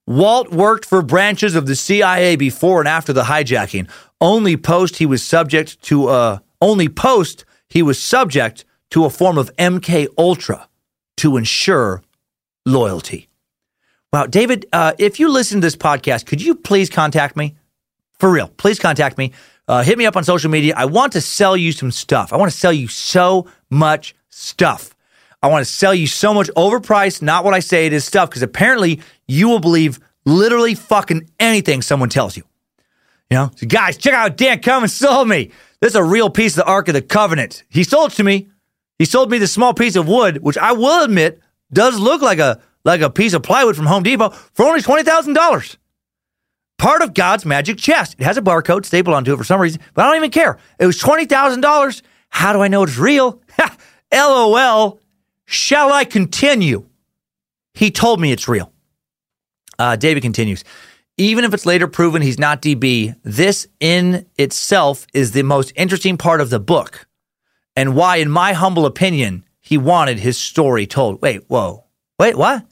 Walt 0.07 0.51
worked 0.53 0.85
for 0.85 1.03
branches 1.03 1.55
of 1.55 1.67
the 1.67 1.75
CIA 1.75 2.37
before 2.37 2.81
and 2.81 2.89
after 2.89 3.13
the 3.13 3.25
hijacking. 3.25 3.89
Only 4.21 4.57
post 4.57 4.97
he 4.97 5.07
was 5.07 5.23
subject 5.23 5.81
to 5.83 6.09
uh 6.09 6.39
only 6.61 6.89
post 6.89 7.45
he 7.69 7.83
was 7.83 8.01
subject 8.01 8.65
to 8.91 9.05
a 9.05 9.11
form 9.11 9.39
of 9.39 9.55
MK 9.57 10.09
Ultra 10.17 10.69
to 11.19 11.37
ensure 11.37 12.03
loyalty. 12.67 13.29
Wow, 14.13 14.27
David, 14.27 14.67
uh, 14.73 14.93
if 14.99 15.19
you 15.19 15.29
listen 15.29 15.61
to 15.61 15.67
this 15.67 15.77
podcast, 15.77 16.27
could 16.27 16.41
you 16.41 16.55
please 16.55 16.89
contact 16.89 17.37
me? 17.37 17.57
For 18.19 18.31
real, 18.31 18.49
please 18.49 18.79
contact 18.79 19.19
me. 19.19 19.33
Uh, 19.67 19.83
hit 19.83 19.99
me 19.99 20.07
up 20.07 20.17
on 20.17 20.25
social 20.25 20.51
media. 20.51 20.75
I 20.77 20.85
want 20.85 21.13
to 21.15 21.21
sell 21.21 21.57
you 21.57 21.73
some 21.73 21.91
stuff. 21.91 22.33
I 22.33 22.37
want 22.37 22.53
to 22.53 22.57
sell 22.57 22.73
you 22.73 22.87
so 22.87 23.49
much 23.71 24.15
stuff. 24.29 24.95
I 25.43 25.49
want 25.49 25.67
to 25.67 25.71
sell 25.71 25.95
you 25.95 26.07
so 26.07 26.33
much 26.33 26.49
overpriced, 26.57 27.23
not 27.23 27.45
what 27.45 27.55
I 27.55 27.61
say 27.61 27.87
it 27.87 27.93
is 27.93 28.05
stuff, 28.05 28.31
because 28.31 28.43
apparently 28.43 29.01
you 29.27 29.49
will 29.49 29.59
believe 29.59 30.01
literally 30.25 30.75
fucking 30.75 31.31
anything 31.41 31.83
someone 31.83 32.09
tells 32.09 32.37
you. 32.37 32.45
You 33.31 33.39
know, 33.39 33.51
so 33.57 33.67
guys, 33.67 33.97
check 33.97 34.15
out 34.15 34.37
Dan 34.37 34.61
Cummins 34.61 34.93
sold 34.93 35.29
me. 35.29 35.51
This 35.81 35.93
is 35.93 35.97
a 35.97 36.05
real 36.05 36.31
piece 36.31 36.53
of 36.53 36.65
the 36.65 36.71
Ark 36.71 36.89
of 36.89 36.95
the 36.95 37.03
Covenant. 37.03 37.63
He 37.69 37.85
sold 37.85 38.13
it 38.13 38.15
to 38.17 38.25
me. 38.25 38.49
He 38.99 39.05
sold 39.05 39.31
me 39.31 39.39
this 39.39 39.53
small 39.53 39.75
piece 39.75 39.97
of 39.97 40.09
wood, 40.09 40.39
which 40.43 40.57
I 40.57 40.73
will 40.73 41.05
admit 41.05 41.41
does 41.73 41.99
look 41.99 42.23
like 42.23 42.39
a 42.39 42.61
like 42.85 43.01
a 43.01 43.11
piece 43.11 43.33
of 43.33 43.43
plywood 43.43 43.77
from 43.77 43.87
Home 43.87 44.03
Depot 44.03 44.31
for 44.31 44.67
only 44.67 44.83
twenty 44.83 45.03
thousand 45.03 45.35
dollars. 45.35 45.77
Part 46.79 47.03
of 47.03 47.15
God's 47.15 47.45
magic 47.45 47.79
chest. 47.79 48.17
It 48.19 48.25
has 48.25 48.37
a 48.37 48.43
barcode 48.43 48.85
stapled 48.85 49.15
onto 49.15 49.33
it 49.33 49.37
for 49.37 49.45
some 49.45 49.61
reason, 49.61 49.81
but 49.95 50.05
I 50.05 50.09
don't 50.09 50.17
even 50.17 50.31
care. 50.31 50.59
It 50.79 50.87
was 50.87 50.99
twenty 50.99 51.25
thousand 51.25 51.61
dollars. 51.61 52.03
How 52.29 52.53
do 52.53 52.61
I 52.61 52.69
know 52.69 52.83
it's 52.83 52.99
real? 52.99 53.41
LOL. 54.13 55.01
Shall 55.47 55.93
I 55.93 56.05
continue? 56.05 56.89
He 57.75 57.91
told 57.91 58.21
me 58.21 58.33
it's 58.33 58.49
real. 58.49 58.73
Uh, 59.79 59.97
David 59.97 60.23
continues. 60.23 60.65
Even 61.17 61.45
if 61.45 61.55
it's 61.55 61.67
later 61.67 61.87
proven 61.87 62.23
he's 62.23 62.39
not 62.39 62.61
DB, 62.61 63.15
this 63.23 63.69
in 63.79 64.27
itself 64.37 65.07
is 65.15 65.31
the 65.33 65.43
most 65.43 65.73
interesting 65.77 66.17
part 66.17 66.41
of 66.41 66.51
the 66.51 66.59
book 66.59 67.07
and 67.77 67.95
why, 67.95 68.17
in 68.17 68.31
my 68.31 68.53
humble 68.53 68.87
opinion, 68.87 69.45
he 69.61 69.79
wanted 69.79 70.19
his 70.19 70.37
story 70.39 70.87
told. 70.87 71.23
Wait, 71.23 71.45
whoa. 71.49 71.85
Wait, 72.19 72.37
what? 72.37 72.65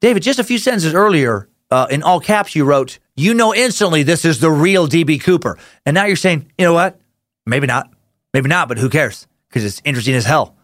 David, 0.00 0.22
just 0.22 0.38
a 0.38 0.44
few 0.44 0.58
sentences 0.58 0.94
earlier, 0.94 1.48
uh, 1.70 1.86
in 1.90 2.02
all 2.02 2.20
caps, 2.20 2.54
you 2.56 2.64
wrote, 2.64 2.98
You 3.16 3.34
know 3.34 3.54
instantly 3.54 4.02
this 4.02 4.24
is 4.24 4.40
the 4.40 4.50
real 4.50 4.88
DB 4.88 5.20
Cooper. 5.20 5.58
And 5.86 5.94
now 5.94 6.06
you're 6.06 6.16
saying, 6.16 6.50
You 6.58 6.66
know 6.66 6.74
what? 6.74 7.00
Maybe 7.46 7.66
not. 7.66 7.92
Maybe 8.34 8.48
not, 8.48 8.68
but 8.68 8.78
who 8.78 8.88
cares? 8.88 9.26
Because 9.48 9.64
it's 9.64 9.82
interesting 9.84 10.14
as 10.14 10.24
hell. 10.24 10.56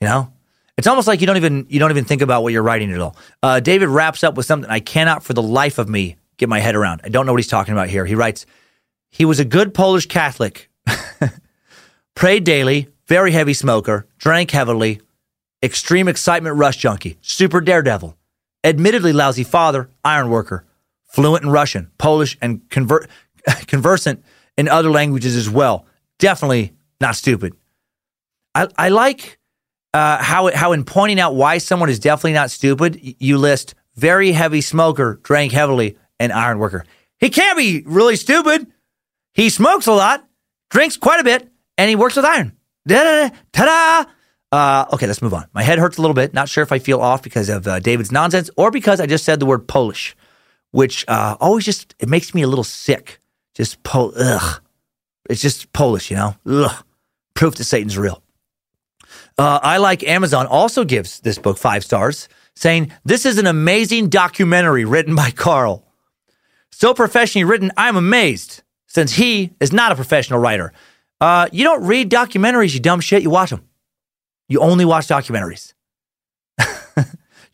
You 0.00 0.08
know? 0.08 0.32
It's 0.76 0.86
almost 0.86 1.08
like 1.08 1.20
you 1.20 1.26
don't 1.26 1.36
even 1.36 1.66
you 1.68 1.78
don't 1.78 1.90
even 1.90 2.04
think 2.04 2.22
about 2.22 2.42
what 2.42 2.52
you're 2.52 2.62
writing 2.62 2.92
at 2.92 3.00
all. 3.00 3.16
Uh, 3.42 3.60
David 3.60 3.88
wraps 3.88 4.22
up 4.22 4.34
with 4.34 4.46
something 4.46 4.70
I 4.70 4.80
cannot 4.80 5.22
for 5.22 5.32
the 5.32 5.42
life 5.42 5.78
of 5.78 5.88
me 5.88 6.16
get 6.36 6.48
my 6.48 6.60
head 6.60 6.74
around. 6.74 7.00
I 7.04 7.08
don't 7.08 7.24
know 7.24 7.32
what 7.32 7.38
he's 7.38 7.48
talking 7.48 7.72
about 7.72 7.88
here. 7.88 8.04
He 8.04 8.14
writes, 8.14 8.44
he 9.08 9.24
was 9.24 9.40
a 9.40 9.44
good 9.44 9.72
Polish 9.72 10.06
Catholic, 10.06 10.70
prayed 12.14 12.44
daily, 12.44 12.88
very 13.06 13.32
heavy 13.32 13.54
smoker, 13.54 14.06
drank 14.18 14.50
heavily, 14.50 15.00
extreme 15.62 16.08
excitement 16.08 16.56
rush 16.56 16.76
junkie, 16.76 17.16
super 17.22 17.62
daredevil, 17.62 18.16
admittedly 18.62 19.14
lousy 19.14 19.44
father, 19.44 19.88
iron 20.04 20.28
worker, 20.28 20.66
fluent 21.04 21.44
in 21.44 21.50
Russian, 21.50 21.90
Polish, 21.96 22.36
and 22.42 22.68
conversant 23.66 24.24
in 24.58 24.68
other 24.68 24.90
languages 24.90 25.36
as 25.36 25.48
well. 25.48 25.86
Definitely 26.18 26.74
not 27.00 27.16
stupid. 27.16 27.54
I, 28.54 28.68
I 28.76 28.88
like 28.90 29.38
uh, 29.96 30.22
how 30.22 30.54
how 30.54 30.72
in 30.72 30.84
pointing 30.84 31.18
out 31.18 31.34
why 31.34 31.56
someone 31.56 31.88
is 31.88 31.98
definitely 31.98 32.34
not 32.34 32.50
stupid, 32.50 33.00
you 33.02 33.38
list 33.38 33.74
very 33.94 34.30
heavy 34.30 34.60
smoker, 34.60 35.18
drank 35.22 35.52
heavily, 35.52 35.96
and 36.20 36.32
iron 36.32 36.58
worker. 36.58 36.84
He 37.18 37.30
can't 37.30 37.56
be 37.56 37.82
really 37.86 38.16
stupid. 38.16 38.66
He 39.32 39.48
smokes 39.48 39.86
a 39.86 39.92
lot, 39.92 40.22
drinks 40.68 40.98
quite 40.98 41.20
a 41.20 41.24
bit, 41.24 41.48
and 41.78 41.88
he 41.88 41.96
works 41.96 42.16
with 42.16 42.26
iron. 42.26 42.52
Ta-da! 42.86 44.04
Uh, 44.52 44.84
okay, 44.92 45.06
let's 45.06 45.22
move 45.22 45.32
on. 45.32 45.46
My 45.54 45.62
head 45.62 45.78
hurts 45.78 45.96
a 45.96 46.02
little 46.02 46.14
bit. 46.14 46.34
Not 46.34 46.50
sure 46.50 46.62
if 46.62 46.72
I 46.72 46.78
feel 46.78 47.00
off 47.00 47.22
because 47.22 47.48
of 47.48 47.66
uh, 47.66 47.80
David's 47.80 48.12
nonsense 48.12 48.50
or 48.56 48.70
because 48.70 49.00
I 49.00 49.06
just 49.06 49.24
said 49.24 49.40
the 49.40 49.46
word 49.46 49.66
Polish, 49.66 50.14
which 50.72 51.06
uh, 51.08 51.36
always 51.40 51.64
just 51.64 51.94
it 51.98 52.10
makes 52.10 52.34
me 52.34 52.42
a 52.42 52.46
little 52.46 52.64
sick. 52.64 53.18
Just 53.54 53.82
po 53.82 54.12
ugh. 54.14 54.60
It's 55.30 55.40
just 55.40 55.72
Polish, 55.72 56.10
you 56.10 56.16
know. 56.16 56.36
Ugh. 56.44 56.84
Proof 57.34 57.54
that 57.54 57.64
Satan's 57.64 57.96
real. 57.96 58.22
Uh, 59.38 59.60
I 59.62 59.76
Like 59.78 60.02
Amazon 60.04 60.46
also 60.46 60.84
gives 60.84 61.20
this 61.20 61.38
book 61.38 61.58
five 61.58 61.84
stars, 61.84 62.28
saying, 62.54 62.92
This 63.04 63.26
is 63.26 63.38
an 63.38 63.46
amazing 63.46 64.08
documentary 64.08 64.84
written 64.84 65.14
by 65.14 65.30
Carl. 65.30 65.84
So 66.70 66.94
professionally 66.94 67.44
written, 67.44 67.70
I'm 67.76 67.96
amazed, 67.96 68.62
since 68.86 69.12
he 69.12 69.52
is 69.60 69.72
not 69.72 69.92
a 69.92 69.94
professional 69.94 70.38
writer. 70.38 70.72
Uh, 71.20 71.48
you 71.52 71.64
don't 71.64 71.84
read 71.84 72.10
documentaries, 72.10 72.74
you 72.74 72.80
dumb 72.80 73.00
shit, 73.00 73.22
you 73.22 73.30
watch 73.30 73.50
them. 73.50 73.64
You 74.48 74.60
only 74.60 74.84
watch 74.84 75.06
documentaries. 75.06 75.74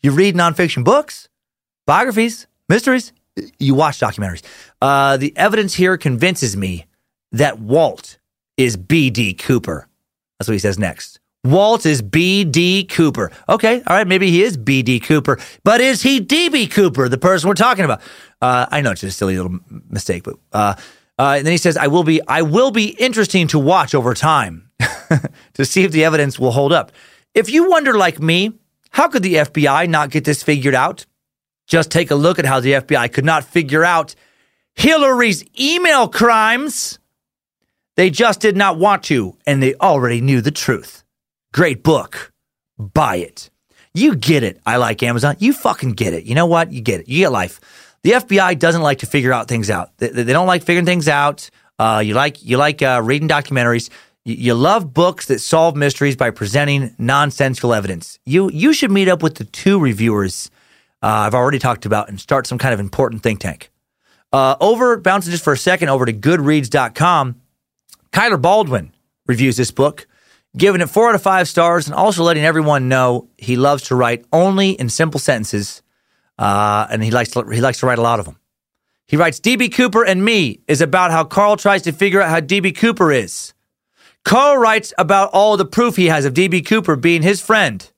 you 0.01 0.11
read 0.11 0.35
nonfiction 0.35 0.83
books, 0.83 1.27
biographies, 1.85 2.47
mysteries, 2.69 3.13
you 3.59 3.73
watch 3.73 3.99
documentaries. 3.99 4.43
Uh, 4.81 5.17
the 5.17 5.35
evidence 5.35 5.73
here 5.73 5.97
convinces 5.97 6.55
me 6.55 6.85
that 7.31 7.59
Walt 7.59 8.19
is 8.57 8.77
B.D. 8.77 9.33
Cooper. 9.35 9.87
That's 10.37 10.47
what 10.47 10.53
he 10.53 10.59
says 10.59 10.77
next. 10.77 11.19
Walt 11.43 11.85
is 11.85 12.01
B.D. 12.01 12.85
Cooper. 12.85 13.29
Okay, 13.49 13.81
all 13.85 13.95
right, 13.97 14.07
maybe 14.07 14.31
he 14.31 14.43
is 14.43 14.55
B.D. 14.55 15.01
Cooper, 15.01 15.39
but 15.63 15.81
is 15.81 16.01
he 16.01 16.21
D.B. 16.21 16.67
Cooper, 16.67 17.09
the 17.09 17.17
person 17.17 17.49
we're 17.49 17.55
talking 17.55 17.83
about? 17.83 18.01
Uh, 18.41 18.65
I 18.71 18.81
know 18.81 18.91
it's 18.91 19.01
just 19.01 19.15
a 19.15 19.17
silly 19.17 19.35
little 19.35 19.59
mistake, 19.89 20.23
but 20.23 20.35
uh, 20.53 20.75
uh, 21.19 21.35
and 21.37 21.45
then 21.45 21.51
he 21.51 21.57
says, 21.57 21.75
"I 21.75 21.87
will 21.87 22.03
be, 22.03 22.25
I 22.27 22.43
will 22.43 22.71
be 22.71 22.89
interesting 22.91 23.47
to 23.47 23.59
watch 23.59 23.93
over 23.93 24.13
time 24.13 24.71
to 25.53 25.65
see 25.65 25.83
if 25.83 25.91
the 25.91 26.05
evidence 26.05 26.39
will 26.39 26.51
hold 26.51 26.71
up." 26.71 26.91
If 27.33 27.49
you 27.49 27.69
wonder, 27.69 27.97
like 27.97 28.21
me, 28.21 28.53
how 28.91 29.09
could 29.09 29.23
the 29.23 29.35
FBI 29.35 29.89
not 29.89 30.11
get 30.11 30.23
this 30.23 30.43
figured 30.43 30.75
out? 30.75 31.05
Just 31.67 31.91
take 31.91 32.11
a 32.11 32.15
look 32.15 32.39
at 32.39 32.45
how 32.45 32.59
the 32.59 32.73
FBI 32.73 33.11
could 33.11 33.25
not 33.25 33.43
figure 33.43 33.83
out 33.83 34.15
Hillary's 34.75 35.43
email 35.59 36.07
crimes. 36.07 36.99
They 37.95 38.09
just 38.09 38.39
did 38.39 38.55
not 38.55 38.77
want 38.77 39.03
to, 39.03 39.37
and 39.45 39.61
they 39.61 39.75
already 39.75 40.21
knew 40.21 40.41
the 40.41 40.51
truth. 40.51 41.02
Great 41.53 41.83
book. 41.83 42.31
Buy 42.77 43.17
it. 43.17 43.49
You 43.93 44.15
get 44.15 44.43
it. 44.43 44.59
I 44.65 44.77
like 44.77 45.03
Amazon. 45.03 45.35
You 45.39 45.53
fucking 45.53 45.91
get 45.91 46.13
it. 46.13 46.25
You 46.25 46.35
know 46.35 46.47
what? 46.47 46.71
You 46.71 46.81
get 46.81 47.01
it. 47.01 47.07
You 47.07 47.19
get 47.19 47.31
life. 47.31 47.61
The 48.01 48.11
FBI 48.11 48.59
doesn't 48.59 48.81
like 48.81 48.99
to 48.99 49.05
figure 49.05 49.31
out 49.31 49.47
things 49.47 49.69
out. 49.69 49.95
They, 49.97 50.09
they 50.09 50.33
don't 50.33 50.47
like 50.47 50.63
figuring 50.63 50.85
things 50.85 51.07
out. 51.07 51.49
Uh, 51.79 52.01
you 52.03 52.15
like 52.15 52.43
you 52.43 52.57
like 52.57 52.81
uh, 52.81 53.01
reading 53.03 53.27
documentaries. 53.29 53.89
You, 54.25 54.35
you 54.35 54.53
love 54.55 54.93
books 54.93 55.27
that 55.27 55.39
solve 55.39 55.75
mysteries 55.75 56.15
by 56.15 56.31
presenting 56.31 56.95
nonsensical 56.97 57.73
evidence. 57.73 58.19
You 58.25 58.49
you 58.51 58.73
should 58.73 58.91
meet 58.91 59.07
up 59.07 59.21
with 59.21 59.35
the 59.35 59.45
two 59.45 59.79
reviewers 59.79 60.49
uh, 61.03 61.27
I've 61.27 61.35
already 61.35 61.59
talked 61.59 61.85
about 61.85 62.07
and 62.07 62.19
start 62.19 62.47
some 62.47 62.57
kind 62.57 62.73
of 62.73 62.79
important 62.79 63.21
think 63.21 63.41
tank. 63.41 63.69
Uh, 64.31 64.55
over 64.61 64.97
bouncing 64.97 65.31
just 65.31 65.43
for 65.43 65.51
a 65.51 65.57
second 65.57 65.89
over 65.89 66.05
to 66.05 66.13
Goodreads.com. 66.13 67.41
Kyler 68.11 68.41
Baldwin 68.41 68.93
reviews 69.27 69.57
this 69.57 69.69
book 69.69 70.07
giving 70.55 70.81
it 70.81 70.87
four 70.87 71.09
out 71.09 71.15
of 71.15 71.21
five 71.21 71.47
stars 71.47 71.87
and 71.87 71.95
also 71.95 72.23
letting 72.23 72.45
everyone 72.45 72.87
know 72.89 73.27
he 73.37 73.55
loves 73.55 73.83
to 73.83 73.95
write 73.95 74.25
only 74.31 74.71
in 74.71 74.89
simple 74.89 75.19
sentences, 75.19 75.81
uh, 76.37 76.87
and 76.89 77.03
he 77.03 77.11
likes 77.11 77.31
to, 77.31 77.43
he 77.49 77.61
likes 77.61 77.79
to 77.79 77.85
write 77.85 77.97
a 77.97 78.01
lot 78.01 78.19
of 78.19 78.25
them. 78.25 78.37
He 79.07 79.17
writes, 79.17 79.39
DB 79.39 79.73
Cooper 79.73 80.03
and 80.03 80.23
Me 80.23 80.61
is 80.67 80.81
about 80.81 81.11
how 81.11 81.23
Carl 81.23 81.57
tries 81.57 81.81
to 81.83 81.91
figure 81.91 82.21
out 82.21 82.29
how 82.29 82.39
DB 82.39 82.75
Cooper 82.75 83.11
is. 83.11 83.53
Carl 84.23 84.57
writes 84.57 84.93
about 84.97 85.29
all 85.33 85.57
the 85.57 85.65
proof 85.65 85.95
he 85.95 86.05
has 86.05 86.25
of 86.25 86.33
DB 86.33 86.65
Cooper 86.65 86.95
being 86.95 87.21
his 87.21 87.41
friend. 87.41 87.89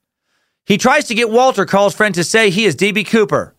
He 0.65 0.77
tries 0.77 1.05
to 1.05 1.15
get 1.15 1.29
Walter, 1.29 1.65
Carl's 1.65 1.93
friend, 1.93 2.15
to 2.15 2.23
say 2.23 2.49
he 2.49 2.65
is 2.65 2.75
DB 2.75 3.05
Cooper. 3.05 3.55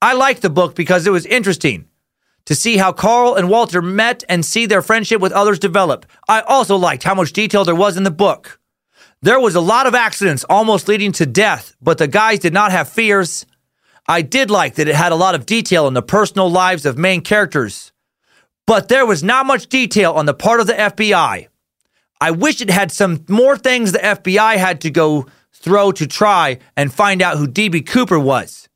I 0.00 0.14
liked 0.14 0.42
the 0.42 0.50
book 0.50 0.74
because 0.74 1.06
it 1.06 1.10
was 1.10 1.24
interesting 1.26 1.86
to 2.44 2.54
see 2.54 2.76
how 2.76 2.92
Carl 2.92 3.34
and 3.34 3.48
Walter 3.48 3.82
met 3.82 4.24
and 4.28 4.44
see 4.44 4.66
their 4.66 4.82
friendship 4.82 5.20
with 5.20 5.32
others 5.32 5.58
develop. 5.58 6.06
I 6.28 6.40
also 6.40 6.76
liked 6.76 7.02
how 7.02 7.14
much 7.14 7.32
detail 7.32 7.64
there 7.64 7.74
was 7.74 7.96
in 7.96 8.02
the 8.02 8.10
book. 8.10 8.58
There 9.22 9.38
was 9.38 9.54
a 9.54 9.60
lot 9.60 9.86
of 9.86 9.94
accidents 9.94 10.44
almost 10.48 10.88
leading 10.88 11.12
to 11.12 11.26
death, 11.26 11.76
but 11.80 11.98
the 11.98 12.08
guys 12.08 12.40
did 12.40 12.52
not 12.52 12.72
have 12.72 12.88
fears. 12.88 13.46
I 14.08 14.22
did 14.22 14.50
like 14.50 14.74
that 14.74 14.88
it 14.88 14.96
had 14.96 15.12
a 15.12 15.16
lot 15.16 15.36
of 15.36 15.46
detail 15.46 15.86
in 15.86 15.94
the 15.94 16.02
personal 16.02 16.50
lives 16.50 16.84
of 16.84 16.98
main 16.98 17.20
characters, 17.20 17.92
but 18.66 18.88
there 18.88 19.06
was 19.06 19.22
not 19.22 19.46
much 19.46 19.68
detail 19.68 20.12
on 20.12 20.26
the 20.26 20.34
part 20.34 20.60
of 20.60 20.66
the 20.66 20.72
FBI. 20.72 21.46
I 22.20 22.30
wish 22.32 22.60
it 22.60 22.70
had 22.70 22.90
some 22.90 23.24
more 23.28 23.56
things 23.56 23.92
the 23.92 23.98
FBI 23.98 24.56
had 24.56 24.80
to 24.82 24.90
go 24.90 25.26
throw 25.52 25.92
to 25.92 26.06
try 26.06 26.58
and 26.76 26.92
find 26.92 27.22
out 27.22 27.36
who 27.36 27.46
DB 27.46 27.86
Cooper 27.86 28.18
was. 28.18 28.68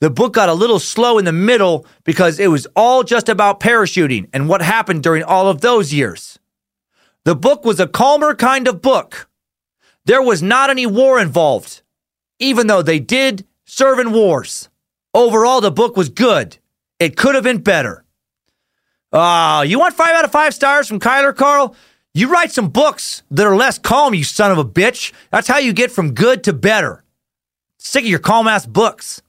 The 0.00 0.10
book 0.10 0.34
got 0.34 0.48
a 0.48 0.54
little 0.54 0.78
slow 0.78 1.18
in 1.18 1.24
the 1.24 1.32
middle 1.32 1.84
because 2.04 2.38
it 2.38 2.48
was 2.48 2.66
all 2.76 3.02
just 3.02 3.28
about 3.28 3.58
parachuting 3.58 4.28
and 4.32 4.48
what 4.48 4.62
happened 4.62 5.02
during 5.02 5.24
all 5.24 5.48
of 5.48 5.60
those 5.60 5.92
years. 5.92 6.38
The 7.24 7.34
book 7.34 7.64
was 7.64 7.80
a 7.80 7.88
calmer 7.88 8.34
kind 8.34 8.68
of 8.68 8.80
book. 8.80 9.28
There 10.04 10.22
was 10.22 10.42
not 10.42 10.70
any 10.70 10.86
war 10.86 11.20
involved, 11.20 11.82
even 12.38 12.68
though 12.68 12.82
they 12.82 13.00
did 13.00 13.44
serve 13.64 13.98
in 13.98 14.12
wars. 14.12 14.68
Overall, 15.12 15.60
the 15.60 15.72
book 15.72 15.96
was 15.96 16.08
good. 16.08 16.58
It 17.00 17.16
could 17.16 17.34
have 17.34 17.44
been 17.44 17.58
better. 17.58 18.04
Ah, 19.12 19.58
uh, 19.58 19.62
you 19.62 19.78
want 19.78 19.94
five 19.94 20.14
out 20.14 20.24
of 20.24 20.30
five 20.30 20.54
stars 20.54 20.86
from 20.86 21.00
Kyler 21.00 21.34
Carl? 21.34 21.74
You 22.14 22.30
write 22.30 22.52
some 22.52 22.68
books 22.68 23.22
that 23.30 23.46
are 23.46 23.56
less 23.56 23.78
calm, 23.78 24.14
you 24.14 24.24
son 24.24 24.50
of 24.52 24.58
a 24.58 24.64
bitch. 24.64 25.12
That's 25.30 25.48
how 25.48 25.58
you 25.58 25.72
get 25.72 25.90
from 25.90 26.14
good 26.14 26.44
to 26.44 26.52
better. 26.52 27.04
Sick 27.78 28.04
of 28.04 28.10
your 28.10 28.18
calm 28.18 28.48
ass 28.48 28.66
books. 28.66 29.22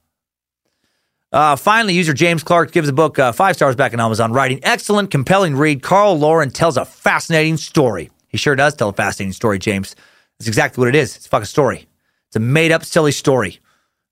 Uh, 1.31 1.55
finally, 1.55 1.93
user 1.93 2.13
James 2.13 2.41
Clark 2.41 2.71
gives 2.71 2.87
the 2.87 2.93
book 2.93 3.19
uh, 3.19 3.31
five 3.31 3.55
stars 3.55 3.75
back 3.75 3.93
on 3.93 3.99
Amazon, 3.99 4.33
writing 4.33 4.59
excellent, 4.63 5.11
compelling 5.11 5.55
read. 5.55 5.83
Carl 5.83 6.17
Laurin 6.17 6.49
tells 6.49 6.75
a 6.75 6.85
fascinating 6.85 7.57
story. 7.57 8.09
He 8.27 8.37
sure 8.37 8.55
does 8.55 8.73
tell 8.75 8.89
a 8.89 8.93
fascinating 8.93 9.33
story, 9.33 9.59
James. 9.59 9.95
That's 10.39 10.47
exactly 10.47 10.81
what 10.81 10.87
it 10.87 10.95
is. 10.95 11.15
It's 11.15 11.27
a 11.27 11.29
fucking 11.29 11.45
story. 11.45 11.87
It's 12.27 12.35
a 12.35 12.39
made 12.39 12.71
up, 12.71 12.83
silly 12.83 13.11
story. 13.11 13.59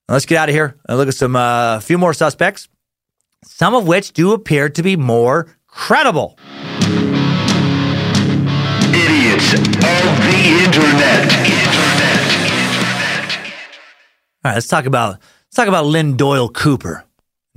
Now 0.07 0.13
let's 0.13 0.25
get 0.25 0.37
out 0.37 0.49
of 0.49 0.55
here 0.55 0.77
and 0.87 0.97
look 0.97 1.07
at 1.07 1.15
some 1.15 1.35
a 1.35 1.39
uh, 1.39 1.79
few 1.79 1.97
more 1.97 2.13
suspects, 2.13 2.67
some 3.43 3.73
of 3.73 3.87
which 3.87 4.13
do 4.13 4.33
appear 4.33 4.69
to 4.69 4.83
be 4.83 4.95
more 4.95 5.55
credible. 5.65 6.37
Idiots 8.93 9.53
of 9.53 9.63
the 9.63 10.37
internet. 10.63 11.33
Internet. 11.45 12.17
All 14.45 14.51
right, 14.51 14.53
let's 14.53 14.67
talk 14.67 14.85
about 14.85 15.13
let's 15.13 15.55
talk 15.55 15.67
about 15.67 15.85
Lynn 15.85 16.15
Doyle 16.15 16.49
Cooper. 16.49 17.06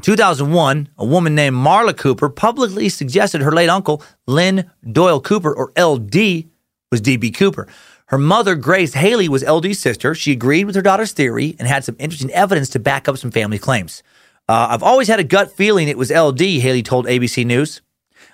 In 0.01 0.05
2001, 0.05 0.89
a 0.97 1.05
woman 1.05 1.35
named 1.35 1.57
Marla 1.57 1.95
Cooper 1.95 2.31
publicly 2.31 2.89
suggested 2.89 3.43
her 3.43 3.53
late 3.53 3.69
uncle, 3.69 4.03
Lynn 4.27 4.71
Doyle 4.91 5.21
Cooper, 5.21 5.55
or 5.55 5.73
LD, 5.79 6.49
was 6.91 7.03
DB 7.03 7.35
Cooper. 7.35 7.69
Her 8.07 8.17
mother, 8.17 8.55
Grace 8.55 8.95
Haley, 8.95 9.29
was 9.29 9.45
LD's 9.45 9.79
sister. 9.79 10.15
She 10.15 10.33
agreed 10.33 10.65
with 10.65 10.75
her 10.75 10.81
daughter's 10.81 11.13
theory 11.13 11.55
and 11.59 11.69
had 11.69 11.85
some 11.85 11.97
interesting 11.99 12.31
evidence 12.31 12.71
to 12.71 12.79
back 12.79 13.09
up 13.09 13.19
some 13.19 13.31
family 13.31 13.59
claims. 13.59 14.03
Uh, 14.49 14.69
I've 14.71 14.83
always 14.83 15.07
had 15.07 15.21
a 15.21 15.23
gut 15.23 15.53
feeling 15.53 15.87
it 15.87 15.99
was 15.99 16.11
LD, 16.11 16.41
Haley 16.41 16.83
told 16.83 17.05
ABC 17.05 17.45
News. 17.45 17.83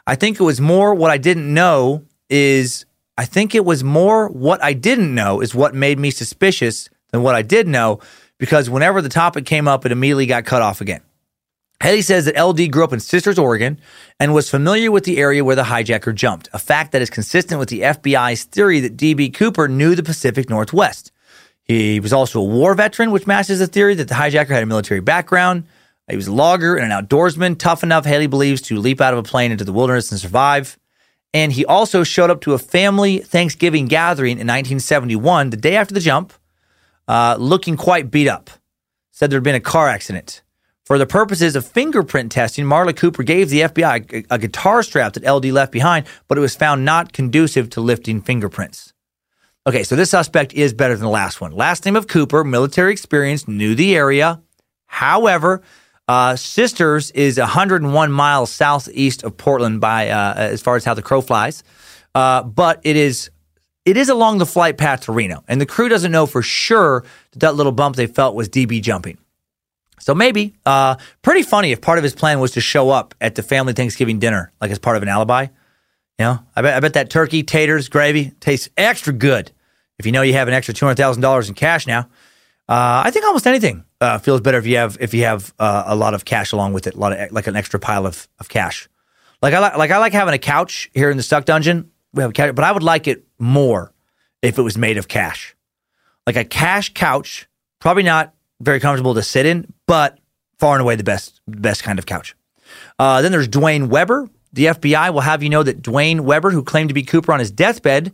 I 0.06 0.14
think 0.14 0.38
it 0.38 0.44
was 0.44 0.60
more 0.60 0.94
what 0.94 1.10
I 1.10 1.18
didn't 1.18 1.52
know 1.52 2.04
is, 2.30 2.86
I 3.18 3.24
think 3.24 3.56
it 3.56 3.64
was 3.64 3.82
more 3.82 4.28
what 4.28 4.62
I 4.62 4.72
didn't 4.72 5.12
know 5.12 5.40
is 5.40 5.52
what 5.52 5.74
made 5.74 5.98
me 5.98 6.12
suspicious 6.12 6.88
than 7.10 7.24
what 7.24 7.34
I 7.34 7.42
did 7.42 7.66
know 7.66 7.98
because 8.38 8.70
whenever 8.70 9.02
the 9.02 9.08
topic 9.08 9.46
came 9.46 9.66
up, 9.66 9.84
it 9.84 9.90
immediately 9.90 10.26
got 10.26 10.44
cut 10.44 10.62
off 10.62 10.80
again. 10.80 11.00
Haley 11.82 12.02
says 12.02 12.24
that 12.24 12.42
LD 12.42 12.72
grew 12.72 12.84
up 12.84 12.92
in 12.92 13.00
Sisters, 13.00 13.38
Oregon, 13.38 13.78
and 14.18 14.32
was 14.32 14.50
familiar 14.50 14.90
with 14.90 15.04
the 15.04 15.18
area 15.18 15.44
where 15.44 15.56
the 15.56 15.64
hijacker 15.64 16.14
jumped, 16.14 16.48
a 16.52 16.58
fact 16.58 16.92
that 16.92 17.02
is 17.02 17.10
consistent 17.10 17.58
with 17.58 17.68
the 17.68 17.80
FBI's 17.80 18.44
theory 18.44 18.80
that 18.80 18.96
DB 18.96 19.32
Cooper 19.32 19.68
knew 19.68 19.94
the 19.94 20.02
Pacific 20.02 20.48
Northwest. 20.48 21.12
He 21.64 22.00
was 22.00 22.12
also 22.12 22.40
a 22.40 22.44
war 22.44 22.74
veteran, 22.74 23.10
which 23.10 23.26
matches 23.26 23.58
the 23.58 23.66
theory 23.66 23.94
that 23.94 24.08
the 24.08 24.14
hijacker 24.14 24.48
had 24.48 24.62
a 24.62 24.66
military 24.66 25.00
background. 25.00 25.64
He 26.08 26.16
was 26.16 26.28
a 26.28 26.32
logger 26.32 26.76
and 26.76 26.90
an 26.90 27.04
outdoorsman, 27.04 27.58
tough 27.58 27.82
enough, 27.82 28.06
Haley 28.06 28.28
believes, 28.28 28.62
to 28.62 28.78
leap 28.78 29.00
out 29.00 29.12
of 29.12 29.18
a 29.18 29.24
plane 29.24 29.50
into 29.50 29.64
the 29.64 29.72
wilderness 29.72 30.10
and 30.12 30.20
survive. 30.20 30.78
And 31.34 31.52
he 31.52 31.66
also 31.66 32.04
showed 32.04 32.30
up 32.30 32.40
to 32.42 32.54
a 32.54 32.58
family 32.58 33.18
Thanksgiving 33.18 33.86
gathering 33.86 34.32
in 34.32 34.46
1971, 34.46 35.50
the 35.50 35.56
day 35.56 35.76
after 35.76 35.92
the 35.92 36.00
jump, 36.00 36.32
uh, 37.08 37.36
looking 37.38 37.76
quite 37.76 38.10
beat 38.10 38.28
up. 38.28 38.48
Said 39.10 39.30
there 39.30 39.38
had 39.38 39.44
been 39.44 39.54
a 39.54 39.60
car 39.60 39.88
accident. 39.88 40.42
For 40.86 40.98
the 40.98 41.06
purposes 41.06 41.56
of 41.56 41.66
fingerprint 41.66 42.30
testing, 42.30 42.64
Marla 42.64 42.96
Cooper 42.96 43.24
gave 43.24 43.50
the 43.50 43.62
FBI 43.62 44.24
a, 44.30 44.34
a, 44.34 44.38
guitar 44.38 44.84
strap 44.84 45.14
that 45.14 45.28
LD 45.28 45.46
left 45.46 45.72
behind, 45.72 46.06
but 46.28 46.38
it 46.38 46.40
was 46.40 46.54
found 46.54 46.84
not 46.84 47.12
conducive 47.12 47.68
to 47.70 47.80
lifting 47.80 48.20
fingerprints. 48.22 48.92
Okay, 49.66 49.82
so 49.82 49.96
this 49.96 50.10
suspect 50.10 50.54
is 50.54 50.72
better 50.72 50.94
than 50.94 51.02
the 51.02 51.10
last 51.10 51.40
one. 51.40 51.50
Last 51.50 51.84
name 51.84 51.96
of 51.96 52.06
Cooper, 52.06 52.44
military 52.44 52.92
experience, 52.92 53.48
knew 53.48 53.74
the 53.74 53.96
area. 53.96 54.40
However, 54.86 55.60
uh, 56.06 56.36
Sisters 56.36 57.10
is 57.10 57.36
101 57.36 58.12
miles 58.12 58.52
southeast 58.52 59.24
of 59.24 59.36
Portland 59.36 59.80
by 59.80 60.10
uh, 60.10 60.34
as 60.36 60.62
far 60.62 60.76
as 60.76 60.84
how 60.84 60.94
the 60.94 61.02
crow 61.02 61.20
flies, 61.20 61.64
uh, 62.14 62.44
but 62.44 62.80
it 62.84 62.94
is 62.94 63.28
it 63.84 63.96
is 63.96 64.08
along 64.08 64.38
the 64.38 64.46
flight 64.46 64.78
path 64.78 65.00
to 65.06 65.12
Reno, 65.12 65.42
and 65.48 65.60
the 65.60 65.66
crew 65.66 65.88
doesn't 65.88 66.12
know 66.12 66.26
for 66.26 66.42
sure 66.42 67.04
that 67.32 67.40
that 67.40 67.56
little 67.56 67.72
bump 67.72 67.96
they 67.96 68.06
felt 68.06 68.36
was 68.36 68.48
DB 68.48 68.80
jumping. 68.80 69.18
So 69.98 70.14
maybe, 70.14 70.54
uh, 70.64 70.96
pretty 71.22 71.42
funny 71.42 71.72
if 71.72 71.80
part 71.80 71.98
of 71.98 72.04
his 72.04 72.14
plan 72.14 72.38
was 72.40 72.52
to 72.52 72.60
show 72.60 72.90
up 72.90 73.14
at 73.20 73.34
the 73.34 73.42
family 73.42 73.72
Thanksgiving 73.72 74.18
dinner, 74.18 74.52
like 74.60 74.70
as 74.70 74.78
part 74.78 74.96
of 74.96 75.02
an 75.02 75.08
alibi. 75.08 75.42
You 76.18 76.24
know, 76.24 76.38
I 76.54 76.62
bet, 76.62 76.76
I 76.76 76.80
bet 76.80 76.94
that 76.94 77.10
turkey, 77.10 77.42
taters, 77.42 77.88
gravy 77.88 78.30
tastes 78.40 78.68
extra 78.76 79.12
good 79.12 79.52
if 79.98 80.06
you 80.06 80.12
know 80.12 80.22
you 80.22 80.34
have 80.34 80.48
an 80.48 80.54
extra 80.54 80.74
two 80.74 80.86
hundred 80.86 80.96
thousand 80.96 81.22
dollars 81.22 81.48
in 81.48 81.54
cash 81.54 81.86
now. 81.86 82.08
Uh, 82.68 83.02
I 83.04 83.10
think 83.10 83.24
almost 83.24 83.46
anything 83.46 83.84
uh, 84.00 84.18
feels 84.18 84.40
better 84.40 84.58
if 84.58 84.66
you 84.66 84.76
have 84.76 84.96
if 85.00 85.14
you 85.14 85.24
have 85.24 85.54
uh, 85.58 85.84
a 85.86 85.96
lot 85.96 86.14
of 86.14 86.24
cash 86.24 86.52
along 86.52 86.72
with 86.72 86.86
it, 86.86 86.94
a 86.94 86.98
lot 86.98 87.12
of 87.12 87.32
like 87.32 87.46
an 87.46 87.56
extra 87.56 87.78
pile 87.78 88.06
of, 88.06 88.28
of 88.38 88.48
cash. 88.48 88.88
Like 89.42 89.54
I 89.54 89.58
like 89.60 89.76
like 89.76 89.90
I 89.90 89.98
like 89.98 90.12
having 90.12 90.34
a 90.34 90.38
couch 90.38 90.90
here 90.94 91.10
in 91.10 91.16
the 91.16 91.22
Stuck 91.22 91.44
Dungeon. 91.44 91.90
We 92.12 92.22
have 92.22 92.30
a 92.30 92.32
couch, 92.32 92.54
but 92.54 92.64
I 92.64 92.72
would 92.72 92.82
like 92.82 93.06
it 93.06 93.24
more 93.38 93.92
if 94.42 94.58
it 94.58 94.62
was 94.62 94.76
made 94.76 94.96
of 94.98 95.08
cash, 95.08 95.54
like 96.26 96.36
a 96.36 96.44
cash 96.44 96.92
couch. 96.92 97.48
Probably 97.78 98.02
not 98.02 98.34
very 98.60 98.80
comfortable 98.80 99.14
to 99.14 99.22
sit 99.22 99.46
in, 99.46 99.72
but 99.86 100.18
far 100.58 100.74
and 100.74 100.82
away 100.82 100.96
the 100.96 101.04
best 101.04 101.40
best 101.46 101.82
kind 101.82 101.98
of 101.98 102.06
couch. 102.06 102.34
Uh, 102.98 103.22
then 103.22 103.32
there's 103.32 103.48
Dwayne 103.48 103.88
Weber. 103.88 104.28
The 104.52 104.66
FBI 104.66 105.12
will 105.12 105.20
have 105.20 105.42
you 105.42 105.50
know 105.50 105.62
that 105.62 105.82
Dwayne 105.82 106.20
Weber, 106.20 106.50
who 106.50 106.62
claimed 106.62 106.88
to 106.88 106.94
be 106.94 107.02
Cooper 107.02 107.32
on 107.32 107.40
his 107.40 107.50
deathbed, 107.50 108.12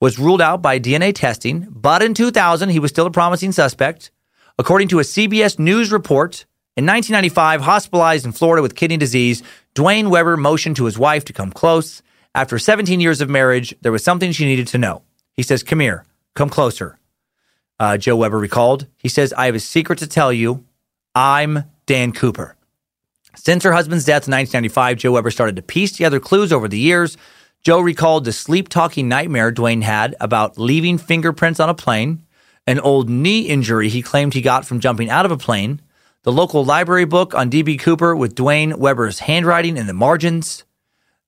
was 0.00 0.18
ruled 0.18 0.40
out 0.40 0.62
by 0.62 0.78
DNA 0.78 1.14
testing, 1.14 1.66
but 1.70 2.02
in 2.02 2.14
2000 2.14 2.68
he 2.68 2.78
was 2.78 2.90
still 2.90 3.06
a 3.06 3.10
promising 3.10 3.52
suspect. 3.52 4.10
According 4.58 4.88
to 4.88 5.00
a 5.00 5.02
CBS 5.02 5.58
News 5.58 5.90
report, 5.90 6.46
in 6.76 6.86
1995, 6.86 7.62
hospitalized 7.62 8.24
in 8.24 8.32
Florida 8.32 8.62
with 8.62 8.76
kidney 8.76 8.96
disease, 8.96 9.42
Dwayne 9.74 10.08
Weber 10.08 10.36
motioned 10.36 10.76
to 10.76 10.84
his 10.84 10.98
wife 10.98 11.24
to 11.24 11.32
come 11.32 11.50
close. 11.50 12.02
After 12.34 12.58
17 12.58 13.00
years 13.00 13.20
of 13.20 13.28
marriage, 13.28 13.74
there 13.80 13.90
was 13.90 14.04
something 14.04 14.30
she 14.30 14.46
needed 14.46 14.68
to 14.68 14.78
know. 14.78 15.02
He 15.34 15.42
says, 15.42 15.62
Come 15.62 15.80
here, 15.80 16.04
come 16.34 16.48
closer 16.48 16.99
uh, 17.80 17.96
Joe 17.96 18.14
Weber 18.14 18.38
recalled. 18.38 18.86
He 18.98 19.08
says, 19.08 19.32
I 19.32 19.46
have 19.46 19.54
a 19.54 19.60
secret 19.60 19.98
to 20.00 20.06
tell 20.06 20.32
you. 20.32 20.64
I'm 21.14 21.64
Dan 21.86 22.12
Cooper. 22.12 22.54
Since 23.34 23.64
her 23.64 23.72
husband's 23.72 24.04
death 24.04 24.28
in 24.28 24.32
1995, 24.32 24.98
Joe 24.98 25.12
Weber 25.12 25.30
started 25.30 25.56
to 25.56 25.62
piece 25.62 25.92
together 25.92 26.20
clues 26.20 26.52
over 26.52 26.68
the 26.68 26.78
years. 26.78 27.16
Joe 27.62 27.80
recalled 27.80 28.24
the 28.24 28.32
sleep 28.32 28.68
talking 28.68 29.08
nightmare 29.08 29.50
Dwayne 29.50 29.82
had 29.82 30.14
about 30.20 30.58
leaving 30.58 30.98
fingerprints 30.98 31.58
on 31.58 31.68
a 31.68 31.74
plane. 31.74 32.24
an 32.66 32.78
old 32.80 33.08
knee 33.08 33.40
injury 33.40 33.88
he 33.88 34.02
claimed 34.02 34.34
he 34.34 34.42
got 34.42 34.66
from 34.66 34.80
jumping 34.80 35.08
out 35.08 35.24
of 35.24 35.32
a 35.32 35.36
plane, 35.36 35.80
the 36.22 36.30
local 36.30 36.64
library 36.64 37.06
book 37.06 37.34
on 37.34 37.48
D.B. 37.48 37.78
Cooper 37.78 38.14
with 38.14 38.34
Dwayne 38.34 38.76
Weber's 38.76 39.20
handwriting 39.20 39.78
in 39.78 39.86
the 39.86 39.94
margins, 39.94 40.64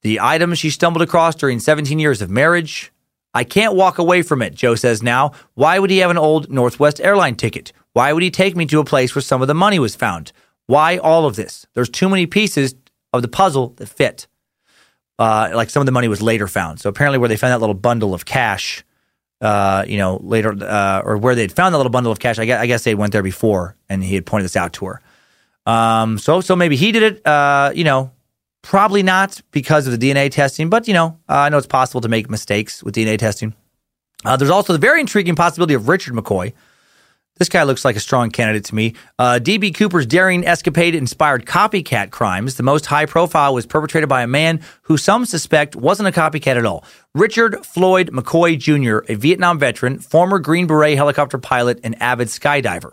the 0.03 0.21
items 0.21 0.59
she 0.59 0.69
stumbled 0.69 1.03
across 1.03 1.35
during 1.35 1.59
17 1.59 1.99
years 1.99 2.21
of 2.21 2.31
marriage. 2.31 2.93
I 3.35 3.45
can't 3.45 3.75
walk 3.75 3.99
away 3.99 4.23
from 4.23 4.43
it, 4.43 4.55
Joe 4.55 4.75
says 4.75 5.03
now. 5.03 5.33
Why 5.55 5.79
would 5.79 5.91
he 5.91 5.99
have 5.99 6.11
an 6.11 6.19
old 6.19 6.51
Northwest 6.51 7.01
airline 7.01 7.37
ticket? 7.37 7.73
Why 7.93 8.13
would 8.13 8.23
he 8.23 8.31
take 8.31 8.57
me 8.57 8.67
to 8.67 8.81
a 8.81 8.85
place 8.85 9.15
where 9.15 9.23
some 9.23 9.43
of 9.43 9.49
the 9.49 9.55
money 9.55 9.79
was 9.79 9.95
found? 9.95 10.33
Why 10.67 10.99
all 10.99 11.27
of 11.27 11.37
this? 11.37 11.67
There's 11.75 11.89
too 11.89 12.09
many 12.09 12.27
pieces 12.27 12.75
of 13.13 13.23
the 13.23 13.29
puzzle 13.29 13.75
that 13.77 13.87
fit. 13.87 14.27
Uh, 15.19 15.51
like 15.55 15.71
some 15.71 15.81
of 15.81 15.87
the 15.87 15.93
money 15.93 16.09
was 16.09 16.23
later 16.23 16.49
found. 16.49 16.81
So 16.81 16.89
apparently, 16.89 17.19
where 17.19 17.29
they 17.29 17.37
found 17.37 17.53
that 17.53 17.61
little 17.61 17.75
bundle 17.75 18.15
of 18.15 18.25
cash, 18.25 18.85
uh, 19.41 19.85
you 19.87 19.99
know, 19.99 20.19
later, 20.23 20.57
uh, 20.63 21.03
or 21.05 21.17
where 21.17 21.35
they'd 21.35 21.53
found 21.53 21.75
that 21.75 21.79
little 21.79 21.91
bundle 21.91 22.11
of 22.11 22.19
cash, 22.19 22.39
I 22.39 22.45
guess, 22.45 22.61
I 22.61 22.67
guess 22.67 22.85
they 22.85 22.95
went 22.95 23.13
there 23.13 23.23
before, 23.23 23.77
and 23.89 24.03
he 24.03 24.15
had 24.15 24.27
pointed 24.27 24.45
this 24.45 24.57
out 24.57 24.73
to 24.75 24.87
her. 24.87 25.01
Um, 25.67 26.19
so, 26.19 26.41
so 26.41 26.57
maybe 26.57 26.77
he 26.77 26.93
did 26.93 27.03
it. 27.03 27.27
Uh, 27.27 27.73
you 27.75 27.85
know, 27.85 28.11
probably 28.63 29.03
not 29.03 29.41
because 29.51 29.87
of 29.87 29.99
the 29.99 30.11
DNA 30.11 30.31
testing, 30.31 30.71
but 30.71 30.89
you 30.89 30.95
know, 30.95 31.19
uh, 31.29 31.35
I 31.35 31.49
know 31.49 31.59
it's 31.59 31.67
possible 31.67 32.01
to 32.01 32.09
make 32.09 32.31
mistakes 32.31 32.83
with 32.83 32.95
DNA 32.95 33.19
testing. 33.19 33.55
Uh, 34.25 34.37
there's 34.37 34.51
also 34.51 34.73
the 34.73 34.79
very 34.79 35.01
intriguing 35.01 35.35
possibility 35.35 35.75
of 35.75 35.89
Richard 35.89 36.15
McCoy. 36.15 36.53
This 37.39 37.49
guy 37.49 37.63
looks 37.63 37.85
like 37.85 37.97
a 37.97 38.01
strong 38.01 38.31
candidate 38.31 38.67
to 38.67 38.75
me. 38.75 38.95
Uh, 39.19 39.39
D.B. 39.39 39.73
Cooper's 39.73 40.07
daring 40.07 40.47
escapade 40.47 40.95
inspired 40.95 41.47
copycat 41.47 42.11
crimes. 42.11 42.57
The 42.57 42.63
most 42.63 42.87
high 42.87 43.07
profile 43.07 43.55
was 43.55 43.67
perpetrated 43.67 44.09
by 44.09 44.23
a 44.23 44.27
man 44.27 44.61
who 44.83 44.97
some 44.97 45.25
suspect 45.25 45.75
wasn't 45.75 46.09
a 46.09 46.13
copycat 46.13 46.57
at 46.57 46.67
all. 46.67 46.85
Richard 47.15 47.65
Floyd 47.65 48.11
McCoy 48.13 48.59
Jr., 48.59 49.11
a 49.11 49.17
Vietnam 49.17 49.59
veteran, 49.59 49.99
former 49.99 50.39
Green 50.39 50.67
Beret 50.67 50.97
helicopter 50.97 51.39
pilot, 51.39 51.81
and 51.83 52.01
avid 52.01 52.29
skydiver, 52.29 52.93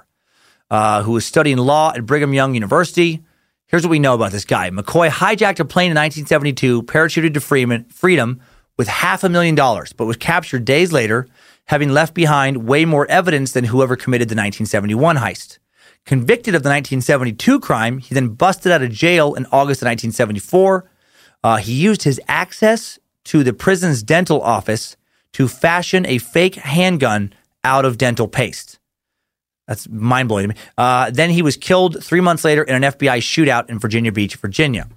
uh, 0.72 1.04
who 1.04 1.12
was 1.12 1.26
studying 1.26 1.58
law 1.58 1.92
at 1.94 2.06
Brigham 2.06 2.34
Young 2.34 2.54
University. 2.54 3.22
Here's 3.70 3.84
what 3.84 3.92
we 3.92 4.00
know 4.00 4.16
about 4.16 4.32
this 4.32 4.46
guy 4.46 4.72
McCoy 4.72 5.10
hijacked 5.10 5.60
a 5.60 5.66
plane 5.66 5.92
in 5.92 5.98
1972, 5.98 6.84
parachuted 6.84 7.36
to 7.36 7.86
freedom 7.94 8.42
with 8.78 8.88
half 8.88 9.24
a 9.24 9.30
million 9.30 9.54
dollars, 9.54 9.94
but 9.94 10.06
was 10.06 10.18
captured 10.18 10.66
days 10.66 10.92
later 10.92 11.28
having 11.66 11.90
left 11.90 12.16
behind 12.16 12.66
way 12.68 12.84
more 12.84 13.06
evidence 13.12 13.52
than 13.52 13.66
whoever 13.66 13.96
committed 13.96 14.28
the 14.28 14.34
1971 14.34 15.18
heist. 15.18 15.60
Convicted 16.04 16.56
of 16.56 16.64
the 16.64 16.70
1972 16.70 17.60
crime, 17.60 18.00
he 18.00 18.16
then 18.16 18.30
busted 18.30 18.72
out 18.72 18.82
of 18.82 18.92
jail 18.92 19.36
in 19.36 19.46
August 19.52 19.84
of 19.84 19.86
1974. 19.86 20.90
Uh, 21.44 21.58
he 21.58 21.74
used 21.74 22.02
his 22.02 22.20
access 22.28 22.98
to 23.26 23.44
the 23.44 23.54
prison's 23.54 24.02
dental 24.02 24.42
office 24.42 24.98
to 25.34 25.48
fashion 25.48 26.08
a 26.08 26.18
fake 26.18 26.56
handgun 26.56 27.32
out 27.64 27.86
of 27.86 28.00
dental 28.00 28.28
paste. 28.28 28.79
That's 29.70 29.88
mind 29.88 30.28
blowing 30.28 30.50
to 30.50 30.56
me. 30.56 30.60
Uh, 30.80 31.12
then 31.12 31.30
he 31.30 31.44
was 31.44 31.56
killed 31.56 32.04
three 32.04 32.22
months 32.22 32.44
later 32.44 32.64
in 32.64 32.84
an 32.84 32.92
FBI 32.92 33.20
shootout 33.20 33.70
in 33.70 33.78
Virginia 33.78 34.12
Beach, 34.12 34.36
Virginia. 34.38 34.88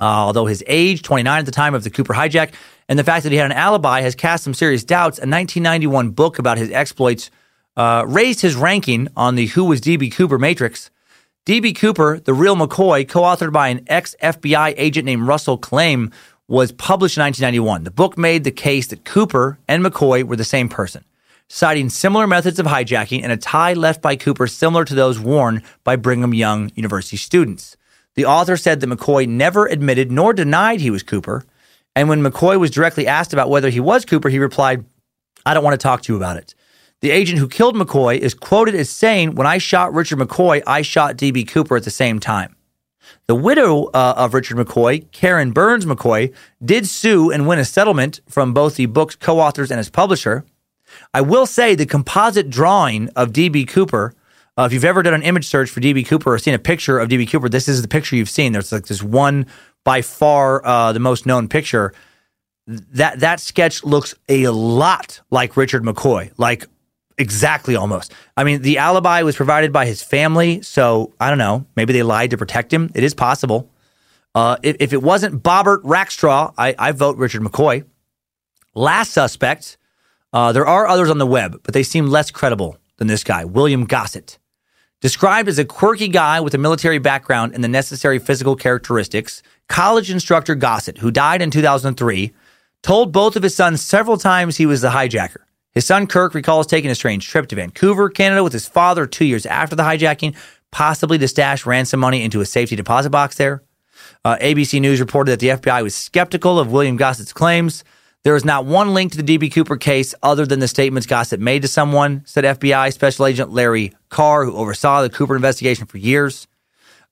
Uh, 0.00 0.04
although 0.04 0.46
his 0.46 0.64
age, 0.66 1.02
29 1.02 1.38
at 1.38 1.44
the 1.44 1.52
time 1.52 1.74
of 1.74 1.84
the 1.84 1.90
Cooper 1.90 2.14
hijack, 2.14 2.52
and 2.88 2.98
the 2.98 3.04
fact 3.04 3.24
that 3.24 3.30
he 3.30 3.36
had 3.36 3.50
an 3.50 3.56
alibi 3.56 4.00
has 4.00 4.14
cast 4.14 4.42
some 4.42 4.54
serious 4.54 4.84
doubts. 4.84 5.18
A 5.18 5.28
1991 5.28 6.12
book 6.12 6.38
about 6.38 6.56
his 6.56 6.70
exploits 6.70 7.30
uh, 7.76 8.04
raised 8.08 8.40
his 8.40 8.56
ranking 8.56 9.08
on 9.18 9.34
the 9.34 9.46
Who 9.48 9.66
Was 9.66 9.82
DB 9.82 10.10
Cooper 10.10 10.38
matrix. 10.38 10.90
DB 11.44 11.76
Cooper, 11.76 12.20
The 12.20 12.32
Real 12.32 12.56
McCoy, 12.56 13.06
co 13.06 13.20
authored 13.20 13.52
by 13.52 13.68
an 13.68 13.84
ex 13.86 14.16
FBI 14.22 14.72
agent 14.78 15.04
named 15.04 15.26
Russell 15.26 15.58
Calame, 15.58 16.10
was 16.48 16.72
published 16.72 17.18
in 17.18 17.22
1991. 17.22 17.84
The 17.84 17.90
book 17.90 18.16
made 18.16 18.44
the 18.44 18.50
case 18.50 18.86
that 18.86 19.04
Cooper 19.04 19.58
and 19.68 19.84
McCoy 19.84 20.24
were 20.24 20.36
the 20.36 20.44
same 20.44 20.70
person, 20.70 21.04
citing 21.52 21.88
similar 21.88 22.28
methods 22.28 22.60
of 22.60 22.66
hijacking 22.66 23.24
and 23.24 23.32
a 23.32 23.36
tie 23.36 23.72
left 23.72 24.00
by 24.00 24.14
Cooper 24.14 24.46
similar 24.46 24.84
to 24.84 24.94
those 24.94 25.18
worn 25.18 25.64
by 25.82 25.96
Brigham 25.96 26.32
Young 26.32 26.70
University 26.76 27.16
students. 27.16 27.76
The 28.14 28.24
author 28.24 28.56
said 28.56 28.78
that 28.80 28.88
McCoy 28.88 29.26
never 29.26 29.66
admitted 29.66 30.12
nor 30.12 30.32
denied 30.32 30.80
he 30.80 30.90
was 30.90 31.02
Cooper. 31.02 31.44
And 31.96 32.08
when 32.08 32.22
McCoy 32.22 32.58
was 32.58 32.70
directly 32.70 33.08
asked 33.08 33.32
about 33.32 33.50
whether 33.50 33.68
he 33.68 33.80
was 33.80 34.04
Cooper, 34.04 34.28
he 34.28 34.38
replied, 34.38 34.84
I 35.44 35.52
don't 35.52 35.64
want 35.64 35.74
to 35.74 35.82
talk 35.82 36.02
to 36.02 36.12
you 36.12 36.16
about 36.16 36.36
it. 36.36 36.54
The 37.00 37.10
agent 37.10 37.40
who 37.40 37.48
killed 37.48 37.74
McCoy 37.74 38.18
is 38.18 38.32
quoted 38.32 38.76
as 38.76 38.88
saying, 38.88 39.34
When 39.34 39.46
I 39.46 39.58
shot 39.58 39.92
Richard 39.92 40.20
McCoy, 40.20 40.62
I 40.68 40.82
shot 40.82 41.16
D.B. 41.16 41.44
Cooper 41.46 41.76
at 41.76 41.82
the 41.82 41.90
same 41.90 42.20
time. 42.20 42.54
The 43.26 43.34
widow 43.34 43.86
uh, 43.86 44.14
of 44.16 44.34
Richard 44.34 44.56
McCoy, 44.56 45.10
Karen 45.10 45.50
Burns 45.50 45.84
McCoy, 45.84 46.32
did 46.64 46.86
sue 46.86 47.32
and 47.32 47.48
win 47.48 47.58
a 47.58 47.64
settlement 47.64 48.20
from 48.28 48.54
both 48.54 48.76
the 48.76 48.86
book's 48.86 49.16
co 49.16 49.40
authors 49.40 49.72
and 49.72 49.80
its 49.80 49.90
publisher. 49.90 50.44
I 51.12 51.20
will 51.20 51.46
say 51.46 51.74
the 51.74 51.86
composite 51.86 52.50
drawing 52.50 53.08
of 53.16 53.32
D.B. 53.32 53.66
Cooper 53.66 54.14
uh, 54.60 54.64
if 54.64 54.74
you've 54.74 54.84
ever 54.84 55.02
done 55.02 55.14
an 55.14 55.22
image 55.22 55.46
search 55.46 55.70
for 55.70 55.80
DB 55.80 56.06
Cooper 56.06 56.34
or 56.34 56.38
seen 56.38 56.52
a 56.52 56.58
picture 56.58 56.98
of 56.98 57.08
DB 57.08 57.30
Cooper, 57.30 57.48
this 57.48 57.66
is 57.66 57.80
the 57.80 57.88
picture 57.88 58.14
you've 58.14 58.28
seen. 58.28 58.52
There's 58.52 58.72
like 58.72 58.86
this 58.86 59.02
one 59.02 59.46
by 59.84 60.02
far 60.02 60.64
uh, 60.66 60.92
the 60.92 61.00
most 61.00 61.24
known 61.24 61.48
picture. 61.48 61.94
That 62.66 63.20
that 63.20 63.40
sketch 63.40 63.82
looks 63.84 64.14
a 64.28 64.48
lot 64.48 65.22
like 65.30 65.56
Richard 65.56 65.82
McCoy, 65.82 66.30
like 66.36 66.66
exactly 67.16 67.74
almost. 67.74 68.12
I 68.36 68.44
mean, 68.44 68.60
the 68.60 68.76
alibi 68.76 69.22
was 69.22 69.34
provided 69.34 69.72
by 69.72 69.86
his 69.86 70.02
family, 70.02 70.60
so 70.60 71.14
I 71.18 71.30
don't 71.30 71.38
know. 71.38 71.64
Maybe 71.74 71.94
they 71.94 72.02
lied 72.02 72.30
to 72.30 72.36
protect 72.36 72.70
him. 72.70 72.90
It 72.94 73.02
is 73.02 73.14
possible. 73.14 73.70
Uh, 74.34 74.58
if, 74.62 74.76
if, 74.78 74.92
it 74.92 75.02
wasn't 75.02 75.42
Bobbert 75.42 75.82
Rackstraw, 75.82 76.54
I, 76.56 76.74
I 76.78 76.92
vote 76.92 77.16
Richard 77.16 77.40
McCoy. 77.42 77.84
Last 78.74 79.12
suspect, 79.12 79.76
uh, 80.32 80.52
there 80.52 80.66
are 80.66 80.86
others 80.86 81.10
on 81.10 81.18
the 81.18 81.26
web, 81.26 81.60
but 81.62 81.74
they 81.74 81.82
seem 81.82 82.06
less 82.06 82.30
credible 82.30 82.76
than 82.96 83.08
this 83.08 83.24
guy, 83.24 83.44
William 83.44 83.84
Gossett. 83.84 84.38
Described 85.00 85.48
as 85.48 85.58
a 85.58 85.64
quirky 85.64 86.08
guy 86.08 86.40
with 86.40 86.54
a 86.54 86.58
military 86.58 86.98
background 86.98 87.54
and 87.54 87.64
the 87.64 87.68
necessary 87.68 88.18
physical 88.18 88.54
characteristics, 88.54 89.42
college 89.68 90.10
instructor 90.10 90.54
Gossett, 90.54 90.98
who 90.98 91.10
died 91.10 91.40
in 91.40 91.50
2003, 91.50 92.32
told 92.82 93.12
both 93.12 93.34
of 93.34 93.42
his 93.42 93.56
sons 93.56 93.82
several 93.82 94.18
times 94.18 94.56
he 94.56 94.66
was 94.66 94.82
the 94.82 94.90
hijacker. 94.90 95.44
His 95.72 95.86
son 95.86 96.06
Kirk 96.06 96.34
recalls 96.34 96.66
taking 96.66 96.90
a 96.90 96.94
strange 96.94 97.28
trip 97.28 97.46
to 97.48 97.56
Vancouver, 97.56 98.10
Canada 98.10 98.42
with 98.42 98.52
his 98.52 98.68
father 98.68 99.06
two 99.06 99.24
years 99.24 99.46
after 99.46 99.76
the 99.76 99.84
hijacking, 99.84 100.36
possibly 100.70 101.16
to 101.18 101.28
stash 101.28 101.64
ransom 101.64 102.00
money 102.00 102.22
into 102.22 102.40
a 102.40 102.46
safety 102.46 102.76
deposit 102.76 103.10
box 103.10 103.36
there. 103.36 103.62
Uh, 104.24 104.36
ABC 104.36 104.80
News 104.80 105.00
reported 105.00 105.32
that 105.32 105.40
the 105.40 105.48
FBI 105.48 105.82
was 105.82 105.94
skeptical 105.94 106.58
of 106.58 106.72
William 106.72 106.96
Gossett's 106.96 107.32
claims. 107.32 107.84
There 108.22 108.36
is 108.36 108.44
not 108.44 108.66
one 108.66 108.92
link 108.92 109.12
to 109.12 109.22
the 109.22 109.38
DB 109.38 109.50
Cooper 109.50 109.78
case 109.78 110.14
other 110.22 110.44
than 110.44 110.60
the 110.60 110.68
statements 110.68 111.06
Gossett 111.06 111.40
made 111.40 111.62
to 111.62 111.68
someone, 111.68 112.22
said 112.26 112.44
FBI 112.44 112.92
Special 112.92 113.24
Agent 113.24 113.50
Larry 113.50 113.94
Carr, 114.10 114.44
who 114.44 114.52
oversaw 114.52 115.00
the 115.00 115.08
Cooper 115.08 115.34
investigation 115.34 115.86
for 115.86 115.96
years. 115.96 116.46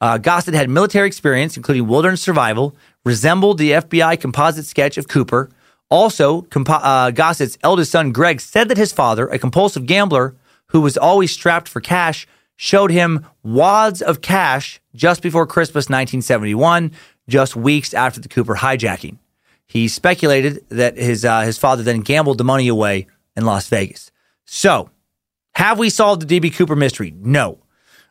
Uh, 0.03 0.19
Gossett 0.19 0.53
had 0.53 0.69
military 0.69 1.07
experience, 1.07 1.57
including 1.57 1.87
wilderness 1.87 2.21
survival, 2.21 2.77
resembled 3.07 3.57
the 3.57 3.71
FBI 3.71 4.21
composite 4.21 4.67
sketch 4.67 4.99
of 4.99 5.09
Cooper. 5.09 5.49
Also, 5.89 6.43
compo- 6.43 6.75
uh, 6.75 7.11
Gossett's 7.11 7.57
eldest 7.63 7.91
son, 7.91 8.13
Greg, 8.13 8.39
said 8.43 8.69
that 8.69 8.77
his 8.77 8.93
father, 8.93 9.29
a 9.29 9.39
compulsive 9.39 9.87
gambler 9.87 10.37
who 10.67 10.83
was 10.83 10.99
always 10.99 11.33
strapped 11.33 11.69
for 11.69 11.81
cash, 11.81 12.27
showed 12.55 12.91
him 12.91 13.25
wads 13.43 14.03
of 14.03 14.21
cash 14.21 14.79
just 14.95 15.23
before 15.23 15.47
Christmas 15.47 15.85
1971, 15.85 16.93
just 17.29 17.57
weeks 17.57 17.95
after 17.95 18.21
the 18.21 18.29
Cooper 18.29 18.57
hijacking. 18.57 19.17
He 19.69 19.86
speculated 19.89 20.65
that 20.70 20.97
his 20.97 21.24
uh, 21.24 21.43
his 21.43 21.59
father 21.59 21.82
then 21.82 22.01
gambled 22.01 22.39
the 22.39 22.45
money 22.45 22.69
away 22.69 23.07
in 23.36 23.45
Las 23.45 23.69
Vegas. 23.69 24.11
So, 24.47 24.90
have 25.55 25.78
we 25.78 25.90
solved 25.90 26.27
the 26.27 26.40
DB 26.40 26.55
Cooper 26.55 26.74
mystery? 26.74 27.15
No. 27.16 27.59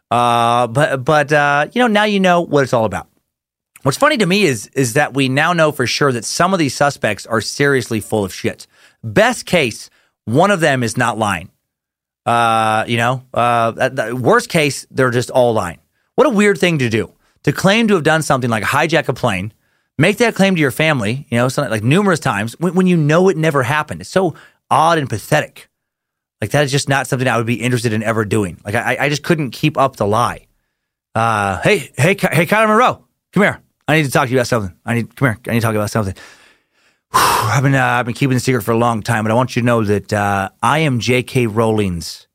Uh, 0.09 0.67
but 0.67 1.03
but 1.03 1.33
uh, 1.33 1.67
you 1.73 1.81
know 1.81 1.87
now 1.87 2.03
you 2.03 2.19
know 2.19 2.41
what 2.41 2.63
it's 2.63 2.73
all 2.73 2.85
about. 2.85 3.09
What's 3.83 3.97
funny 3.97 4.17
to 4.17 4.25
me 4.25 4.43
is 4.43 4.67
is 4.67 4.93
that 4.93 5.13
we 5.13 5.29
now 5.29 5.53
know 5.53 5.71
for 5.71 5.87
sure 5.87 6.11
that 6.11 6.25
some 6.25 6.53
of 6.53 6.59
these 6.59 6.75
suspects 6.75 7.25
are 7.25 7.41
seriously 7.41 7.99
full 7.99 8.23
of 8.23 8.33
shit. 8.33 8.67
Best 9.03 9.45
case, 9.45 9.89
one 10.25 10.51
of 10.51 10.59
them 10.59 10.83
is 10.83 10.95
not 10.95 11.17
lying. 11.17 11.49
Uh, 12.25 12.83
you 12.87 12.97
know, 12.97 13.23
uh, 13.33 14.11
worst 14.13 14.49
case, 14.49 14.85
they're 14.91 15.11
just 15.11 15.29
all 15.29 15.53
lying. 15.53 15.79
What 16.15 16.27
a 16.27 16.31
weird 16.31 16.57
thing 16.57 16.79
to 16.79 16.89
do 16.89 17.13
to 17.43 17.53
claim 17.53 17.87
to 17.87 17.93
have 17.93 18.03
done 18.03 18.21
something 18.21 18.49
like 18.49 18.63
hijack 18.63 19.07
a 19.07 19.13
plane, 19.13 19.53
Make 19.97 20.17
that 20.17 20.35
claim 20.35 20.55
to 20.55 20.61
your 20.61 20.71
family, 20.71 21.25
you 21.29 21.37
know, 21.37 21.49
like 21.57 21.83
numerous 21.83 22.19
times 22.19 22.53
when, 22.59 22.75
when 22.75 22.87
you 22.87 22.97
know 22.97 23.29
it 23.29 23.37
never 23.37 23.63
happened. 23.63 24.01
It's 24.01 24.09
so 24.09 24.35
odd 24.69 24.99
and 24.99 25.09
pathetic. 25.09 25.69
Like 26.39 26.51
that 26.51 26.65
is 26.65 26.71
just 26.71 26.87
not 26.87 27.07
something 27.07 27.27
I 27.27 27.37
would 27.37 27.47
be 27.47 27.55
interested 27.55 27.93
in 27.93 28.03
ever 28.03 28.23
doing. 28.23 28.59
Like 28.63 28.75
I, 28.75 28.97
I 28.99 29.09
just 29.09 29.23
couldn't 29.23 29.51
keep 29.51 29.77
up 29.77 29.95
the 29.95 30.05
lie. 30.05 30.47
Uh, 31.15 31.59
hey, 31.61 31.91
hey, 31.97 32.15
hey, 32.15 32.45
Kyler 32.45 32.67
Monroe, 32.67 33.03
come 33.33 33.41
here. 33.41 33.59
I 33.87 33.95
need 33.95 34.03
to 34.03 34.11
talk 34.11 34.27
to 34.27 34.31
you 34.31 34.37
about 34.37 34.47
something. 34.47 34.77
I 34.85 34.93
need 34.93 35.15
come 35.15 35.29
here. 35.29 35.39
I 35.47 35.51
need 35.51 35.61
to 35.61 35.65
talk 35.65 35.73
about 35.73 35.89
something. 35.89 36.13
Whew, 37.11 37.19
I've 37.21 37.63
been 37.63 37.73
uh, 37.73 37.83
I've 37.83 38.05
been 38.05 38.13
keeping 38.13 38.35
the 38.35 38.39
secret 38.39 38.61
for 38.61 38.71
a 38.71 38.77
long 38.77 39.01
time, 39.01 39.23
but 39.23 39.31
I 39.31 39.33
want 39.33 39.55
you 39.55 39.63
to 39.63 39.65
know 39.65 39.83
that 39.83 40.13
uh, 40.13 40.49
I 40.61 40.79
am 40.79 40.99
J.K. 40.99 41.47
Rowling's 41.47 42.27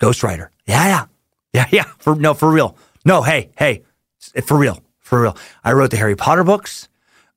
ghostwriter. 0.00 0.50
Yeah, 0.66 0.86
yeah, 0.86 1.06
yeah, 1.52 1.66
yeah. 1.72 1.92
For 1.98 2.14
no, 2.14 2.34
for 2.34 2.48
real. 2.48 2.76
No, 3.04 3.22
hey, 3.22 3.50
hey, 3.58 3.82
for 4.44 4.56
real, 4.56 4.82
for 5.00 5.20
real. 5.20 5.36
I 5.64 5.72
wrote 5.72 5.90
the 5.90 5.96
Harry 5.96 6.14
Potter 6.14 6.44
books. 6.44 6.88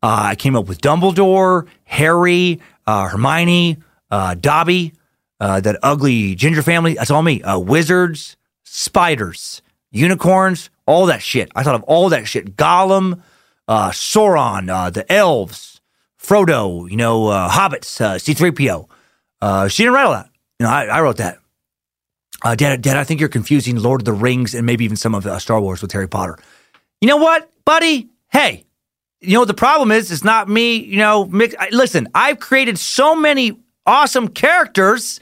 Uh, 0.03 0.19
I 0.31 0.35
came 0.35 0.55
up 0.55 0.67
with 0.67 0.81
Dumbledore, 0.81 1.67
Harry, 1.83 2.59
uh, 2.87 3.07
Hermione, 3.09 3.77
uh, 4.09 4.33
Dobby. 4.35 4.93
uh, 5.39 5.59
that 5.59 5.77
ugly 5.81 6.35
ginger 6.35 6.61
family. 6.61 6.93
That's 6.93 7.09
all 7.09 7.23
me. 7.23 7.41
Uh, 7.41 7.57
wizards, 7.57 8.37
spiders, 8.63 9.61
unicorns, 9.91 10.69
all 10.85 11.07
that 11.07 11.21
shit. 11.23 11.51
I 11.55 11.63
thought 11.63 11.73
of 11.75 11.83
all 11.83 12.09
that 12.09 12.27
shit. 12.27 12.55
Gollum, 12.57 13.21
uh, 13.67 13.89
Sauron, 13.89 14.93
the 14.93 15.11
elves, 15.11 15.81
Frodo, 16.21 16.87
you 16.89 16.95
know, 16.95 17.23
hobbits, 17.23 17.99
uh, 18.01 18.15
C3PO. 18.19 18.87
Uh, 19.41 19.67
she 19.67 19.81
didn't 19.83 19.95
write 19.95 20.05
all 20.05 20.13
that. 20.13 20.29
You 20.59 20.65
know, 20.67 20.71
I, 20.71 20.85
I 20.85 21.01
wrote 21.01 21.17
that. 21.17 21.39
Dad, 22.57 22.81
Dad, 22.81 22.97
I 22.97 23.03
think 23.03 23.19
you're 23.19 23.29
confusing 23.29 23.77
Lord 23.77 24.01
of 24.01 24.05
the 24.05 24.13
Rings 24.13 24.53
and 24.53 24.65
maybe 24.65 24.85
even 24.85 24.97
some 24.97 25.15
of 25.15 25.25
Star 25.41 25.59
Wars 25.59 25.81
with 25.81 25.91
Harry 25.91 26.07
Potter. 26.07 26.37
You 27.01 27.07
know 27.07 27.17
what, 27.17 27.49
buddy? 27.65 28.09
Hey, 28.29 28.65
you 29.21 29.37
know 29.37 29.45
the 29.45 29.53
problem 29.53 29.91
is 29.91 30.11
it's 30.11 30.23
not 30.23 30.49
me. 30.49 30.77
You 30.77 30.97
know, 30.97 31.25
mix, 31.25 31.55
listen, 31.71 32.07
I've 32.13 32.39
created 32.39 32.77
so 32.77 33.15
many 33.15 33.59
awesome 33.85 34.27
characters 34.27 35.19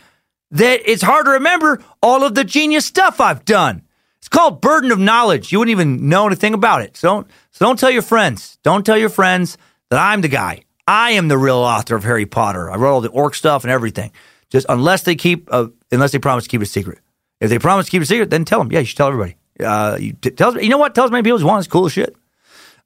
that 0.52 0.82
it's 0.90 1.02
hard 1.04 1.26
to 1.26 1.32
remember 1.32 1.82
all 2.02 2.24
of 2.24 2.34
the 2.34 2.44
genius 2.44 2.86
stuff 2.86 3.20
I've 3.22 3.46
done. 3.46 3.84
It's 4.18 4.30
called 4.30 4.62
burden 4.62 4.92
of 4.92 5.00
knowledge. 5.00 5.52
You 5.52 5.60
wouldn't 5.60 5.72
even 5.72 6.10
know 6.10 6.28
anything 6.28 6.54
about 6.54 6.82
it. 6.82 6.98
So 6.98 7.08
don't, 7.08 7.28
so 7.52 7.66
don't 7.66 7.80
tell 7.80 7.92
your 7.92 8.02
friends. 8.02 8.58
Don't 8.64 8.86
tell 8.86 8.98
your 8.98 9.10
friends 9.10 9.58
that 9.90 10.00
I'm 10.00 10.22
the 10.22 10.28
guy. 10.28 10.64
I 10.88 11.12
am 11.12 11.28
the 11.28 11.38
real 11.38 11.58
author 11.58 11.96
of 11.96 12.04
Harry 12.04 12.26
Potter. 12.26 12.72
I 12.72 12.76
wrote 12.76 12.94
all 12.94 13.02
the 13.02 13.10
orc 13.10 13.36
stuff 13.36 13.64
and 13.64 13.72
everything. 13.72 14.12
Just 14.50 14.66
unless 14.68 15.04
they 15.04 15.16
keep, 15.16 15.50
unless 15.92 16.12
they 16.12 16.20
promise 16.20 16.46
to 16.46 16.50
keep 16.50 16.62
it 16.62 16.66
secret. 16.66 17.00
If 17.40 17.50
they 17.50 17.60
promise 17.60 17.86
to 17.86 17.92
keep 17.92 18.02
it 18.02 18.08
secret, 18.08 18.30
then 18.30 18.44
tell 18.44 18.60
them. 18.60 18.72
Yeah, 18.72 18.80
you 18.80 18.86
should 18.86 18.98
tell 18.98 19.08
everybody. 19.08 19.36
Uh, 19.64 19.98
you 20.00 20.14
t- 20.14 20.32
tell, 20.32 20.60
you 20.60 20.70
know 20.70 20.78
what? 20.78 20.96
Tell 20.96 21.06
as 21.06 21.12
many 21.12 21.24
people 21.24 21.40
you 21.40 21.46
want. 21.46 21.60
It's 21.60 21.72
cool 21.72 21.86
as 21.86 21.94
shit. 21.94 22.16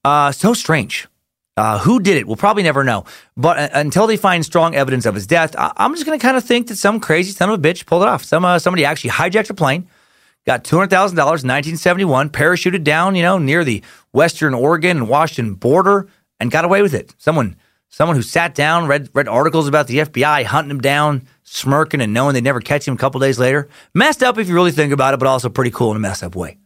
Uh, 0.03 0.31
so 0.31 0.53
strange. 0.53 1.07
Uh, 1.55 1.77
who 1.79 1.99
did 1.99 2.17
it? 2.17 2.25
We'll 2.25 2.35
probably 2.35 2.63
never 2.63 2.83
know. 2.83 3.05
But 3.37 3.57
uh, 3.59 3.69
until 3.73 4.07
they 4.07 4.17
find 4.17 4.43
strong 4.43 4.73
evidence 4.73 5.05
of 5.05 5.13
his 5.13 5.27
death, 5.27 5.55
I- 5.57 5.71
am 5.77 5.93
just 5.93 6.05
going 6.05 6.17
to 6.17 6.21
kind 6.23 6.35
of 6.35 6.43
think 6.43 6.67
that 6.67 6.77
some 6.77 6.99
crazy 6.99 7.31
son 7.31 7.49
of 7.49 7.59
a 7.59 7.61
bitch 7.61 7.85
pulled 7.85 8.01
it 8.01 8.07
off. 8.09 8.23
Some 8.23 8.43
uh, 8.43 8.57
somebody 8.59 8.85
actually 8.85 9.11
hijacked 9.11 9.51
a 9.51 9.53
plane, 9.53 9.87
got 10.47 10.63
two 10.63 10.77
hundred 10.77 10.89
thousand 10.89 11.15
dollars 11.15 11.43
in 11.43 11.49
1971, 11.49 12.31
parachuted 12.31 12.83
down, 12.83 13.15
you 13.15 13.21
know, 13.21 13.37
near 13.37 13.63
the 13.63 13.83
Western 14.11 14.55
Oregon 14.55 14.97
and 14.97 15.07
Washington 15.07 15.53
border, 15.53 16.07
and 16.39 16.49
got 16.49 16.65
away 16.65 16.81
with 16.81 16.95
it. 16.95 17.13
Someone, 17.19 17.55
someone 17.87 18.15
who 18.15 18.23
sat 18.23 18.55
down, 18.55 18.87
read 18.87 19.09
read 19.13 19.27
articles 19.27 19.67
about 19.67 19.85
the 19.85 19.99
FBI 19.99 20.45
hunting 20.45 20.71
him 20.71 20.81
down, 20.81 21.27
smirking 21.43 22.01
and 22.01 22.13
knowing 22.13 22.33
they'd 22.33 22.43
never 22.43 22.61
catch 22.61 22.87
him 22.87 22.95
a 22.95 22.97
couple 22.97 23.19
days 23.19 23.37
later. 23.37 23.69
Messed 23.93 24.23
up 24.23 24.39
if 24.39 24.47
you 24.47 24.55
really 24.55 24.71
think 24.71 24.91
about 24.91 25.13
it, 25.13 25.17
but 25.19 25.27
also 25.27 25.49
pretty 25.49 25.71
cool 25.71 25.91
in 25.91 25.97
a 25.97 25.99
messed 25.99 26.23
up 26.23 26.35
way. 26.35 26.57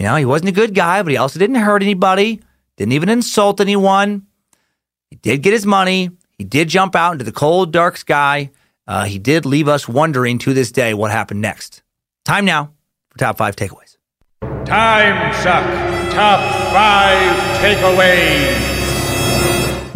You 0.00 0.06
know, 0.06 0.16
he 0.16 0.24
wasn't 0.24 0.48
a 0.48 0.52
good 0.52 0.74
guy, 0.74 1.02
but 1.04 1.12
he 1.12 1.16
also 1.16 1.38
didn't 1.38 1.56
hurt 1.56 1.82
anybody, 1.82 2.40
didn't 2.78 2.92
even 2.92 3.08
insult 3.08 3.60
anyone. 3.60 4.26
He 5.10 5.16
did 5.16 5.42
get 5.42 5.52
his 5.52 5.66
money. 5.66 6.10
He 6.38 6.44
did 6.44 6.68
jump 6.68 6.94
out 6.94 7.12
into 7.12 7.24
the 7.24 7.32
cold, 7.32 7.72
dark 7.72 7.96
sky. 7.96 8.52
Uh, 8.86 9.04
he 9.04 9.18
did 9.18 9.44
leave 9.44 9.66
us 9.66 9.88
wondering 9.88 10.38
to 10.38 10.54
this 10.54 10.70
day 10.70 10.94
what 10.94 11.10
happened 11.10 11.40
next. 11.40 11.82
Time 12.24 12.44
now 12.44 12.72
for 13.10 13.18
top 13.18 13.36
five 13.36 13.56
takeaways. 13.56 13.96
Time 14.64 15.34
suck. 15.34 15.64
Top 16.12 16.38
five 16.72 17.58
takeaways. 17.58 18.76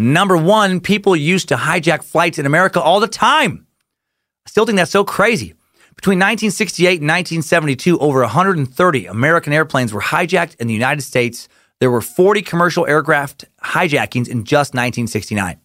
Number 0.00 0.36
one, 0.36 0.80
people 0.80 1.14
used 1.14 1.48
to 1.48 1.56
hijack 1.56 2.02
flights 2.02 2.40
in 2.40 2.46
America 2.46 2.80
all 2.80 2.98
the 2.98 3.06
time. 3.06 3.64
I 4.44 4.50
still 4.50 4.66
think 4.66 4.76
that's 4.76 4.90
so 4.90 5.04
crazy. 5.04 5.54
Between 5.94 6.18
1968 6.18 7.00
and 7.00 7.09
1972, 7.09 8.00
over 8.00 8.22
130 8.22 9.06
American 9.06 9.52
airplanes 9.52 9.92
were 9.92 10.00
hijacked 10.00 10.56
in 10.56 10.66
the 10.66 10.74
United 10.74 11.02
States. 11.02 11.48
There 11.82 11.90
were 11.90 12.00
40 12.00 12.42
commercial 12.42 12.86
aircraft 12.86 13.44
hijackings 13.60 14.28
in 14.28 14.44
just 14.44 14.72
1969. 14.72 15.59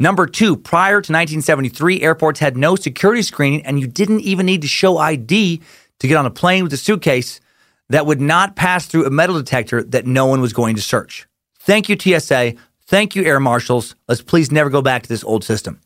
Number 0.00 0.26
two, 0.26 0.56
prior 0.56 1.02
to 1.02 1.12
1973, 1.12 2.00
airports 2.00 2.40
had 2.40 2.56
no 2.56 2.74
security 2.74 3.20
screening, 3.20 3.62
and 3.66 3.78
you 3.78 3.86
didn't 3.86 4.20
even 4.20 4.46
need 4.46 4.62
to 4.62 4.66
show 4.66 4.96
ID 4.96 5.60
to 5.98 6.08
get 6.08 6.16
on 6.16 6.24
a 6.24 6.30
plane 6.30 6.64
with 6.64 6.72
a 6.72 6.78
suitcase 6.78 7.42
that 7.90 8.06
would 8.06 8.18
not 8.18 8.56
pass 8.56 8.86
through 8.86 9.04
a 9.04 9.10
metal 9.10 9.36
detector 9.36 9.82
that 9.82 10.06
no 10.06 10.24
one 10.24 10.40
was 10.40 10.54
going 10.54 10.74
to 10.74 10.80
search. 10.80 11.26
Thank 11.58 11.90
you, 11.90 11.98
TSA. 11.98 12.54
Thank 12.86 13.14
you, 13.14 13.22
air 13.22 13.38
marshals. 13.38 13.94
Let's 14.08 14.22
please 14.22 14.50
never 14.50 14.70
go 14.70 14.80
back 14.80 15.02
to 15.02 15.08
this 15.10 15.22
old 15.22 15.44
system. 15.44 15.82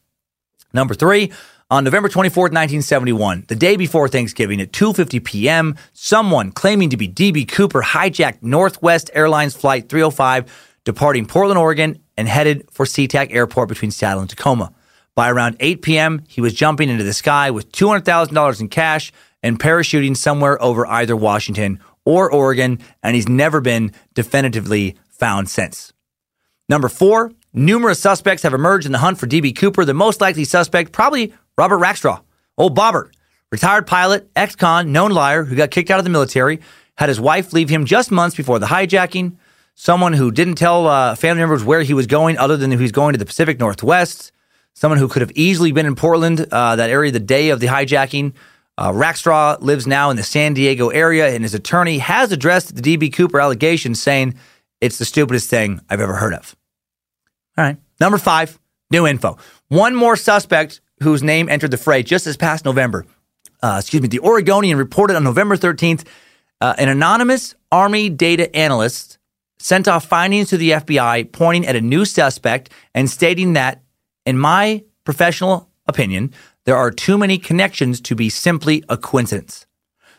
Number 0.73 0.95
three, 0.95 1.33
on 1.71 1.85
November 1.85 2.09
24th, 2.09 2.51
1971, 2.53 3.45
the 3.47 3.55
day 3.55 3.77
before 3.77 4.09
Thanksgiving 4.09 4.61
at 4.61 4.73
2:50 4.73 5.25
p.m., 5.25 5.77
someone 5.93 6.51
claiming 6.51 6.91
to 6.91 6.97
be 6.97 7.09
DB 7.09 7.47
Cooper 7.47 7.83
hijacked 7.83 8.43
Northwest 8.43 9.11
Airlines 9.15 9.55
flight 9.55 9.89
305 9.89 10.69
departing 10.85 11.27
Portland, 11.27 11.59
Oregon 11.59 12.03
and 12.17 12.29
headed 12.29 12.69
for 12.71 12.87
SeaTac 12.87 13.33
Airport 13.33 13.69
between 13.69 13.91
Seattle 13.91 14.21
and 14.21 14.31
Tacoma. 14.31 14.73
By 15.15 15.31
around 15.31 15.57
8 15.61 15.83
p.m., 15.83 16.25
he 16.29 16.41
was 16.41 16.55
jumping 16.55 16.89
into 16.89 17.05
the 17.05 17.13
sky 17.13 17.51
with 17.51 17.71
$200,000 17.73 18.61
in 18.61 18.69
cash 18.69 19.13
and 19.43 19.59
parachuting 19.59 20.17
somewhere 20.17 20.63
over 20.63 20.87
either 20.87 21.17
Washington 21.17 21.81
or 22.05 22.31
Oregon, 22.31 22.79
and 23.03 23.15
he's 23.15 23.29
never 23.29 23.61
been 23.61 23.93
definitively 24.15 24.97
found 25.09 25.49
since. 25.49 25.93
Number 26.69 26.89
four, 26.89 27.33
numerous 27.53 28.01
suspects 28.01 28.43
have 28.43 28.55
emerged 28.55 28.87
in 28.87 28.93
the 28.93 28.99
hunt 28.99 29.19
for 29.19 29.27
DB 29.27 29.55
Cooper. 29.57 29.85
The 29.85 29.95
most 29.95 30.21
likely 30.21 30.45
suspect, 30.45 30.93
probably 30.93 31.33
Robert 31.57 31.79
Rackstraw, 31.79 32.21
old 32.57 32.77
Bobbert, 32.77 33.11
retired 33.51 33.87
pilot, 33.87 34.31
ex 34.37 34.57
con, 34.57 34.93
known 34.93 35.11
liar 35.11 35.45
who 35.45 35.57
got 35.57 35.71
kicked 35.71 35.91
out 35.91 35.99
of 35.99 36.05
the 36.05 36.11
military, 36.11 36.61
had 36.97 37.09
his 37.09 37.21
wife 37.21 37.53
leave 37.53 37.69
him 37.69 37.85
just 37.85 38.11
months 38.11 38.37
before 38.37 38.59
the 38.59 38.67
hijacking. 38.67 39.37
Someone 39.75 40.13
who 40.13 40.31
didn't 40.31 40.57
tell 40.57 40.87
uh, 40.87 41.15
family 41.15 41.41
members 41.41 41.65
where 41.65 41.83
he 41.83 41.95
was 41.95 42.07
going, 42.07 42.37
other 42.37 42.57
than 42.57 42.71
he 42.71 42.77
was 42.77 42.93
going 42.93 43.15
to 43.15 43.19
the 43.19 43.25
Pacific 43.25 43.59
Northwest. 43.59 44.33
Someone 44.75 44.99
who 44.99 45.09
could 45.09 45.23
have 45.23 45.33
easily 45.35 45.73
been 45.73 45.87
in 45.87 45.95
Portland, 45.95 46.47
uh, 46.53 46.77
that 46.77 46.91
area, 46.91 47.11
the 47.11 47.21
day 47.21 47.51
of 47.51 47.61
the 47.61 47.67
hijacking. 47.67 48.35
Uh, 48.79 48.93
Rackstraw 48.93 49.61
lives 49.61 49.87
now 49.87 50.11
in 50.11 50.17
the 50.17 50.23
San 50.23 50.55
Diego 50.55 50.89
area, 50.89 51.29
and 51.29 51.43
his 51.43 51.55
attorney 51.55 51.99
has 51.99 52.33
addressed 52.33 52.75
the 52.75 52.83
DB 52.83 53.13
Cooper 53.13 53.41
allegations, 53.41 54.01
saying 54.01 54.35
it's 54.81 54.99
the 54.99 55.05
stupidest 55.05 55.51
thing 55.51 55.81
I've 55.89 56.01
ever 56.01 56.15
heard 56.15 56.35
of. 56.35 56.57
All 57.57 57.65
right. 57.65 57.77
Number 58.01 58.19
five, 58.19 58.59
new 58.91 59.07
info. 59.07 59.39
One 59.69 59.95
more 59.95 60.17
suspect 60.17 60.81
whose 61.03 61.23
name 61.23 61.49
entered 61.49 61.71
the 61.71 61.77
fray 61.77 62.03
just 62.03 62.25
this 62.25 62.37
past 62.37 62.65
November. 62.65 63.07
Uh, 63.63 63.77
excuse 63.81 64.03
me, 64.03 64.09
the 64.09 64.21
Oregonian 64.21 64.79
reported 64.79 65.17
on 65.17 65.25
November 65.25 65.57
13th 65.57 66.07
uh, 66.61 66.75
an 66.79 66.89
anonymous 66.89 67.55
Army 67.73 68.09
data 68.11 68.55
analyst 68.55 69.19
sent 69.59 69.89
off 69.89 70.07
findings 70.07 70.49
to 70.51 70.57
the 70.57 70.73
FBI 70.73 71.33
pointing 71.33 71.67
at 71.67 71.77
a 71.77 71.81
new 71.81 72.05
suspect 72.05 72.71
and 72.95 73.09
stating 73.09 73.55
that, 73.55 73.83
in 74.27 74.39
my 74.39 74.83
professional 75.05 75.69
opinion, 75.87 76.33
there 76.65 76.77
are 76.77 76.91
too 76.91 77.19
many 77.19 77.39
connections 77.39 78.01
to 78.03 78.15
be 78.15 78.29
simply 78.29 78.83
a 78.89 78.97
coincidence. 78.97 79.67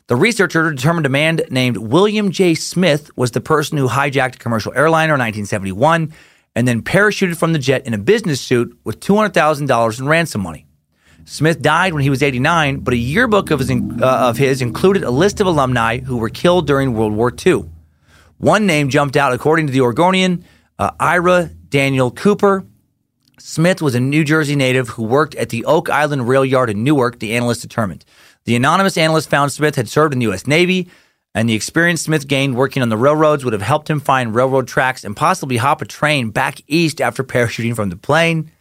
The 0.08 0.16
researcher 0.16 0.72
determined 0.72 1.06
a 1.06 1.10
man 1.10 1.40
named 1.50 1.78
William 1.78 2.32
J. 2.32 2.56
Smith 2.56 3.16
was 3.16 3.32
the 3.32 3.42
person 3.42 3.78
who 3.78 3.88
hijacked 3.88 4.36
a 4.36 4.40
commercial 4.40 4.74
airliner 4.74 5.14
in 5.14 5.20
1971 5.20 6.14
and 6.56 6.68
then 6.68 6.82
parachuted 6.82 7.38
from 7.38 7.54
the 7.54 7.60
jet 7.60 7.86
in 7.86 7.94
a 7.94 7.98
business 7.98 8.42
suit 8.42 8.78
with 8.84 9.00
$200,000 9.00 10.00
in 10.00 10.08
ransom 10.08 10.42
money. 10.42 10.66
Smith 11.26 11.62
died 11.62 11.94
when 11.94 12.04
he 12.04 12.10
was 12.10 12.24
89, 12.24 12.80
but 12.80 12.94
a 12.94 12.98
yearbook 12.98 13.52
of 13.52 13.60
his, 13.60 13.70
uh, 13.70 13.76
of 14.02 14.38
his 14.38 14.62
included 14.62 15.04
a 15.04 15.12
list 15.12 15.40
of 15.40 15.48
alumni 15.48 16.00
who 16.00 16.18
were 16.18 16.30
killed 16.30 16.68
during 16.68 16.94
World 16.94 17.14
War 17.14 17.32
II. 17.46 17.70
One 18.38 18.66
name 18.66 18.90
jumped 18.90 19.16
out, 19.16 19.34
according 19.34 19.68
to 19.68 19.74
the 19.74 19.82
Oregonian, 19.82 20.44
uh, 20.80 20.92
Ira 21.00 21.52
Daniel 21.70 22.10
Cooper. 22.10 22.66
Smith 23.38 23.82
was 23.82 23.96
a 23.96 24.00
New 24.00 24.24
Jersey 24.24 24.56
native 24.56 24.90
who 24.90 25.04
worked 25.04 25.36
at 25.36 25.50
the 25.50 25.64
Oak 25.66 25.90
Island 25.90 26.28
Rail 26.28 26.44
Yard 26.44 26.70
in 26.70 26.84
Newark, 26.84 27.20
the 27.20 27.36
analyst 27.36 27.62
determined. 27.62 28.04
The 28.46 28.56
anonymous 28.56 28.98
analyst 28.98 29.30
found 29.30 29.52
Smith 29.52 29.76
had 29.76 29.88
served 29.88 30.14
in 30.14 30.20
the 30.20 30.26
U.S. 30.26 30.48
Navy, 30.48 30.90
and 31.34 31.48
the 31.48 31.54
experience 31.54 32.02
Smith 32.02 32.28
gained 32.28 32.56
working 32.56 32.82
on 32.82 32.90
the 32.90 32.98
railroads 32.98 33.44
would 33.44 33.54
have 33.54 33.62
helped 33.62 33.90
him 33.90 34.00
find 34.00 34.36
railroad 34.36 34.68
tracks 34.68 35.04
and 35.04 35.16
possibly 35.16 35.58
hop 35.58 35.82
a 35.82 35.86
train 35.86 36.30
back 36.30 36.62
east 36.68 37.00
after 37.00 37.24
parachuting 37.24 37.76
from 37.76 37.90
the 37.90 37.96
plane. 37.96 38.52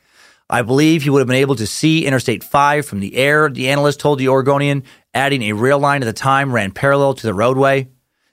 I 0.48 0.62
believe 0.62 1.02
he 1.02 1.10
would 1.10 1.20
have 1.20 1.28
been 1.28 1.36
able 1.36 1.54
to 1.56 1.66
see 1.66 2.04
Interstate 2.04 2.42
5 2.42 2.84
from 2.84 3.00
the 3.00 3.16
air, 3.16 3.48
the 3.48 3.68
analyst 3.68 4.00
told 4.00 4.18
the 4.18 4.28
Oregonian, 4.28 4.82
adding 5.14 5.42
a 5.42 5.52
rail 5.52 5.78
line 5.78 6.02
at 6.02 6.06
the 6.06 6.12
time 6.12 6.52
ran 6.52 6.72
parallel 6.72 7.14
to 7.14 7.26
the 7.26 7.34
roadway. 7.34 7.88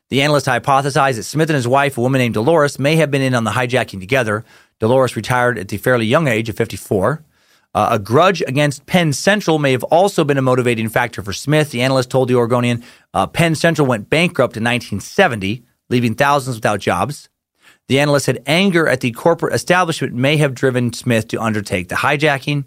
The 0.10 0.22
analyst 0.22 0.46
hypothesized 0.46 1.18
that 1.18 1.24
Smith 1.24 1.50
and 1.50 1.56
his 1.56 1.68
wife, 1.68 1.98
a 1.98 2.02
woman 2.02 2.20
named 2.20 2.34
Dolores, 2.34 2.80
may 2.80 2.96
have 2.96 3.12
been 3.12 3.22
in 3.22 3.36
on 3.36 3.44
the 3.44 3.52
hijacking 3.52 4.00
together. 4.00 4.46
Dolores 4.80 5.16
retired 5.16 5.60
at 5.60 5.68
the 5.68 5.78
fairly 5.78 6.06
young 6.06 6.28
age 6.28 6.50
of 6.50 6.56
54. 6.56 7.24
Uh, 7.78 7.90
a 7.92 8.00
grudge 8.00 8.42
against 8.48 8.88
Penn 8.88 9.14
Central 9.14 9.60
may 9.60 9.72
have 9.72 9.84
also 9.84 10.24
been 10.24 10.40
a 10.40 10.42
motivating 10.42 10.90
factor 10.90 11.22
for 11.22 11.32
Smith. 11.32 11.70
The 11.70 11.84
analyst 11.84 12.10
told 12.10 12.28
the 12.28 12.34
Oregonian 12.34 12.84
uh, 13.14 13.28
Penn 13.28 13.54
Central 13.54 13.86
went 13.86 14.10
bankrupt 14.10 14.58
in 14.58 14.64
1970, 14.64 15.64
leaving 15.88 16.16
thousands 16.16 16.58
without 16.58 16.80
jobs. 16.80 17.30
The 17.88 18.00
analyst 18.00 18.26
said 18.26 18.42
anger 18.48 18.88
at 18.88 19.02
the 19.02 19.12
corporate 19.12 19.54
establishment 19.54 20.16
may 20.16 20.38
have 20.38 20.56
driven 20.56 20.92
Smith 20.92 21.28
to 21.28 21.40
undertake 21.40 21.90
the 21.90 21.94
hijacking. 21.98 22.66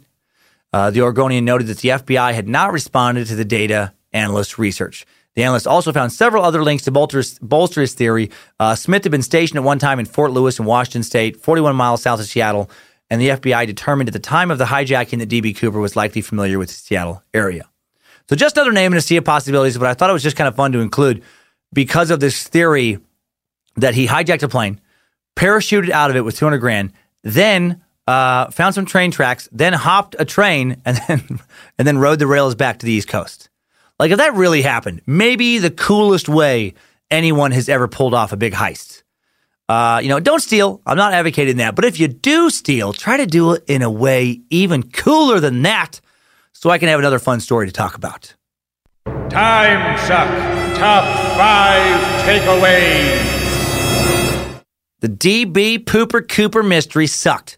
Uh, 0.72 0.92
the 0.92 1.02
Oregonian 1.02 1.44
noted 1.44 1.66
that 1.66 1.78
the 1.78 1.88
FBI 1.88 2.32
had 2.32 2.48
not 2.48 2.72
responded 2.72 3.26
to 3.26 3.34
the 3.34 3.44
data 3.44 3.92
analyst 4.12 4.60
research. 4.60 5.04
The 5.34 5.42
analyst 5.42 5.66
also 5.66 5.92
found 5.92 6.12
several 6.12 6.44
other 6.44 6.62
links 6.62 6.84
to 6.84 6.92
bolster, 6.92 7.24
bolster 7.42 7.80
his 7.80 7.94
theory. 7.94 8.30
Uh, 8.60 8.76
Smith 8.76 9.02
had 9.02 9.10
been 9.10 9.22
stationed 9.22 9.58
at 9.58 9.64
one 9.64 9.80
time 9.80 9.98
in 9.98 10.06
Fort 10.06 10.30
Lewis 10.30 10.60
in 10.60 10.66
Washington 10.66 11.02
State, 11.02 11.36
41 11.36 11.74
miles 11.74 12.00
south 12.00 12.20
of 12.20 12.26
Seattle, 12.26 12.70
and 13.10 13.20
the 13.20 13.30
FBI 13.30 13.66
determined 13.66 14.08
at 14.08 14.12
the 14.12 14.20
time 14.20 14.50
of 14.50 14.58
the 14.58 14.64
hijacking 14.64 15.18
that 15.18 15.26
D.B. 15.26 15.52
Cooper 15.54 15.80
was 15.80 15.96
likely 15.96 16.22
familiar 16.22 16.58
with 16.58 16.68
the 16.68 16.74
Seattle 16.74 17.22
area. 17.34 17.68
So 18.28 18.36
just 18.36 18.56
another 18.56 18.72
name 18.72 18.92
in 18.92 18.98
a 18.98 19.00
sea 19.00 19.16
of 19.16 19.24
possibilities, 19.24 19.76
but 19.76 19.88
I 19.88 19.94
thought 19.94 20.08
it 20.08 20.12
was 20.12 20.22
just 20.22 20.36
kind 20.36 20.46
of 20.46 20.54
fun 20.54 20.72
to 20.72 20.78
include 20.78 21.24
because 21.72 22.10
of 22.10 22.20
this 22.20 22.46
theory 22.46 22.98
that 23.76 23.94
he 23.94 24.06
hijacked 24.06 24.44
a 24.44 24.48
plane, 24.48 24.80
parachuted 25.36 25.90
out 25.90 26.10
of 26.10 26.16
it 26.16 26.20
with 26.20 26.36
200 26.36 26.58
grand, 26.58 26.92
then 27.22 27.82
uh, 28.06 28.50
found 28.50 28.74
some 28.74 28.86
train 28.86 29.10
tracks, 29.10 29.48
then 29.52 29.72
hopped 29.72 30.14
a 30.18 30.24
train, 30.24 30.80
and 30.84 31.00
then 31.08 31.40
and 31.78 31.88
then 31.88 31.98
rode 31.98 32.18
the 32.18 32.26
rails 32.26 32.54
back 32.54 32.78
to 32.78 32.86
the 32.86 32.92
East 32.92 33.08
Coast. 33.08 33.48
Like 33.98 34.10
if 34.10 34.18
that 34.18 34.34
really 34.34 34.62
happened, 34.62 35.02
maybe 35.06 35.58
the 35.58 35.70
coolest 35.70 36.28
way 36.28 36.74
anyone 37.10 37.50
has 37.50 37.68
ever 37.68 37.88
pulled 37.88 38.14
off 38.14 38.32
a 38.32 38.36
big 38.36 38.52
heist. 38.52 39.02
Uh, 39.70 40.00
you 40.00 40.08
know, 40.08 40.18
don't 40.18 40.40
steal. 40.40 40.82
I'm 40.84 40.96
not 40.96 41.12
advocating 41.12 41.58
that, 41.58 41.76
but 41.76 41.84
if 41.84 42.00
you 42.00 42.08
do 42.08 42.50
steal, 42.50 42.92
try 42.92 43.18
to 43.18 43.24
do 43.24 43.52
it 43.52 43.62
in 43.68 43.82
a 43.82 43.90
way 43.90 44.40
even 44.50 44.82
cooler 44.82 45.38
than 45.38 45.62
that, 45.62 46.00
so 46.52 46.70
I 46.70 46.78
can 46.78 46.88
have 46.88 46.98
another 46.98 47.20
fun 47.20 47.38
story 47.38 47.68
to 47.68 47.72
talk 47.72 47.94
about. 47.94 48.34
Time 49.04 49.96
Suck 49.96 50.26
Top 50.76 51.04
5 51.36 52.22
Takeaways. 52.24 53.40
The 54.98 55.08
DB 55.08 55.78
Pooper 55.84 56.28
Cooper 56.28 56.64
mystery 56.64 57.06
sucked. 57.06 57.56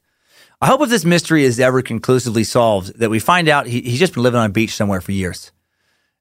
I 0.60 0.66
hope 0.66 0.82
if 0.82 0.90
this 0.90 1.06
mystery 1.06 1.44
is 1.44 1.58
ever 1.58 1.80
conclusively 1.80 2.44
solved, 2.44 2.98
that 2.98 3.08
we 3.08 3.20
find 3.20 3.48
out 3.48 3.66
he, 3.66 3.80
he's 3.80 3.98
just 3.98 4.12
been 4.12 4.22
living 4.22 4.38
on 4.38 4.50
a 4.50 4.52
beach 4.52 4.74
somewhere 4.74 5.00
for 5.00 5.12
years, 5.12 5.50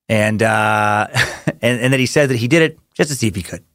and 0.07 0.41
uh, 0.41 1.07
and 1.61 1.81
and 1.81 1.91
that 1.91 1.99
he 1.99 2.05
said 2.05 2.29
that 2.29 2.37
he 2.37 2.47
did 2.47 2.61
it 2.61 2.79
just 2.93 3.09
to 3.09 3.15
see 3.17 3.27
if 3.27 3.35
he 3.35 3.43
could. 3.43 3.65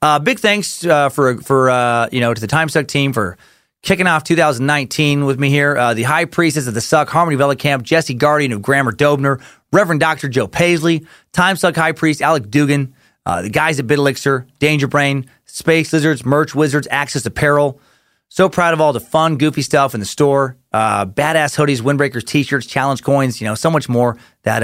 Uh, 0.00 0.18
big 0.18 0.38
thanks 0.40 0.84
uh, 0.84 1.08
for 1.08 1.38
for 1.38 1.70
uh, 1.70 2.08
you 2.10 2.20
know 2.20 2.34
to 2.34 2.40
the 2.40 2.46
Time 2.46 2.68
Suck 2.68 2.86
team 2.86 3.12
for 3.12 3.36
kicking 3.82 4.06
off 4.06 4.24
2019 4.24 5.24
with 5.24 5.38
me 5.38 5.50
here. 5.50 5.76
Uh, 5.76 5.94
the 5.94 6.04
High 6.04 6.24
Priestess 6.24 6.66
of 6.66 6.74
the 6.74 6.80
Suck, 6.80 7.08
Harmony 7.08 7.56
Camp, 7.56 7.82
Jesse 7.82 8.14
Guardian 8.14 8.52
of 8.52 8.62
Grammar 8.62 8.92
Dobner, 8.92 9.42
Reverend 9.72 10.00
Dr. 10.00 10.28
Joe 10.28 10.46
Paisley, 10.46 11.06
Time 11.32 11.56
Suck 11.56 11.74
High 11.74 11.92
Priest 11.92 12.22
Alec 12.22 12.50
Dugan, 12.50 12.94
uh, 13.26 13.42
the 13.42 13.50
guys 13.50 13.78
at 13.78 13.86
Bit 13.86 13.98
Elixir, 13.98 14.46
Danger 14.58 14.86
Brain, 14.86 15.26
Space 15.46 15.92
Lizards, 15.92 16.24
Merch 16.24 16.54
Wizards, 16.54 16.88
Access 16.90 17.26
Apparel. 17.26 17.80
So 18.28 18.48
proud 18.48 18.72
of 18.72 18.80
all 18.80 18.94
the 18.94 19.00
fun, 19.00 19.36
goofy 19.36 19.60
stuff 19.60 19.92
in 19.92 20.00
the 20.00 20.06
store. 20.06 20.56
Uh, 20.72 21.04
badass 21.04 21.54
hoodies, 21.54 21.82
windbreakers, 21.82 22.24
t-shirts, 22.24 22.66
challenge 22.66 23.02
coins, 23.02 23.40
you 23.40 23.46
know, 23.46 23.54
so 23.54 23.70
much 23.70 23.90
more 23.90 24.16
that, 24.44 24.62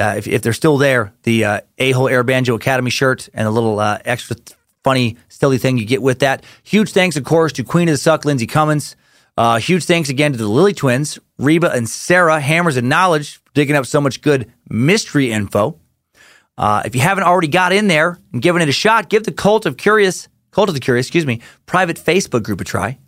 uh, 0.00 0.14
if, 0.16 0.26
if 0.26 0.42
they're 0.42 0.52
still 0.52 0.78
there, 0.78 1.12
the 1.24 1.44
uh, 1.44 1.60
A-Hole 1.78 2.08
Air 2.08 2.24
Banjo 2.24 2.54
Academy 2.54 2.90
shirt 2.90 3.28
and 3.34 3.46
a 3.46 3.50
little 3.50 3.78
uh, 3.78 3.98
extra 4.04 4.36
funny, 4.82 5.16
silly 5.28 5.58
thing 5.58 5.78
you 5.78 5.84
get 5.84 6.02
with 6.02 6.20
that. 6.20 6.44
Huge 6.62 6.92
thanks, 6.92 7.16
of 7.16 7.24
course, 7.24 7.52
to 7.52 7.64
Queen 7.64 7.88
of 7.88 7.92
the 7.92 7.98
Suck, 7.98 8.24
Lindsay 8.24 8.46
Cummins. 8.46 8.96
Uh, 9.36 9.58
huge 9.58 9.84
thanks 9.84 10.08
again 10.08 10.32
to 10.32 10.38
the 10.38 10.48
Lily 10.48 10.72
twins, 10.72 11.18
Reba 11.38 11.70
and 11.70 11.88
Sarah, 11.88 12.40
Hammers 12.40 12.76
and 12.76 12.88
Knowledge, 12.88 13.40
digging 13.54 13.76
up 13.76 13.86
so 13.86 14.00
much 14.00 14.22
good 14.22 14.52
mystery 14.68 15.30
info. 15.30 15.78
Uh, 16.58 16.82
if 16.84 16.94
you 16.94 17.00
haven't 17.00 17.24
already 17.24 17.48
got 17.48 17.72
in 17.72 17.88
there 17.88 18.18
and 18.32 18.42
given 18.42 18.60
it 18.60 18.68
a 18.68 18.72
shot, 18.72 19.08
give 19.08 19.24
the 19.24 19.32
Cult 19.32 19.64
of 19.66 19.76
Curious, 19.76 20.28
Cult 20.50 20.68
of 20.68 20.74
the 20.74 20.80
Curious, 20.80 21.06
excuse 21.06 21.24
me, 21.24 21.40
private 21.64 21.96
Facebook 21.96 22.42
group 22.42 22.60
a 22.60 22.64
try. 22.64 22.98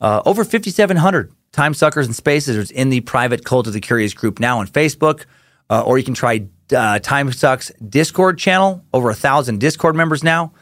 Uh, 0.00 0.22
over 0.24 0.44
5,700 0.44 1.32
time 1.52 1.74
suckers 1.74 2.06
and 2.06 2.14
spaces 2.16 2.70
in 2.70 2.90
the 2.90 3.00
private 3.02 3.44
Cult 3.44 3.66
of 3.66 3.72
the 3.72 3.80
Curious 3.80 4.14
group 4.14 4.40
now 4.40 4.58
on 4.58 4.66
Facebook, 4.66 5.26
uh, 5.70 5.82
or 5.82 5.98
you 5.98 6.04
can 6.04 6.14
try 6.14 6.46
uh, 6.74 6.98
Time 6.98 7.32
Sucks 7.32 7.70
Discord 7.86 8.38
channel. 8.38 8.84
Over 8.92 9.10
a 9.10 9.14
thousand 9.14 9.60
Discord 9.60 9.96
members 9.96 10.24
now. 10.24 10.52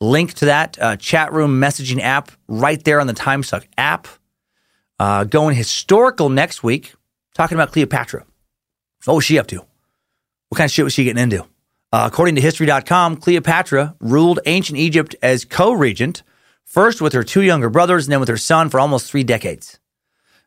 Link 0.00 0.34
to 0.34 0.46
that 0.46 0.78
uh, 0.80 0.96
chat 0.96 1.32
room 1.32 1.60
messaging 1.60 2.00
app 2.00 2.30
right 2.48 2.82
there 2.84 3.00
on 3.00 3.06
the 3.06 3.12
Time 3.12 3.42
Suck 3.42 3.66
app. 3.76 4.08
Uh, 4.98 5.24
going 5.24 5.56
historical 5.56 6.28
next 6.28 6.62
week, 6.62 6.94
talking 7.34 7.56
about 7.56 7.72
Cleopatra. 7.72 8.24
What 9.04 9.14
was 9.14 9.24
she 9.24 9.38
up 9.38 9.46
to? 9.48 9.64
What 10.48 10.58
kind 10.58 10.66
of 10.66 10.72
shit 10.72 10.84
was 10.84 10.92
she 10.92 11.04
getting 11.04 11.22
into? 11.22 11.44
Uh, 11.92 12.08
according 12.10 12.34
to 12.36 12.40
History.com, 12.40 13.16
Cleopatra 13.16 13.96
ruled 13.98 14.40
ancient 14.46 14.78
Egypt 14.78 15.16
as 15.22 15.44
co 15.44 15.72
regent, 15.72 16.22
first 16.64 17.00
with 17.00 17.12
her 17.14 17.22
two 17.22 17.42
younger 17.42 17.68
brothers 17.68 18.06
and 18.06 18.12
then 18.12 18.20
with 18.20 18.28
her 18.28 18.36
son 18.36 18.68
for 18.68 18.78
almost 18.78 19.10
three 19.10 19.24
decades. 19.24 19.79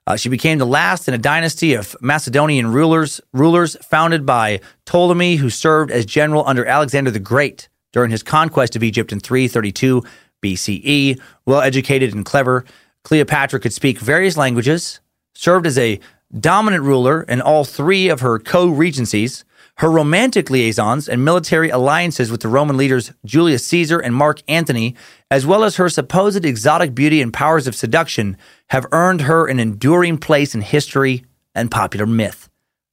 Uh, 0.05 0.17
she 0.17 0.29
became 0.29 0.57
the 0.57 0.65
last 0.65 1.07
in 1.07 1.13
a 1.13 1.17
dynasty 1.17 1.73
of 1.73 1.95
Macedonian 2.01 2.71
rulers, 2.71 3.21
rulers 3.31 3.77
founded 3.83 4.25
by 4.25 4.59
Ptolemy, 4.85 5.37
who 5.37 5.49
served 5.49 5.91
as 5.91 6.05
general 6.05 6.43
under 6.45 6.65
Alexander 6.65 7.09
the 7.09 7.19
Great 7.19 7.69
during 7.93 8.11
his 8.11 8.23
conquest 8.23 8.75
of 8.75 8.83
Egypt 8.83 9.13
in 9.13 9.19
332 9.19 10.03
BCE. 10.41 11.21
Well 11.45 11.61
educated 11.61 12.13
and 12.13 12.25
clever, 12.25 12.65
Cleopatra 13.03 13.59
could 13.61 13.73
speak 13.73 13.99
various 13.99 14.35
languages, 14.35 14.99
served 15.33 15.65
as 15.65 15.77
a 15.77 15.99
dominant 16.37 16.83
ruler 16.83 17.23
in 17.23 17.41
all 17.41 17.63
three 17.63 18.09
of 18.09 18.21
her 18.21 18.39
co 18.39 18.67
regencies, 18.67 19.45
her 19.77 19.89
romantic 19.89 20.49
liaisons 20.49 21.09
and 21.09 21.25
military 21.25 21.69
alliances 21.69 22.31
with 22.31 22.41
the 22.41 22.47
Roman 22.47 22.77
leaders 22.77 23.11
Julius 23.25 23.65
Caesar 23.67 23.99
and 23.99 24.15
Mark 24.15 24.41
Antony, 24.47 24.95
as 25.31 25.45
well 25.45 25.63
as 25.63 25.77
her 25.77 25.89
supposed 25.89 26.45
exotic 26.45 26.93
beauty 26.93 27.21
and 27.21 27.33
powers 27.33 27.65
of 27.65 27.75
seduction, 27.75 28.37
have 28.69 28.85
earned 28.91 29.21
her 29.21 29.47
an 29.47 29.59
enduring 29.59 30.17
place 30.17 30.53
in 30.53 30.61
history 30.61 31.25
and 31.55 31.71
popular 31.71 32.05
myth. 32.05 32.49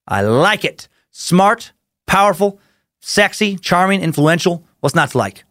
I 0.09 0.23
like 0.23 0.65
it. 0.65 0.89
Smart, 1.11 1.73
powerful, 2.07 2.59
sexy, 3.01 3.57
charming, 3.57 4.01
influential. 4.01 4.65
What's 4.81 4.95
not 4.95 5.11
to 5.11 5.19
like? 5.19 5.45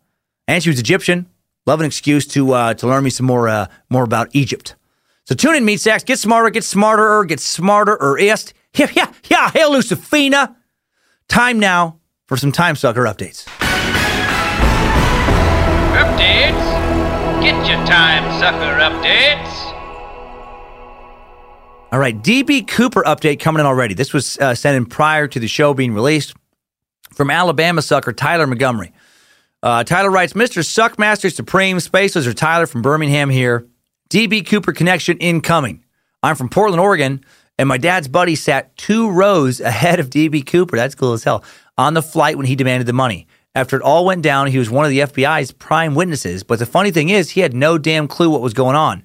And 0.48 0.64
she 0.64 0.70
was 0.70 0.80
Egyptian. 0.80 1.28
Love 1.66 1.80
an 1.80 1.86
excuse 1.86 2.26
to 2.28 2.54
uh, 2.54 2.74
to 2.74 2.88
learn 2.88 3.04
me 3.04 3.12
some 3.12 3.28
more 3.28 3.48
uh, 3.48 3.68
more 3.90 4.04
about 4.04 4.30
Egypt. 4.34 4.76
So 5.26 5.36
tune 5.36 5.56
in, 5.56 5.66
meat 5.66 5.80
sacks. 5.80 6.04
Get 6.04 6.18
smarter, 6.18 6.50
get 6.50 6.64
smarter, 6.64 7.24
get 7.26 7.40
smarter, 7.40 7.96
or 8.02 8.18
ist. 8.18 8.54
Yeah, 8.76 8.90
yeah, 8.96 9.12
yeah. 9.30 9.50
Hail, 9.52 9.72
Lucifina. 9.72 10.56
Time 11.30 11.60
now 11.60 12.00
for 12.28 12.36
some 12.38 12.52
time 12.52 12.76
sucker 12.76 13.04
updates. 13.04 13.46
Updates? 15.94 17.42
Get 17.42 17.56
your 17.68 17.86
time 17.86 18.40
sucker 18.40 18.80
updates. 18.80 19.56
All 21.92 22.00
right, 22.00 22.20
DB 22.22 22.68
Cooper 22.68 23.04
update 23.04 23.40
coming 23.40 23.60
in 23.62 23.66
already. 23.66 23.94
This 23.94 24.12
was 24.12 24.38
uh, 24.40 24.54
sent 24.54 24.76
in 24.76 24.86
prior 24.86 25.28
to 25.28 25.40
the 25.40 25.48
show 25.48 25.74
being 25.74 25.94
released 25.94 26.36
from 27.14 27.30
Alabama 27.30 27.82
sucker 27.82 28.12
Tyler 28.12 28.46
Montgomery. 28.46 28.92
Uh, 29.62 29.84
Tyler 29.84 30.10
writes, 30.10 30.34
Mr. 30.34 30.64
Suckmaster 30.64 31.34
Supreme, 31.34 31.80
Spaces 31.80 32.26
or 32.26 32.34
Tyler 32.34 32.66
from 32.66 32.82
Birmingham 32.82 33.30
here. 33.30 33.68
DB 34.10 34.46
Cooper 34.46 34.74
connection 34.74 35.18
incoming. 35.20 35.84
I'm 36.24 36.36
from 36.36 36.50
Portland, 36.50 36.82
Oregon. 36.82 37.24
And 37.60 37.68
my 37.68 37.78
dad's 37.78 38.08
buddy 38.08 38.36
sat 38.36 38.76
two 38.78 39.12
rows 39.12 39.60
ahead 39.60 40.00
of 40.00 40.10
DB 40.10 40.48
Cooper. 40.48 40.78
That's 40.78 40.96
cool 40.96 41.12
as 41.12 41.26
hell. 41.26 41.44
On 41.78 41.94
the 41.94 42.02
flight 42.02 42.38
when 42.38 42.46
he 42.46 42.56
demanded 42.56 42.88
the 42.88 42.94
money. 42.94 43.28
After 43.54 43.76
it 43.76 43.82
all 43.82 44.06
went 44.06 44.22
down, 44.22 44.48
he 44.48 44.58
was 44.58 44.70
one 44.70 44.86
of 44.86 44.92
the 44.92 45.00
FBI's 45.00 45.52
prime 45.52 45.94
witnesses. 45.94 46.42
But 46.44 46.60
the 46.60 46.66
funny 46.66 46.92
thing 46.92 47.10
is, 47.10 47.32
he 47.32 47.42
had 47.42 47.54
no 47.54 47.78
damn 47.78 48.08
clue 48.08 48.30
what 48.30 48.40
was 48.40 48.54
going 48.54 48.78
on. 48.78 49.04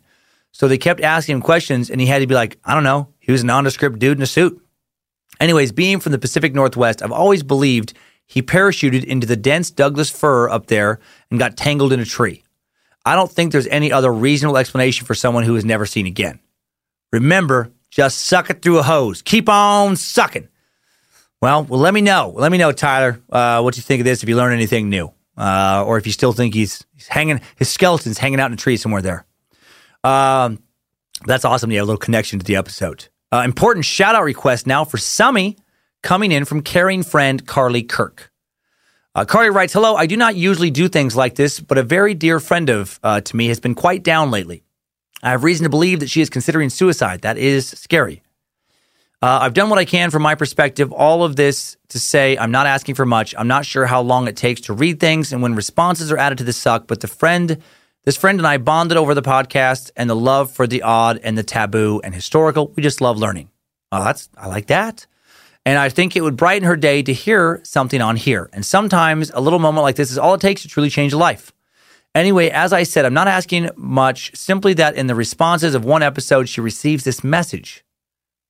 So 0.53 0.69
they 0.69 0.79
kept 0.79 1.01
asking 1.01 1.35
him 1.35 1.43
questions, 1.43 1.91
and 1.91 2.01
he 2.01 2.07
had 2.07 2.21
to 2.21 2.29
be 2.29 2.37
like, 2.37 2.57
I 2.65 2.75
don't 2.75 2.85
know. 2.85 3.09
He 3.19 3.33
was 3.33 3.43
a 3.43 3.47
nondescript 3.47 3.99
dude 3.99 4.19
in 4.19 4.23
a 4.23 4.27
suit. 4.27 4.65
Anyways, 5.41 5.73
being 5.73 5.99
from 5.99 6.13
the 6.13 6.19
Pacific 6.19 6.55
Northwest, 6.55 7.03
I've 7.03 7.11
always 7.11 7.43
believed 7.43 7.93
he 8.25 8.41
parachuted 8.41 9.03
into 9.03 9.27
the 9.27 9.35
dense 9.35 9.73
Douglas 9.73 10.11
fir 10.11 10.49
up 10.49 10.67
there 10.69 11.01
and 11.29 11.41
got 11.41 11.57
tangled 11.57 11.93
in 11.93 11.99
a 11.99 12.05
tree. 12.05 12.45
I 13.05 13.17
don't 13.17 13.33
think 13.33 13.51
there's 13.51 13.67
any 13.67 13.91
other 13.91 14.13
reasonable 14.13 14.59
explanation 14.59 15.07
for 15.07 15.17
someone 15.17 15.43
who 15.43 15.57
is 15.57 15.65
never 15.65 15.87
seen 15.87 16.07
again. 16.07 16.39
Remember, 17.13 17.73
just 17.95 18.23
suck 18.23 18.51
it 18.51 18.61
through 18.61 18.79
a 18.79 18.83
hose. 18.83 19.23
Keep 19.23 19.49
on 19.49 19.95
sucking. 19.95 20.49
Well, 21.41 21.63
well, 21.63 21.79
let 21.79 21.95
me 21.95 22.01
know. 22.01 22.33
Let 22.35 22.51
me 22.51 22.59
know, 22.59 22.73
Tyler, 22.73 23.21
uh, 23.31 23.61
what 23.61 23.77
you 23.77 23.83
think 23.83 24.01
of 24.01 24.05
this. 24.05 24.25
If 24.25 24.29
you 24.29 24.37
learn 24.37 24.53
anything 24.53 24.91
new, 24.91 25.13
uh, 25.37 25.85
or 25.87 25.97
if 25.97 26.05
you 26.05 26.13
still 26.13 26.33
think 26.33 26.55
he's, 26.55 26.85
he's 26.93 27.07
hanging, 27.07 27.41
his 27.55 27.69
skeleton's 27.69 28.19
hanging 28.19 28.41
out 28.41 28.47
in 28.47 28.55
a 28.55 28.57
tree 28.57 28.77
somewhere 28.77 29.01
there. 29.01 29.27
Um, 30.03 30.61
that's 31.25 31.45
awesome. 31.45 31.71
You 31.71 31.79
have 31.79 31.85
a 31.85 31.87
little 31.87 31.99
connection 31.99 32.41
to 32.41 32.45
the 32.45 32.57
episode. 32.57 33.07
Uh, 33.31 33.43
important 33.45 33.85
shout 33.85 34.17
out 34.17 34.25
request 34.25 34.67
now 34.67 34.85
for 34.85 34.97
Summy 34.97 35.57
coming 36.03 36.33
in 36.33 36.45
from 36.45 36.63
caring 36.63 37.05
friend 37.05 37.47
Carly 37.47 37.85
Kirk. 37.85 38.33
Uh, 39.15 39.25
Carly 39.25 39.51
writes, 39.51 39.73
"Hello. 39.73 39.95
I 39.95 40.07
do 40.07 40.17
not 40.17 40.35
usually 40.35 40.71
do 40.71 40.89
things 40.89 41.15
like 41.15 41.37
this, 41.37 41.61
but 41.61 41.79
a 41.79 41.85
very 41.85 42.15
dear 42.15 42.41
friend 42.41 42.69
of 42.71 42.99
uh, 43.05 43.21
to 43.21 43.37
me 43.37 43.47
has 43.47 43.61
been 43.61 43.77
quite 43.77 44.03
down 44.03 44.33
lately. 44.33 44.65
I 45.23 45.31
have 45.31 45.45
reason 45.45 45.65
to 45.65 45.71
believe 45.71 46.01
that 46.01 46.11
she 46.11 46.21
is 46.21 46.31
considering 46.31 46.71
suicide. 46.71 47.23
That 47.23 47.39
is 47.39 47.69
scary. 47.69 48.23
Uh, 49.23 49.39
I've 49.41 49.55
done 49.55 49.71
what 49.71 49.79
I 49.79 49.87
can 49.87 50.11
from 50.11 50.23
my 50.23 50.35
perspective. 50.35 50.93
All 50.93 51.25
of 51.25 51.37
this 51.37 51.79
to 51.89 51.99
say, 51.99 52.37
I'm 52.37 52.51
not 52.51 52.67
asking 52.67 52.95
for 52.97 53.07
much. 53.07 53.35
I'm 53.39 53.49
not 53.49 53.65
sure 53.65 53.87
how 53.87 54.03
long 54.03 54.29
it 54.29 54.37
takes 54.37 54.61
to 54.63 54.75
read 54.75 55.01
things 55.01 55.33
and 55.33 55.41
when 55.41 55.55
responses 55.55 56.13
are 56.13 56.19
added 56.19 56.37
to 56.39 56.45
the 56.45 56.53
suck. 56.53 56.87
But 56.87 57.01
the 57.01 57.09
friend, 57.09 57.63
this 58.05 58.19
friend 58.19 58.39
and 58.39 58.47
I 58.47 58.59
bonded 58.59 58.99
over 58.99 59.15
the 59.15 59.23
podcast 59.23 59.91
and 59.97 60.11
the 60.11 60.17
love 60.17 60.51
for 60.51 60.67
the 60.67 60.83
odd 60.83 61.21
and 61.23 61.39
the 61.39 61.43
taboo 61.43 62.03
and 62.05 62.15
historical. 62.15 62.71
We 62.77 62.83
just 62.83 63.01
love 63.01 63.17
learning. 63.17 63.49
Oh, 63.91 64.05
that's 64.05 64.29
I 64.37 64.49
like 64.49 64.67
that. 64.67 65.07
And 65.65 65.79
I 65.79 65.89
think 65.89 66.17
it 66.17 66.21
would 66.21 66.37
brighten 66.37 66.69
her 66.69 66.77
day 66.77 67.03
to 67.03 67.13
hear 67.15 67.61
something 67.63 68.03
on 68.03 68.17
here. 68.17 68.51
And 68.53 68.63
sometimes 68.63 69.31
a 69.33 69.41
little 69.41 69.59
moment 69.59 69.85
like 69.85 69.97
this 69.97 70.11
is 70.11 70.19
all 70.19 70.35
it 70.35 70.43
takes 70.43 70.61
to 70.63 70.69
truly 70.69 70.91
change 70.91 71.15
a 71.15 71.17
life. 71.17 71.51
Anyway, 72.15 72.49
as 72.49 72.73
I 72.73 72.85
said, 72.85 73.05
I'm 73.05 73.15
not 73.15 73.27
asking 73.27 73.71
much, 73.77 74.35
simply 74.37 74.73
that 74.75 74.95
in 74.95 75.09
the 75.09 75.17
responses 75.17 75.75
of 75.75 75.85
one 75.85 76.03
episode, 76.03 76.49
she 76.49 76.61
receives 76.61 77.05
this 77.05 77.25
message 77.25 77.85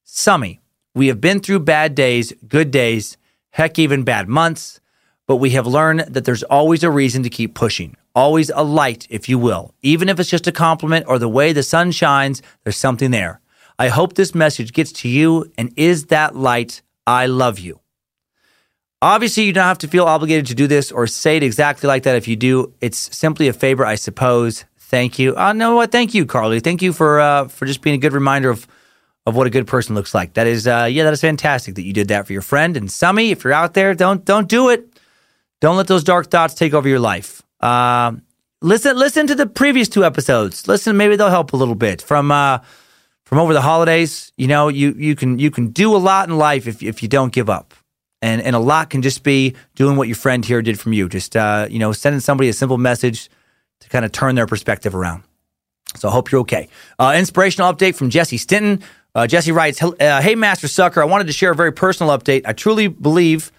Summy, 0.06 0.58
we 0.94 1.08
have 1.08 1.20
been 1.20 1.40
through 1.40 1.60
bad 1.60 1.94
days, 1.94 2.32
good 2.46 2.70
days. 2.70 3.16
heck, 3.50 3.78
even 3.78 4.04
bad 4.04 4.28
months. 4.28 4.80
But 5.26 5.36
we 5.36 5.50
have 5.50 5.66
learned 5.66 6.00
that 6.00 6.26
there's 6.26 6.42
always 6.42 6.84
a 6.84 6.90
reason 6.90 7.22
to 7.22 7.30
keep 7.30 7.54
pushing, 7.54 7.96
always 8.14 8.50
a 8.50 8.62
light, 8.62 9.06
if 9.08 9.28
you 9.28 9.38
will. 9.38 9.74
Even 9.80 10.10
if 10.10 10.20
it's 10.20 10.28
just 10.28 10.46
a 10.46 10.52
compliment 10.52 11.06
or 11.08 11.18
the 11.18 11.28
way 11.28 11.52
the 11.52 11.62
sun 11.62 11.90
shines, 11.90 12.42
there's 12.62 12.76
something 12.76 13.10
there. 13.10 13.40
I 13.78 13.88
hope 13.88 14.14
this 14.14 14.34
message 14.34 14.72
gets 14.74 14.92
to 14.92 15.08
you 15.08 15.50
and 15.56 15.72
is 15.76 16.06
that 16.06 16.36
light. 16.36 16.82
I 17.06 17.26
love 17.26 17.58
you. 17.58 17.80
Obviously, 19.04 19.44
you 19.44 19.52
don't 19.52 19.66
have 19.66 19.76
to 19.76 19.86
feel 19.86 20.06
obligated 20.06 20.46
to 20.46 20.54
do 20.54 20.66
this 20.66 20.90
or 20.90 21.06
say 21.06 21.36
it 21.36 21.42
exactly 21.42 21.86
like 21.86 22.04
that. 22.04 22.16
If 22.16 22.26
you 22.26 22.36
do, 22.36 22.72
it's 22.80 23.14
simply 23.14 23.48
a 23.48 23.52
favor, 23.52 23.84
I 23.84 23.96
suppose. 23.96 24.64
Thank 24.78 25.18
you. 25.18 25.36
Uh, 25.36 25.52
no, 25.52 25.74
what? 25.74 25.92
Thank 25.92 26.14
you, 26.14 26.24
Carly. 26.24 26.58
Thank 26.58 26.80
you 26.80 26.94
for 26.94 27.20
uh, 27.20 27.48
for 27.48 27.66
just 27.66 27.82
being 27.82 27.96
a 27.96 27.98
good 27.98 28.14
reminder 28.14 28.48
of 28.48 28.66
of 29.26 29.36
what 29.36 29.46
a 29.46 29.50
good 29.50 29.66
person 29.66 29.94
looks 29.94 30.14
like. 30.14 30.32
That 30.34 30.46
is, 30.46 30.66
uh, 30.66 30.88
yeah, 30.90 31.04
that 31.04 31.12
is 31.12 31.20
fantastic 31.20 31.74
that 31.74 31.82
you 31.82 31.92
did 31.92 32.08
that 32.08 32.26
for 32.26 32.32
your 32.32 32.40
friend. 32.40 32.78
And 32.78 32.88
Summy, 32.88 33.30
if 33.30 33.44
you're 33.44 33.52
out 33.52 33.74
there, 33.74 33.94
don't 33.94 34.24
don't 34.24 34.48
do 34.48 34.70
it. 34.70 34.88
Don't 35.60 35.76
let 35.76 35.86
those 35.86 36.02
dark 36.02 36.30
thoughts 36.30 36.54
take 36.54 36.72
over 36.72 36.88
your 36.88 36.98
life. 36.98 37.42
Uh, 37.60 38.12
listen, 38.62 38.96
listen 38.96 39.26
to 39.26 39.34
the 39.34 39.46
previous 39.46 39.90
two 39.90 40.02
episodes. 40.02 40.66
Listen, 40.66 40.96
maybe 40.96 41.16
they'll 41.16 41.28
help 41.28 41.52
a 41.52 41.58
little 41.58 41.74
bit 41.74 42.00
from 42.00 42.30
uh, 42.30 42.60
from 43.26 43.38
over 43.38 43.52
the 43.52 43.60
holidays. 43.60 44.32
You 44.38 44.46
know, 44.46 44.68
you 44.68 44.92
you 44.96 45.14
can 45.14 45.38
you 45.38 45.50
can 45.50 45.72
do 45.72 45.94
a 45.94 45.98
lot 45.98 46.26
in 46.30 46.38
life 46.38 46.66
if 46.66 46.82
if 46.82 47.02
you 47.02 47.08
don't 47.10 47.34
give 47.34 47.50
up. 47.50 47.74
And, 48.24 48.40
and 48.40 48.56
a 48.56 48.58
lot 48.58 48.88
can 48.88 49.02
just 49.02 49.22
be 49.22 49.54
doing 49.74 49.96
what 49.98 50.08
your 50.08 50.14
friend 50.14 50.42
here 50.42 50.62
did 50.62 50.80
from 50.80 50.94
you. 50.94 51.10
Just, 51.10 51.36
uh, 51.36 51.66
you 51.68 51.78
know, 51.78 51.92
sending 51.92 52.20
somebody 52.20 52.48
a 52.48 52.54
simple 52.54 52.78
message 52.78 53.28
to 53.80 53.88
kind 53.90 54.02
of 54.02 54.12
turn 54.12 54.34
their 54.34 54.46
perspective 54.46 54.94
around. 54.94 55.24
So 55.96 56.08
I 56.08 56.12
hope 56.12 56.32
you're 56.32 56.40
okay. 56.40 56.70
Uh, 56.98 57.14
inspirational 57.18 57.70
update 57.70 57.96
from 57.96 58.08
Jesse 58.08 58.38
Stinton. 58.38 58.82
Uh, 59.14 59.26
Jesse 59.26 59.52
writes, 59.52 59.82
uh, 59.82 60.22
Hey, 60.22 60.36
Master 60.36 60.68
Sucker, 60.68 61.02
I 61.02 61.04
wanted 61.04 61.26
to 61.26 61.34
share 61.34 61.52
a 61.52 61.54
very 61.54 61.70
personal 61.72 62.16
update. 62.16 62.46
I 62.46 62.54
truly 62.54 62.88
believe 62.88 63.52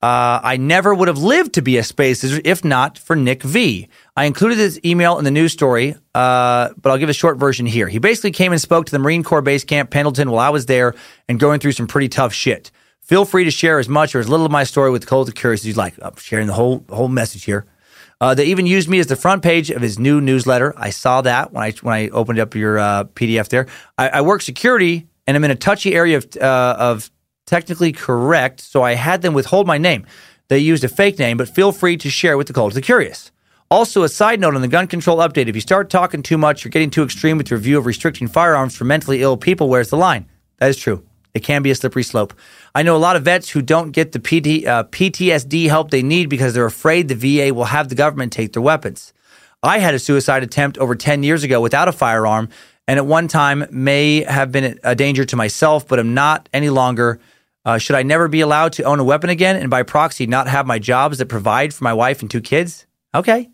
uh, 0.00 0.40
I 0.42 0.56
never 0.56 0.94
would 0.94 1.08
have 1.08 1.18
lived 1.18 1.52
to 1.54 1.62
be 1.62 1.76
a 1.76 1.82
space 1.82 2.24
if 2.24 2.64
not 2.64 2.96
for 2.96 3.14
Nick 3.14 3.42
V. 3.42 3.88
I 4.16 4.24
included 4.24 4.56
his 4.56 4.80
email 4.86 5.18
in 5.18 5.24
the 5.24 5.30
news 5.30 5.52
story, 5.52 5.96
uh, 6.14 6.70
but 6.80 6.90
I'll 6.90 6.98
give 6.98 7.10
a 7.10 7.12
short 7.12 7.36
version 7.36 7.66
here. 7.66 7.88
He 7.88 7.98
basically 7.98 8.30
came 8.30 8.52
and 8.52 8.60
spoke 8.60 8.86
to 8.86 8.92
the 8.92 9.00
Marine 9.00 9.22
Corps 9.22 9.42
base 9.42 9.64
camp 9.64 9.90
Pendleton 9.90 10.30
while 10.30 10.40
I 10.40 10.48
was 10.48 10.64
there 10.64 10.94
and 11.28 11.38
going 11.38 11.60
through 11.60 11.72
some 11.72 11.86
pretty 11.86 12.08
tough 12.08 12.32
shit. 12.32 12.70
Feel 13.08 13.24
free 13.24 13.44
to 13.44 13.50
share 13.50 13.78
as 13.78 13.88
much 13.88 14.14
or 14.14 14.18
as 14.18 14.28
little 14.28 14.44
of 14.44 14.52
my 14.52 14.64
story 14.64 14.90
with 14.90 15.00
the 15.00 15.08
Cult 15.08 15.34
Curious 15.34 15.62
as 15.62 15.66
you'd 15.66 15.78
like. 15.78 15.94
I'm 16.02 16.14
sharing 16.16 16.46
the 16.46 16.52
whole 16.52 16.84
whole 16.90 17.08
message 17.08 17.44
here. 17.44 17.64
Uh, 18.20 18.34
they 18.34 18.44
even 18.44 18.66
used 18.66 18.86
me 18.86 18.98
as 18.98 19.06
the 19.06 19.16
front 19.16 19.42
page 19.42 19.70
of 19.70 19.80
his 19.80 19.98
new 19.98 20.20
newsletter. 20.20 20.74
I 20.76 20.90
saw 20.90 21.22
that 21.22 21.50
when 21.50 21.64
I 21.64 21.70
when 21.80 21.94
I 21.94 22.08
opened 22.10 22.38
up 22.38 22.54
your 22.54 22.78
uh, 22.78 23.04
PDF 23.04 23.48
there. 23.48 23.66
I, 23.96 24.08
I, 24.10 24.20
work 24.20 24.42
security 24.42 25.06
and 25.26 25.38
I'm 25.38 25.44
in 25.44 25.50
a 25.50 25.54
touchy 25.54 25.94
area 25.94 26.18
of 26.18 26.36
uh, 26.36 26.76
of 26.78 27.10
technically 27.46 27.92
correct, 27.92 28.60
so 28.60 28.82
I 28.82 28.92
had 28.92 29.22
them 29.22 29.32
withhold 29.32 29.66
my 29.66 29.78
name. 29.78 30.04
They 30.48 30.58
used 30.58 30.84
a 30.84 30.88
fake 30.88 31.18
name, 31.18 31.38
but 31.38 31.48
feel 31.48 31.72
free 31.72 31.96
to 31.96 32.10
share 32.10 32.36
with 32.36 32.48
the 32.48 32.52
Cult 32.52 32.74
the 32.74 32.82
Curious. 32.82 33.32
Also, 33.70 34.02
a 34.02 34.10
side 34.10 34.38
note 34.38 34.54
on 34.54 34.60
the 34.60 34.68
gun 34.68 34.86
control 34.86 35.16
update: 35.16 35.48
if 35.48 35.54
you 35.54 35.62
start 35.62 35.88
talking 35.88 36.22
too 36.22 36.36
much, 36.36 36.62
you're 36.62 36.70
getting 36.70 36.90
too 36.90 37.04
extreme 37.04 37.38
with 37.38 37.50
your 37.50 37.58
view 37.58 37.78
of 37.78 37.86
restricting 37.86 38.28
firearms 38.28 38.76
for 38.76 38.84
mentally 38.84 39.22
ill 39.22 39.38
people. 39.38 39.70
Where's 39.70 39.88
the 39.88 39.96
line? 39.96 40.26
That 40.58 40.68
is 40.68 40.76
true. 40.76 41.07
It 41.38 41.44
can 41.44 41.62
be 41.62 41.70
a 41.70 41.74
slippery 41.76 42.02
slope. 42.02 42.34
I 42.74 42.82
know 42.82 42.96
a 42.96 42.98
lot 42.98 43.14
of 43.14 43.22
vets 43.22 43.50
who 43.50 43.62
don't 43.62 43.92
get 43.92 44.10
the 44.10 44.18
PT, 44.18 44.66
uh, 44.66 44.82
PTSD 44.84 45.68
help 45.68 45.90
they 45.92 46.02
need 46.02 46.28
because 46.28 46.52
they're 46.52 46.66
afraid 46.66 47.06
the 47.06 47.14
VA 47.14 47.54
will 47.54 47.66
have 47.66 47.88
the 47.88 47.94
government 47.94 48.32
take 48.32 48.52
their 48.52 48.62
weapons. 48.62 49.12
I 49.62 49.78
had 49.78 49.94
a 49.94 50.00
suicide 50.00 50.42
attempt 50.42 50.78
over 50.78 50.96
10 50.96 51.22
years 51.22 51.44
ago 51.44 51.60
without 51.60 51.86
a 51.86 51.92
firearm, 51.92 52.48
and 52.88 52.98
at 52.98 53.06
one 53.06 53.28
time 53.28 53.66
may 53.70 54.24
have 54.24 54.50
been 54.50 54.80
a 54.82 54.96
danger 54.96 55.24
to 55.26 55.36
myself, 55.36 55.86
but 55.86 56.00
I'm 56.00 56.12
not 56.12 56.48
any 56.52 56.70
longer. 56.70 57.20
Uh, 57.64 57.78
should 57.78 57.94
I 57.94 58.02
never 58.02 58.26
be 58.26 58.40
allowed 58.40 58.72
to 58.74 58.82
own 58.82 58.98
a 58.98 59.04
weapon 59.04 59.30
again 59.30 59.54
and 59.54 59.70
by 59.70 59.84
proxy 59.84 60.26
not 60.26 60.48
have 60.48 60.66
my 60.66 60.80
jobs 60.80 61.18
that 61.18 61.26
provide 61.26 61.72
for 61.72 61.84
my 61.84 61.92
wife 61.92 62.20
and 62.20 62.30
two 62.30 62.40
kids? 62.40 62.86
Okay. 63.14 63.48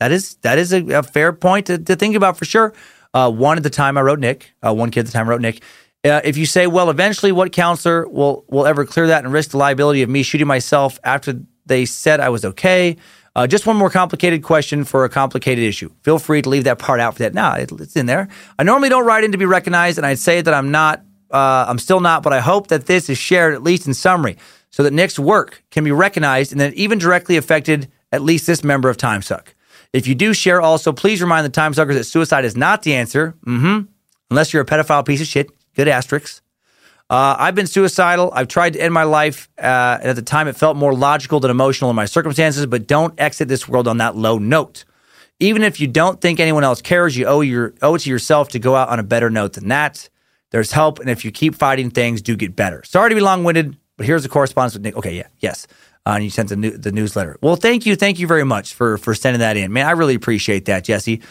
That 0.00 0.12
is 0.12 0.34
that 0.42 0.58
is 0.58 0.72
a, 0.72 0.84
a 0.98 1.02
fair 1.02 1.32
point 1.32 1.66
to, 1.66 1.78
to, 1.78 1.96
think 1.96 2.16
about 2.16 2.36
for 2.36 2.44
sure. 2.44 2.74
Uh, 3.14 3.30
one 3.30 3.56
at 3.56 3.62
the 3.62 3.70
time 3.70 3.96
I 3.96 4.02
wrote 4.02 4.18
Nick, 4.18 4.52
uh, 4.66 4.74
one 4.74 4.90
kid 4.90 5.00
at 5.00 5.06
the 5.06 5.12
time 5.12 5.26
I 5.26 5.30
wrote 5.30 5.40
Nick. 5.40 5.62
Uh, 6.04 6.20
if 6.24 6.36
you 6.36 6.46
say, 6.46 6.66
well, 6.66 6.90
eventually, 6.90 7.30
what 7.30 7.52
counselor 7.52 8.08
will 8.08 8.44
will 8.48 8.66
ever 8.66 8.84
clear 8.84 9.06
that 9.06 9.24
and 9.24 9.32
risk 9.32 9.50
the 9.50 9.56
liability 9.56 10.02
of 10.02 10.10
me 10.10 10.22
shooting 10.24 10.48
myself 10.48 10.98
after 11.04 11.40
they 11.66 11.84
said 11.84 12.18
I 12.18 12.28
was 12.28 12.44
okay? 12.44 12.96
Uh, 13.36 13.46
just 13.46 13.66
one 13.66 13.76
more 13.76 13.88
complicated 13.88 14.42
question 14.42 14.84
for 14.84 15.04
a 15.04 15.08
complicated 15.08 15.64
issue. 15.64 15.90
Feel 16.02 16.18
free 16.18 16.42
to 16.42 16.48
leave 16.48 16.64
that 16.64 16.78
part 16.78 17.00
out 17.00 17.14
for 17.14 17.20
that. 17.20 17.32
Nah, 17.32 17.54
it, 17.54 17.70
it's 17.72 17.96
in 17.96 18.06
there. 18.06 18.28
I 18.58 18.64
normally 18.64 18.88
don't 18.88 19.06
write 19.06 19.24
in 19.24 19.32
to 19.32 19.38
be 19.38 19.46
recognized, 19.46 19.96
and 19.96 20.06
I'd 20.06 20.18
say 20.18 20.40
that 20.40 20.52
I'm 20.52 20.70
not. 20.70 21.02
Uh, 21.30 21.64
I'm 21.68 21.78
still 21.78 22.00
not, 22.00 22.22
but 22.22 22.32
I 22.32 22.40
hope 22.40 22.66
that 22.66 22.86
this 22.86 23.08
is 23.08 23.16
shared 23.16 23.54
at 23.54 23.62
least 23.62 23.86
in 23.86 23.94
summary, 23.94 24.36
so 24.70 24.82
that 24.82 24.92
Nick's 24.92 25.18
work 25.18 25.62
can 25.70 25.84
be 25.84 25.92
recognized 25.92 26.52
and 26.52 26.60
that 26.60 26.74
even 26.74 26.98
directly 26.98 27.36
affected 27.36 27.90
at 28.10 28.22
least 28.22 28.46
this 28.46 28.64
member 28.64 28.90
of 28.90 28.96
Time 28.96 29.22
Suck. 29.22 29.54
If 29.92 30.06
you 30.06 30.14
do 30.14 30.34
share, 30.34 30.60
also 30.60 30.92
please 30.92 31.22
remind 31.22 31.46
the 31.46 31.50
Time 31.50 31.74
Suckers 31.74 31.94
that 31.94 32.04
suicide 32.04 32.44
is 32.44 32.56
not 32.56 32.82
the 32.82 32.94
answer. 32.94 33.34
Mm-hmm. 33.46 33.86
Unless 34.30 34.52
you're 34.52 34.62
a 34.62 34.66
pedophile 34.66 35.06
piece 35.06 35.20
of 35.20 35.26
shit 35.26 35.50
Good 35.74 35.88
asterisk. 35.88 36.42
Uh, 37.10 37.36
I've 37.38 37.54
been 37.54 37.66
suicidal. 37.66 38.30
I've 38.34 38.48
tried 38.48 38.72
to 38.72 38.80
end 38.80 38.94
my 38.94 39.02
life. 39.04 39.50
Uh, 39.58 39.98
and 40.00 40.08
at 40.08 40.16
the 40.16 40.22
time, 40.22 40.48
it 40.48 40.56
felt 40.56 40.76
more 40.76 40.94
logical 40.94 41.40
than 41.40 41.50
emotional 41.50 41.90
in 41.90 41.96
my 41.96 42.06
circumstances, 42.06 42.64
but 42.64 42.86
don't 42.86 43.12
exit 43.20 43.48
this 43.48 43.68
world 43.68 43.86
on 43.86 43.98
that 43.98 44.16
low 44.16 44.38
note. 44.38 44.84
Even 45.38 45.62
if 45.62 45.80
you 45.80 45.88
don't 45.88 46.20
think 46.20 46.40
anyone 46.40 46.64
else 46.64 46.80
cares, 46.80 47.16
you 47.16 47.26
owe, 47.26 47.40
your, 47.40 47.74
owe 47.82 47.96
it 47.96 48.00
to 48.00 48.10
yourself 48.10 48.48
to 48.50 48.58
go 48.58 48.76
out 48.76 48.88
on 48.88 48.98
a 48.98 49.02
better 49.02 49.28
note 49.28 49.54
than 49.54 49.68
that. 49.68 50.08
There's 50.52 50.72
help, 50.72 51.00
and 51.00 51.10
if 51.10 51.24
you 51.24 51.30
keep 51.30 51.54
fighting, 51.54 51.90
things 51.90 52.22
do 52.22 52.36
get 52.36 52.54
better. 52.54 52.82
Sorry 52.84 53.10
to 53.10 53.14
be 53.14 53.20
long 53.20 53.42
winded, 53.42 53.76
but 53.96 54.06
here's 54.06 54.22
the 54.22 54.28
correspondence 54.28 54.74
with 54.74 54.82
Nick. 54.82 54.96
Okay, 54.96 55.16
yeah, 55.16 55.26
yes. 55.40 55.66
Uh, 56.06 56.12
and 56.14 56.24
you 56.24 56.30
sent 56.30 56.48
the, 56.48 56.56
new, 56.56 56.70
the 56.70 56.92
newsletter. 56.92 57.38
Well, 57.42 57.56
thank 57.56 57.86
you. 57.86 57.96
Thank 57.96 58.18
you 58.18 58.26
very 58.26 58.44
much 58.44 58.74
for, 58.74 58.98
for 58.98 59.14
sending 59.14 59.40
that 59.40 59.56
in. 59.56 59.72
Man, 59.72 59.86
I 59.86 59.92
really 59.92 60.14
appreciate 60.14 60.66
that, 60.66 60.84
Jesse. 60.84 61.22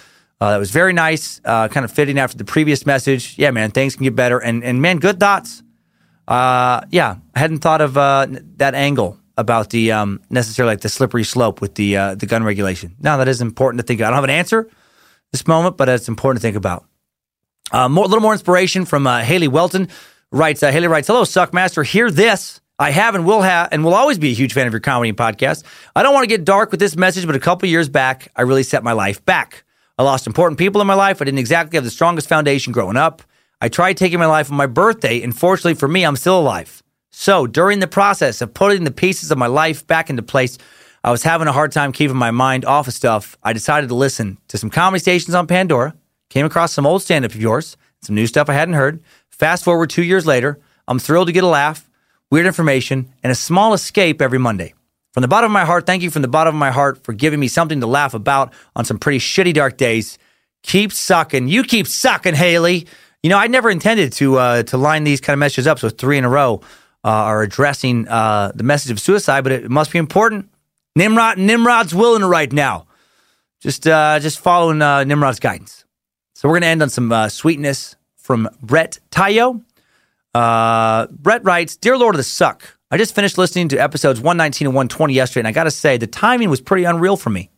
Uh, 0.42 0.50
that 0.50 0.58
was 0.58 0.72
very 0.72 0.92
nice, 0.92 1.40
uh, 1.46 1.68
kind 1.68 1.84
of 1.84 1.92
fitting 1.92 2.18
after 2.18 2.36
the 2.36 2.44
previous 2.44 2.84
message. 2.84 3.36
Yeah, 3.38 3.52
man, 3.52 3.70
things 3.70 3.96
can 3.96 4.06
get 4.06 4.16
better. 4.16 4.40
And, 4.40 4.64
and 4.64 4.82
man, 4.82 4.98
good 4.98 5.20
thoughts. 5.20 5.62
Uh, 6.28 6.82
yeah, 6.90 7.18
I 7.36 7.40
hadn't 7.40 7.60
thought 7.60 7.80
of 7.80 7.96
uh, 7.96 8.26
that 8.58 8.74
angle 8.74 9.20
about 9.38 9.70
the 9.70 9.92
um, 9.92 10.20
necessarily 10.32 10.72
like 10.72 10.82
the 10.82 10.90
slippery 10.90 11.24
slope 11.24 11.62
with 11.62 11.76
the 11.76 11.96
uh, 11.96 12.16
the 12.16 12.26
gun 12.26 12.44
regulation. 12.44 12.96
Now 13.00 13.18
that 13.18 13.28
is 13.28 13.40
important 13.40 13.82
to 13.82 13.86
think 13.86 14.00
about. 14.00 14.08
I 14.08 14.10
don't 14.10 14.16
have 14.16 14.24
an 14.24 14.30
answer 14.32 14.68
this 15.32 15.48
moment, 15.48 15.78
but 15.78 15.90
it's 15.90 16.08
important 16.08 16.42
to 16.42 16.48
think 16.48 16.58
about. 16.58 16.86
Uh, 17.72 17.88
more, 17.88 18.06
a 18.06 18.08
little 18.08 18.22
more 18.22 18.34
inspiration 18.34 18.86
from 18.86 19.06
Haley 19.06 19.48
Welton 19.48 19.90
writes. 20.32 20.62
Haley 20.62 20.88
writes, 20.88 21.08
"Hello, 21.08 21.24
Suckmaster. 21.24 21.86
Hear 21.86 22.10
this." 22.10 22.62
I 22.80 22.90
have 22.90 23.14
and 23.14 23.28
will 23.28 23.42
have 23.42 23.70
and 23.72 23.84
will 23.84 23.94
always 23.94 24.18
be 24.18 24.30
a 24.30 24.34
huge 24.34 24.54
fan 24.54 24.66
of 24.66 24.74
your 24.74 24.80
comedy 24.80 25.10
and 25.10 25.18
podcast. 25.18 25.64
I 25.96 26.02
don't 26.02 26.16
want 26.16 26.24
to 26.24 26.28
get 26.28 26.46
dark 26.46 26.72
with 26.72 26.80
this 26.80 26.98
message, 26.98 27.28
but 27.28 27.36
a 27.36 27.40
couple 27.40 27.70
years 27.70 27.90
back, 27.90 28.32
I 28.36 28.42
really 28.42 28.64
set 28.64 28.84
my 28.84 28.94
life 28.94 29.24
back. 29.24 29.66
I 29.98 30.04
lost 30.04 30.28
important 30.28 30.58
people 30.58 30.82
in 30.82 30.88
my 30.88 30.94
life. 30.94 31.22
I 31.22 31.26
didn't 31.26 31.40
exactly 31.40 31.78
have 31.78 31.84
the 31.84 31.92
strongest 31.92 32.28
foundation 32.30 32.74
growing 32.74 32.98
up. 32.98 33.22
I 33.60 33.70
tried 33.70 33.98
taking 33.98 34.20
my 34.20 34.26
life 34.26 34.50
on 34.50 34.58
my 34.58 34.66
birthday, 34.66 35.22
and 35.22 35.38
fortunately 35.38 35.76
for 35.76 35.88
me, 35.88 36.04
I'm 36.04 36.16
still 36.16 36.40
alive. 36.40 36.82
So, 37.12 37.46
during 37.46 37.80
the 37.80 37.88
process 37.88 38.42
of 38.42 38.54
putting 38.54 38.86
the 38.86 38.92
pieces 38.92 39.32
of 39.32 39.38
my 39.38 39.48
life 39.48 39.86
back 39.86 40.10
into 40.10 40.24
place, 40.24 40.58
I 41.04 41.12
was 41.12 41.24
having 41.24 41.48
a 41.48 41.52
hard 41.52 41.72
time 41.72 41.92
keeping 41.92 42.16
my 42.16 42.32
mind 42.32 42.64
off 42.66 42.88
of 42.88 42.94
stuff. 42.94 43.38
I 43.44 43.54
decided 43.54 43.90
to 43.90 43.96
listen 43.96 44.38
to 44.48 44.58
some 44.58 44.70
comedy 44.70 45.00
stations 45.00 45.36
on 45.36 45.46
Pandora, 45.46 45.96
came 46.30 46.46
across 46.46 46.74
some 46.74 46.86
old 46.86 47.04
stand 47.04 47.26
up 47.26 47.32
of 47.32 47.42
yours, 47.42 47.76
some 48.02 48.16
new 48.16 48.28
stuff 48.28 48.50
I 48.50 48.54
hadn't 48.54 48.76
heard. 48.76 49.04
Fast 49.30 49.64
forward 49.64 49.90
two 49.90 50.04
years 50.04 50.26
later, 50.26 50.60
I'm 50.88 51.00
thrilled 51.00 51.28
to 51.28 51.34
get 51.34 51.44
a 51.44 51.48
laugh, 51.48 51.90
weird 52.30 52.46
information, 52.46 53.12
and 53.24 53.32
a 53.32 53.36
small 53.36 53.74
escape 53.74 54.22
every 54.22 54.40
Monday. 54.40 54.74
From 55.12 55.22
the 55.22 55.28
bottom 55.28 55.52
of 55.52 55.54
my 55.54 55.66
heart, 55.66 55.86
thank 55.86 56.04
you 56.04 56.10
from 56.10 56.22
the 56.22 56.30
bottom 56.30 56.56
of 56.56 56.60
my 56.60 56.72
heart 56.72 57.04
for 57.04 57.12
giving 57.12 57.40
me 57.40 57.50
something 57.50 57.82
to 57.82 57.88
laugh 57.88 58.14
about 58.14 58.54
on 58.76 58.86
some 58.86 58.98
pretty 58.98 59.20
shitty 59.20 59.54
dark 59.54 59.76
days. 59.78 60.18
Keep 60.64 60.94
sucking. 60.94 61.50
You 61.50 61.64
keep 61.64 61.88
sucking, 61.88 62.36
Haley. 62.36 62.88
You 63.22 63.30
know, 63.30 63.38
I 63.38 63.48
never 63.48 63.70
intended 63.70 64.14
to 64.14 64.38
uh, 64.38 64.64
to 64.64 64.78
line 64.78 65.04
these 65.04 65.20
kind 65.20 65.34
of 65.34 65.40
messages 65.40 65.68
up 65.68 65.80
so 65.80 65.90
three 65.90 66.18
in 66.18 66.24
a 66.24 66.30
row 66.30 66.62
uh, 67.04 67.10
are 67.10 67.42
addressing 67.42 68.08
uh, 68.08 68.52
the 68.56 68.64
message 68.64 68.92
of 68.92 69.00
suicide, 69.00 69.44
but 69.44 69.52
it 69.52 69.70
must 69.70 69.92
be 69.92 70.00
important. 70.00 70.50
Nimrod, 70.96 71.38
Nimrod's 71.38 71.94
willing 71.94 72.24
right 72.24 72.52
now. 72.52 72.88
Just 73.60 73.88
uh, 73.88 74.20
just 74.20 74.40
following 74.40 74.82
uh, 74.82 75.04
Nimrod's 75.04 75.40
guidance. 75.40 75.84
So 76.36 76.48
we're 76.48 76.56
going 76.56 76.62
to 76.64 76.68
end 76.68 76.82
on 76.82 76.90
some 76.90 77.12
uh, 77.12 77.30
sweetness 77.30 77.96
from 78.18 78.50
Brett 78.62 78.98
Tayo. 79.12 79.62
Brett 80.34 81.44
writes, 81.44 81.76
"Dear 81.76 81.98
Lord 81.98 82.16
of 82.16 82.20
the 82.20 82.24
Suck." 82.24 82.78
I 82.94 82.98
just 82.98 83.16
finished 83.16 83.38
listening 83.38 83.70
to 83.70 83.78
episodes 83.78 84.20
119 84.20 84.68
and 84.68 84.76
120 84.76 85.14
yesterday, 85.14 85.40
and 85.40 85.48
I 85.48 85.54
got 85.54 85.64
to 85.64 85.72
say, 85.72 85.96
the 85.96 86.08
timing 86.08 86.50
was 86.50 86.60
pretty 86.60 86.84
unreal 86.84 87.16
for 87.16 87.30
me. 87.30 87.50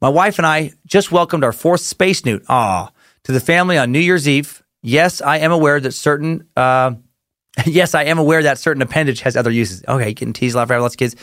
My 0.00 0.08
wife 0.08 0.38
and 0.38 0.46
I 0.46 0.72
just 0.86 1.12
welcomed 1.12 1.44
our 1.44 1.52
fourth 1.52 1.82
space 1.82 2.24
newt, 2.24 2.44
ah, 2.48 2.90
to 3.24 3.32
the 3.32 3.40
family 3.40 3.76
on 3.76 3.92
New 3.92 3.98
Year's 3.98 4.26
Eve. 4.26 4.62
Yes, 4.82 5.20
I 5.20 5.38
am 5.38 5.52
aware 5.52 5.78
that 5.80 5.92
certain, 5.92 6.48
uh, 6.56 6.92
yes, 7.66 7.94
I 7.94 8.04
am 8.04 8.18
aware 8.18 8.42
that 8.44 8.58
certain 8.58 8.80
appendage 8.80 9.20
has 9.20 9.36
other 9.36 9.50
uses. 9.50 9.84
Okay, 9.86 10.14
getting 10.14 10.32
teased 10.32 10.54
a 10.54 10.58
lot 10.58 10.68
for 10.68 10.72
having 10.72 10.82
lots 10.82 10.94
of 10.94 10.98
kids. 10.98 11.16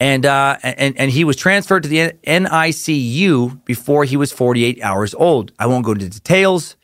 And, 0.00 0.26
uh, 0.26 0.56
and, 0.64 0.98
and 0.98 1.12
he 1.12 1.22
was 1.22 1.36
transferred 1.36 1.84
to 1.84 1.88
the 1.88 2.14
NICU 2.26 3.64
before 3.66 4.04
he 4.04 4.16
was 4.16 4.32
48 4.32 4.82
hours 4.82 5.14
old. 5.14 5.52
I 5.60 5.66
won't 5.66 5.84
go 5.84 5.92
into 5.92 6.08
details, 6.08 6.76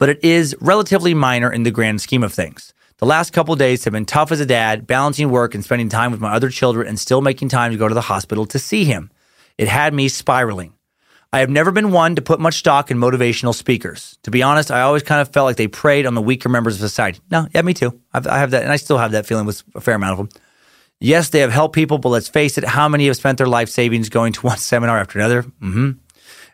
but 0.00 0.08
it 0.08 0.24
is 0.24 0.56
relatively 0.60 1.14
minor 1.14 1.52
in 1.52 1.62
the 1.62 1.70
grand 1.70 2.00
scheme 2.00 2.24
of 2.24 2.32
things. 2.32 2.74
The 3.04 3.10
last 3.10 3.34
couple 3.34 3.54
days 3.54 3.84
have 3.84 3.92
been 3.92 4.06
tough 4.06 4.32
as 4.32 4.40
a 4.40 4.46
dad, 4.46 4.86
balancing 4.86 5.28
work 5.28 5.54
and 5.54 5.62
spending 5.62 5.90
time 5.90 6.10
with 6.10 6.22
my 6.22 6.32
other 6.32 6.48
children 6.48 6.88
and 6.88 6.98
still 6.98 7.20
making 7.20 7.50
time 7.50 7.70
to 7.70 7.76
go 7.76 7.86
to 7.86 7.92
the 7.92 8.00
hospital 8.00 8.46
to 8.46 8.58
see 8.58 8.86
him. 8.86 9.10
It 9.58 9.68
had 9.68 9.92
me 9.92 10.08
spiraling. 10.08 10.72
I 11.30 11.40
have 11.40 11.50
never 11.50 11.70
been 11.70 11.90
one 11.90 12.16
to 12.16 12.22
put 12.22 12.40
much 12.40 12.54
stock 12.54 12.90
in 12.90 12.96
motivational 12.96 13.54
speakers. 13.54 14.16
To 14.22 14.30
be 14.30 14.42
honest, 14.42 14.70
I 14.70 14.80
always 14.80 15.02
kind 15.02 15.20
of 15.20 15.28
felt 15.28 15.44
like 15.44 15.56
they 15.56 15.68
preyed 15.68 16.06
on 16.06 16.14
the 16.14 16.22
weaker 16.22 16.48
members 16.48 16.76
of 16.76 16.80
society. 16.80 17.20
No, 17.30 17.46
yeah, 17.54 17.60
me 17.60 17.74
too. 17.74 18.00
I've, 18.14 18.26
I 18.26 18.38
have 18.38 18.52
that, 18.52 18.62
and 18.62 18.72
I 18.72 18.76
still 18.76 18.96
have 18.96 19.12
that 19.12 19.26
feeling 19.26 19.44
with 19.44 19.62
a 19.74 19.82
fair 19.82 19.96
amount 19.96 20.12
of 20.12 20.16
them. 20.16 20.40
Yes, 20.98 21.28
they 21.28 21.40
have 21.40 21.52
helped 21.52 21.74
people, 21.74 21.98
but 21.98 22.08
let's 22.08 22.28
face 22.28 22.56
it, 22.56 22.64
how 22.64 22.88
many 22.88 23.04
have 23.08 23.18
spent 23.18 23.36
their 23.36 23.46
life 23.46 23.68
savings 23.68 24.08
going 24.08 24.32
to 24.32 24.40
one 24.46 24.56
seminar 24.72 24.98
after 24.98 25.18
another? 25.18 25.42
Mm-hmm. 25.42 25.90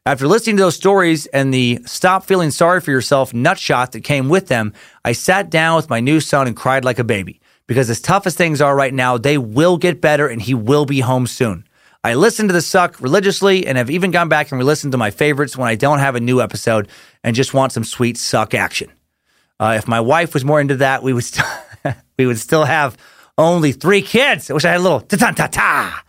After 0.07 0.27
listening 0.27 0.57
to 0.57 0.63
those 0.63 0.77
stories 0.77 1.27
and 1.27 1.53
the 1.53 1.81
stop 1.85 2.25
feeling 2.25 2.51
sorry 2.51 2.81
for 2.81 2.91
yourself 2.91 3.33
nutshot 3.33 3.91
that 3.91 4.01
came 4.01 4.31
with 4.31 4.49
them, 4.49 4.73
I 5.05 5.13
sat 5.13 5.51
down 5.51 5.77
with 5.77 5.91
my 5.91 6.01
new 6.01 6.21
son 6.21 6.47
and 6.47 6.57
cried 6.57 6.87
like 6.87 6.99
a 6.99 7.05
baby. 7.05 7.41
Because 7.67 7.91
as 7.91 8.01
tough 8.01 8.27
as 8.27 8.35
things 8.35 8.63
are 8.63 8.75
right 8.75 8.95
now, 8.95 9.19
they 9.19 9.37
will 9.37 9.77
get 9.77 10.01
better 10.01 10.27
and 10.27 10.41
he 10.41 10.55
will 10.55 10.87
be 10.87 11.01
home 11.01 11.27
soon. 11.27 11.65
I 12.03 12.15
listen 12.15 12.47
to 12.47 12.55
the 12.55 12.63
suck 12.63 12.99
religiously 13.03 13.67
and 13.67 13.77
have 13.77 13.91
even 13.91 14.11
gone 14.11 14.31
back 14.31 14.51
and 14.51 14.59
re-listened 14.59 14.93
to 14.93 14.99
my 14.99 15.11
favorites 15.11 15.55
when 15.55 15.69
I 15.69 15.75
don't 15.75 15.99
have 15.99 16.15
a 16.15 16.21
new 16.21 16.41
episode 16.41 16.89
and 17.23 17.37
just 17.37 17.53
want 17.53 17.73
some 17.73 17.85
sweet 17.85 18.17
suck 18.17 18.55
action. 18.55 18.91
Uh, 19.61 19.75
if 19.77 19.87
my 19.87 20.01
wife 20.01 20.33
was 20.33 20.47
more 20.47 20.63
into 20.63 20.77
that, 20.77 21.03
we 21.03 21.13
would 21.13 21.25
still 21.25 21.45
we 22.19 22.27
would 22.27 22.39
still 22.39 22.65
have 22.65 22.97
only 23.37 23.73
three 23.73 24.01
kids. 24.01 24.51
I 24.51 24.55
wish 24.55 24.65
I 24.65 24.71
had 24.71 24.81
a 24.81 24.83
little 24.83 25.03
ta 25.03 25.19
ta 25.19 25.33
ta 25.33 25.47
ta. 25.47 26.03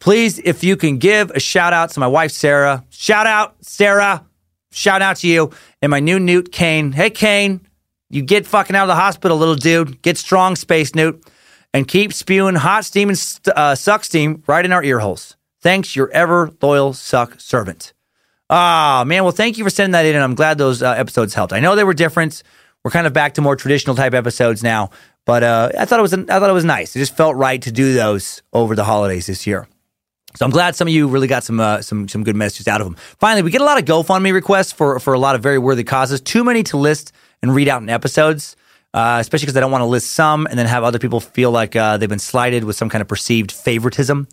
Please, 0.00 0.38
if 0.38 0.64
you 0.64 0.76
can 0.76 0.98
give 0.98 1.30
a 1.30 1.40
shout 1.40 1.72
out 1.72 1.90
to 1.90 2.00
my 2.00 2.06
wife 2.06 2.32
Sarah. 2.32 2.84
Shout 2.90 3.26
out 3.26 3.56
Sarah. 3.60 4.24
Shout 4.70 5.02
out 5.02 5.16
to 5.18 5.28
you 5.28 5.50
and 5.80 5.90
my 5.90 6.00
new 6.00 6.18
Newt 6.18 6.52
Kane. 6.52 6.92
Hey 6.92 7.10
Kane, 7.10 7.60
you 8.10 8.22
get 8.22 8.46
fucking 8.46 8.76
out 8.76 8.82
of 8.82 8.88
the 8.88 8.94
hospital, 8.94 9.36
little 9.36 9.54
dude. 9.54 10.02
Get 10.02 10.18
strong, 10.18 10.56
Space 10.56 10.94
Newt 10.94 11.24
and 11.74 11.86
keep 11.86 12.12
spewing 12.12 12.54
hot 12.54 12.84
steam 12.84 13.08
and 13.08 13.40
uh, 13.54 13.74
suck 13.74 14.04
steam 14.04 14.42
right 14.46 14.64
in 14.64 14.72
our 14.72 14.82
ear 14.82 14.98
holes. 14.98 15.36
Thanks, 15.60 15.96
your 15.96 16.10
ever 16.10 16.50
loyal 16.62 16.92
suck 16.92 17.40
servant. 17.40 17.92
Ah, 18.50 19.04
man. 19.06 19.24
Well, 19.24 19.32
thank 19.32 19.58
you 19.58 19.64
for 19.64 19.70
sending 19.70 19.92
that 19.92 20.06
in, 20.06 20.14
and 20.14 20.24
I'm 20.24 20.34
glad 20.34 20.56
those 20.56 20.82
uh, 20.82 20.92
episodes 20.92 21.34
helped. 21.34 21.52
I 21.52 21.60
know 21.60 21.76
they 21.76 21.84
were 21.84 21.94
different. 21.94 22.42
We're 22.84 22.90
kind 22.90 23.06
of 23.06 23.12
back 23.12 23.34
to 23.34 23.42
more 23.42 23.56
traditional 23.56 23.94
type 23.96 24.14
episodes 24.14 24.62
now, 24.62 24.90
but 25.28 25.42
uh, 25.42 25.68
I 25.78 25.84
thought 25.84 25.98
it 25.98 26.02
was 26.02 26.14
I 26.14 26.24
thought 26.24 26.48
it 26.48 26.54
was 26.54 26.64
nice. 26.64 26.96
It 26.96 27.00
just 27.00 27.14
felt 27.14 27.36
right 27.36 27.60
to 27.60 27.70
do 27.70 27.92
those 27.92 28.40
over 28.54 28.74
the 28.74 28.84
holidays 28.84 29.26
this 29.26 29.46
year. 29.46 29.68
So 30.36 30.46
I'm 30.46 30.50
glad 30.50 30.74
some 30.74 30.88
of 30.88 30.94
you 30.94 31.06
really 31.06 31.26
got 31.26 31.44
some 31.44 31.60
uh, 31.60 31.82
some 31.82 32.08
some 32.08 32.24
good 32.24 32.34
messages 32.34 32.66
out 32.66 32.80
of 32.80 32.86
them. 32.86 32.96
Finally, 33.20 33.42
we 33.42 33.50
get 33.50 33.60
a 33.60 33.64
lot 33.64 33.78
of 33.78 33.84
GoFundMe 33.84 34.32
requests 34.32 34.72
for 34.72 34.98
for 34.98 35.12
a 35.12 35.18
lot 35.18 35.34
of 35.34 35.42
very 35.42 35.58
worthy 35.58 35.84
causes. 35.84 36.22
Too 36.22 36.44
many 36.44 36.62
to 36.64 36.78
list 36.78 37.12
and 37.42 37.54
read 37.54 37.68
out 37.68 37.82
in 37.82 37.90
episodes 37.90 38.56
uh, 38.94 39.18
especially 39.20 39.44
because 39.44 39.56
I 39.58 39.60
don't 39.60 39.70
want 39.70 39.82
to 39.82 39.86
list 39.86 40.12
some 40.12 40.46
and 40.46 40.58
then 40.58 40.66
have 40.66 40.82
other 40.82 40.98
people 40.98 41.20
feel 41.20 41.50
like 41.50 41.76
uh, 41.76 41.98
they've 41.98 42.08
been 42.08 42.18
slighted 42.18 42.64
with 42.64 42.76
some 42.76 42.88
kind 42.88 43.02
of 43.02 43.08
perceived 43.08 43.52
favoritism. 43.52 44.28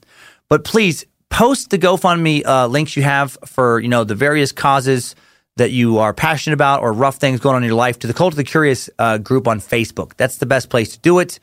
But 0.47 0.63
please 0.63 1.05
post 1.29 1.71
the 1.71 1.77
GoFundMe 1.77 2.45
uh, 2.45 2.67
links 2.67 2.95
you 2.95 3.03
have 3.03 3.37
for 3.45 3.79
you 3.79 3.89
know 3.89 4.05
the 4.05 4.15
various 4.15 4.53
causes 4.53 5.15
that 5.57 5.71
you 5.71 5.99
are 5.99 6.13
passionate 6.13 6.53
about 6.53 6.81
or 6.81 6.91
rough 6.91 7.15
things 7.15 7.39
going 7.39 7.55
on 7.55 7.63
in 7.63 7.67
your 7.67 7.77
life 7.77 7.99
to 7.99 8.07
the 8.07 8.13
Cult 8.13 8.33
of 8.33 8.37
the 8.37 8.43
Curious 8.43 8.89
uh, 8.99 9.17
group 9.17 9.47
on 9.47 9.59
Facebook. 9.59 10.15
That's 10.17 10.37
the 10.37 10.45
best 10.45 10.69
place 10.69 10.91
to 10.93 10.99
do 10.99 11.19
it. 11.19 11.39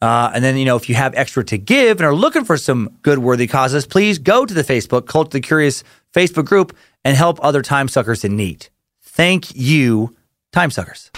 Uh, 0.00 0.32
and 0.34 0.42
then, 0.42 0.56
you 0.56 0.64
know, 0.64 0.76
if 0.76 0.88
you 0.88 0.94
have 0.94 1.14
extra 1.14 1.44
to 1.44 1.58
give 1.58 2.00
and 2.00 2.06
are 2.06 2.14
looking 2.14 2.44
for 2.44 2.56
some 2.56 2.96
good, 3.02 3.18
worthy 3.18 3.46
causes, 3.46 3.86
please 3.86 4.18
go 4.18 4.44
to 4.44 4.54
the 4.54 4.64
Facebook 4.64 5.06
Cult 5.06 5.28
of 5.28 5.32
the 5.32 5.40
Curious 5.40 5.84
Facebook 6.12 6.46
group 6.46 6.76
and 7.04 7.16
help 7.16 7.38
other 7.42 7.62
time 7.62 7.88
suckers 7.88 8.24
in 8.24 8.36
need. 8.36 8.68
Thank 9.00 9.54
you, 9.54 10.16
time 10.50 10.70
suckers. 10.70 11.10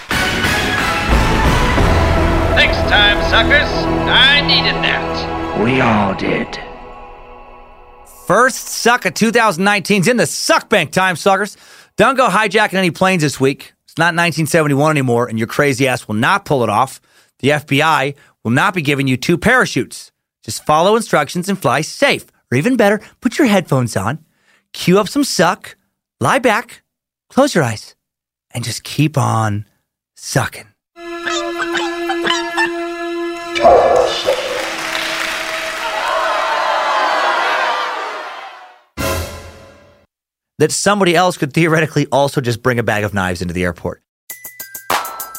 Thanks, 2.57 2.77
time 2.91 3.23
suckers. 3.31 3.71
I 4.07 4.41
needed 4.47 4.75
that. 4.85 5.61
We 5.63 5.81
all 5.81 6.15
did. 6.15 6.59
First 8.27 8.69
suck 8.69 9.05
of 9.05 9.15
2019's 9.15 10.09
in 10.09 10.17
the 10.17 10.27
suck 10.27 10.69
bank, 10.69 10.93
time 10.93 11.17
suckers. 11.17 11.57
Don't 11.97 12.17
go 12.17 12.29
hijacking 12.29 12.75
any 12.75 12.91
planes 12.91 13.23
this 13.23 13.39
week. 13.39 13.73
It's 13.85 13.99
not 13.99 14.17
1971 14.17 14.91
anymore, 14.91 15.29
and 15.29 15.39
your 15.39 15.47
crazy 15.47 15.87
ass 15.87 16.09
will 16.09 16.17
not 16.17 16.45
pull 16.45 16.65
it 16.65 16.69
off. 16.69 17.01
The 17.39 17.51
FBI 17.51 18.17
will 18.43 18.51
not 18.51 18.75
be 18.75 18.83
giving 18.83 19.07
you 19.07 19.17
two 19.17 19.39
parachutes. 19.39 20.11
Just 20.43 20.67
follow 20.67 20.97
instructions 20.97 21.49
and 21.49 21.61
fly 21.61 21.83
safe. 21.83 22.27
Or 22.51 22.59
even 22.59 22.77
better, 22.77 23.01
put 23.21 23.39
your 23.39 23.47
headphones 23.47 23.97
on, 23.97 24.25
cue 24.73 24.99
up 24.99 25.09
some 25.09 25.25
suck, 25.25 25.77
lie 26.21 26.41
back, 26.41 26.83
close 27.31 27.55
your 27.55 27.65
eyes, 27.65 27.95
and 28.53 28.65
just 28.65 28.83
keep 28.83 29.17
on 29.17 29.65
sucking. 30.17 30.74
That 40.59 40.73
somebody 40.73 41.15
else 41.15 41.37
could 41.37 41.53
theoretically 41.53 42.07
also 42.13 42.41
just 42.41 42.63
bring 42.63 42.79
a 42.79 42.83
bag 42.83 43.05
of 43.05 43.13
knives 43.13 43.43
into 43.43 43.55
the 43.55 43.65
airport. 43.65 44.01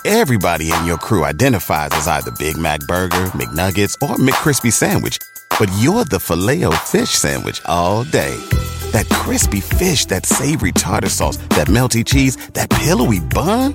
Everybody 0.08 0.72
in 0.72 0.86
your 0.86 1.00
crew 1.00 1.26
identifies 1.26 1.90
as 1.94 2.08
either 2.08 2.30
Big 2.38 2.60
Mac 2.60 2.80
Burger, 2.82 3.32
McNuggets, 3.34 3.96
or 4.08 4.18
McCrispy 4.18 4.72
Sandwich. 4.72 5.18
But 5.60 5.72
you're 5.80 6.06
the 6.06 6.20
filet 6.20 6.64
fish 6.84 7.10
Sandwich 7.10 7.60
all 7.66 8.04
day. 8.04 8.36
That 8.92 9.10
crispy 9.10 9.62
fish, 9.62 10.06
that 10.06 10.28
savory 10.28 10.74
tartar 10.74 11.10
sauce, 11.10 11.38
that 11.58 11.68
melty 11.70 12.06
cheese, 12.06 12.36
that 12.54 12.70
pillowy 12.70 13.20
bun. 13.20 13.74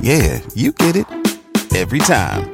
Yeah, 0.00 0.40
you 0.54 0.70
get 0.70 0.94
it. 0.94 1.06
Every 1.74 1.98
time. 1.98 2.53